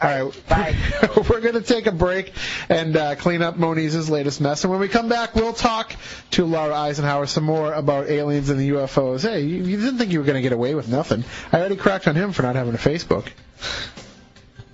All 0.00 0.08
right. 0.08 0.76
We're 1.28 1.40
going 1.40 1.54
to 1.54 1.62
take 1.62 1.86
a 1.86 1.92
break 1.92 2.32
and 2.68 2.96
uh, 2.96 3.14
clean 3.16 3.42
up 3.42 3.56
Moniz's 3.56 4.08
latest 4.08 4.40
mess. 4.40 4.62
And 4.64 4.70
when 4.70 4.80
we 4.80 4.88
come 4.88 5.08
back, 5.08 5.34
we'll 5.34 5.52
talk 5.52 5.94
to 6.32 6.44
Laura 6.44 6.74
Eisenhower 6.74 7.26
some 7.26 7.44
more 7.44 7.72
about 7.72 8.08
aliens 8.08 8.48
and 8.48 8.60
the 8.60 8.70
UFOs. 8.70 9.22
Hey, 9.22 9.42
you, 9.42 9.64
you 9.64 9.76
didn't 9.76 9.98
think 9.98 10.12
you 10.12 10.20
were 10.20 10.24
going 10.24 10.36
to 10.36 10.42
get 10.42 10.52
away 10.52 10.74
with 10.74 10.88
nothing. 10.88 11.24
I 11.52 11.58
already 11.58 11.76
cracked 11.76 12.06
on 12.06 12.14
him 12.14 12.32
for 12.32 12.42
not 12.42 12.54
having 12.54 12.74
a 12.74 12.78
Facebook. 12.78 13.26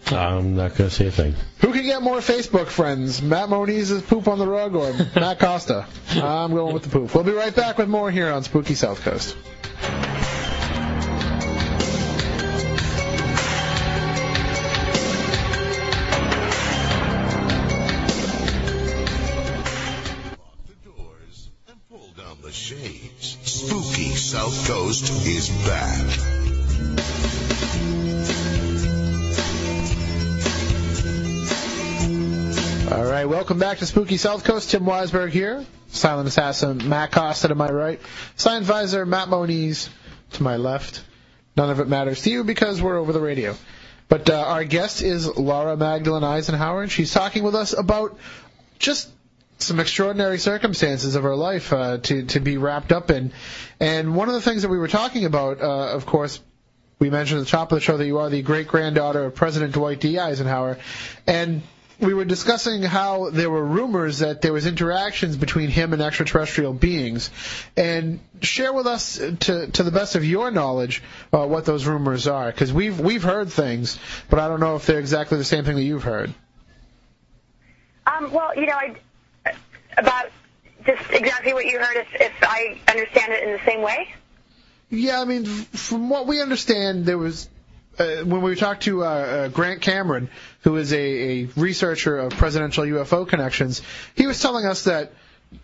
I'm 0.09 0.57
not 0.57 0.77
going 0.77 0.91
to 0.91 0.95
say 0.95 1.07
a 1.07 1.11
thing. 1.11 1.35
Who 1.61 1.73
can 1.73 1.85
get 1.85 2.03
more 2.03 2.19
Facebook 2.19 2.67
friends? 2.67 3.23
Matt 3.23 3.49
Moniz's 3.49 4.03
poop 4.03 4.29
on 4.29 4.39
the 4.39 4.47
rug 4.47 4.75
or 4.75 4.93
Matt 5.15 5.39
Costa? 5.39 5.87
I'm 6.11 6.53
going 6.53 6.75
with 6.75 6.83
the 6.83 6.91
poop. 6.91 7.15
We'll 7.15 7.25
be 7.25 7.33
right 7.33 7.55
back 7.55 7.79
with 7.79 7.89
more 7.89 8.11
here 8.11 8.31
on 8.31 8.43
Spooky 8.43 8.75
South 8.75 9.01
Coast. 9.01 9.35
Shades. 22.55 23.37
Spooky 23.43 24.15
South 24.15 24.69
Coast 24.69 25.27
is 25.27 25.49
back. 25.67 26.35
All 32.93 33.05
right, 33.05 33.25
welcome 33.25 33.59
back 33.59 33.79
to 33.79 33.87
Spooky 33.87 34.17
South 34.19 34.45
Coast. 34.45 34.71
Tim 34.71 34.85
Weisberg 34.85 35.31
here. 35.31 35.67
Silent 35.89 36.29
Assassin 36.29 36.89
Matt 36.89 37.11
Costa 37.11 37.49
to 37.49 37.57
my 37.57 37.71
right. 37.71 38.01
Science 38.37 38.69
Advisor 38.69 39.05
Matt 39.05 39.29
Moniz 39.29 39.89
to 40.33 40.43
my 40.43 40.57
left. 40.57 41.03
None 41.57 41.71
of 41.71 41.81
it 41.81 41.89
matters 41.89 42.23
to 42.23 42.31
you 42.31 42.45
because 42.45 42.81
we're 42.81 42.99
over 42.99 43.13
the 43.13 43.21
radio. 43.21 43.57
But 44.09 44.31
uh, 44.31 44.35
our 44.35 44.65
guest 44.65 45.03
is 45.03 45.27
Laura 45.27 45.77
Magdalene 45.77 46.23
Eisenhower, 46.23 46.83
and 46.83 46.93
she's 46.93 47.13
talking 47.13 47.43
with 47.43 47.57
us 47.57 47.73
about 47.77 48.17
just 48.79 49.11
some 49.65 49.81
extraordinary 49.81 50.39
circumstances 50.39 51.15
of 51.15 51.23
her 51.23 51.37
life 51.37 51.73
uh, 51.73 51.99
to 51.99 52.25
to 52.27 52.41
be 52.41 52.57
wrapped 52.57 52.93
up 52.93 53.11
in. 53.11 53.33
And 53.81 54.15
one 54.15 54.29
of 54.29 54.35
the 54.35 54.41
things 54.41 54.63
that 54.63 54.69
we 54.69 54.79
were 54.79 54.89
talking 54.89 55.25
about, 55.25 55.61
uh, 55.61 55.95
of 55.95 56.07
course, 56.07 56.41
we 56.99 57.11
mentioned 57.11 57.41
at 57.41 57.47
the 57.47 57.51
top 57.51 57.73
of 57.73 57.77
the 57.77 57.81
show 57.81 57.97
that 57.97 58.07
you 58.07 58.19
are 58.19 58.31
the 58.31 58.43
great 58.43 58.69
granddaughter 58.69 59.25
of 59.25 59.35
President 59.35 59.73
Dwight 59.73 60.01
D. 60.01 60.19
Eisenhower, 60.19 60.79
and 61.27 61.63
we 62.01 62.15
were 62.15 62.25
discussing 62.25 62.83
how 62.83 63.31
there 63.31 63.51
were 63.51 63.65
rumors 63.65 64.19
that 64.19 64.43
there 64.43 64.53
was 64.53 64.67
interactions 64.67 65.37
between 65.37 65.69
him 65.69 65.93
and 65.93 66.03
extraterrestrial 66.03 66.73
beings, 66.73 67.31
and 67.77 68.21
share 68.43 68.73
with 68.73 68.87
us, 68.87 69.17
to 69.17 69.69
to 69.69 69.83
the 69.83 69.91
best 69.91 70.15
of 70.17 70.25
your 70.25 70.51
knowledge, 70.51 71.03
uh, 71.33 71.47
what 71.47 71.65
those 71.65 71.87
rumors 71.87 72.27
are, 72.27 72.51
because 72.51 72.73
we've 72.73 72.99
we've 73.01 73.23
heard 73.23 73.51
things, 73.51 73.99
but 74.29 74.39
I 74.39 74.49
don't 74.49 74.61
know 74.61 74.77
if 74.77 74.87
they're 74.87 74.99
exactly 74.99 75.39
the 75.39 75.45
same 75.45 75.65
thing 75.65 75.77
that 75.77 75.83
you've 75.83 76.05
heard. 76.05 76.33
Um, 78.07 78.31
well, 78.33 78.55
you 78.55 78.67
know, 78.67 78.75
I, 78.75 78.97
about 79.97 80.27
just 80.87 81.03
exactly 81.11 81.53
what 81.55 81.65
you 81.67 81.79
heard, 81.79 81.97
if, 81.97 82.07
if 82.21 82.33
I 82.43 82.79
understand 82.89 83.33
it 83.33 83.43
in 83.45 83.53
the 83.53 83.61
same 83.65 83.81
way. 83.83 84.09
Yeah, 84.91 85.21
I 85.21 85.25
mean, 85.25 85.45
from 85.45 86.09
what 86.11 86.27
we 86.27 86.41
understand, 86.43 87.07
there 87.07 87.19
was 87.19 87.49
uh, 87.99 88.17
when 88.25 88.43
we 88.43 88.55
talked 88.57 88.83
to 88.85 89.05
uh, 89.05 89.09
uh, 89.09 89.49
Grant 89.49 89.81
Cameron, 89.81 90.29
who 90.63 90.77
is 90.77 90.93
a, 90.93 90.99
a 90.99 91.45
researcher 91.57 92.19
of 92.19 92.33
presidential 92.33 92.85
UFO 92.85 93.27
connections, 93.27 93.83
he 94.15 94.27
was 94.27 94.41
telling 94.41 94.67
us 94.67 94.85
that 94.85 95.13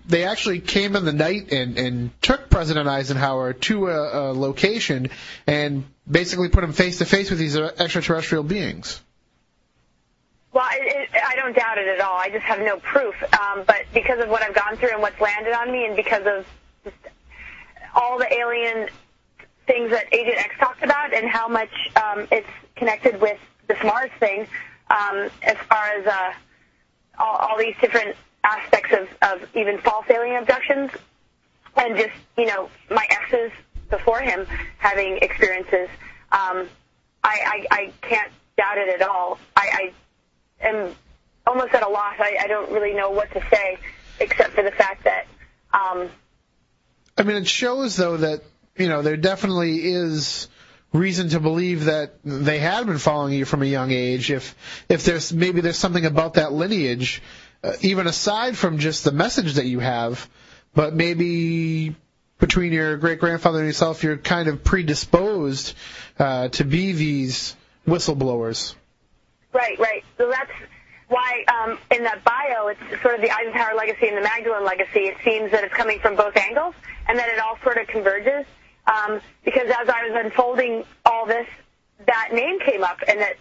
they 0.07 0.25
actually 0.25 0.61
came 0.61 0.95
in 0.97 1.05
the 1.05 1.13
night 1.13 1.53
and, 1.53 1.77
and 1.79 2.23
took 2.23 2.49
President 2.49 2.89
Eisenhower 2.89 3.53
to 3.55 3.89
a, 3.89 4.31
a 4.31 4.33
location 4.33 5.11
and 5.47 5.85
basically 6.09 6.49
put 6.49 6.63
him 6.63 6.73
face 6.73 6.99
to 6.99 7.05
face 7.05 7.31
with 7.31 7.39
these 7.39 7.57
extraterrestrial 7.57 8.45
beings. 8.45 9.01
Well, 10.53 10.67
it, 10.73 10.83
it, 10.83 10.90
I 10.90 10.90
don't 11.53 11.63
doubt 11.63 11.79
it 11.79 11.89
at 11.89 12.01
all. 12.01 12.17
I 12.17 12.29
just 12.31 12.45
have 12.45 12.61
no 12.61 12.79
proof. 12.79 13.15
Um, 13.35 13.65
but 13.67 13.83
because 13.93 14.21
of 14.21 14.29
what 14.29 14.43
I've 14.43 14.55
gone 14.55 14.77
through 14.77 14.91
and 14.91 15.03
what's 15.03 15.21
landed 15.21 15.53
on 15.53 15.71
me, 15.73 15.87
and 15.87 15.97
because 15.97 16.27
of 16.27 16.47
just 16.85 16.97
all 17.95 18.19
the 18.19 18.33
alien 18.33 18.89
things 19.67 19.91
that 19.91 20.13
Agent 20.13 20.39
X 20.39 20.55
talked 20.59 20.83
about, 20.83 21.13
and 21.15 21.29
how 21.29 21.49
much 21.49 21.71
um, 21.97 22.27
it's 22.31 22.49
connected 22.77 23.21
with 23.21 23.39
this 23.69 23.79
Mars 23.85 24.11
thing, 24.19 24.47
um, 24.91 25.29
as 25.43 25.57
far 25.69 25.87
as 25.99 26.07
uh, 26.07 26.33
all, 27.19 27.37
all 27.37 27.59
these 27.59 27.75
different 27.81 28.17
aspects 28.45 28.93
of, 28.93 29.09
of 29.23 29.57
even 29.57 29.79
false 29.79 30.07
alien 30.11 30.43
abductions, 30.43 30.91
and 31.77 31.97
just 31.97 32.15
you 32.37 32.47
know 32.47 32.69
my 32.91 33.07
exes 33.11 33.53
before 33.91 34.21
him 34.21 34.47
having 34.79 35.19
experiences. 35.19 35.89
Um, 36.33 36.69
I, 37.23 37.39
I, 37.45 37.67
I 37.71 37.93
can't 38.03 38.33
doubt 38.57 38.79
it 38.79 39.01
at 39.01 39.07
all. 39.07 39.39
I, 39.57 39.93
I 40.63 40.67
am 40.67 40.95
almost 41.47 41.75
at 41.75 41.83
a 41.83 41.89
loss. 41.89 42.15
I, 42.19 42.39
I 42.41 42.47
don't 42.47 42.71
really 42.71 42.95
know 42.95 43.11
what 43.11 43.31
to 43.33 43.43
say, 43.51 43.79
except 44.19 44.55
for 44.55 44.63
the 44.63 44.73
fact 44.73 45.05
that 45.05 45.27
um, 45.73 46.11
I 47.17 47.23
mean, 47.23 47.37
it 47.37 47.47
shows 47.47 47.97
though 47.97 48.17
that 48.19 48.43
you 48.77 48.89
know 48.89 49.03
there 49.03 49.17
definitely 49.17 49.85
is 49.85 50.49
reason 50.93 51.29
to 51.31 51.41
believe 51.41 51.85
that 51.85 52.15
they 52.25 52.59
had 52.59 52.87
been 52.87 52.99
following 52.99 53.35
you 53.35 53.45
from 53.45 53.63
a 53.63 53.67
young 53.67 53.91
age. 53.91 54.31
If 54.31 54.57
if 54.89 55.05
there's 55.05 55.33
maybe 55.33 55.61
there's 55.61 55.77
something 55.79 56.07
about 56.07 56.35
that 56.35 56.53
lineage, 56.53 57.23
uh, 57.63 57.73
even 57.83 58.07
aside 58.07 58.57
from 58.57 58.79
just 58.79 59.05
the 59.05 59.13
message 59.13 59.55
that 59.55 59.67
you 59.67 59.81
have, 59.81 60.29
but 60.75 60.95
maybe 60.95 61.95
between 62.39 62.73
your 62.73 62.97
great 62.97 63.21
grandfather 63.21 63.59
and 63.59 63.67
yourself, 63.67 64.03
you're 64.03 64.17
kind 64.17 64.49
of 64.49 64.65
predisposed 64.65 65.75
uh, 66.19 66.49
to 66.49 66.65
be 66.65 66.93
these 66.93 67.55
whistleblowers. 67.87 68.75
Right, 69.53 69.79
right. 69.79 70.05
So 70.17 70.31
that's 70.31 70.51
why 71.11 71.45
um, 71.49 71.77
in 71.91 72.05
that 72.05 72.23
bio, 72.25 72.69
it's 72.69 73.03
sort 73.03 73.17
of 73.17 73.21
the 73.21 73.31
Eisenhower 73.31 73.75
legacy 73.75 74.07
and 74.07 74.17
the 74.17 74.23
Magdalene 74.23 74.65
legacy. 74.65 75.11
It 75.11 75.17
seems 75.25 75.51
that 75.51 75.65
it's 75.65 75.75
coming 75.75 75.99
from 75.99 76.15
both 76.15 76.37
angles, 76.37 76.75
and 77.09 77.19
that 77.19 77.29
it 77.29 77.41
all 77.41 77.59
sort 77.63 77.79
of 77.79 77.89
converges. 77.89 78.47
Um, 78.87 79.21
because 79.45 79.67
as 79.67 79.89
I 79.89 80.09
was 80.09 80.25
unfolding 80.25 80.85
all 81.05 81.27
this, 81.27 81.49
that 82.07 82.31
name 82.33 82.61
came 82.61 82.85
up, 82.85 82.99
and 83.09 83.19
that 83.21 83.35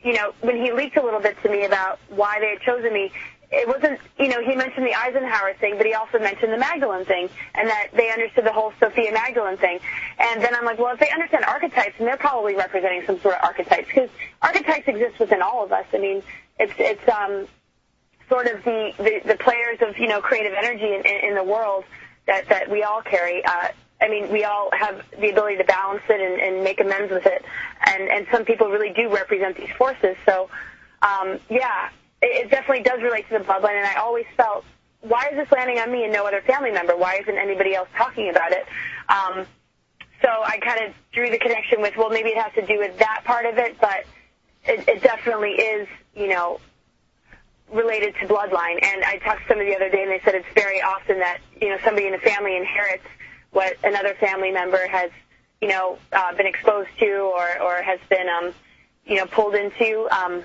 you 0.00 0.12
know 0.12 0.34
when 0.42 0.56
he 0.56 0.72
leaked 0.72 0.98
a 0.98 1.02
little 1.02 1.20
bit 1.20 1.36
to 1.42 1.48
me 1.48 1.64
about 1.64 1.98
why 2.10 2.38
they 2.38 2.50
had 2.50 2.60
chosen 2.60 2.92
me, 2.92 3.10
it 3.50 3.66
wasn't 3.66 3.98
you 4.18 4.28
know 4.28 4.44
he 4.44 4.54
mentioned 4.54 4.86
the 4.86 4.94
Eisenhower 4.94 5.54
thing, 5.54 5.78
but 5.78 5.86
he 5.86 5.94
also 5.94 6.18
mentioned 6.18 6.52
the 6.52 6.58
Magdalene 6.58 7.06
thing, 7.06 7.30
and 7.54 7.66
that 7.66 7.88
they 7.94 8.10
understood 8.10 8.44
the 8.44 8.52
whole 8.52 8.74
Sophia 8.78 9.10
Magdalene 9.10 9.56
thing. 9.56 9.78
And 10.18 10.42
then 10.42 10.54
I'm 10.54 10.66
like, 10.66 10.78
well, 10.78 10.92
if 10.92 11.00
they 11.00 11.10
understand 11.10 11.46
archetypes, 11.46 11.94
then 11.96 12.06
they're 12.06 12.18
probably 12.18 12.56
representing 12.56 13.06
some 13.06 13.18
sort 13.20 13.36
of 13.36 13.40
archetypes 13.42 13.88
because 13.88 14.10
archetypes 14.42 14.86
exist 14.86 15.18
within 15.18 15.40
all 15.40 15.64
of 15.64 15.72
us. 15.72 15.86
I 15.94 15.98
mean, 15.98 16.22
it's 16.58 16.72
it's 16.78 17.08
um, 17.08 17.46
sort 18.28 18.46
of 18.46 18.64
the, 18.64 18.92
the 18.98 19.20
the 19.24 19.36
players 19.36 19.78
of 19.80 19.98
you 19.98 20.08
know 20.08 20.20
creative 20.20 20.52
energy 20.56 20.94
in, 20.94 21.06
in, 21.06 21.30
in 21.30 21.34
the 21.34 21.44
world 21.44 21.84
that 22.26 22.48
that 22.48 22.70
we 22.70 22.82
all 22.82 23.02
carry. 23.02 23.44
Uh, 23.44 23.68
I 24.00 24.08
mean, 24.08 24.30
we 24.30 24.44
all 24.44 24.68
have 24.72 25.02
the 25.18 25.30
ability 25.30 25.56
to 25.56 25.64
balance 25.64 26.02
it 26.08 26.20
and, 26.20 26.40
and 26.40 26.62
make 26.62 26.80
amends 26.80 27.10
with 27.12 27.26
it, 27.26 27.44
and 27.86 28.08
and 28.08 28.26
some 28.30 28.44
people 28.44 28.68
really 28.68 28.92
do 28.92 29.12
represent 29.12 29.56
these 29.56 29.70
forces. 29.78 30.16
So, 30.26 30.50
um, 31.02 31.38
yeah, 31.48 31.88
it, 32.20 32.46
it 32.46 32.50
definitely 32.50 32.82
does 32.82 33.02
relate 33.02 33.28
to 33.30 33.38
the 33.38 33.44
bloodline, 33.44 33.76
and 33.76 33.86
I 33.86 33.94
always 33.94 34.26
felt, 34.36 34.64
why 35.00 35.28
is 35.30 35.36
this 35.36 35.50
landing 35.50 35.78
on 35.78 35.90
me 35.90 36.04
and 36.04 36.12
no 36.12 36.26
other 36.26 36.42
family 36.42 36.72
member? 36.72 36.96
Why 36.96 37.18
isn't 37.22 37.38
anybody 37.38 37.74
else 37.74 37.88
talking 37.96 38.28
about 38.28 38.52
it? 38.52 38.66
Um, 39.08 39.46
so 40.22 40.28
I 40.28 40.58
kind 40.58 40.86
of 40.86 40.94
drew 41.12 41.30
the 41.30 41.38
connection 41.38 41.80
with, 41.80 41.96
well, 41.96 42.10
maybe 42.10 42.30
it 42.30 42.38
has 42.38 42.52
to 42.54 42.66
do 42.66 42.78
with 42.78 42.98
that 42.98 43.22
part 43.24 43.46
of 43.46 43.58
it, 43.58 43.80
but 43.80 44.04
it, 44.64 44.86
it 44.88 45.02
definitely 45.02 45.52
is, 45.52 45.88
you 46.16 46.28
know, 46.28 46.60
related 47.72 48.14
to 48.20 48.26
bloodline. 48.26 48.82
And 48.82 49.04
I 49.04 49.18
talked 49.22 49.42
to 49.42 49.48
somebody 49.48 49.70
the 49.70 49.76
other 49.76 49.90
day, 49.90 50.02
and 50.02 50.10
they 50.10 50.20
said 50.24 50.34
it's 50.34 50.46
very 50.54 50.80
often 50.80 51.18
that 51.18 51.38
you 51.60 51.68
know 51.68 51.78
somebody 51.84 52.06
in 52.06 52.14
a 52.14 52.18
family 52.18 52.56
inherits 52.56 53.04
what 53.52 53.76
another 53.84 54.14
family 54.14 54.50
member 54.50 54.86
has, 54.88 55.10
you 55.60 55.68
know, 55.68 55.98
uh, 56.12 56.34
been 56.34 56.46
exposed 56.46 56.90
to 56.98 57.10
or 57.18 57.60
or 57.60 57.82
has 57.82 58.00
been, 58.08 58.28
um, 58.28 58.52
you 59.04 59.16
know, 59.16 59.26
pulled 59.26 59.54
into. 59.54 60.08
Um, 60.10 60.42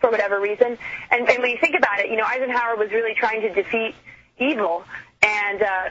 for 0.00 0.10
whatever 0.12 0.38
reason, 0.38 0.78
and, 1.10 1.28
and 1.28 1.42
when 1.42 1.50
you 1.50 1.58
think 1.58 1.74
about 1.76 1.98
it, 1.98 2.08
you 2.08 2.16
know 2.16 2.22
Eisenhower 2.24 2.76
was 2.76 2.92
really 2.92 3.14
trying 3.14 3.40
to 3.40 3.52
defeat 3.52 3.96
evil, 4.38 4.84
and 5.22 5.60
uh, 5.60 5.90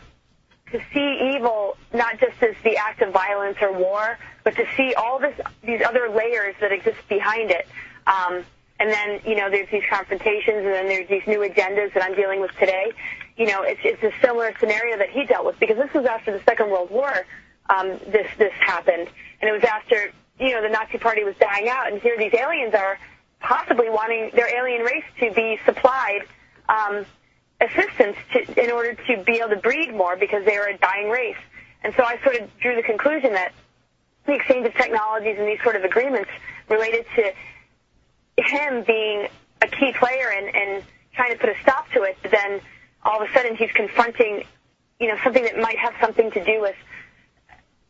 to 0.72 0.82
see 0.94 1.36
evil 1.36 1.78
not 1.94 2.18
just 2.20 2.42
as 2.42 2.56
the 2.64 2.78
act 2.78 3.02
of 3.02 3.12
violence 3.12 3.58
or 3.62 3.74
war, 3.74 4.18
but 4.46 4.56
to 4.56 4.66
see 4.76 4.94
all 4.94 5.20
this 5.20 5.38
these 5.62 5.82
other 5.82 6.10
layers 6.10 6.56
that 6.62 6.72
exist 6.72 6.98
behind 7.10 7.52
it. 7.52 7.68
Um, 8.06 8.46
and 8.80 8.90
then 8.92 9.20
you 9.26 9.36
know 9.36 9.50
there's 9.50 9.70
these 9.72 9.84
confrontations, 9.90 10.58
and 10.58 10.68
then 10.68 10.88
there's 10.88 11.10
these 11.10 11.26
new 11.28 11.40
agendas 11.40 11.94
that 11.94 12.04
I'm 12.04 12.16
dealing 12.16 12.42
with 12.42 12.52
today. 12.60 12.92
You 13.36 13.48
know, 13.48 13.64
it's 13.64 13.82
it's 13.84 14.04
a 14.04 14.12
similar 14.22 14.54
scenario 14.60 14.98
that 14.98 15.10
he 15.10 15.26
dealt 15.26 15.46
with 15.46 15.60
because 15.60 15.78
this 15.78 15.94
was 15.94 16.06
after 16.06 16.32
the 16.32 16.44
Second 16.44 16.70
World 16.70 16.90
War. 16.90 17.12
Um, 17.70 18.00
this 18.08 18.28
this 18.38 18.54
happened, 18.60 19.08
and 19.42 19.50
it 19.50 19.52
was 19.52 19.64
after 19.64 20.12
you 20.40 20.52
know 20.52 20.62
the 20.62 20.70
Nazi 20.70 20.98
Party 20.98 21.24
was 21.24 21.36
dying 21.40 21.70
out, 21.70 21.92
and 21.92 22.02
here 22.02 22.18
these 22.18 22.34
aliens 22.34 22.74
are 22.74 22.98
possibly 23.40 23.90
wanting 23.90 24.32
their 24.34 24.48
alien 24.56 24.82
race 24.82 25.04
to 25.20 25.32
be 25.34 25.60
supplied 25.66 26.22
um, 26.70 27.06
assistance 27.62 28.18
to, 28.34 28.64
in 28.64 28.72
order 28.72 28.94
to 28.94 29.24
be 29.24 29.38
able 29.38 29.50
to 29.50 29.58
breed 29.58 29.94
more 29.94 30.16
because 30.16 30.46
they 30.46 30.58
are 30.58 30.68
a 30.68 30.78
dying 30.78 31.10
race. 31.10 31.38
And 31.84 31.94
so 31.96 32.04
I 32.04 32.20
sort 32.24 32.36
of 32.38 32.50
drew 32.60 32.76
the 32.76 32.84
conclusion 32.84 33.34
that 33.34 33.54
the 34.26 34.34
exchange 34.34 34.66
of 34.66 34.74
technologies 34.76 35.38
and 35.40 35.48
these 35.48 35.62
sort 35.64 35.76
of 35.76 35.84
agreements 35.84 36.30
related 36.70 37.06
to 37.16 37.32
him 38.38 38.84
being 38.86 39.28
a 39.62 39.68
key 39.68 39.94
player 39.98 40.30
and, 40.36 40.56
and 40.56 40.84
trying 41.14 41.34
to 41.34 41.40
put 41.40 41.50
a 41.50 41.56
stop 41.62 41.90
to 41.92 42.04
it, 42.04 42.18
but 42.22 42.32
then 42.32 42.62
all 43.04 43.22
of 43.22 43.30
a 43.30 43.34
sudden 43.34 43.56
he's 43.56 43.72
confronting, 43.72 44.44
you 45.00 45.08
know, 45.08 45.18
something 45.24 45.44
that 45.44 45.58
might 45.58 45.78
have 45.78 45.94
something 46.00 46.32
to 46.32 46.44
do 46.44 46.62
with, 46.62 46.76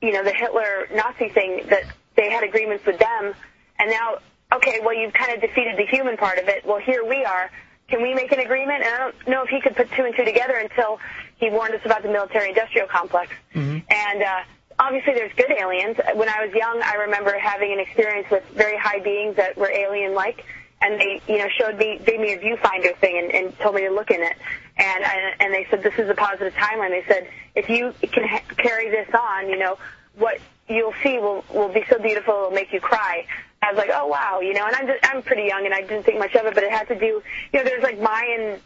you 0.02 0.14
know, 0.14 0.24
the 0.24 0.32
Hitler 0.32 0.88
Nazi 0.94 1.30
thing 1.30 1.62
that 1.70 1.84
they 2.16 2.30
had 2.32 2.44
agreements 2.44 2.86
with 2.86 3.00
them, 3.00 3.34
and 3.80 3.92
now, 3.92 4.18
okay, 4.54 4.80
well 4.84 4.96
you've 4.96 5.14
kind 5.14 5.34
of 5.34 5.42
defeated 5.42 5.78
the 5.78 5.86
human 5.86 6.18
part 6.18 6.40
of 6.40 6.48
it. 6.48 6.66
Well, 6.66 6.80
here 6.80 7.06
we 7.06 7.26
are. 7.26 7.50
Can 7.90 8.02
we 8.02 8.14
make 8.14 8.32
an 8.32 8.40
agreement? 8.40 8.84
And 8.84 8.94
I 8.94 8.98
don't 8.98 9.28
know 9.28 9.44
if 9.44 9.50
he 9.50 9.62
could 9.62 9.76
put 9.76 9.90
two 9.92 10.04
and 10.04 10.16
two 10.16 10.26
together 10.26 10.56
until 10.56 11.00
he 11.38 11.50
warned 11.50 11.74
us 11.74 11.82
about 11.86 12.04
the 12.04 12.10
military-industrial 12.10 12.88
complex. 12.88 13.32
Mm-hmm. 13.54 13.80
And 13.90 14.24
uh, 14.24 14.40
obviously, 14.80 15.14
there's 15.14 15.34
good 15.34 15.52
aliens. 15.52 15.98
When 16.16 16.30
I 16.30 16.46
was 16.46 16.54
young, 16.54 16.82
I 16.84 16.96
remember 16.96 17.38
having 17.38 17.74
an 17.74 17.80
experience 17.80 18.28
with 18.32 18.44
very 18.50 18.78
high 18.78 19.00
beings 19.00 19.36
that 19.38 19.58
were 19.58 19.72
alien-like, 19.72 20.46
and 20.82 21.00
they, 21.00 21.22
you 21.28 21.40
know, 21.40 21.48
showed 21.50 21.78
me, 21.78 22.00
gave 22.06 22.20
me 22.20 22.34
a 22.34 22.38
viewfinder 22.38 22.96
thing, 22.98 23.18
and, 23.18 23.34
and 23.34 23.60
told 23.60 23.76
me 23.76 23.82
to 23.82 23.90
look 23.92 24.12
in 24.12 24.22
it. 24.22 24.38
And 24.78 25.04
and 25.04 25.42
and 25.42 25.54
they 25.54 25.66
said 25.72 25.82
this 25.82 25.98
is 25.98 26.08
a 26.10 26.14
positive 26.14 26.54
timeline. 26.54 26.90
They 26.90 27.04
said 27.08 27.30
if 27.56 27.68
you 27.70 27.94
can 28.02 28.28
ha- 28.28 28.44
carry 28.58 28.90
this 28.90 29.08
on, 29.14 29.50
you 29.50 29.58
know, 29.58 29.78
what 30.16 30.40
you'll 30.70 30.94
see 31.02 31.18
will 31.18 31.44
will 31.52 31.70
be 31.70 31.84
so 31.90 31.98
beautiful 31.98 32.34
it'll 32.36 32.52
make 32.52 32.72
you 32.72 32.80
cry. 32.80 33.26
I 33.62 33.72
was 33.72 33.78
like, 33.78 33.90
oh 33.92 34.06
wow, 34.06 34.40
you 34.40 34.54
know, 34.54 34.66
and 34.68 34.76
I'm 34.76 34.86
just, 34.86 35.00
I'm 35.04 35.24
pretty 35.24 35.44
young 35.44 35.66
and 35.66 35.74
I 35.74 35.82
didn't 35.82 36.04
think 36.04 36.20
much 36.20 36.36
of 36.36 36.46
it, 36.46 36.54
but 36.54 36.64
it 36.64 36.72
had 36.72 36.88
to 36.90 36.96
do, 36.96 37.06
you 37.06 37.24
know, 37.54 37.64
there's 37.64 37.82
like 37.82 38.00
Mayan 38.00 38.60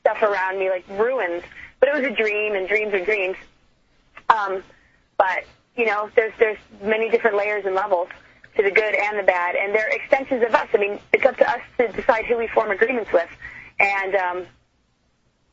stuff 0.00 0.20
around 0.22 0.58
me, 0.58 0.70
like 0.70 0.84
ruins, 0.88 1.44
but 1.78 1.88
it 1.88 1.94
was 1.94 2.04
a 2.04 2.10
dream, 2.10 2.54
and 2.54 2.66
dreams 2.66 2.92
are 2.92 3.04
dreams. 3.04 3.36
Um, 4.28 4.62
but 5.16 5.44
you 5.76 5.86
know, 5.86 6.08
there's 6.14 6.32
there's 6.38 6.58
many 6.82 7.10
different 7.10 7.36
layers 7.36 7.64
and 7.64 7.74
levels 7.74 8.08
to 8.56 8.62
the 8.62 8.70
good 8.70 8.94
and 8.94 9.18
the 9.18 9.22
bad, 9.22 9.56
and 9.56 9.74
they're 9.74 9.88
extensions 9.88 10.44
of 10.44 10.54
us. 10.54 10.68
I 10.72 10.78
mean, 10.78 11.00
it's 11.12 11.24
up 11.24 11.36
to 11.38 11.50
us 11.50 11.60
to 11.78 11.88
decide 11.88 12.26
who 12.26 12.36
we 12.36 12.46
form 12.48 12.70
agreements 12.70 13.12
with, 13.12 13.28
and 13.80 14.14
um, 14.14 14.46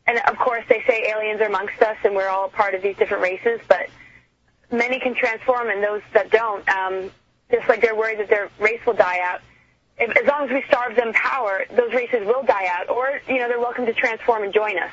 and 0.05 0.19
of 0.27 0.37
course 0.37 0.63
they 0.69 0.83
say 0.87 1.09
aliens 1.09 1.41
are 1.41 1.47
amongst 1.47 1.81
us, 1.81 1.97
and 2.03 2.15
we're 2.15 2.29
all 2.29 2.49
part 2.49 2.75
of 2.75 2.81
these 2.81 2.95
different 2.97 3.23
races, 3.23 3.59
but 3.67 3.87
many 4.71 4.99
can 4.99 5.15
transform, 5.15 5.69
and 5.69 5.83
those 5.83 6.01
that 6.13 6.29
don't, 6.29 6.67
um, 6.69 7.11
just 7.49 7.67
like 7.67 7.81
they're 7.81 7.95
worried 7.95 8.19
that 8.19 8.29
their 8.29 8.49
race 8.59 8.79
will 8.85 8.93
die 8.93 9.19
out, 9.23 9.41
as 9.99 10.27
long 10.27 10.45
as 10.45 10.51
we 10.51 10.63
starve 10.67 10.95
them 10.95 11.13
power, 11.13 11.65
those 11.75 11.93
races 11.93 12.25
will 12.25 12.43
die 12.43 12.67
out, 12.67 12.89
or 12.89 13.19
you 13.27 13.39
know 13.39 13.47
they're 13.47 13.59
welcome 13.59 13.85
to 13.85 13.93
transform 13.93 14.43
and 14.43 14.53
join 14.53 14.77
us. 14.77 14.91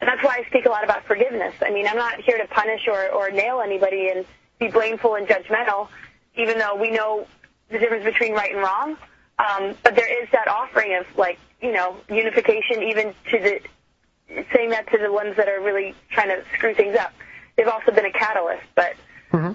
And 0.00 0.08
that's 0.08 0.22
why 0.22 0.42
I 0.44 0.48
speak 0.48 0.66
a 0.66 0.68
lot 0.68 0.84
about 0.84 1.04
forgiveness. 1.04 1.54
I 1.62 1.70
mean, 1.70 1.86
I'm 1.86 1.96
not 1.96 2.20
here 2.20 2.38
to 2.38 2.46
punish 2.48 2.86
or, 2.86 3.08
or 3.10 3.30
nail 3.30 3.60
anybody 3.60 4.10
and 4.10 4.26
be 4.58 4.68
blameful 4.68 5.14
and 5.14 5.26
judgmental, 5.26 5.88
even 6.36 6.58
though 6.58 6.74
we 6.76 6.90
know 6.90 7.26
the 7.70 7.78
difference 7.78 8.04
between 8.04 8.32
right 8.32 8.52
and 8.52 8.60
wrong. 8.60 8.96
Um, 9.38 9.74
but 9.82 9.94
there 9.94 10.22
is 10.22 10.28
that 10.32 10.48
offering 10.48 10.94
of 10.98 11.06
like, 11.16 11.38
you 11.60 11.72
know, 11.72 11.96
unification 12.08 12.82
even 12.82 13.14
to 13.30 13.38
the, 13.38 13.60
saying 14.54 14.70
that 14.70 14.90
to 14.90 14.98
the 14.98 15.12
ones 15.12 15.36
that 15.36 15.48
are 15.48 15.60
really 15.60 15.94
trying 16.10 16.28
to 16.28 16.42
screw 16.56 16.74
things 16.74 16.96
up. 16.96 17.12
They've 17.56 17.68
also 17.68 17.90
been 17.92 18.06
a 18.06 18.12
catalyst, 18.12 18.64
but, 18.74 18.94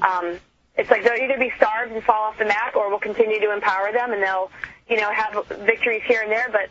um, 0.01 0.39
it's 0.75 0.89
like 0.89 1.03
they'll 1.03 1.21
either 1.21 1.37
be 1.37 1.51
starved 1.57 1.91
and 1.91 2.03
fall 2.03 2.23
off 2.23 2.37
the 2.37 2.45
map 2.45 2.75
or 2.75 2.89
we'll 2.89 2.99
continue 2.99 3.39
to 3.41 3.53
empower 3.53 3.91
them 3.91 4.13
and 4.13 4.23
they'll, 4.23 4.49
you 4.89 4.97
know, 4.97 5.11
have 5.11 5.45
victories 5.59 6.01
here 6.07 6.21
and 6.21 6.31
there, 6.31 6.49
but 6.51 6.69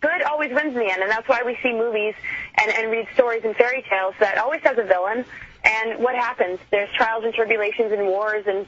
good 0.00 0.22
always 0.22 0.50
wins 0.50 0.74
in 0.74 0.80
the 0.80 0.90
end, 0.90 1.02
and 1.02 1.10
that's 1.10 1.28
why 1.28 1.42
we 1.44 1.56
see 1.62 1.72
movies 1.72 2.14
and, 2.60 2.70
and 2.72 2.90
read 2.90 3.06
stories 3.14 3.42
and 3.44 3.54
fairy 3.56 3.84
tales 3.88 4.14
that 4.20 4.38
always 4.38 4.60
has 4.62 4.78
a 4.78 4.84
villain. 4.84 5.24
And 5.64 6.02
what 6.02 6.14
happens? 6.14 6.58
There's 6.70 6.90
trials 6.94 7.24
and 7.24 7.34
tribulations 7.34 7.92
and 7.92 8.02
wars, 8.06 8.44
and 8.46 8.66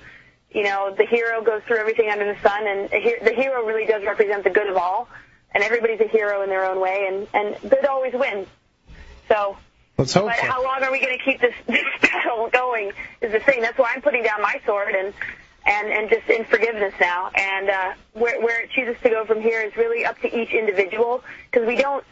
you 0.51 0.63
know 0.65 0.95
the 0.97 1.07
hero 1.07 1.43
goes 1.43 1.63
through 1.67 1.79
everything 1.79 2.11
under 2.11 2.33
the 2.33 2.41
sun, 2.41 2.67
and 2.67 2.91
the 2.91 3.33
hero 3.35 3.65
really 3.65 3.87
does 3.87 4.05
represent 4.05 4.45
the 4.45 4.51
good 4.51 4.69
of 4.69 4.77
all. 4.77 5.09
And 5.55 5.63
everybody's 5.63 6.01
a 6.01 6.09
hero 6.09 6.43
in 6.43 6.49
their 6.49 6.65
own 6.65 6.81
way, 6.81 7.07
and 7.09 7.27
and 7.35 7.71
good 7.71 7.85
always 7.87 8.15
wins. 8.15 8.49
So. 9.29 9.57
Let's 9.99 10.15
hope 10.15 10.25
But 10.25 10.39
so. 10.39 10.47
how 10.47 10.65
long 10.65 10.83
are 10.83 10.91
we 10.91 11.01
going 11.01 11.17
to 11.17 11.23
keep 11.23 11.39
this, 11.39 11.55
this 11.67 11.85
battle 12.01 12.49
going? 12.51 12.93
Is 13.21 13.31
the 13.31 13.41
thing. 13.41 13.61
That's 13.61 13.79
why 13.79 13.93
I'm 13.95 14.01
putting 14.01 14.23
down 14.23 14.41
my 14.41 14.59
sword 14.65 14.95
and 14.95 15.13
and 15.67 15.89
and 15.89 16.11
just 16.11 16.29
in 16.29 16.45
forgiveness 16.45 16.95
now. 17.01 17.31
And 17.35 17.71
uh, 17.71 17.93
where 18.13 18.41
where 18.41 18.63
it 18.63 18.71
chooses 18.71 18.97
to 19.03 19.11
go 19.11 19.25
from 19.25 19.41
here 19.41 19.61
is 19.61 19.77
really 19.77 20.05
up 20.05 20.19
to 20.21 20.41
each 20.41 20.53
individual 20.53 21.23
because 21.51 21.67
we 21.67 21.77
don't 21.77 22.05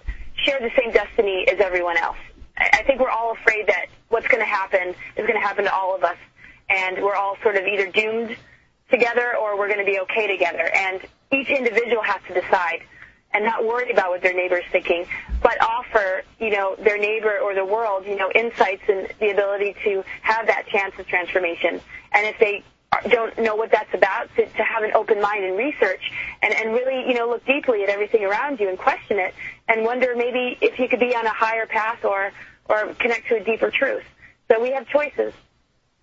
share 0.44 0.60
the 0.60 0.70
same 0.80 0.92
destiny 0.92 1.46
as 1.48 1.60
everyone 1.60 1.96
else. 1.96 2.16
I, 2.56 2.70
I 2.74 2.82
think 2.84 3.00
we're 3.00 3.10
all 3.10 3.32
afraid 3.32 3.66
that 3.66 3.86
what's 4.08 4.26
going 4.28 4.40
to 4.40 4.50
happen 4.50 4.88
is 5.16 5.26
going 5.26 5.34
to 5.34 5.46
happen 5.46 5.64
to 5.64 5.74
all 5.74 5.94
of 5.94 6.04
us, 6.04 6.18
and 6.68 7.02
we're 7.02 7.16
all 7.16 7.36
sort 7.42 7.56
of 7.56 7.64
either 7.66 7.90
doomed 7.90 8.36
together 8.90 9.36
or 9.36 9.58
we're 9.58 9.68
going 9.68 9.84
to 9.84 9.90
be 9.90 10.00
okay 10.00 10.26
together. 10.26 10.70
And 10.74 11.00
each 11.32 11.48
individual 11.48 12.02
has 12.02 12.20
to 12.28 12.34
decide 12.34 12.82
and 13.32 13.44
not 13.44 13.64
worry 13.64 13.92
about 13.92 14.10
what 14.10 14.22
their 14.22 14.34
neighbor's 14.34 14.64
thinking, 14.72 15.06
but 15.42 15.56
offer, 15.62 16.22
you 16.40 16.50
know, 16.50 16.74
their 16.76 16.98
neighbor 16.98 17.38
or 17.38 17.54
the 17.54 17.64
world, 17.64 18.04
you 18.04 18.16
know, 18.16 18.30
insights 18.34 18.82
and 18.88 19.08
the 19.20 19.30
ability 19.30 19.76
to 19.84 20.02
have 20.22 20.48
that 20.48 20.66
chance 20.66 20.92
of 20.98 21.06
transformation. 21.06 21.80
And 22.12 22.26
if 22.26 22.38
they 22.40 22.64
don't 23.08 23.38
know 23.38 23.54
what 23.54 23.70
that's 23.70 23.92
about, 23.94 24.34
to, 24.36 24.46
to 24.46 24.62
have 24.62 24.82
an 24.82 24.92
open 24.94 25.20
mind 25.20 25.44
and 25.44 25.56
research 25.56 26.10
and, 26.42 26.52
and 26.52 26.72
really, 26.72 27.08
you 27.08 27.14
know, 27.14 27.28
look 27.28 27.44
deeply 27.46 27.82
at 27.84 27.88
everything 27.88 28.24
around 28.24 28.60
you 28.60 28.68
and 28.68 28.78
question 28.78 29.18
it 29.18 29.34
and 29.68 29.84
wonder 29.84 30.14
maybe 30.16 30.58
if 30.60 30.78
you 30.78 30.88
could 30.88 31.00
be 31.00 31.14
on 31.14 31.24
a 31.24 31.32
higher 31.32 31.66
path 31.66 32.04
or, 32.04 32.32
or 32.68 32.92
connect 32.94 33.28
to 33.28 33.36
a 33.36 33.44
deeper 33.44 33.70
truth. 33.70 34.02
So 34.50 34.60
we 34.60 34.72
have 34.72 34.88
choices. 34.88 35.32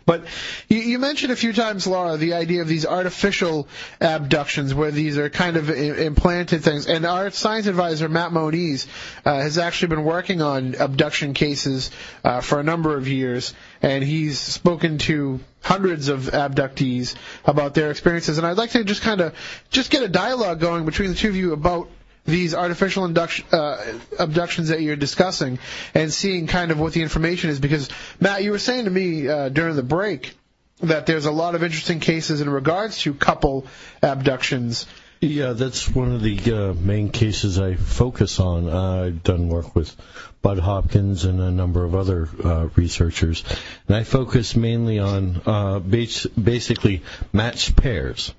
But 0.07 0.25
you, 0.69 0.79
you 0.79 0.99
mentioned 0.99 1.33
a 1.33 1.37
few 1.37 1.53
times, 1.53 1.87
Laura, 1.87 2.17
the 2.17 2.35
idea 2.35 2.63
of 2.63 2.69
these 2.69 2.87
artificial 2.87 3.69
abductions, 4.01 4.75
where 4.75 4.91
these 4.91 5.19
are 5.19 5.29
kind 5.31 5.57
of 5.57 5.71
i- 5.71 5.73
implanted 5.75 6.63
things. 6.63 6.87
And 6.87 7.07
our 7.07 7.31
science 7.31 7.67
advisor, 7.67 8.09
Matt 8.09 8.33
Moniz, 8.33 8.87
uh, 9.25 9.35
has 9.35 9.59
actually 9.59 9.89
been 9.89 10.05
working 10.05 10.43
on 10.43 10.75
abduction 10.75 11.35
cases 11.35 11.91
uh, 12.25 12.41
for 12.41 12.61
a 12.61 12.63
number 12.65 12.97
of 12.97 13.09
years, 13.09 13.55
and 13.81 14.03
he's 14.05 14.39
spoken 14.39 14.99
to 14.99 15.41
hundreds 15.63 16.09
of 16.09 16.23
abductees 16.23 17.15
about 17.45 17.75
their 17.75 17.91
experiences. 17.91 18.39
And 18.39 18.47
I'd 18.47 18.57
like 18.57 18.71
to 18.71 18.85
just 18.85 19.03
kind 19.03 19.21
of 19.21 19.35
just 19.71 19.91
get 19.91 20.03
a 20.03 20.09
dialogue 20.09 20.59
going 20.61 20.85
between 20.85 21.11
the 21.11 21.15
two 21.15 21.29
of 21.29 21.37
you 21.37 21.53
about 21.53 21.89
these 22.25 22.55
artificial 22.55 23.05
induction, 23.05 23.45
uh, 23.53 23.85
abductions 24.19 24.69
that 24.69 24.81
you're 24.81 24.97
discussing 24.97 25.59
and 25.95 26.13
seeing 26.13 26.47
kind 26.47 26.71
of 26.71 26.79
what 26.79 26.93
the 26.93 27.03
information 27.03 27.51
is 27.51 27.59
because 27.59 27.89
Matt, 28.21 28.45
you 28.45 28.51
were 28.53 28.59
saying 28.59 28.85
to 28.85 28.91
me 28.91 29.29
uh, 29.29 29.49
during 29.49 29.77
the 29.77 29.83
break 29.83 30.35
that 30.81 31.07
there's 31.07 31.27
a 31.27 31.33
lot 31.33 31.55
of 31.55 31.63
interesting 31.63 32.01
cases 32.01 32.41
in 32.41 32.51
regards 32.51 32.99
to 33.03 33.15
couple 33.15 33.67
abductions. 34.03 34.87
Yeah, 35.21 35.53
that's 35.53 35.89
one 35.89 36.13
of 36.13 36.21
the 36.23 36.53
uh, 36.53 36.75
main 36.75 37.11
cases 37.11 37.59
I 37.61 37.77
focus 37.77 38.41
on. 38.41 38.69
Uh, 38.69 39.05
I've 39.07 39.23
done 39.23 39.49
work 39.49 39.77
with 39.77 39.95
Bud 40.43 40.59
Hopkins 40.59 41.25
and 41.25 41.41
a 41.41 41.53
number 41.53 41.85
of 41.85 41.95
other 41.95 42.29
uh, 42.43 42.69
researchers, 42.75 43.45
and 43.87 43.97
I 43.97 44.03
focus 44.03 44.57
mainly 44.57 44.99
on 44.99 45.41
uh, 45.47 45.79
bas- 45.79 46.27
basically 46.27 47.03
matched 47.33 47.77
pairs. 47.77 48.35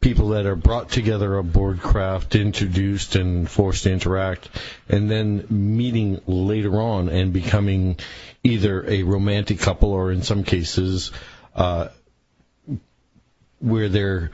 People 0.00 0.30
that 0.30 0.46
are 0.46 0.56
brought 0.56 0.88
together 0.88 1.36
aboard 1.36 1.80
craft, 1.80 2.34
introduced 2.34 3.16
and 3.16 3.48
forced 3.48 3.84
to 3.84 3.92
interact, 3.92 4.48
and 4.88 5.10
then 5.10 5.46
meeting 5.50 6.20
later 6.26 6.80
on 6.80 7.10
and 7.10 7.34
becoming 7.34 7.98
either 8.42 8.88
a 8.88 9.02
romantic 9.02 9.58
couple 9.58 9.92
or 9.92 10.10
in 10.10 10.22
some 10.22 10.42
cases 10.42 11.12
uh, 11.54 11.88
where 13.58 13.90
they're 13.90 14.30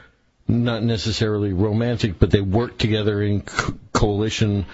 not 0.48 0.82
necessarily 0.82 1.52
romantic, 1.52 2.18
but 2.18 2.30
they 2.30 2.40
work 2.40 2.78
together 2.78 3.20
in 3.20 3.40
co- 3.40 3.74
coalition 3.92 4.66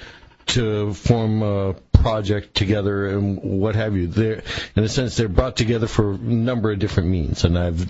to 0.47 0.93
form 0.93 1.43
a 1.43 1.75
project 1.93 2.55
together 2.55 3.07
and 3.07 3.41
what 3.43 3.75
have 3.75 3.97
you. 3.97 4.09
They're, 4.09 4.43
in 4.77 4.85
a 4.85 4.89
sense, 4.89 5.17
they're 5.17 5.29
brought 5.29 5.57
together 5.57 5.87
for 5.87 6.13
a 6.13 6.19
number 6.19 6.71
of 6.71 6.79
different 6.79 7.09
means, 7.09 7.45
and 7.45 7.59
I've 7.59 7.87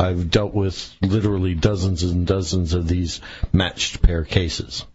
I've 0.00 0.30
dealt 0.30 0.54
with 0.54 0.94
literally 1.02 1.54
dozens 1.54 2.02
and 2.02 2.26
dozens 2.26 2.72
of 2.72 2.88
these 2.88 3.20
matched 3.52 4.00
pair 4.00 4.24
cases. 4.24 4.86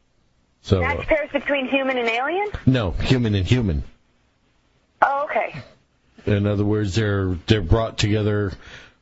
So 0.63 0.81
Match 0.81 1.05
pairs 1.05 1.29
between 1.31 1.67
human 1.67 1.99
and 1.99 2.09
alien? 2.09 2.49
no, 2.65 2.89
human 2.89 3.35
and 3.35 3.45
human. 3.45 3.83
Oh, 5.03 5.25
okay. 5.25 5.61
In 6.25 6.47
other 6.47 6.65
words, 6.65 6.95
they're 6.95 7.37
they're 7.45 7.61
brought 7.61 7.99
together 7.99 8.53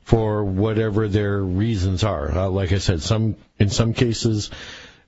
for 0.02 0.44
whatever 0.44 1.08
their 1.08 1.40
reasons 1.40 2.04
are. 2.04 2.30
Uh, 2.30 2.50
like 2.50 2.74
I 2.74 2.80
said, 2.80 3.02
some 3.02 3.38
in 3.58 3.70
some 3.70 3.94
cases 3.94 4.52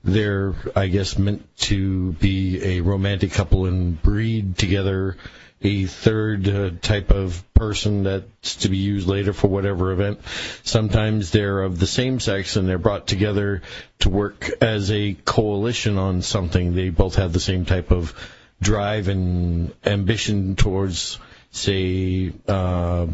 they're 0.02 0.54
I 0.74 0.86
guess 0.86 1.18
meant 1.18 1.44
to 1.58 2.12
be 2.12 2.78
a 2.78 2.80
romantic 2.80 3.32
couple 3.32 3.66
and 3.66 4.00
breed 4.00 4.56
together 4.56 5.18
a 5.62 5.86
third 5.86 6.48
uh, 6.48 6.70
type 6.82 7.10
of 7.10 7.42
person 7.54 8.04
that's 8.04 8.56
to 8.56 8.68
be 8.68 8.76
used 8.76 9.08
later 9.08 9.32
for 9.32 9.48
whatever 9.48 9.90
event. 9.92 10.20
Sometimes 10.62 11.30
they're 11.30 11.62
of 11.62 11.78
the 11.78 11.86
same 11.86 12.20
sex 12.20 12.56
and 12.56 12.68
they're 12.68 12.78
brought 12.78 13.06
together 13.06 13.62
to 14.00 14.10
work 14.10 14.50
as 14.60 14.90
a 14.90 15.14
coalition 15.24 15.98
on 15.98 16.22
something. 16.22 16.74
They 16.74 16.90
both 16.90 17.16
have 17.16 17.32
the 17.32 17.40
same 17.40 17.64
type 17.64 17.90
of 17.90 18.14
drive 18.60 19.08
and 19.08 19.72
ambition 19.84 20.56
towards, 20.56 21.18
say, 21.50 22.32
uh, 22.46 23.06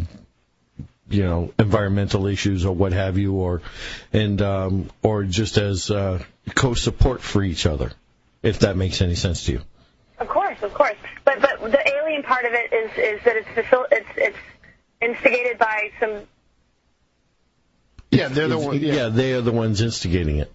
you 1.08 1.22
know, 1.24 1.52
environmental 1.58 2.26
issues 2.26 2.64
or 2.64 2.74
what 2.74 2.92
have 2.92 3.18
you, 3.18 3.34
or 3.34 3.62
and 4.12 4.40
um, 4.40 4.90
or 5.02 5.24
just 5.24 5.58
as 5.58 5.90
uh, 5.90 6.22
co-support 6.54 7.20
for 7.20 7.42
each 7.42 7.66
other, 7.66 7.92
if 8.42 8.60
that 8.60 8.76
makes 8.76 9.02
any 9.02 9.14
sense 9.14 9.44
to 9.44 9.52
you. 9.52 9.62
Of 10.18 10.28
course, 10.28 10.62
of 10.62 10.72
course. 10.74 10.96
But 12.02 12.06
but 12.06 12.10
alien 12.10 12.22
part 12.22 12.44
of 12.44 12.52
it 12.52 12.72
is 12.72 12.90
is 12.98 13.24
that 13.24 13.36
it's 13.36 13.48
facil- 13.48 13.86
it's 13.92 14.08
it's 14.16 14.36
instigated 15.00 15.58
by 15.58 15.90
some. 16.00 16.26
Yeah, 18.10 18.28
they're 18.28 18.48
the 18.48 18.54
It's- 18.56 18.66
one. 18.66 18.78
yeah, 18.80 19.08
they 19.08 19.32
are 19.32 19.40
the 19.40 19.52
ones 19.52 19.80
instigating 19.80 20.38
it. 20.38 20.52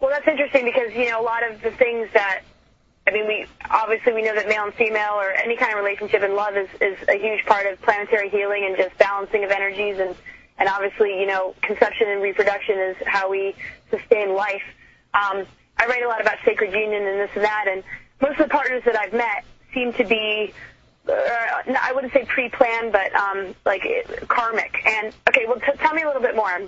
Well, 0.00 0.10
that's 0.10 0.26
interesting 0.26 0.64
because 0.64 0.92
you 0.94 1.10
know 1.10 1.20
a 1.20 1.22
lot 1.22 1.42
of 1.48 1.60
the 1.62 1.70
things 1.70 2.08
that. 2.14 2.40
I 3.06 3.10
mean, 3.10 3.26
we 3.26 3.44
obviously 3.70 4.14
we 4.14 4.22
know 4.22 4.34
that 4.34 4.48
male 4.48 4.64
and 4.64 4.72
female 4.74 5.12
or 5.14 5.30
any 5.30 5.56
kind 5.56 5.72
of 5.72 5.78
relationship 5.84 6.22
in 6.22 6.34
love 6.34 6.56
is 6.56 6.68
is 6.80 6.96
a 7.08 7.18
huge 7.18 7.44
part 7.44 7.66
of 7.66 7.80
planetary 7.82 8.30
healing 8.30 8.64
and 8.64 8.76
just 8.78 8.96
balancing 8.96 9.44
of 9.44 9.50
energies 9.50 9.98
and 9.98 10.14
and 10.58 10.68
obviously 10.70 11.20
you 11.20 11.26
know 11.26 11.54
conception 11.62 12.08
and 12.08 12.22
reproduction 12.22 12.78
is 12.78 12.96
how 13.06 13.28
we 13.30 13.54
sustain 13.90 14.34
life. 14.34 14.62
Um, 15.12 15.44
I 15.76 15.86
write 15.86 16.02
a 16.02 16.08
lot 16.08 16.22
about 16.22 16.36
sacred 16.46 16.72
union 16.72 17.04
and 17.06 17.20
this 17.20 17.30
and 17.34 17.44
that, 17.44 17.66
and 17.68 17.84
most 18.22 18.40
of 18.40 18.48
the 18.48 18.52
partners 18.54 18.82
that 18.86 18.96
I've 18.98 19.12
met 19.12 19.44
seem 19.74 19.92
to 19.94 20.04
be 20.04 20.54
uh, 21.08 21.12
I 21.12 21.92
wouldn't 21.94 22.12
say 22.12 22.24
pre-planned, 22.24 22.92
but 22.92 23.14
um, 23.14 23.54
like 23.66 23.82
karmic. 24.28 24.74
And 24.86 25.12
okay, 25.28 25.44
well, 25.46 25.60
t- 25.60 25.72
tell 25.78 25.92
me 25.94 26.02
a 26.02 26.06
little 26.06 26.22
bit 26.22 26.34
more. 26.34 26.62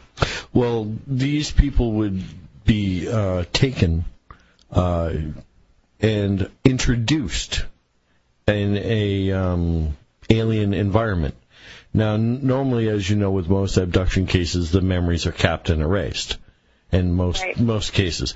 Well, 0.52 0.94
these 1.06 1.50
people 1.50 1.92
would 1.92 2.22
be 2.64 3.08
uh, 3.08 3.44
taken 3.52 4.04
uh, 4.70 5.12
and 6.00 6.50
introduced 6.64 7.64
in 8.46 8.76
a 8.76 9.32
um, 9.32 9.96
alien 10.28 10.74
environment. 10.74 11.34
Now, 11.94 12.14
n- 12.14 12.46
normally, 12.46 12.88
as 12.88 13.08
you 13.08 13.16
know, 13.16 13.30
with 13.30 13.48
most 13.48 13.76
abduction 13.78 14.26
cases, 14.26 14.70
the 14.70 14.82
memories 14.82 15.26
are 15.26 15.32
capped 15.32 15.70
and 15.70 15.80
erased. 15.80 16.36
In 16.92 17.14
most 17.14 17.42
Right. 17.42 17.58
most 17.58 17.92
cases, 17.94 18.34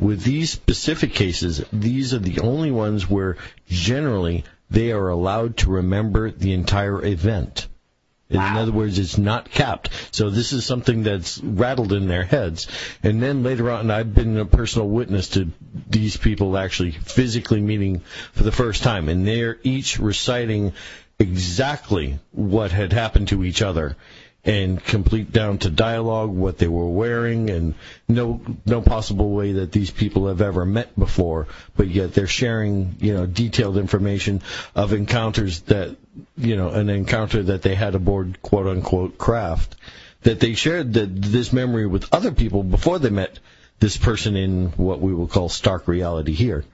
with 0.00 0.22
these 0.22 0.50
specific 0.50 1.12
cases, 1.12 1.62
these 1.72 2.14
are 2.14 2.18
the 2.18 2.40
only 2.40 2.70
ones 2.70 3.08
where 3.08 3.36
generally 3.68 4.44
they 4.70 4.92
are 4.92 5.08
allowed 5.08 5.58
to 5.58 5.70
remember 5.70 6.30
the 6.30 6.52
entire 6.52 7.04
event. 7.04 7.66
In 8.30 8.38
other 8.38 8.70
words, 8.70 8.96
it's 9.00 9.18
not 9.18 9.50
capped. 9.50 9.90
So 10.12 10.30
this 10.30 10.52
is 10.52 10.64
something 10.64 11.02
that's 11.02 11.38
rattled 11.38 11.92
in 11.92 12.06
their 12.06 12.22
heads. 12.22 12.68
And 13.02 13.20
then 13.20 13.42
later 13.42 13.72
on, 13.72 13.90
I've 13.90 14.14
been 14.14 14.38
a 14.38 14.44
personal 14.44 14.88
witness 14.88 15.30
to 15.30 15.50
these 15.88 16.16
people 16.16 16.56
actually 16.56 16.92
physically 16.92 17.60
meeting 17.60 18.02
for 18.32 18.44
the 18.44 18.52
first 18.52 18.84
time. 18.84 19.08
And 19.08 19.26
they're 19.26 19.58
each 19.64 19.98
reciting 19.98 20.74
exactly 21.18 22.20
what 22.30 22.70
had 22.70 22.92
happened 22.92 23.28
to 23.28 23.44
each 23.44 23.62
other 23.62 23.96
and 24.44 24.82
complete 24.82 25.30
down 25.32 25.58
to 25.58 25.68
dialogue 25.68 26.30
what 26.30 26.56
they 26.56 26.68
were 26.68 26.88
wearing 26.88 27.50
and 27.50 27.74
no 28.08 28.40
no 28.64 28.80
possible 28.80 29.30
way 29.30 29.52
that 29.52 29.70
these 29.70 29.90
people 29.90 30.28
have 30.28 30.40
ever 30.40 30.64
met 30.64 30.98
before 30.98 31.46
but 31.76 31.88
yet 31.88 32.14
they're 32.14 32.26
sharing 32.26 32.96
you 33.00 33.12
know 33.12 33.26
detailed 33.26 33.76
information 33.76 34.40
of 34.74 34.94
encounters 34.94 35.60
that 35.62 35.94
you 36.38 36.56
know 36.56 36.70
an 36.70 36.88
encounter 36.88 37.42
that 37.42 37.60
they 37.60 37.74
had 37.74 37.94
aboard 37.94 38.40
quote 38.40 38.66
unquote 38.66 39.18
craft 39.18 39.76
that 40.22 40.40
they 40.40 40.54
shared 40.54 40.94
that 40.94 41.20
this 41.20 41.52
memory 41.52 41.86
with 41.86 42.12
other 42.12 42.32
people 42.32 42.62
before 42.62 42.98
they 42.98 43.10
met 43.10 43.38
this 43.78 43.98
person 43.98 44.36
in 44.36 44.68
what 44.72 45.00
we 45.00 45.12
will 45.12 45.28
call 45.28 45.50
stark 45.50 45.86
reality 45.86 46.32
here 46.32 46.64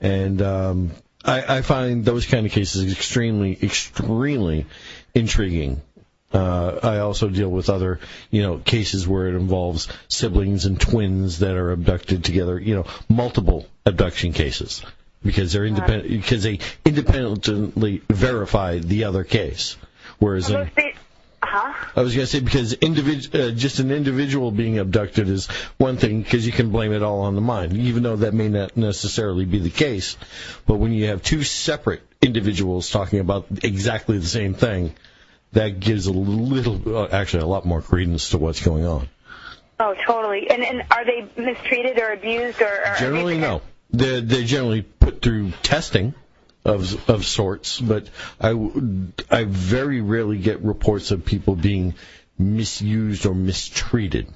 and 0.00 0.40
um, 0.40 0.90
I, 1.24 1.58
I 1.58 1.62
find 1.62 2.04
those 2.04 2.26
kind 2.26 2.46
of 2.46 2.52
cases 2.52 2.90
extremely, 2.92 3.58
extremely 3.62 4.66
intriguing. 5.14 5.82
Uh, 6.32 6.78
I 6.82 6.98
also 6.98 7.28
deal 7.28 7.48
with 7.48 7.70
other, 7.70 8.00
you 8.30 8.42
know, 8.42 8.58
cases 8.58 9.08
where 9.08 9.28
it 9.28 9.34
involves 9.34 9.88
siblings 10.08 10.66
and 10.66 10.78
twins 10.78 11.38
that 11.38 11.56
are 11.56 11.72
abducted 11.72 12.22
together. 12.22 12.58
You 12.60 12.76
know, 12.76 12.86
multiple 13.08 13.66
abduction 13.86 14.32
cases 14.34 14.82
because 15.24 15.52
they're 15.52 15.64
independent 15.64 16.08
because 16.10 16.42
they 16.42 16.58
independently 16.84 18.02
verify 18.10 18.78
the 18.78 19.04
other 19.04 19.24
case. 19.24 19.76
Whereas 20.18 20.50
in, 20.50 20.70
the, 20.74 20.92
huh? 21.42 21.74
I 21.96 22.02
was 22.02 22.14
going 22.14 22.26
to 22.26 22.30
say 22.30 22.40
because 22.40 22.74
individ- 22.74 23.34
uh, 23.34 23.50
just 23.52 23.78
an 23.78 23.90
individual 23.90 24.50
being 24.50 24.78
abducted 24.78 25.28
is 25.28 25.46
one 25.78 25.96
thing 25.96 26.22
because 26.22 26.44
you 26.44 26.52
can 26.52 26.70
blame 26.70 26.92
it 26.92 27.02
all 27.02 27.20
on 27.20 27.34
the 27.34 27.40
mind, 27.40 27.76
even 27.76 28.02
though 28.02 28.16
that 28.16 28.34
may 28.34 28.48
not 28.48 28.76
necessarily 28.76 29.44
be 29.44 29.58
the 29.58 29.70
case. 29.70 30.16
But 30.66 30.74
when 30.74 30.92
you 30.92 31.06
have 31.06 31.22
two 31.22 31.42
separate 31.42 32.02
individuals 32.20 32.90
talking 32.90 33.20
about 33.20 33.46
exactly 33.62 34.18
the 34.18 34.26
same 34.26 34.54
thing, 34.54 34.94
that 35.52 35.80
gives 35.80 36.06
a 36.06 36.12
little, 36.12 36.96
uh, 36.96 37.08
actually, 37.10 37.42
a 37.42 37.46
lot 37.46 37.64
more 37.64 37.80
credence 37.82 38.30
to 38.30 38.38
what's 38.38 38.62
going 38.62 38.84
on. 38.86 39.08
Oh, 39.80 39.94
totally. 40.06 40.50
And 40.50 40.62
and 40.64 40.82
are 40.90 41.04
they 41.04 41.28
mistreated 41.36 41.98
or 41.98 42.12
abused 42.12 42.60
or? 42.60 42.66
or 42.66 42.96
Generally, 42.98 43.38
no. 43.38 43.62
They're, 43.90 44.20
they're 44.20 44.42
generally 44.44 44.82
put 44.82 45.22
through 45.22 45.52
testing 45.62 46.14
of 46.64 47.08
of 47.08 47.24
sorts, 47.24 47.80
but 47.80 48.10
I, 48.40 48.48
w- 48.50 49.12
I 49.30 49.44
very 49.44 50.00
rarely 50.00 50.38
get 50.38 50.60
reports 50.62 51.10
of 51.12 51.24
people 51.24 51.54
being 51.56 51.94
misused 52.36 53.24
or 53.24 53.34
mistreated. 53.34 54.26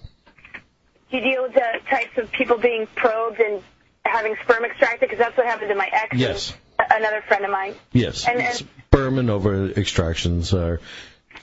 Do 1.10 1.18
you 1.18 1.22
deal 1.22 1.42
with 1.42 1.54
the 1.54 1.66
types 1.90 2.16
of 2.16 2.32
people 2.32 2.56
being 2.56 2.86
probed 2.94 3.38
and 3.40 3.62
having 4.04 4.36
sperm 4.44 4.64
extracted? 4.64 5.00
Because 5.10 5.18
that's 5.18 5.36
what 5.36 5.46
happened 5.46 5.68
to 5.68 5.74
my 5.74 5.88
ex. 5.92 6.16
Yes. 6.16 6.54
Another 6.78 7.22
friend 7.28 7.44
of 7.44 7.50
mine. 7.50 7.74
Yes, 7.92 8.26
And- 8.26 8.40
and- 8.40 8.68
sperm 8.92 9.18
and 9.18 9.30
over 9.30 9.70
extractions 9.70 10.52
are 10.52 10.78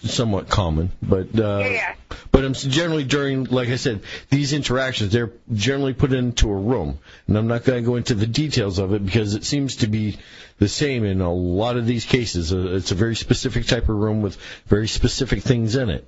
somewhat 0.02 0.50
common, 0.50 0.92
but 1.02 1.28
uh, 1.38 1.60
Yeah, 1.64 1.70
yeah. 1.70 1.94
but 2.32 2.46
I'm 2.46 2.54
generally 2.54 3.04
during, 3.04 3.46
like 3.46 3.70
I 3.70 3.76
said, 3.76 4.02
these 4.30 4.54
interactions 4.54 5.12
they're 5.12 5.32
generally 5.52 5.94
put 5.94 6.14
into 6.14 6.50
a 6.52 6.56
room, 6.56 7.00
and 7.28 7.36
I'm 7.36 7.48
not 7.48 7.64
going 7.64 7.84
to 7.84 7.90
go 7.90 7.96
into 7.96 8.14
the 8.14 8.28
details 8.28 8.78
of 8.78 8.94
it 8.94 9.04
because 9.04 9.34
it 9.34 9.46
seems 9.46 9.78
to 9.78 9.88
be 9.88 10.20
the 10.60 10.68
same 10.68 11.06
in 11.06 11.22
a 11.22 11.34
lot 11.34 11.76
of 11.76 11.88
these 11.88 12.06
cases. 12.06 12.54
Uh, 12.54 12.76
it's 12.76 12.92
a 12.92 12.96
very 12.96 13.16
specific 13.16 13.66
type 13.66 13.90
of 13.90 13.96
room 13.96 14.22
with 14.22 14.38
very 14.68 14.88
specific 14.88 15.42
things 15.42 15.76
in 15.76 15.90
it, 15.90 16.08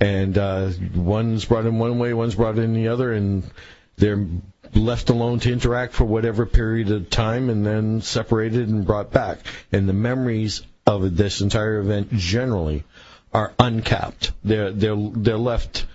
and 0.00 0.38
uh, 0.38 0.70
one's 0.94 1.44
brought 1.44 1.66
in 1.66 1.78
one 1.78 1.98
way, 1.98 2.14
one's 2.14 2.34
brought 2.36 2.58
in 2.58 2.72
the 2.72 2.88
other, 2.88 3.12
and 3.12 3.44
they're 3.98 4.26
left 4.74 5.10
alone 5.10 5.40
to 5.40 5.52
interact 5.52 5.92
for 5.92 6.04
whatever 6.04 6.46
period 6.46 6.90
of 6.90 7.10
time 7.10 7.50
and 7.50 7.66
then 7.66 8.00
separated 8.00 8.68
and 8.68 8.86
brought 8.86 9.12
back. 9.12 9.40
And 9.72 9.88
the 9.88 9.92
memories 9.92 10.62
of 10.96 11.16
this 11.16 11.40
entire 11.40 11.78
event 11.78 12.12
generally 12.12 12.84
are 13.32 13.52
uncapped. 13.58 14.32
They're 14.44 14.72
they're 14.72 14.96
they're 14.96 15.38
left 15.38 15.86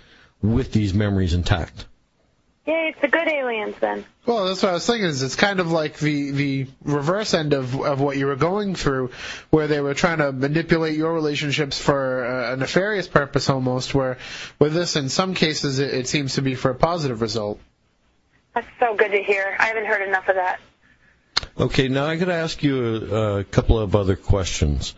with 0.42 0.72
these 0.72 0.94
memories 0.94 1.34
intact. 1.34 1.86
Yeah, 2.66 2.90
it's 2.90 3.00
the 3.00 3.08
good 3.08 3.28
aliens 3.28 3.76
then. 3.80 4.06
Well, 4.26 4.48
that's 4.48 4.64
what 4.64 4.70
I 4.70 4.74
was 4.74 4.88
thinking. 4.88 5.06
Is 5.06 5.22
it's 5.22 5.36
kind 5.36 5.60
of 5.60 5.72
like 5.72 6.00
the 6.00 6.32
the 6.32 6.68
reverse 6.84 7.36
end 7.36 7.54
of 7.54 7.80
of 7.80 8.02
what 8.02 8.18
you 8.18 8.26
were 8.26 8.36
going 8.36 8.74
through, 8.74 9.12
where 9.52 9.68
they 9.68 9.82
were 9.82 9.94
trying 9.94 10.18
to 10.18 10.32
manipulate 10.32 10.98
your 10.98 11.14
relationships 11.14 11.78
for 11.78 12.26
a, 12.26 12.54
a 12.54 12.58
nefarious 12.58 13.08
purpose, 13.08 13.50
almost. 13.50 13.94
Where 13.94 14.18
with 14.58 14.74
this, 14.74 14.96
in 14.96 15.10
some 15.10 15.36
cases, 15.36 15.78
it, 15.78 15.94
it 15.94 16.08
seems 16.08 16.36
to 16.36 16.42
be 16.42 16.56
for 16.56 16.72
a 16.72 16.76
positive 16.76 17.22
result. 17.22 17.60
That's 18.56 18.68
so 18.80 18.96
good 18.96 19.12
to 19.12 19.22
hear. 19.22 19.56
I 19.60 19.68
haven't 19.68 19.86
heard 19.86 20.08
enough 20.08 20.28
of 20.28 20.36
that. 20.36 20.60
Okay, 21.58 21.88
now 21.88 22.06
I 22.06 22.16
got 22.18 22.26
to 22.26 22.34
ask 22.34 22.62
you 22.64 22.84
a, 23.16 23.40
a 23.40 23.44
couple 23.44 23.80
of 23.80 23.96
other 23.96 24.16
questions. 24.16 24.94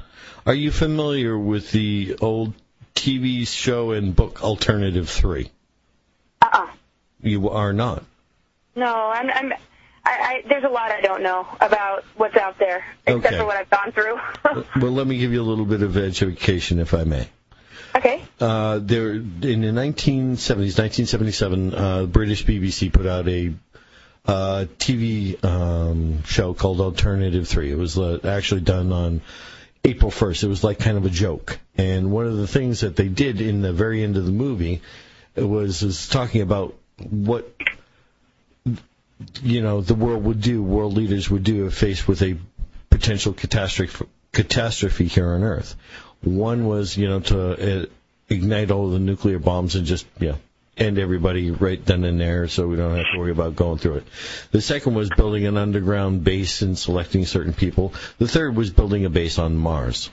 Are 0.46 0.54
you 0.54 0.72
familiar 0.72 1.38
with 1.38 1.72
the 1.72 2.16
old 2.22 2.54
TV 2.96 3.48
show 3.48 3.92
and 3.92 4.16
book 4.16 4.44
Alternative 4.44 5.08
Three? 5.10 5.52
Uh-uh. 6.42 6.68
You 7.22 7.50
are 7.50 7.74
not. 7.74 8.04
No, 8.76 8.94
I'm. 8.94 9.30
I'm 9.30 9.54
I, 10.06 10.10
I, 10.10 10.44
there's 10.48 10.64
a 10.64 10.70
lot 10.70 10.90
I 10.92 11.02
don't 11.02 11.22
know 11.22 11.46
about 11.60 12.06
what's 12.16 12.38
out 12.38 12.58
there, 12.60 12.86
except 13.06 13.26
Okay. 13.26 13.38
for 13.38 13.46
what 13.46 13.58
I've 13.58 13.70
gone 13.70 13.92
through. 13.92 14.18
well, 14.82 14.94
let 14.94 15.06
me 15.06 15.18
give 15.18 15.34
you 15.34 15.42
a 15.42 15.44
little 15.44 15.66
bit 15.66 15.82
of 15.82 15.98
education, 15.98 16.80
if 16.80 16.94
I 16.94 17.04
may. 17.04 17.28
okay. 17.94 18.24
Uh, 18.40 18.80
there 18.82 19.12
in 19.12 19.42
the 19.42 19.52
1970s, 19.74 20.78
1977, 20.80 21.74
uh, 21.74 22.06
British 22.06 22.46
BBC 22.46 22.94
put 22.94 23.06
out 23.06 23.28
a 23.28 23.54
uh, 24.28 24.66
TV 24.78 25.44
um, 25.44 26.24
show 26.24 26.54
called 26.54 26.82
Alternative 26.82 27.48
Three. 27.48 27.72
It 27.72 27.78
was 27.78 27.98
uh, 27.98 28.20
actually 28.24 28.62
done 28.62 28.92
on 28.92 29.22
April 29.86 30.12
1st. 30.12 30.44
It 30.44 30.48
was 30.48 30.64
like 30.64 30.80
kind 30.80 30.98
of 30.98 31.06
a 31.06 31.10
joke. 31.10 31.60
And 31.78 32.12
one 32.12 32.26
of 32.28 32.36
the 32.36 32.48
things 32.48 32.82
that 32.82 32.96
they 32.96 33.08
did 33.08 33.40
in 33.40 33.62
the 33.62 33.72
very 33.72 34.04
end 34.04 34.18
of 34.18 34.26
the 34.26 34.32
movie 34.32 34.82
was 35.36 35.82
was 35.82 36.10
talking 36.10 36.42
about 36.42 36.76
what 36.98 37.56
you 39.42 39.62
know 39.62 39.82
the 39.82 39.96
world 39.96 40.24
would 40.24 40.42
do, 40.42 40.62
world 40.62 40.94
leaders 40.94 41.30
would 41.30 41.44
do 41.44 41.66
if 41.68 41.74
faced 41.74 42.08
with 42.08 42.22
a 42.22 42.38
potential 42.90 43.34
catastrophe 43.34 44.06
catastrophe 44.32 45.08
here 45.08 45.30
on 45.30 45.44
Earth. 45.44 45.76
One 46.22 46.66
was 46.66 46.98
you 46.98 47.08
know 47.08 47.20
to 47.22 47.84
uh, 47.84 47.86
ignite 48.30 48.72
all 48.72 48.90
the 48.90 49.00
nuclear 49.00 49.40
bombs 49.40 49.76
and 49.76 49.86
just 49.86 50.06
yeah 50.20 50.36
end 50.78 51.00
everybody 51.00 51.52
right 51.52 51.84
then 51.86 52.04
and 52.04 52.20
there, 52.20 52.48
so 52.48 52.68
we 52.68 52.76
don't 52.76 52.96
have 52.96 53.06
to 53.14 53.20
worry 53.20 53.32
about 53.32 53.56
going 53.56 53.78
through 53.78 53.96
it. 53.96 54.08
The 54.52 54.62
second 54.62 54.96
was 54.96 55.10
building 55.10 55.46
an 55.46 55.58
underground 55.58 56.24
base 56.24 56.62
and 56.62 56.78
selecting 56.78 57.26
certain 57.26 57.54
people. 57.54 57.94
The 58.18 58.28
third 58.28 58.56
was 58.56 58.70
building 58.70 59.06
a 59.06 59.10
base 59.10 59.40
on 59.40 59.56
Mars. 59.56 60.10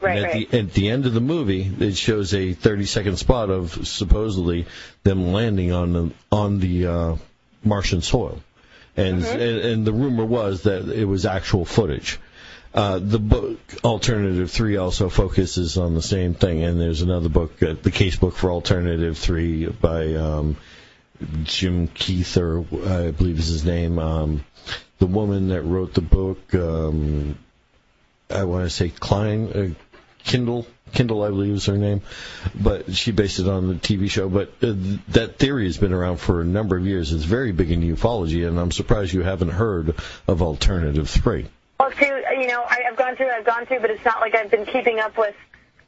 Right, 0.00 0.16
and 0.16 0.26
at 0.26 0.32
right. 0.32 0.50
the 0.50 0.58
at 0.58 0.72
the 0.72 0.88
end 0.88 1.04
of 1.04 1.12
the 1.12 1.20
movie, 1.20 1.70
it 1.80 1.96
shows 1.96 2.32
a 2.32 2.54
30 2.54 2.86
second 2.86 3.16
spot 3.18 3.50
of 3.50 3.86
supposedly 3.86 4.66
them 5.02 5.32
landing 5.32 5.72
on 5.72 5.92
the 5.92 6.12
on 6.32 6.60
the 6.60 6.86
uh, 6.86 7.16
Martian 7.62 8.00
soil, 8.00 8.40
and, 8.96 9.22
and 9.22 9.42
and 9.42 9.86
the 9.86 9.92
rumor 9.92 10.24
was 10.24 10.62
that 10.62 10.88
it 10.88 11.04
was 11.04 11.26
actual 11.26 11.66
footage. 11.66 12.18
Uh, 12.76 12.98
the 12.98 13.18
book 13.18 13.58
Alternative 13.82 14.50
Three 14.50 14.76
also 14.76 15.08
focuses 15.08 15.78
on 15.78 15.94
the 15.94 16.02
same 16.02 16.34
thing, 16.34 16.62
and 16.62 16.78
there's 16.78 17.00
another 17.00 17.30
book, 17.30 17.62
uh, 17.62 17.74
the 17.80 17.90
case 17.90 18.16
book 18.16 18.36
for 18.36 18.50
Alternative 18.50 19.16
Three 19.16 19.66
by 19.66 20.12
um, 20.14 20.58
Jim 21.44 21.88
Keith, 21.88 22.36
or 22.36 22.66
I 22.86 23.12
believe 23.12 23.38
is 23.38 23.46
his 23.46 23.64
name. 23.64 23.98
Um, 23.98 24.44
the 24.98 25.06
woman 25.06 25.48
that 25.48 25.62
wrote 25.62 25.94
the 25.94 26.02
book, 26.02 26.54
um, 26.54 27.38
I 28.28 28.44
want 28.44 28.64
to 28.64 28.70
say 28.70 28.90
Klein, 28.90 29.52
uh, 29.54 29.68
Kindle, 30.24 30.66
Kindle, 30.92 31.22
I 31.22 31.28
believe 31.28 31.54
is 31.54 31.64
her 31.66 31.78
name, 31.78 32.02
but 32.54 32.94
she 32.94 33.10
based 33.10 33.38
it 33.38 33.48
on 33.48 33.68
the 33.68 33.74
TV 33.76 34.10
show. 34.10 34.28
But 34.28 34.52
uh, 34.62 34.74
that 35.08 35.38
theory 35.38 35.64
has 35.64 35.78
been 35.78 35.94
around 35.94 36.18
for 36.18 36.42
a 36.42 36.44
number 36.44 36.76
of 36.76 36.86
years. 36.86 37.14
It's 37.14 37.24
very 37.24 37.52
big 37.52 37.70
in 37.70 37.80
ufology, 37.80 38.46
and 38.46 38.60
I'm 38.60 38.70
surprised 38.70 39.14
you 39.14 39.22
haven't 39.22 39.48
heard 39.48 39.94
of 40.28 40.42
Alternative 40.42 41.08
Three. 41.08 41.46
Well, 41.78 41.90
too, 41.90 42.22
you 42.40 42.46
know, 42.46 42.62
I, 42.66 42.84
I've 42.88 42.96
gone 42.96 43.16
through, 43.16 43.30
I've 43.30 43.44
gone 43.44 43.66
through, 43.66 43.80
but 43.80 43.90
it's 43.90 44.04
not 44.04 44.20
like 44.20 44.34
I've 44.34 44.50
been 44.50 44.64
keeping 44.64 44.98
up 44.98 45.16
with, 45.18 45.34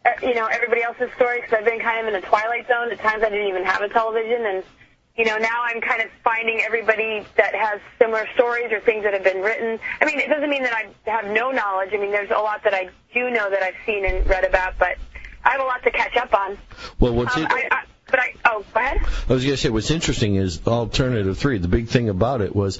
uh, 0.04 0.10
you 0.22 0.34
know, 0.34 0.46
everybody 0.46 0.82
else's 0.82 1.10
story 1.16 1.40
because 1.40 1.54
I've 1.58 1.64
been 1.64 1.80
kind 1.80 2.06
of 2.06 2.14
in 2.14 2.22
a 2.22 2.26
twilight 2.26 2.66
zone. 2.68 2.92
At 2.92 3.00
times, 3.00 3.22
I 3.24 3.30
didn't 3.30 3.48
even 3.48 3.64
have 3.64 3.80
a 3.82 3.88
television, 3.88 4.44
and 4.46 4.62
you 5.16 5.24
know, 5.24 5.36
now 5.38 5.64
I'm 5.64 5.80
kind 5.80 6.00
of 6.02 6.08
finding 6.22 6.60
everybody 6.60 7.26
that 7.36 7.54
has 7.54 7.80
similar 7.98 8.26
stories 8.34 8.70
or 8.70 8.78
things 8.80 9.02
that 9.02 9.14
have 9.14 9.24
been 9.24 9.42
written. 9.42 9.80
I 10.00 10.04
mean, 10.04 10.20
it 10.20 10.28
doesn't 10.28 10.48
mean 10.48 10.62
that 10.62 10.72
I 10.74 11.10
have 11.10 11.26
no 11.26 11.50
knowledge. 11.50 11.90
I 11.92 11.96
mean, 11.96 12.12
there's 12.12 12.30
a 12.30 12.38
lot 12.38 12.62
that 12.64 12.74
I 12.74 12.90
do 13.12 13.28
know 13.30 13.50
that 13.50 13.62
I've 13.62 13.74
seen 13.84 14.04
and 14.04 14.24
read 14.28 14.44
about, 14.44 14.74
but 14.78 14.96
I 15.44 15.50
have 15.52 15.60
a 15.60 15.64
lot 15.64 15.82
to 15.82 15.90
catch 15.90 16.16
up 16.16 16.32
on. 16.34 16.56
Well, 17.00 17.14
what's 17.14 17.36
Um, 17.36 17.42
it? 17.44 17.50
I, 17.50 17.68
I, 17.70 17.82
but 18.10 18.20
I, 18.20 18.34
oh, 18.44 18.64
go 18.72 18.80
ahead. 18.80 18.98
I 19.28 19.32
was 19.32 19.42
going 19.44 19.56
to 19.56 19.56
say 19.56 19.70
what's 19.70 19.90
interesting 19.90 20.36
is 20.36 20.60
Alternative 20.66 21.36
Three. 21.36 21.58
The 21.58 21.68
big 21.68 21.88
thing 21.88 22.08
about 22.08 22.40
it 22.40 22.54
was 22.54 22.78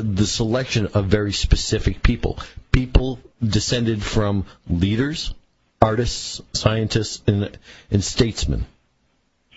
the 0.00 0.26
selection 0.26 0.88
of 0.94 1.06
very 1.06 1.32
specific 1.32 2.02
people, 2.02 2.38
people 2.72 3.18
descended 3.42 4.02
from 4.02 4.46
leaders, 4.68 5.34
artists, 5.80 6.40
scientists, 6.52 7.22
and, 7.26 7.56
and 7.90 8.02
statesmen. 8.04 8.66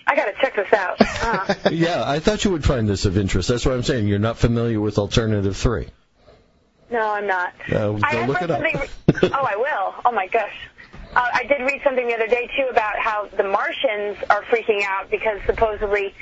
I 0.06 0.16
got 0.16 0.24
to 0.24 0.32
check 0.40 0.56
this 0.56 0.72
out. 0.72 0.96
Uh, 1.00 1.54
yeah, 1.70 2.02
I 2.08 2.18
thought 2.18 2.44
you 2.44 2.50
would 2.52 2.64
find 2.64 2.88
this 2.88 3.04
of 3.04 3.18
interest. 3.18 3.48
That's 3.48 3.66
what 3.66 3.74
I'm 3.74 3.82
saying. 3.82 4.08
You're 4.08 4.18
not 4.18 4.38
familiar 4.38 4.80
with 4.80 4.98
Alternative 4.98 5.54
Three. 5.54 5.88
no, 6.90 7.12
I'm 7.12 7.26
not. 7.26 7.52
Uh, 7.70 7.98
I 8.02 8.26
look 8.26 8.40
it 8.40 8.50
up. 8.50 8.62
something. 8.62 8.88
oh, 9.34 9.46
I 9.46 9.56
will. 9.56 9.94
Oh 10.06 10.12
my 10.12 10.26
gosh. 10.28 10.54
Uh, 11.14 11.28
I 11.32 11.44
did 11.44 11.60
read 11.60 11.80
something 11.84 12.06
the 12.06 12.14
other 12.14 12.26
day 12.26 12.48
too 12.56 12.68
about 12.70 12.98
how 12.98 13.26
the 13.36 13.42
Martians 13.42 14.16
are 14.30 14.42
freaking 14.44 14.82
out 14.84 15.10
because 15.10 15.40
supposedly 15.46 16.14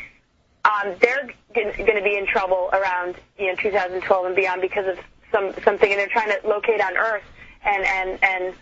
they're 1.01 1.31
going 1.55 1.73
to 1.75 2.03
be 2.03 2.17
in 2.17 2.27
trouble 2.27 2.71
around 2.73 3.17
you 3.39 3.49
know 3.49 3.57
2012 3.57 4.27
and 4.27 4.37
beyond 4.37 4.61
because 4.61 4.87
of 4.87 4.99
some 5.33 5.53
something, 5.65 5.91
and 5.91 5.99
they're 5.99 6.09
trying 6.09 6.31
to 6.31 6.47
locate 6.47 6.81
on 6.81 6.97
Earth 6.97 7.25
and 7.65 7.85
and 7.85 8.19
and 8.23 8.55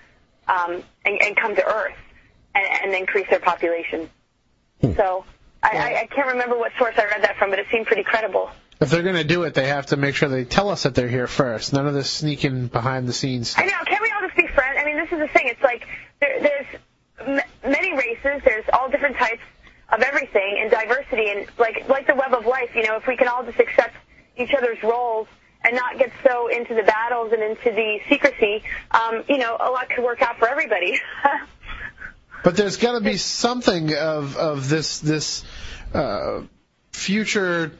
um, 0.48 0.82
and, 1.04 1.22
and 1.22 1.36
come 1.36 1.54
to 1.56 1.66
Earth 1.66 1.96
and, 2.54 2.66
and 2.82 2.94
increase 2.94 3.28
their 3.30 3.40
population. 3.40 4.08
So 4.96 5.24
I, 5.62 5.68
I, 5.68 6.00
I 6.02 6.06
can't 6.06 6.28
remember 6.28 6.58
what 6.58 6.72
source 6.78 6.94
I 6.98 7.06
read 7.06 7.22
that 7.22 7.36
from, 7.38 7.50
but 7.50 7.58
it 7.58 7.66
seemed 7.72 7.86
pretty 7.86 8.02
credible. 8.02 8.50
If 8.80 8.90
they're 8.90 9.02
going 9.02 9.14
to 9.14 9.24
do 9.24 9.44
it, 9.44 9.54
they 9.54 9.68
have 9.68 9.86
to 9.86 9.96
make 9.96 10.14
sure 10.14 10.28
they 10.28 10.44
tell 10.44 10.68
us 10.68 10.82
that 10.82 10.94
they're 10.94 11.08
here 11.08 11.26
first. 11.26 11.72
None 11.72 11.86
of 11.86 11.94
this 11.94 12.10
sneaking 12.10 12.66
behind 12.66 13.08
the 13.08 13.12
scenes. 13.12 13.54
I 13.56 13.64
know. 13.64 13.72
Can't 13.86 14.02
we 14.02 14.10
all 14.10 14.20
just 14.26 14.36
be 14.36 14.46
friends? 14.48 14.78
I 14.78 14.84
mean, 14.84 14.96
this 14.96 15.10
is 15.12 15.18
the 15.20 15.28
thing. 15.28 15.46
It's 15.46 15.62
like 15.62 15.86
there, 16.20 16.40
there's 16.42 16.66
m- 17.20 17.70
many 17.70 17.96
races. 17.96 18.42
There's 18.44 18.64
all 18.72 18.90
different 18.90 19.16
types 19.16 19.40
of 19.90 20.00
everything 20.00 20.58
and 20.60 20.70
diversity, 20.70 21.30
and 21.30 21.46
like 21.58 21.88
like 21.88 22.06
the 22.06 22.14
web 22.14 22.32
of 22.34 22.46
life. 22.46 22.70
You 22.74 22.86
know, 22.86 22.96
if 22.96 23.06
we 23.06 23.16
can 23.16 23.28
all 23.28 23.44
just 23.44 23.58
accept 23.58 23.94
each 24.36 24.52
other's 24.54 24.82
roles 24.82 25.28
and 25.62 25.74
not 25.74 25.98
get 25.98 26.12
so 26.26 26.48
into 26.48 26.74
the 26.74 26.82
battles 26.82 27.32
and 27.32 27.42
into 27.42 27.70
the 27.70 28.00
secrecy, 28.08 28.62
um, 28.90 29.24
you 29.28 29.38
know, 29.38 29.56
a 29.58 29.70
lot 29.70 29.88
could 29.88 30.04
work 30.04 30.20
out 30.22 30.38
for 30.38 30.48
everybody. 30.48 30.98
But 32.44 32.58
there's 32.58 32.76
got 32.76 32.92
to 32.92 33.00
be 33.00 33.16
something 33.16 33.94
of 33.96 34.36
of 34.36 34.68
this 34.68 34.98
this 34.98 35.44
uh, 35.94 36.42
future 36.92 37.72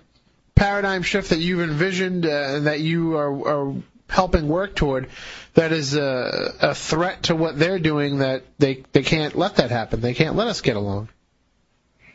paradigm 0.55 1.03
shift 1.03 1.31
that 1.31 1.39
you've 1.39 1.61
envisioned 1.61 2.25
uh, 2.25 2.31
and 2.31 2.67
that 2.67 2.81
you 2.81 3.15
are, 3.19 3.47
are 3.47 3.75
helping 4.09 4.49
work 4.49 4.75
toward. 4.75 5.11
That 5.53 5.73
is 5.73 5.95
a, 5.95 6.55
a 6.61 6.75
threat 6.75 7.25
to 7.25 7.37
what 7.37 7.59
they're 7.59 7.79
doing. 7.79 8.19
That 8.19 8.45
they 8.59 8.85
they 8.93 9.03
can't 9.03 9.37
let 9.37 9.57
that 9.57 9.71
happen. 9.71 10.01
They 10.01 10.15
can't 10.15 10.35
let 10.35 10.49
us 10.49 10.63
get 10.63 10.77
along. 10.77 11.11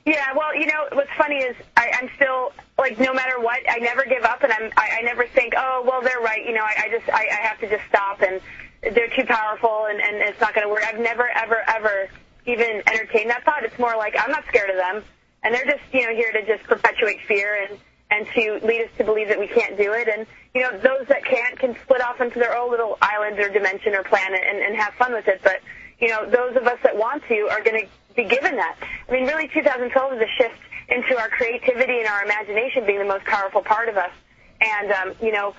Yeah, 0.10 0.34
well, 0.36 0.56
you 0.56 0.66
know, 0.66 0.88
what's 0.94 1.12
funny 1.20 1.36
is 1.36 1.56
I, 1.78 1.92
I'm 1.94 2.10
still 2.16 2.52
like, 2.80 2.98
no 2.98 3.14
matter 3.14 3.40
what, 3.40 3.60
I 3.70 3.78
never 3.78 4.06
give 4.06 4.24
up, 4.24 4.42
and 4.42 4.52
I'm 4.52 4.72
I, 4.76 4.98
I 4.98 5.02
never 5.04 5.28
think, 5.28 5.54
oh, 5.56 5.84
well, 5.86 6.02
they're 6.02 6.20
right. 6.20 6.44
You 6.44 6.54
know, 6.54 6.64
I, 6.64 6.86
I 6.86 6.90
just 6.90 7.08
I, 7.08 7.28
I 7.30 7.46
have 7.46 7.60
to 7.60 7.70
just 7.70 7.84
stop, 7.90 8.24
and 8.24 8.42
they're 8.82 9.10
too 9.10 9.26
powerful, 9.26 9.86
and 9.88 10.02
and 10.02 10.16
it's 10.18 10.42
not 10.42 10.56
going 10.56 10.66
to 10.66 10.74
work. 10.74 10.84
I've 10.84 11.00
never 11.00 11.30
ever 11.30 11.62
ever 11.68 12.10
even 12.48 12.82
entertained 12.88 13.30
that 13.30 13.46
thought. 13.46 13.64
It's 13.64 13.78
more 13.78 13.96
like 13.98 14.16
I'm 14.20 14.32
not 14.32 14.46
scared 14.48 14.72
of 14.72 14.78
them, 14.78 15.04
and 15.44 15.54
they're 15.54 15.66
just 15.66 15.84
you 15.94 16.02
know 16.02 16.16
here 16.16 16.32
to 16.32 16.44
just 16.44 16.64
perpetuate 16.64 17.20
fear 17.28 17.68
and 17.70 17.78
and 18.10 18.26
to 18.34 18.66
lead 18.66 18.86
us 18.86 18.90
to 18.98 19.04
believe 19.04 19.28
that 19.28 19.40
we 19.40 19.48
can't 19.48 19.78
do 19.78 19.94
it. 19.94 20.08
And 20.08 20.26
you 20.56 20.62
know, 20.62 20.72
those 20.72 21.06
that 21.10 21.24
can't 21.24 21.60
can 21.60 21.76
split 21.84 22.02
off 22.02 22.20
into 22.20 22.40
their 22.40 22.58
own 22.58 22.72
little 22.72 22.98
island 23.00 23.38
or 23.38 23.50
dimension 23.50 23.94
or 23.94 24.02
planet 24.02 24.42
and, 24.44 24.58
and 24.58 24.76
have 24.76 24.96
fun 24.96 25.14
with 25.14 25.28
it. 25.28 25.40
But 25.44 25.62
you 26.00 26.08
know, 26.08 26.28
those 26.28 26.56
of 26.56 26.66
us 26.66 26.80
that 26.82 26.98
want 26.98 27.22
to 27.28 27.48
are 27.52 27.62
going 27.64 27.86
to 27.86 27.88
be 28.24 28.28
given 28.28 28.56
that. 28.56 28.76
I 29.08 29.12
mean, 29.12 29.26
really, 29.26 29.48
2012 29.48 30.14
is 30.14 30.20
a 30.20 30.28
shift 30.38 30.60
into 30.90 31.18
our 31.18 31.30
creativity 31.30 32.00
and 32.00 32.08
our 32.08 32.24
imagination 32.24 32.86
being 32.86 33.00
the 33.00 33.06
most 33.06 33.26
powerful 33.26 33.62
part 33.62 33.88
of 33.90 33.98
us. 33.98 34.12
And 34.60 34.92
um, 34.92 35.14
you 35.22 35.32
know, 35.32 35.56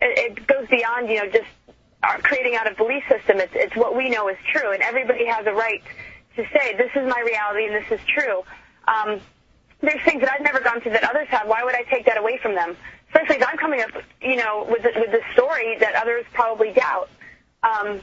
it, 0.00 0.38
it 0.38 0.46
goes 0.46 0.68
beyond 0.68 1.08
you 1.08 1.18
know 1.18 1.28
just 1.28 1.50
our 2.02 2.18
creating 2.18 2.54
out 2.56 2.70
of 2.70 2.76
belief 2.76 3.02
system. 3.08 3.38
It's 3.38 3.52
it's 3.54 3.76
what 3.76 3.96
we 3.96 4.10
know 4.10 4.28
is 4.28 4.36
true, 4.52 4.72
and 4.72 4.82
everybody 4.82 5.26
has 5.26 5.46
a 5.46 5.52
right 5.52 5.82
to 6.36 6.44
say 6.52 6.76
this 6.76 6.90
is 6.94 7.08
my 7.08 7.20
reality 7.20 7.66
and 7.66 7.74
this 7.74 8.00
is 8.00 8.06
true. 8.06 8.42
Um, 8.86 9.20
there's 9.80 10.02
things 10.04 10.20
that 10.20 10.32
I've 10.32 10.42
never 10.42 10.60
gone 10.60 10.80
through 10.80 10.92
that 10.92 11.04
others 11.04 11.28
have. 11.28 11.46
Why 11.46 11.62
would 11.64 11.74
I 11.74 11.82
take 11.82 12.06
that 12.06 12.16
away 12.16 12.38
from 12.40 12.54
them? 12.54 12.76
Especially 13.08 13.36
if 13.36 13.46
I'm 13.46 13.58
coming 13.58 13.80
up, 13.80 13.90
you 14.22 14.36
know, 14.36 14.66
with 14.68 14.84
with 14.84 15.10
this 15.10 15.24
story 15.32 15.78
that 15.80 15.94
others 15.96 16.24
probably 16.32 16.72
doubt. 16.72 17.08
Um, 17.62 18.00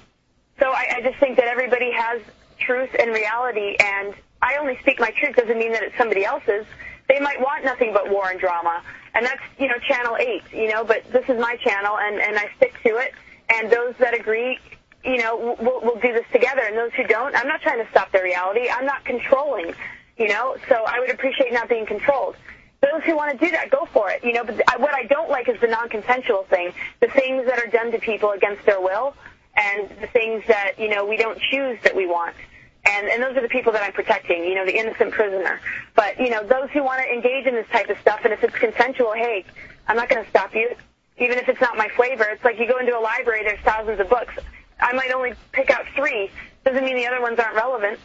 so 0.59 0.69
I, 0.69 0.97
I 0.97 1.01
just 1.01 1.17
think 1.19 1.37
that 1.37 1.47
everybody 1.47 1.91
has 1.91 2.21
truth 2.65 2.89
and 2.97 3.11
reality, 3.11 3.75
and 3.79 4.13
I 4.41 4.57
only 4.57 4.77
speak 4.79 4.99
my 4.99 5.11
truth 5.11 5.35
doesn't 5.35 5.57
mean 5.57 5.71
that 5.73 5.83
it's 5.83 5.97
somebody 5.97 6.25
else's. 6.25 6.65
They 7.07 7.19
might 7.19 7.39
want 7.41 7.65
nothing 7.65 7.93
but 7.93 8.09
war 8.09 8.29
and 8.29 8.39
drama, 8.39 8.81
and 9.13 9.25
that's 9.25 9.41
you 9.59 9.67
know 9.67 9.77
channel 9.87 10.17
eight, 10.17 10.43
you 10.53 10.69
know. 10.69 10.83
But 10.83 11.11
this 11.11 11.25
is 11.27 11.39
my 11.39 11.57
channel, 11.57 11.97
and 11.97 12.19
and 12.19 12.37
I 12.37 12.49
stick 12.57 12.73
to 12.83 12.97
it. 12.97 13.13
And 13.49 13.69
those 13.69 13.93
that 13.99 14.13
agree, 14.13 14.57
you 15.03 15.17
know, 15.17 15.57
we'll, 15.59 15.81
we'll 15.81 15.99
do 15.99 16.13
this 16.13 16.25
together. 16.31 16.61
And 16.61 16.77
those 16.77 16.93
who 16.93 17.03
don't, 17.03 17.35
I'm 17.35 17.47
not 17.47 17.61
trying 17.61 17.83
to 17.83 17.89
stop 17.91 18.11
their 18.11 18.23
reality. 18.23 18.69
I'm 18.71 18.85
not 18.85 19.03
controlling, 19.03 19.73
you 20.17 20.29
know. 20.29 20.55
So 20.69 20.75
I 20.87 20.99
would 20.99 21.09
appreciate 21.09 21.51
not 21.51 21.67
being 21.67 21.85
controlled. 21.85 22.35
Those 22.81 23.03
who 23.03 23.15
want 23.15 23.37
to 23.37 23.45
do 23.45 23.51
that, 23.51 23.69
go 23.69 23.87
for 23.91 24.09
it, 24.09 24.23
you 24.23 24.33
know. 24.33 24.43
But 24.43 24.61
I, 24.69 24.77
what 24.77 24.93
I 24.93 25.03
don't 25.03 25.29
like 25.29 25.49
is 25.49 25.59
the 25.59 25.67
non-consensual 25.67 26.43
thing, 26.49 26.73
the 26.99 27.07
things 27.07 27.45
that 27.45 27.59
are 27.59 27.67
done 27.67 27.91
to 27.91 27.99
people 27.99 28.31
against 28.31 28.65
their 28.65 28.81
will, 28.81 29.13
and 29.55 29.89
the 29.99 30.07
things 30.07 30.43
that 30.47 30.79
you 30.79 30.89
know 30.89 31.05
we 31.05 31.17
don't 31.17 31.39
choose 31.51 31.77
that 31.83 31.95
we 31.95 32.07
want. 32.07 32.35
And, 32.85 33.07
and 33.07 33.21
those 33.21 33.37
are 33.37 33.41
the 33.41 33.49
people 33.49 33.71
that 33.73 33.83
I'm 33.83 33.93
protecting, 33.93 34.43
you 34.43 34.55
know, 34.55 34.65
the 34.65 34.75
innocent 34.75 35.11
prisoner. 35.11 35.59
But, 35.95 36.19
you 36.19 36.29
know, 36.29 36.43
those 36.43 36.69
who 36.71 36.83
want 36.83 37.01
to 37.03 37.11
engage 37.11 37.45
in 37.45 37.53
this 37.53 37.67
type 37.67 37.89
of 37.89 37.97
stuff, 37.99 38.21
and 38.23 38.33
if 38.33 38.43
it's 38.43 38.55
consensual, 38.55 39.13
hey, 39.13 39.45
I'm 39.87 39.95
not 39.95 40.09
going 40.09 40.23
to 40.23 40.29
stop 40.29 40.55
you. 40.55 40.75
Even 41.17 41.37
if 41.37 41.47
it's 41.47 41.61
not 41.61 41.77
my 41.77 41.89
flavor, 41.89 42.23
it's 42.23 42.43
like 42.43 42.57
you 42.57 42.67
go 42.67 42.79
into 42.79 42.97
a 42.97 42.99
library, 42.99 43.43
there's 43.43 43.59
thousands 43.59 43.99
of 43.99 44.09
books. 44.09 44.33
I 44.79 44.93
might 44.93 45.11
only 45.11 45.33
pick 45.51 45.69
out 45.69 45.85
three. 45.95 46.31
Doesn't 46.65 46.83
mean 46.83 46.95
the 46.95 47.05
other 47.05 47.21
ones 47.21 47.39
aren't 47.39 47.55
relevant. 47.55 47.99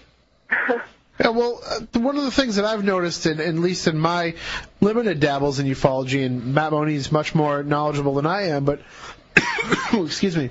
Yeah, 1.19 1.31
well, 1.31 1.63
uh, 1.67 1.99
one 1.99 2.19
of 2.19 2.25
the 2.25 2.31
things 2.31 2.57
that 2.57 2.67
I've 2.67 2.85
noticed, 2.85 3.25
in, 3.25 3.41
at 3.41 3.55
least 3.55 3.87
in 3.87 3.99
my 3.99 4.35
limited 4.83 5.19
dabbles 5.19 5.59
in 5.59 5.67
ufology, 5.67 6.27
and 6.27 6.55
Matt 6.55 6.73
Moniz 6.73 7.11
much 7.11 7.35
more 7.35 7.63
knowledgeable 7.63 8.15
than 8.15 8.27
I 8.27 8.49
am, 8.49 8.67
but 8.67 8.83
excuse 9.95 10.37
me, 10.37 10.51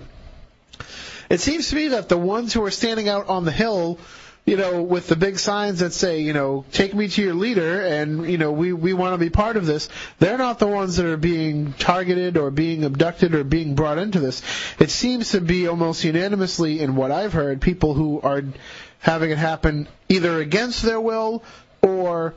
it 1.29 1.39
seems 1.39 1.69
to 1.69 1.75
me 1.75 1.89
that 1.89 2.09
the 2.09 2.17
ones 2.17 2.53
who 2.53 2.63
are 2.63 2.71
standing 2.71 3.09
out 3.09 3.27
on 3.27 3.45
the 3.45 3.51
hill, 3.51 3.99
you 4.45 4.57
know, 4.57 4.83
with 4.83 5.07
the 5.07 5.15
big 5.15 5.39
signs 5.39 5.79
that 5.79 5.91
say, 5.93 6.21
you 6.21 6.33
know, 6.33 6.65
take 6.71 6.93
me 6.93 7.07
to 7.07 7.21
your 7.21 7.33
leader, 7.33 7.81
and 7.81 8.29
you 8.29 8.37
know, 8.37 8.51
we 8.51 8.73
we 8.73 8.93
want 8.93 9.13
to 9.13 9.17
be 9.17 9.29
part 9.29 9.57
of 9.57 9.65
this, 9.65 9.89
they're 10.19 10.37
not 10.37 10.59
the 10.59 10.67
ones 10.67 10.97
that 10.97 11.05
are 11.05 11.17
being 11.17 11.73
targeted 11.73 12.37
or 12.37 12.51
being 12.51 12.83
abducted 12.83 13.33
or 13.33 13.43
being 13.43 13.75
brought 13.75 13.97
into 13.97 14.19
this. 14.19 14.43
It 14.79 14.91
seems 14.91 15.31
to 15.31 15.41
be 15.41 15.67
almost 15.67 16.03
unanimously, 16.03 16.79
in 16.79 16.95
what 16.95 17.11
I've 17.11 17.33
heard, 17.33 17.59
people 17.61 17.95
who 17.95 18.21
are 18.21 18.43
having 18.99 19.31
it 19.31 19.37
happen 19.37 19.87
either 20.09 20.39
against 20.39 20.81
their 20.83 20.99
will 20.99 21.43
or 21.81 22.33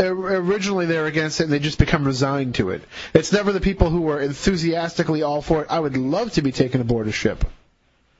originally 0.00 0.86
they're 0.86 1.06
against 1.06 1.40
it 1.40 1.44
and 1.44 1.52
they 1.52 1.58
just 1.58 1.78
become 1.78 2.04
resigned 2.04 2.54
to 2.54 2.70
it. 2.70 2.82
It's 3.14 3.32
never 3.32 3.52
the 3.52 3.60
people 3.60 3.90
who 3.90 4.08
are 4.10 4.20
enthusiastically 4.20 5.22
all 5.22 5.42
for 5.42 5.62
it. 5.62 5.66
I 5.70 5.80
would 5.80 5.96
love 5.96 6.32
to 6.34 6.42
be 6.42 6.52
taken 6.52 6.80
aboard 6.80 7.08
a 7.08 7.12
ship. 7.12 7.44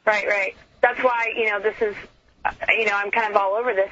Right, 0.09 0.27
right. 0.27 0.57
That's 0.81 0.99
why 1.05 1.35
you 1.37 1.51
know 1.51 1.61
this 1.61 1.77
is, 1.83 1.95
uh, 2.43 2.51
you 2.71 2.87
know, 2.87 2.95
I'm 2.95 3.11
kind 3.11 3.31
of 3.31 3.37
all 3.37 3.53
over 3.53 3.75
this. 3.75 3.91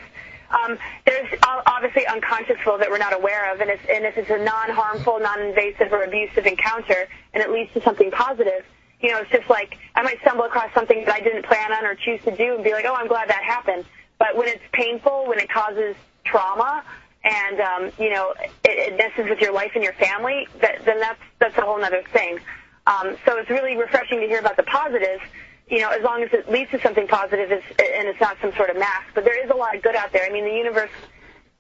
Um, 0.49 0.79
there's 1.05 1.29
obviously 1.45 2.07
unconscious 2.07 2.57
flow 2.65 2.79
that 2.79 2.89
we're 2.89 2.97
not 2.97 3.13
aware 3.13 3.53
of, 3.53 3.61
and, 3.61 3.69
it's, 3.69 3.83
and 3.91 4.07
if 4.07 4.17
it's 4.17 4.31
a 4.31 4.39
non-harmful, 4.39 5.19
non-invasive, 5.21 5.93
or 5.93 6.05
abusive 6.05 6.47
encounter, 6.47 7.07
and 7.35 7.43
it 7.43 7.51
leads 7.51 7.71
to 7.75 7.83
something 7.83 8.11
positive, 8.13 8.65
you 9.01 9.11
know, 9.11 9.19
it's 9.19 9.31
just 9.31 9.51
like 9.51 9.77
I 9.95 10.01
might 10.03 10.19
stumble 10.23 10.45
across 10.45 10.73
something 10.73 11.05
that 11.05 11.15
I 11.15 11.21
didn't 11.21 11.45
plan 11.45 11.71
on 11.75 11.85
or 11.85 11.95
choose 11.95 12.23
to 12.25 12.35
do, 12.35 12.55
and 12.55 12.65
be 12.65 12.73
like, 12.73 12.87
oh, 12.87 12.95
I'm 12.95 13.09
glad 13.09 13.29
that 13.29 13.43
happened. 13.43 13.85
But 14.19 14.39
when 14.39 14.49
it's 14.49 14.63
painful, 14.73 15.27
when 15.27 15.39
it 15.39 15.51
causes 15.51 15.97
trauma, 16.25 16.83
and 17.25 17.61
um, 17.61 17.91
you 17.99 18.09
know, 18.09 18.33
it, 18.41 18.51
it 18.65 18.97
messes 18.97 19.29
with 19.29 19.41
your 19.43 19.53
life 19.53 19.73
and 19.75 19.85
your 19.85 19.93
family, 19.93 20.49
that, 20.63 20.83
then 20.87 20.99
that's 20.99 21.21
that's 21.41 21.59
a 21.59 21.61
whole 21.61 21.85
other 21.85 22.05
thing. 22.15 22.39
Um, 22.87 23.19
so 23.27 23.37
it's 23.37 23.51
really 23.51 23.77
refreshing 23.77 24.21
to 24.21 24.27
hear 24.27 24.39
about 24.39 24.57
the 24.57 24.63
positive 24.63 25.21
you 25.69 25.81
know, 25.81 25.91
as 25.91 26.03
long 26.03 26.23
as 26.23 26.33
it 26.33 26.51
leads 26.51 26.71
to 26.71 26.81
something 26.81 27.09
and 27.11 28.09
it's 28.09 28.21
not 28.21 28.37
some 28.41 28.53
sort 28.55 28.71
of 28.71 28.79
mask. 28.79 29.07
But 29.15 29.25
there 29.25 29.43
is 29.43 29.51
a 29.51 29.55
lot 29.55 29.75
of 29.75 29.83
good 29.83 29.97
out 29.97 30.13
there. 30.13 30.25
I 30.25 30.31
mean, 30.31 30.45
the 30.45 30.55
universe 30.55 30.91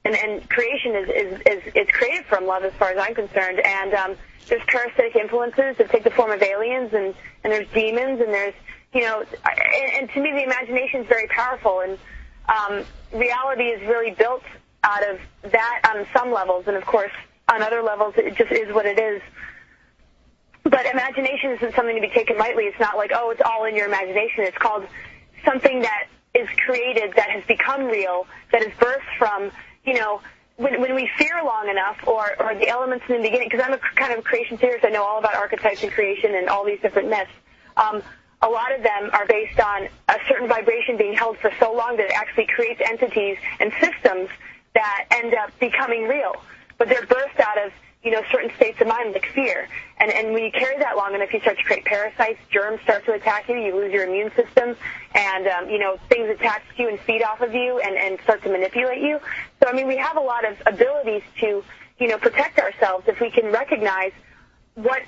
and, 0.04 0.14
and 0.14 0.48
creation 0.48 0.94
is, 0.94 1.08
is, 1.08 1.40
is, 1.46 1.74
is 1.74 1.88
created 1.92 2.24
from 2.26 2.46
love 2.46 2.62
as 2.62 2.72
far 2.74 2.90
as 2.90 2.98
I'm 2.98 3.14
concerned. 3.14 3.60
And 3.64 3.94
um, 3.94 4.16
there's 4.48 4.62
parasitic 4.68 5.16
influences 5.16 5.76
that 5.78 5.90
take 5.90 6.04
the 6.04 6.10
form 6.10 6.30
of 6.30 6.40
aliens 6.42 6.92
and, 6.94 7.14
and 7.42 7.52
there's 7.52 7.68
demons 7.74 8.20
and 8.20 8.32
there's, 8.32 8.54
you 8.94 9.00
know, 9.00 9.24
and, 9.44 9.92
and 9.98 10.10
to 10.10 10.20
me 10.20 10.32
the 10.32 10.44
imagination 10.44 11.00
is 11.00 11.08
very 11.08 11.26
powerful 11.26 11.80
and 11.80 11.98
um, 12.48 12.84
reality 13.12 13.64
is 13.64 13.80
really 13.88 14.12
built 14.12 14.44
out 14.84 15.02
of 15.08 15.18
that 15.50 15.80
on 15.92 16.06
some 16.16 16.32
levels. 16.32 16.68
And 16.68 16.76
of 16.76 16.86
course, 16.86 17.12
on 17.48 17.62
other 17.62 17.82
levels, 17.82 18.14
it 18.16 18.36
just 18.36 18.52
is 18.52 18.72
what 18.72 18.86
it 18.86 19.00
is. 19.00 19.20
But 20.68 20.84
imagination 20.86 21.52
isn't 21.52 21.74
something 21.76 21.94
to 21.94 22.00
be 22.00 22.12
taken 22.12 22.38
lightly. 22.38 22.64
It's 22.64 22.80
not 22.80 22.96
like, 22.96 23.12
oh, 23.14 23.30
it's 23.30 23.42
all 23.44 23.64
in 23.66 23.76
your 23.76 23.86
imagination. 23.86 24.44
It's 24.44 24.58
called 24.58 24.84
something 25.44 25.82
that 25.82 26.08
is 26.34 26.48
created, 26.66 27.12
that 27.14 27.30
has 27.30 27.44
become 27.44 27.84
real, 27.84 28.26
that 28.50 28.62
is 28.62 28.72
birthed 28.74 29.16
from, 29.16 29.52
you 29.84 29.94
know, 29.94 30.20
when, 30.56 30.80
when 30.80 30.94
we 30.96 31.08
fear 31.18 31.40
long 31.44 31.68
enough, 31.68 31.98
or, 32.06 32.34
or 32.42 32.54
the 32.56 32.68
elements 32.68 33.04
in 33.08 33.16
the 33.16 33.22
beginning, 33.22 33.48
because 33.48 33.64
I'm 33.64 33.74
a 33.74 33.78
kind 33.94 34.12
of 34.12 34.24
creation 34.24 34.58
theorist, 34.58 34.84
I 34.84 34.88
know 34.88 35.04
all 35.04 35.18
about 35.18 35.36
archetypes 35.36 35.84
and 35.84 35.92
creation 35.92 36.34
and 36.34 36.48
all 36.48 36.64
these 36.64 36.80
different 36.80 37.10
myths. 37.10 37.30
Um, 37.76 38.02
a 38.42 38.48
lot 38.48 38.74
of 38.74 38.82
them 38.82 39.10
are 39.12 39.26
based 39.26 39.60
on 39.60 39.88
a 40.08 40.16
certain 40.28 40.48
vibration 40.48 40.96
being 40.96 41.14
held 41.14 41.38
for 41.38 41.52
so 41.60 41.72
long 41.72 41.96
that 41.96 42.06
it 42.06 42.12
actually 42.12 42.46
creates 42.46 42.80
entities 42.84 43.36
and 43.60 43.72
systems 43.80 44.30
that 44.74 45.06
end 45.10 45.32
up 45.34 45.50
becoming 45.60 46.08
real. 46.08 46.34
But 46.76 46.88
they're 46.88 47.06
birthed 47.06 47.40
out 47.40 47.64
of 47.64 47.72
you 48.06 48.12
know, 48.12 48.22
certain 48.30 48.54
states 48.54 48.80
of 48.80 48.86
mind 48.86 49.12
like 49.12 49.26
fear. 49.34 49.68
And, 49.98 50.12
and 50.12 50.32
when 50.32 50.44
you 50.44 50.52
carry 50.52 50.78
that 50.78 50.96
long 50.96 51.12
enough, 51.16 51.32
you 51.32 51.40
start 51.40 51.58
to 51.58 51.64
create 51.64 51.84
parasites, 51.84 52.38
germs 52.52 52.80
start 52.82 53.04
to 53.06 53.14
attack 53.14 53.48
you, 53.48 53.56
you 53.56 53.74
lose 53.74 53.92
your 53.92 54.06
immune 54.06 54.30
system, 54.36 54.76
and, 55.16 55.48
um, 55.48 55.68
you 55.68 55.80
know, 55.80 55.98
things 56.08 56.30
attach 56.30 56.62
to 56.76 56.82
you 56.84 56.88
and 56.88 57.00
feed 57.00 57.24
off 57.24 57.40
of 57.40 57.52
you 57.52 57.80
and, 57.80 57.96
and 57.96 58.20
start 58.20 58.44
to 58.44 58.48
manipulate 58.48 59.02
you. 59.02 59.18
So, 59.60 59.68
I 59.68 59.72
mean, 59.72 59.88
we 59.88 59.96
have 59.96 60.16
a 60.16 60.20
lot 60.20 60.44
of 60.44 60.56
abilities 60.66 61.22
to, 61.40 61.64
you 61.98 62.06
know, 62.06 62.16
protect 62.16 62.60
ourselves 62.60 63.08
if 63.08 63.18
we 63.18 63.28
can 63.28 63.50
recognize 63.50 64.12
what 64.76 65.02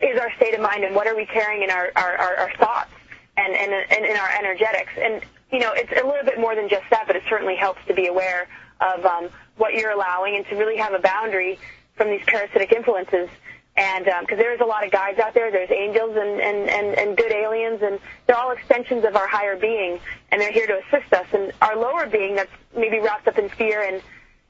is 0.00 0.18
our 0.18 0.32
state 0.36 0.54
of 0.54 0.60
mind 0.62 0.84
and 0.84 0.94
what 0.94 1.06
are 1.06 1.14
we 1.14 1.26
carrying 1.26 1.62
in 1.64 1.70
our, 1.70 1.92
our, 1.96 2.16
our, 2.16 2.36
our 2.36 2.52
thoughts 2.56 2.92
and, 3.36 3.54
and, 3.54 3.74
and 3.74 4.06
in 4.06 4.16
our 4.16 4.30
energetics. 4.38 4.92
And, 4.96 5.22
you 5.52 5.58
know, 5.58 5.72
it's 5.74 5.92
a 5.92 6.06
little 6.06 6.24
bit 6.24 6.40
more 6.40 6.54
than 6.54 6.70
just 6.70 6.84
that, 6.88 7.06
but 7.06 7.14
it 7.14 7.24
certainly 7.28 7.56
helps 7.56 7.80
to 7.88 7.92
be 7.92 8.06
aware 8.06 8.48
of 8.80 9.04
um, 9.04 9.28
what 9.58 9.74
you're 9.74 9.90
allowing 9.90 10.36
and 10.36 10.46
to 10.46 10.54
really 10.54 10.78
have 10.78 10.94
a 10.94 11.00
boundary 11.00 11.58
from 11.98 12.08
these 12.08 12.22
parasitic 12.26 12.72
influences. 12.72 13.28
And 13.76 14.06
because 14.06 14.32
um, 14.32 14.38
there's 14.38 14.60
a 14.60 14.64
lot 14.64 14.84
of 14.84 14.90
guides 14.90 15.20
out 15.20 15.34
there, 15.34 15.52
there's 15.52 15.70
angels 15.70 16.16
and, 16.16 16.40
and, 16.40 16.68
and, 16.68 16.98
and 16.98 17.16
good 17.16 17.30
aliens, 17.30 17.80
and 17.82 18.00
they're 18.26 18.36
all 18.36 18.50
extensions 18.50 19.04
of 19.04 19.14
our 19.14 19.28
higher 19.28 19.56
being, 19.56 20.00
and 20.32 20.40
they're 20.40 20.50
here 20.50 20.66
to 20.66 20.80
assist 20.80 21.12
us. 21.12 21.26
And 21.32 21.52
our 21.62 21.76
lower 21.76 22.06
being, 22.06 22.34
that's 22.34 22.50
maybe 22.74 22.98
wrapped 22.98 23.28
up 23.28 23.38
in 23.38 23.48
fear 23.50 23.82
and 23.82 24.02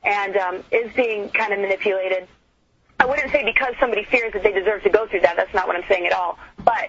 and 0.05 0.37
um, 0.37 0.65
is 0.70 0.93
being 0.95 1.29
kind 1.31 1.53
of 1.53 1.59
manipulated. 1.59 2.29
I 3.01 3.07
wouldn't 3.07 3.31
say 3.33 3.45
because 3.45 3.75
somebody 3.81 4.05
fears 4.05 4.33
that 4.33 4.43
they 4.43 4.53
deserve 4.53 4.83
to 4.85 4.91
go 4.91 5.07
through 5.07 5.20
that. 5.20 5.37
That's 5.37 5.53
not 5.53 5.66
what 5.66 5.77
I'm 5.77 5.85
saying 5.89 6.07
at 6.07 6.12
all. 6.12 6.39
But 6.65 6.89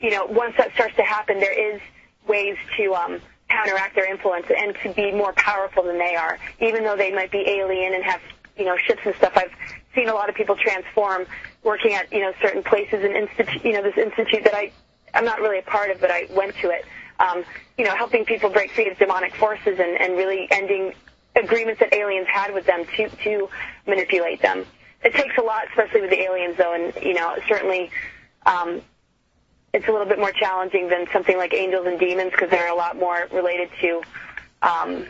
you 0.00 0.10
know, 0.10 0.26
once 0.26 0.54
that 0.58 0.72
starts 0.74 0.94
to 0.96 1.02
happen, 1.02 1.40
there 1.40 1.74
is 1.74 1.80
ways 2.26 2.56
to 2.76 2.94
um, 2.94 3.20
counteract 3.48 3.94
their 3.94 4.10
influence 4.10 4.46
and 4.54 4.76
to 4.82 4.92
be 4.92 5.12
more 5.12 5.32
powerful 5.32 5.82
than 5.82 5.98
they 5.98 6.14
are, 6.16 6.38
even 6.60 6.84
though 6.84 6.96
they 6.96 7.12
might 7.12 7.30
be 7.30 7.48
alien 7.48 7.94
and 7.94 8.04
have 8.04 8.20
you 8.56 8.64
know 8.64 8.76
ships 8.76 9.00
and 9.04 9.14
stuff. 9.16 9.32
I've 9.36 9.52
seen 9.94 10.08
a 10.08 10.14
lot 10.14 10.28
of 10.28 10.34
people 10.34 10.56
transform 10.56 11.26
working 11.62 11.94
at 11.94 12.12
you 12.12 12.20
know 12.20 12.32
certain 12.42 12.62
places 12.62 13.04
and 13.04 13.14
institute 13.14 13.64
you 13.64 13.72
know 13.72 13.82
this 13.82 13.96
institute 13.96 14.44
that 14.44 14.54
I 14.54 14.72
I'm 15.14 15.24
not 15.24 15.40
really 15.40 15.58
a 15.58 15.62
part 15.62 15.90
of 15.90 16.00
but 16.00 16.10
I 16.10 16.26
went 16.30 16.54
to 16.56 16.70
it. 16.70 16.84
Um, 17.20 17.44
you 17.76 17.84
know 17.84 17.94
helping 17.96 18.24
people 18.24 18.50
break 18.50 18.70
free 18.72 18.88
of 18.88 18.98
demonic 18.98 19.34
forces 19.34 19.78
and, 19.78 20.00
and 20.00 20.16
really 20.16 20.46
ending 20.50 20.94
agreements 21.34 21.80
that 21.80 21.92
aliens 21.92 22.26
had 22.32 22.54
with 22.54 22.66
them 22.66 22.84
to 22.96 23.08
to 23.08 23.48
manipulate 23.86 24.42
them. 24.42 24.64
It 25.02 25.14
takes 25.14 25.36
a 25.38 25.42
lot 25.42 25.64
especially 25.68 26.02
with 26.02 26.10
the 26.10 26.20
aliens 26.20 26.56
though 26.56 26.74
and 26.74 26.94
you 27.04 27.14
know 27.14 27.36
certainly 27.48 27.90
um, 28.46 28.80
it's 29.72 29.86
a 29.86 29.90
little 29.90 30.06
bit 30.06 30.18
more 30.18 30.32
challenging 30.32 30.88
than 30.88 31.06
something 31.12 31.36
like 31.36 31.52
angels 31.52 31.86
and 31.86 31.98
demons 31.98 32.30
because 32.30 32.50
they're 32.50 32.72
a 32.72 32.74
lot 32.74 32.96
more 32.96 33.28
related 33.32 33.68
to 33.80 34.02
um, 34.62 35.06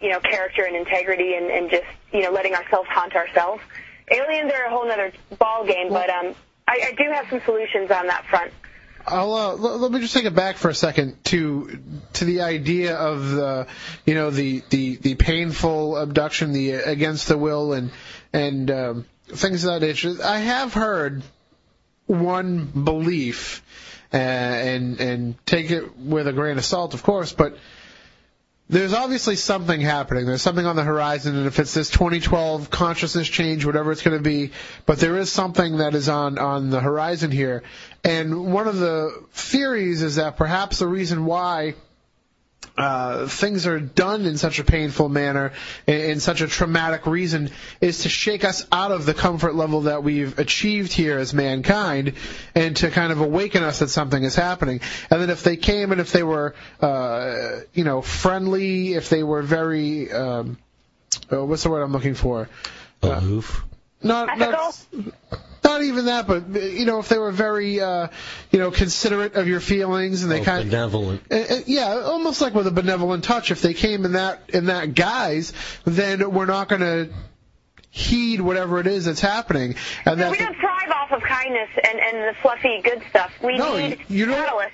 you 0.00 0.10
know 0.10 0.20
character 0.20 0.64
and 0.64 0.76
integrity 0.76 1.34
and, 1.34 1.46
and 1.50 1.70
just 1.70 1.84
you 2.12 2.22
know 2.22 2.30
letting 2.30 2.54
ourselves 2.54 2.88
haunt 2.90 3.14
ourselves 3.14 3.62
aliens 4.10 4.52
are 4.52 4.66
a 4.66 4.70
whole 4.70 4.90
other 4.90 5.12
ball 5.38 5.64
game, 5.64 5.88
but 5.88 6.10
um, 6.10 6.34
I, 6.68 6.88
I 6.88 6.92
do 6.92 7.10
have 7.12 7.28
some 7.30 7.40
solutions 7.44 7.90
on 7.90 8.06
that 8.06 8.26
front. 8.26 8.52
I'll 9.06 9.34
uh, 9.34 9.54
let 9.54 9.92
me 9.92 10.00
just 10.00 10.14
take 10.14 10.24
it 10.24 10.34
back 10.34 10.56
for 10.56 10.70
a 10.70 10.74
second 10.74 11.22
to 11.24 11.78
to 12.14 12.24
the 12.24 12.40
idea 12.40 12.96
of 12.96 13.30
the 13.30 13.66
you 14.06 14.14
know 14.14 14.30
the 14.30 14.62
the 14.70 14.96
the 14.96 15.14
painful 15.14 15.98
abduction, 15.98 16.52
the 16.52 16.72
against 16.72 17.28
the 17.28 17.36
will, 17.36 17.74
and 17.74 17.90
and 18.32 18.70
um, 18.70 19.06
things 19.26 19.64
of 19.64 19.74
that 19.74 19.86
nature. 19.86 20.16
I 20.24 20.38
have 20.38 20.72
heard 20.72 21.22
one 22.06 22.64
belief, 22.64 23.62
uh, 24.12 24.16
and 24.16 24.98
and 24.98 25.46
take 25.46 25.70
it 25.70 25.98
with 25.98 26.26
a 26.26 26.32
grain 26.32 26.56
of 26.56 26.64
salt, 26.64 26.94
of 26.94 27.02
course, 27.02 27.32
but 27.32 27.58
there's 28.68 28.94
obviously 28.94 29.36
something 29.36 29.80
happening. 29.80 30.24
There's 30.24 30.40
something 30.40 30.64
on 30.64 30.74
the 30.74 30.84
horizon, 30.84 31.36
and 31.36 31.46
if 31.46 31.58
it's 31.58 31.74
this 31.74 31.90
2012 31.90 32.70
consciousness 32.70 33.28
change, 33.28 33.64
whatever 33.66 33.92
it's 33.92 34.02
going 34.02 34.16
to 34.16 34.22
be, 34.22 34.52
but 34.86 34.98
there 34.98 35.18
is 35.18 35.30
something 35.30 35.78
that 35.78 35.94
is 35.94 36.08
on 36.08 36.38
on 36.38 36.70
the 36.70 36.80
horizon 36.80 37.30
here. 37.30 37.62
And 38.02 38.52
one 38.52 38.66
of 38.66 38.78
the 38.78 39.24
theories 39.32 40.02
is 40.02 40.16
that 40.16 40.36
perhaps 40.36 40.78
the 40.78 40.86
reason 40.88 41.26
why 41.26 41.74
uh, 42.76 43.26
things 43.28 43.66
are 43.66 43.78
done 43.78 44.26
in 44.26 44.36
such 44.36 44.58
a 44.58 44.64
painful 44.64 45.08
manner, 45.08 45.52
in, 45.86 46.00
in, 46.00 46.20
such 46.20 46.40
a 46.40 46.48
traumatic 46.48 47.06
reason, 47.06 47.50
is 47.80 48.00
to 48.00 48.08
shake 48.08 48.44
us 48.44 48.66
out 48.72 48.90
of 48.90 49.06
the 49.06 49.14
comfort 49.14 49.54
level 49.54 49.82
that 49.82 50.02
we've 50.02 50.38
achieved 50.38 50.92
here 50.92 51.18
as 51.18 51.32
mankind, 51.32 52.14
and 52.54 52.76
to 52.76 52.90
kind 52.90 53.12
of 53.12 53.20
awaken 53.20 53.62
us 53.62 53.78
that 53.78 53.88
something 53.88 54.22
is 54.22 54.34
happening. 54.34 54.80
And 55.10 55.20
then 55.20 55.30
if 55.30 55.44
they 55.44 55.56
came 55.56 55.92
and 55.92 56.00
if 56.00 56.10
they 56.10 56.24
were, 56.24 56.54
uh, 56.80 57.60
you 57.74 57.84
know, 57.84 58.02
friendly, 58.02 58.94
if 58.94 59.08
they 59.08 59.22
were 59.22 59.42
very, 59.42 60.10
um, 60.10 60.58
uh, 61.32 61.44
what's 61.44 61.62
the 61.62 61.70
word 61.70 61.82
I'm 61.82 61.92
looking 61.92 62.14
for? 62.14 62.48
Aloof. 63.02 63.64
Not, 64.02 64.36
not, 64.36 64.84
not 65.64 65.82
even 65.82 66.06
that, 66.06 66.26
but 66.26 66.48
you 66.48 66.84
know, 66.84 66.98
if 66.98 67.08
they 67.08 67.18
were 67.18 67.32
very, 67.32 67.80
uh, 67.80 68.08
you 68.50 68.58
know, 68.58 68.70
considerate 68.70 69.34
of 69.34 69.48
your 69.48 69.60
feelings 69.60 70.22
and 70.22 70.30
they 70.30 70.40
oh, 70.40 70.44
kind 70.44 70.62
of 70.62 70.70
benevolent, 70.70 71.22
uh, 71.30 71.34
uh, 71.34 71.60
yeah, 71.66 72.02
almost 72.04 72.40
like 72.40 72.54
with 72.54 72.66
a 72.66 72.70
benevolent 72.70 73.24
touch. 73.24 73.50
If 73.50 73.62
they 73.62 73.74
came 73.74 74.04
in 74.04 74.12
that 74.12 74.50
in 74.50 74.66
that 74.66 74.94
guise, 74.94 75.52
then 75.84 76.30
we're 76.30 76.46
not 76.46 76.68
going 76.68 76.82
to 76.82 77.10
heed 77.90 78.40
whatever 78.40 78.80
it 78.80 78.86
is 78.86 79.04
that's 79.04 79.20
happening. 79.20 79.76
And 80.04 80.18
no, 80.18 80.30
we 80.30 80.38
don't 80.38 80.56
thrive 80.56 80.90
off 80.90 81.12
of 81.12 81.22
kindness 81.22 81.70
and 81.82 82.00
and 82.00 82.16
the 82.28 82.34
fluffy 82.42 82.80
good 82.82 83.02
stuff. 83.10 83.32
We 83.42 83.56
no, 83.56 83.76
need 83.76 84.04
you 84.08 84.26
don't, 84.26 84.46
catalysts. 84.46 84.72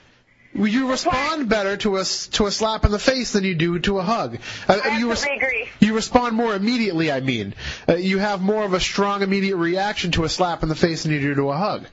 You 0.52 0.90
respond 0.90 1.48
better 1.48 1.77
to 1.78 1.97
a 1.97 2.05
to 2.05 2.47
a 2.47 2.51
slap 2.51 2.85
in 2.85 2.90
the 2.90 2.98
face 2.98 3.32
than 3.32 3.44
you 3.44 3.55
do 3.55 3.78
to 3.81 3.98
a 3.98 4.02
hug. 4.02 4.39
Uh, 4.66 4.81
I 4.82 4.98
you 4.98 5.10
absolutely 5.10 5.36
agree. 5.36 5.68
You 5.78 5.94
respond 5.94 6.35
more 6.35 6.55
immediately. 6.55 7.12
I 7.12 7.20
mean, 7.20 7.55
uh, 7.89 7.94
you 7.94 8.18
have 8.18 8.43
more 8.43 8.64
of 8.64 8.72
a 8.72 8.81
strong 8.81 9.22
immediate 9.22 9.56
reaction 9.56 10.10
to 10.12 10.24
a 10.24 10.28
slap 10.28 10.62
in 10.62 10.68
the 10.68 10.74
face 10.74 11.05
than 11.05 11.12
you 11.12 11.20
do 11.20 11.35
to 11.36 11.51
a 11.51 11.56
hug. 11.56 11.86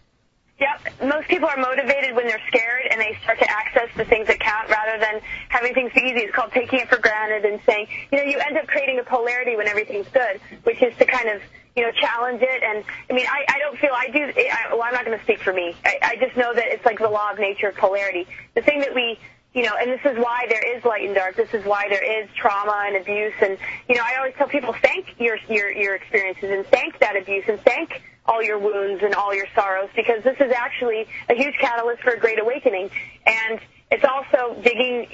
Yep. 0.60 1.08
Most 1.08 1.28
people 1.28 1.48
are 1.48 1.58
motivated 1.58 2.16
when 2.16 2.26
they're 2.26 2.42
scared 2.48 2.88
and 2.90 3.00
they 3.00 3.16
start 3.22 3.38
to 3.38 3.50
access 3.50 3.90
the 3.96 4.06
things 4.06 4.26
that 4.26 4.40
count 4.40 4.70
rather 4.70 4.98
than 4.98 5.22
having 5.50 5.76
things 5.76 5.94
be 5.94 6.02
easy. 6.02 6.22
It's 6.22 6.34
called 6.34 6.52
taking 6.52 6.80
it 6.80 6.90
for 6.90 6.98
granted 6.98 7.46
and 7.46 7.62
saying, 7.64 7.88
you 8.12 8.18
know, 8.18 8.24
you 8.24 8.40
end 8.40 8.58
up 8.58 8.66
creating 8.66 8.98
a 8.98 9.04
polarity 9.04 9.56
when 9.56 9.68
everything's 9.68 10.08
good, 10.08 10.42
which 10.64 10.82
is 10.82 10.98
to 10.98 11.06
kind 11.06 11.30
of 11.30 11.44
you 11.78 11.84
know, 11.84 11.92
challenge 11.92 12.42
it. 12.42 12.64
And 12.64 12.84
I 13.10 13.14
mean, 13.14 13.28
I, 13.28 13.46
I 13.48 13.60
don't 13.60 13.78
feel 13.78 13.92
I 13.94 14.10
do. 14.10 14.34
I, 14.36 14.74
well, 14.74 14.82
I'm 14.84 14.96
not 14.96 15.06
going 15.06 15.18
to 15.18 15.24
speak 15.24 15.40
for 15.40 15.54
me. 15.54 15.76
I, 15.86 16.00
I 16.02 16.16
just 16.16 16.36
know 16.36 16.52
that 16.54 16.66
it's 16.66 16.84
like 16.84 16.98
the 16.98 17.08
law 17.08 17.32
of 17.32 17.38
nature 17.38 17.68
of 17.70 17.76
polarity. 17.76 18.26
The 18.56 18.64
thing 18.64 18.80
that 18.80 18.96
we, 18.96 19.20
you 19.54 19.62
know, 19.62 19.76
and 19.80 19.92
this 19.92 20.02
is 20.04 20.18
why 20.18 20.48
there 20.50 20.76
is 20.76 20.84
light 20.84 21.06
and 21.06 21.14
dark. 21.14 21.36
This 21.36 21.54
is 21.54 21.64
why 21.66 21.88
there 21.88 22.04
is 22.04 22.28
trauma 22.36 22.86
and 22.88 22.98
abuse. 22.98 23.36
And 23.42 23.60
you 23.88 23.96
know, 23.96 24.02
I 24.04 24.18
always 24.18 24.34
tell 24.38 24.48
people 24.48 24.74
thank 24.82 25.20
your 25.20 25.38
your 25.48 25.72
your 25.72 25.96
experiences 25.96 26.50
and 26.50 26.66
thank 26.66 26.98
that 27.00 27.16
abuse 27.16 27.46
and 27.48 27.62
thank 27.62 28.02
all 28.26 28.44
your 28.44 28.58
wounds 28.58 29.04
and 29.04 29.14
all 29.14 29.34
your 29.34 29.48
sorrows 29.54 29.90
because 29.96 30.24
this 30.24 30.36
is 30.40 30.52
actually 30.52 31.08
a 31.30 31.36
huge 31.36 31.56
catalyst 31.62 32.02
for 32.02 32.10
a 32.10 32.20
great 32.20 32.40
awakening. 32.40 32.90
And 33.26 33.60
it's 33.92 34.04
also 34.04 34.60
digging 34.64 35.08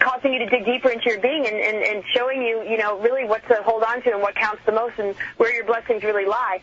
causing 0.00 0.32
you 0.34 0.38
to 0.40 0.46
dig 0.46 0.64
deeper 0.64 0.90
into 0.90 1.08
your 1.08 1.20
being 1.20 1.46
and, 1.46 1.56
and, 1.56 1.76
and 1.78 2.04
showing 2.14 2.42
you, 2.42 2.62
you 2.62 2.76
know, 2.76 2.98
really 3.00 3.24
what 3.24 3.46
to 3.48 3.54
hold 3.62 3.82
on 3.82 4.02
to 4.02 4.10
and 4.10 4.20
what 4.20 4.34
counts 4.34 4.62
the 4.66 4.72
most 4.72 4.98
and 4.98 5.14
where 5.38 5.54
your 5.54 5.64
blessings 5.64 6.02
really 6.02 6.26
lie. 6.26 6.60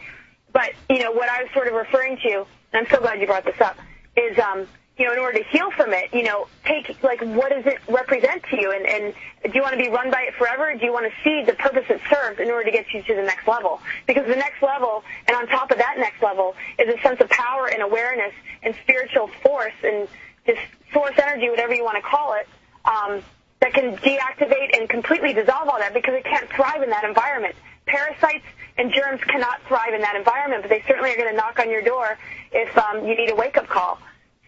But, 0.54 0.72
you 0.90 1.00
know, 1.00 1.12
what 1.12 1.30
I 1.30 1.44
was 1.44 1.52
sort 1.54 1.68
of 1.68 1.74
referring 1.74 2.18
to, 2.18 2.46
and 2.74 2.86
I'm 2.86 2.88
so 2.88 3.00
glad 3.00 3.20
you 3.20 3.28
brought 3.28 3.46
this 3.46 3.60
up, 3.62 3.78
is, 4.16 4.38
um, 4.40 4.68
you 4.98 5.06
know, 5.06 5.14
in 5.14 5.20
order 5.20 5.40
to 5.40 5.46
heal 5.46 5.72
from 5.72 5.94
it, 5.94 6.14
you 6.14 6.24
know, 6.24 6.48
take, 6.66 7.02
like, 7.04 7.22
what 7.22 7.50
does 7.50 7.66
it 7.66 7.80
represent 7.88 8.44
to 8.52 8.60
you? 8.60 8.72
And, 8.72 8.86
and 8.86 9.14
do 9.44 9.52
you 9.54 9.62
want 9.62 9.74
to 9.74 9.80
be 9.80 9.90
run 9.90 10.12
by 10.12 10.24
it 10.24 10.34
forever? 10.36 10.76
do 10.76 10.86
you 10.86 10.92
want 10.92 11.06
to 11.06 11.24
see 11.24 11.44
the 11.46 11.54
purpose 11.54 11.86
it 11.90 12.02
serves 12.10 12.40
in 12.40 12.52
order 12.52 12.66
to 12.66 12.72
get 12.72 12.94
you 12.94 13.02
to 13.04 13.16
the 13.16 13.24
next 13.24 13.48
level? 13.48 13.80
Because 14.08 14.28
the 14.28 14.36
next 14.36 14.62
level, 14.62 15.04
and 15.28 15.38
on 15.38 15.48
top 15.48 15.72
of 15.72 15.78
that 15.78 15.96
next 15.98 16.22
level, 16.22 16.56
is 16.78 16.94
a 16.94 17.00
sense 17.02 17.22
of 17.22 17.30
power 17.30 17.68
and 17.68 17.82
awareness 17.82 18.34
and 18.62 18.76
spiritual 18.84 19.30
force 19.42 19.74
and 19.84 20.08
just 20.46 20.60
source 20.92 21.14
energy, 21.18 21.50
whatever 21.50 21.74
you 21.74 21.84
want 21.84 21.96
to 21.96 22.08
call 22.08 22.34
it, 22.34 22.48
um, 22.90 23.22
that 23.62 23.74
can 23.74 23.96
deactivate 23.98 24.78
and 24.78 24.90
completely 24.90 25.34
dissolve 25.34 25.68
all 25.70 25.78
that 25.80 25.94
because 25.94 26.16
it 26.16 26.24
can't 26.24 26.50
thrive 26.50 26.82
in 26.82 26.90
that 26.90 27.04
environment. 27.04 27.56
Parasites 27.86 28.46
and 28.78 28.92
germs 28.92 29.22
cannot 29.22 29.62
thrive 29.68 29.94
in 29.94 30.02
that 30.02 30.16
environment, 30.16 30.64
but 30.64 30.70
they 30.70 30.84
certainly 30.88 31.12
are 31.12 31.18
going 31.18 31.30
to 31.30 31.36
knock 31.36 31.60
on 31.60 31.70
your 31.70 31.82
door 31.82 32.18
if 32.52 32.78
um, 32.78 33.06
you 33.06 33.16
need 33.16 33.30
a 33.30 33.36
wake-up 33.36 33.68
call. 33.68 34.00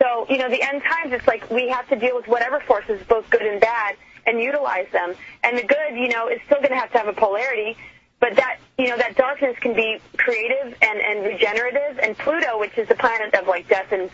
So, 0.01 0.25
you 0.29 0.37
know, 0.37 0.49
the 0.49 0.61
end 0.61 0.81
times, 0.81 1.13
it's 1.13 1.27
like 1.27 1.49
we 1.51 1.69
have 1.69 1.87
to 1.89 1.95
deal 1.95 2.15
with 2.15 2.27
whatever 2.27 2.59
forces, 2.61 3.01
both 3.07 3.29
good 3.29 3.43
and 3.43 3.61
bad, 3.61 3.95
and 4.25 4.39
utilize 4.39 4.87
them. 4.91 5.13
And 5.43 5.57
the 5.57 5.63
good, 5.63 5.95
you 5.95 6.07
know, 6.07 6.27
is 6.27 6.39
still 6.45 6.57
going 6.57 6.71
to 6.71 6.77
have 6.77 6.91
to 6.93 6.97
have 6.97 7.07
a 7.07 7.13
polarity 7.13 7.77
but 8.21 8.35
that 8.35 8.59
you 8.77 8.87
know 8.87 8.97
that 8.97 9.17
darkness 9.17 9.57
can 9.59 9.73
be 9.73 9.99
creative 10.15 10.77
and 10.81 11.01
and 11.01 11.25
regenerative. 11.25 11.99
And 11.99 12.17
Pluto, 12.17 12.59
which 12.59 12.77
is 12.77 12.87
the 12.87 12.95
planet 12.95 13.33
of 13.33 13.47
like 13.47 13.67
death 13.67 13.91
and 13.91 14.09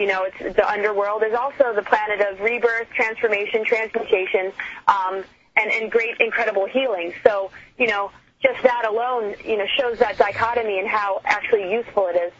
you 0.00 0.06
know 0.06 0.24
it's 0.24 0.56
the 0.56 0.66
underworld, 0.68 1.22
is 1.22 1.34
also 1.34 1.74
the 1.74 1.82
planet 1.82 2.20
of 2.28 2.40
rebirth, 2.40 2.88
transformation, 2.94 3.64
transmutation, 3.64 4.52
um, 4.88 5.14
and 5.56 5.70
and 5.70 5.92
great 5.92 6.14
incredible 6.20 6.66
healing. 6.66 7.12
So 7.22 7.50
you 7.78 7.86
know 7.86 8.10
just 8.42 8.60
that 8.62 8.84
alone 8.88 9.34
you 9.44 9.58
know 9.58 9.66
shows 9.78 9.98
that 9.98 10.18
dichotomy 10.18 10.78
and 10.80 10.88
how 10.88 11.20
actually 11.24 11.70
useful 11.70 12.06
it 12.08 12.16
is. 12.16 12.32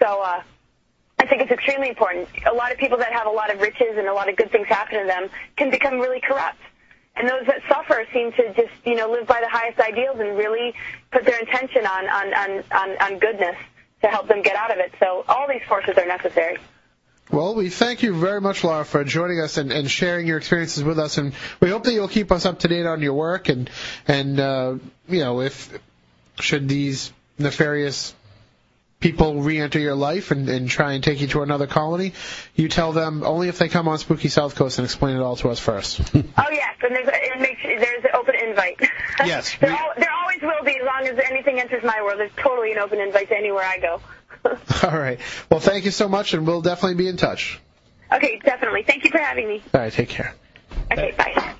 So. 0.00 0.22
uh 0.22 0.42
I 1.22 1.26
think 1.26 1.42
it's 1.42 1.52
extremely 1.52 1.90
important. 1.90 2.28
A 2.50 2.54
lot 2.54 2.72
of 2.72 2.78
people 2.78 2.96
that 2.96 3.12
have 3.12 3.26
a 3.26 3.30
lot 3.30 3.52
of 3.52 3.60
riches 3.60 3.92
and 3.98 4.06
a 4.08 4.14
lot 4.14 4.30
of 4.30 4.36
good 4.36 4.50
things 4.50 4.66
happen 4.68 5.00
to 5.00 5.06
them 5.06 5.28
can 5.54 5.68
become 5.70 5.98
really 6.00 6.18
corrupt. 6.18 6.56
And 7.14 7.28
those 7.28 7.44
that 7.46 7.60
suffer 7.68 8.06
seem 8.10 8.32
to 8.32 8.54
just, 8.54 8.72
you 8.86 8.94
know, 8.94 9.10
live 9.10 9.26
by 9.26 9.40
the 9.42 9.48
highest 9.50 9.78
ideals 9.80 10.18
and 10.18 10.30
really 10.38 10.72
put 11.12 11.26
their 11.26 11.38
intention 11.38 11.86
on, 11.86 12.08
on, 12.08 12.32
on, 12.32 12.50
on, 12.72 12.88
on 13.02 13.18
goodness 13.18 13.56
to 14.00 14.08
help 14.08 14.28
them 14.28 14.40
get 14.40 14.56
out 14.56 14.72
of 14.72 14.78
it. 14.78 14.92
So 14.98 15.26
all 15.28 15.46
these 15.46 15.60
forces 15.68 15.98
are 15.98 16.06
necessary. 16.06 16.56
Well, 17.32 17.54
we 17.54 17.68
thank 17.70 18.02
you 18.02 18.14
very 18.14 18.40
much, 18.40 18.64
Laura, 18.64 18.84
for 18.84 19.04
joining 19.04 19.40
us 19.40 19.56
and, 19.56 19.70
and 19.70 19.88
sharing 19.88 20.26
your 20.26 20.38
experiences 20.38 20.82
with 20.82 20.98
us, 20.98 21.16
and 21.16 21.32
we 21.60 21.70
hope 21.70 21.84
that 21.84 21.92
you'll 21.92 22.08
keep 22.08 22.32
us 22.32 22.44
up 22.44 22.58
to 22.60 22.68
date 22.68 22.86
on 22.86 23.02
your 23.02 23.14
work 23.14 23.48
and 23.48 23.70
and 24.08 24.40
uh, 24.40 24.74
you 25.08 25.20
know 25.20 25.40
if 25.40 25.78
should 26.40 26.68
these 26.68 27.12
nefarious 27.38 28.14
people 28.98 29.40
re-enter 29.42 29.78
your 29.78 29.94
life 29.94 30.30
and, 30.30 30.48
and 30.48 30.68
try 30.68 30.92
and 30.92 31.02
take 31.02 31.20
you 31.20 31.26
to 31.28 31.42
another 31.42 31.66
colony, 31.66 32.12
you 32.54 32.68
tell 32.68 32.92
them 32.92 33.22
only 33.22 33.48
if 33.48 33.58
they 33.58 33.68
come 33.68 33.88
on 33.88 33.98
Spooky 33.98 34.28
South 34.28 34.54
Coast 34.54 34.78
and 34.78 34.84
explain 34.84 35.16
it 35.16 35.20
all 35.22 35.36
to 35.36 35.48
us 35.48 35.58
first. 35.58 36.00
oh 36.14 36.50
yes, 36.50 36.76
and 36.82 36.94
there's 36.94 37.08
a, 37.08 37.14
it 37.14 37.40
makes 37.40 37.62
there's 37.62 38.04
an 38.04 38.10
open 38.14 38.34
invite. 38.34 38.80
Yes, 39.24 39.56
there, 39.60 39.70
al- 39.70 39.94
there 39.96 40.10
always 40.20 40.42
will 40.42 40.64
be 40.64 40.76
as 40.76 40.84
long 40.84 41.06
as 41.06 41.18
anything 41.30 41.60
enters 41.60 41.84
my 41.84 42.02
world. 42.02 42.18
There's 42.18 42.32
totally 42.36 42.72
an 42.72 42.78
open 42.78 43.00
invite 43.00 43.28
to 43.28 43.36
anywhere 43.36 43.64
I 43.64 43.78
go. 43.78 44.00
all 44.84 44.98
right. 44.98 45.20
Well, 45.50 45.60
thank 45.60 45.84
you 45.84 45.90
so 45.90 46.08
much, 46.08 46.34
and 46.34 46.46
we'll 46.46 46.62
definitely 46.62 46.96
be 46.96 47.08
in 47.08 47.16
touch. 47.16 47.60
Okay, 48.12 48.40
definitely. 48.44 48.82
Thank 48.82 49.04
you 49.04 49.10
for 49.10 49.18
having 49.18 49.46
me. 49.48 49.62
All 49.72 49.80
right, 49.80 49.92
take 49.92 50.08
care. 50.08 50.34
Okay, 50.92 51.14
bye. 51.16 51.56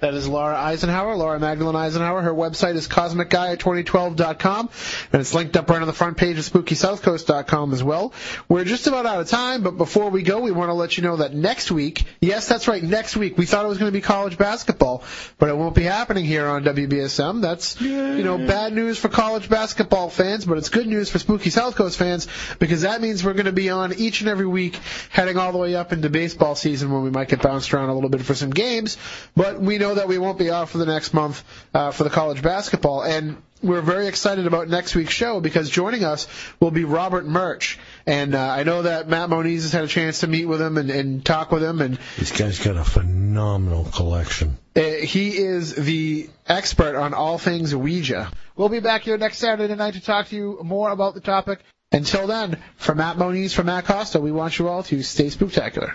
That 0.00 0.14
is 0.14 0.26
Laura 0.26 0.56
Eisenhower, 0.56 1.14
Laura 1.14 1.38
Magdalene 1.38 1.76
Eisenhower. 1.76 2.22
Her 2.22 2.32
website 2.32 2.74
is 2.74 2.88
cosmicgaia2012.com, 2.88 4.70
and 5.12 5.20
it's 5.20 5.34
linked 5.34 5.58
up 5.58 5.68
right 5.68 5.82
on 5.82 5.86
the 5.86 5.92
front 5.92 6.16
page 6.16 6.38
of 6.38 6.44
SpookySouthCoast.com 6.46 7.74
as 7.74 7.84
well. 7.84 8.14
We're 8.48 8.64
just 8.64 8.86
about 8.86 9.04
out 9.04 9.20
of 9.20 9.28
time, 9.28 9.62
but 9.62 9.76
before 9.76 10.08
we 10.08 10.22
go, 10.22 10.40
we 10.40 10.52
want 10.52 10.70
to 10.70 10.74
let 10.74 10.96
you 10.96 11.02
know 11.02 11.16
that 11.16 11.34
next 11.34 11.70
week, 11.70 12.04
yes, 12.18 12.48
that's 12.48 12.66
right, 12.66 12.82
next 12.82 13.14
week, 13.14 13.36
we 13.36 13.44
thought 13.44 13.66
it 13.66 13.68
was 13.68 13.76
going 13.76 13.92
to 13.92 13.96
be 13.96 14.00
college 14.00 14.38
basketball, 14.38 15.04
but 15.38 15.50
it 15.50 15.56
won't 15.56 15.74
be 15.74 15.82
happening 15.82 16.24
here 16.24 16.46
on 16.46 16.64
WBSM. 16.64 17.42
That's, 17.42 17.78
you 17.78 18.22
know, 18.24 18.38
bad 18.38 18.72
news 18.72 18.98
for 18.98 19.10
college 19.10 19.50
basketball 19.50 20.08
fans, 20.08 20.46
but 20.46 20.56
it's 20.56 20.70
good 20.70 20.86
news 20.86 21.10
for 21.10 21.18
Spooky 21.18 21.50
South 21.50 21.76
Coast 21.76 21.98
fans 21.98 22.26
because 22.58 22.82
that 22.82 23.02
means 23.02 23.22
we're 23.22 23.34
going 23.34 23.44
to 23.44 23.52
be 23.52 23.68
on 23.68 23.92
each 23.92 24.22
and 24.22 24.30
every 24.30 24.46
week 24.46 24.80
heading 25.10 25.36
all 25.36 25.52
the 25.52 25.58
way 25.58 25.74
up 25.74 25.92
into 25.92 26.08
baseball 26.08 26.54
season 26.54 26.90
when 26.90 27.02
we 27.02 27.10
might 27.10 27.28
get 27.28 27.42
bounced 27.42 27.74
around 27.74 27.90
a 27.90 27.94
little 27.94 28.08
bit 28.08 28.22
for 28.22 28.34
some 28.34 28.50
games, 28.50 28.96
but 29.36 29.60
we 29.60 29.76
know 29.76 29.89
that 29.94 30.08
we 30.08 30.18
won't 30.18 30.38
be 30.38 30.50
off 30.50 30.70
for 30.70 30.78
the 30.78 30.86
next 30.86 31.12
month 31.14 31.42
uh, 31.74 31.90
for 31.90 32.04
the 32.04 32.10
college 32.10 32.42
basketball. 32.42 33.02
And 33.02 33.36
we're 33.62 33.82
very 33.82 34.06
excited 34.06 34.46
about 34.46 34.68
next 34.68 34.94
week's 34.94 35.12
show 35.12 35.40
because 35.40 35.68
joining 35.68 36.02
us 36.04 36.26
will 36.60 36.70
be 36.70 36.84
Robert 36.84 37.26
Murch. 37.26 37.78
And 38.06 38.34
uh, 38.34 38.40
I 38.40 38.62
know 38.62 38.82
that 38.82 39.08
Matt 39.08 39.28
Moniz 39.28 39.62
has 39.64 39.72
had 39.72 39.84
a 39.84 39.88
chance 39.88 40.20
to 40.20 40.26
meet 40.26 40.46
with 40.46 40.60
him 40.62 40.78
and, 40.78 40.90
and 40.90 41.24
talk 41.24 41.52
with 41.52 41.62
him. 41.62 41.80
And 41.80 41.98
This 42.18 42.32
guy's 42.36 42.58
got 42.58 42.76
a 42.76 42.84
phenomenal 42.84 43.84
collection. 43.84 44.56
uh, 44.76 44.80
he 44.80 45.36
is 45.36 45.74
the 45.74 46.30
expert 46.46 46.96
on 46.96 47.12
all 47.12 47.36
things 47.38 47.74
Ouija. 47.74 48.30
We'll 48.56 48.68
be 48.70 48.80
back 48.80 49.02
here 49.02 49.18
next 49.18 49.38
Saturday 49.38 49.74
night 49.74 49.94
to 49.94 50.00
talk 50.00 50.28
to 50.28 50.36
you 50.36 50.60
more 50.62 50.90
about 50.90 51.14
the 51.14 51.20
topic. 51.20 51.60
Until 51.92 52.26
then, 52.28 52.56
for 52.76 52.94
Matt 52.94 53.18
Moniz, 53.18 53.52
from 53.52 53.66
Matt 53.66 53.84
Costa, 53.84 54.20
we 54.20 54.30
want 54.32 54.58
you 54.58 54.68
all 54.68 54.84
to 54.84 55.02
stay 55.02 55.26
spooktacular. 55.26 55.94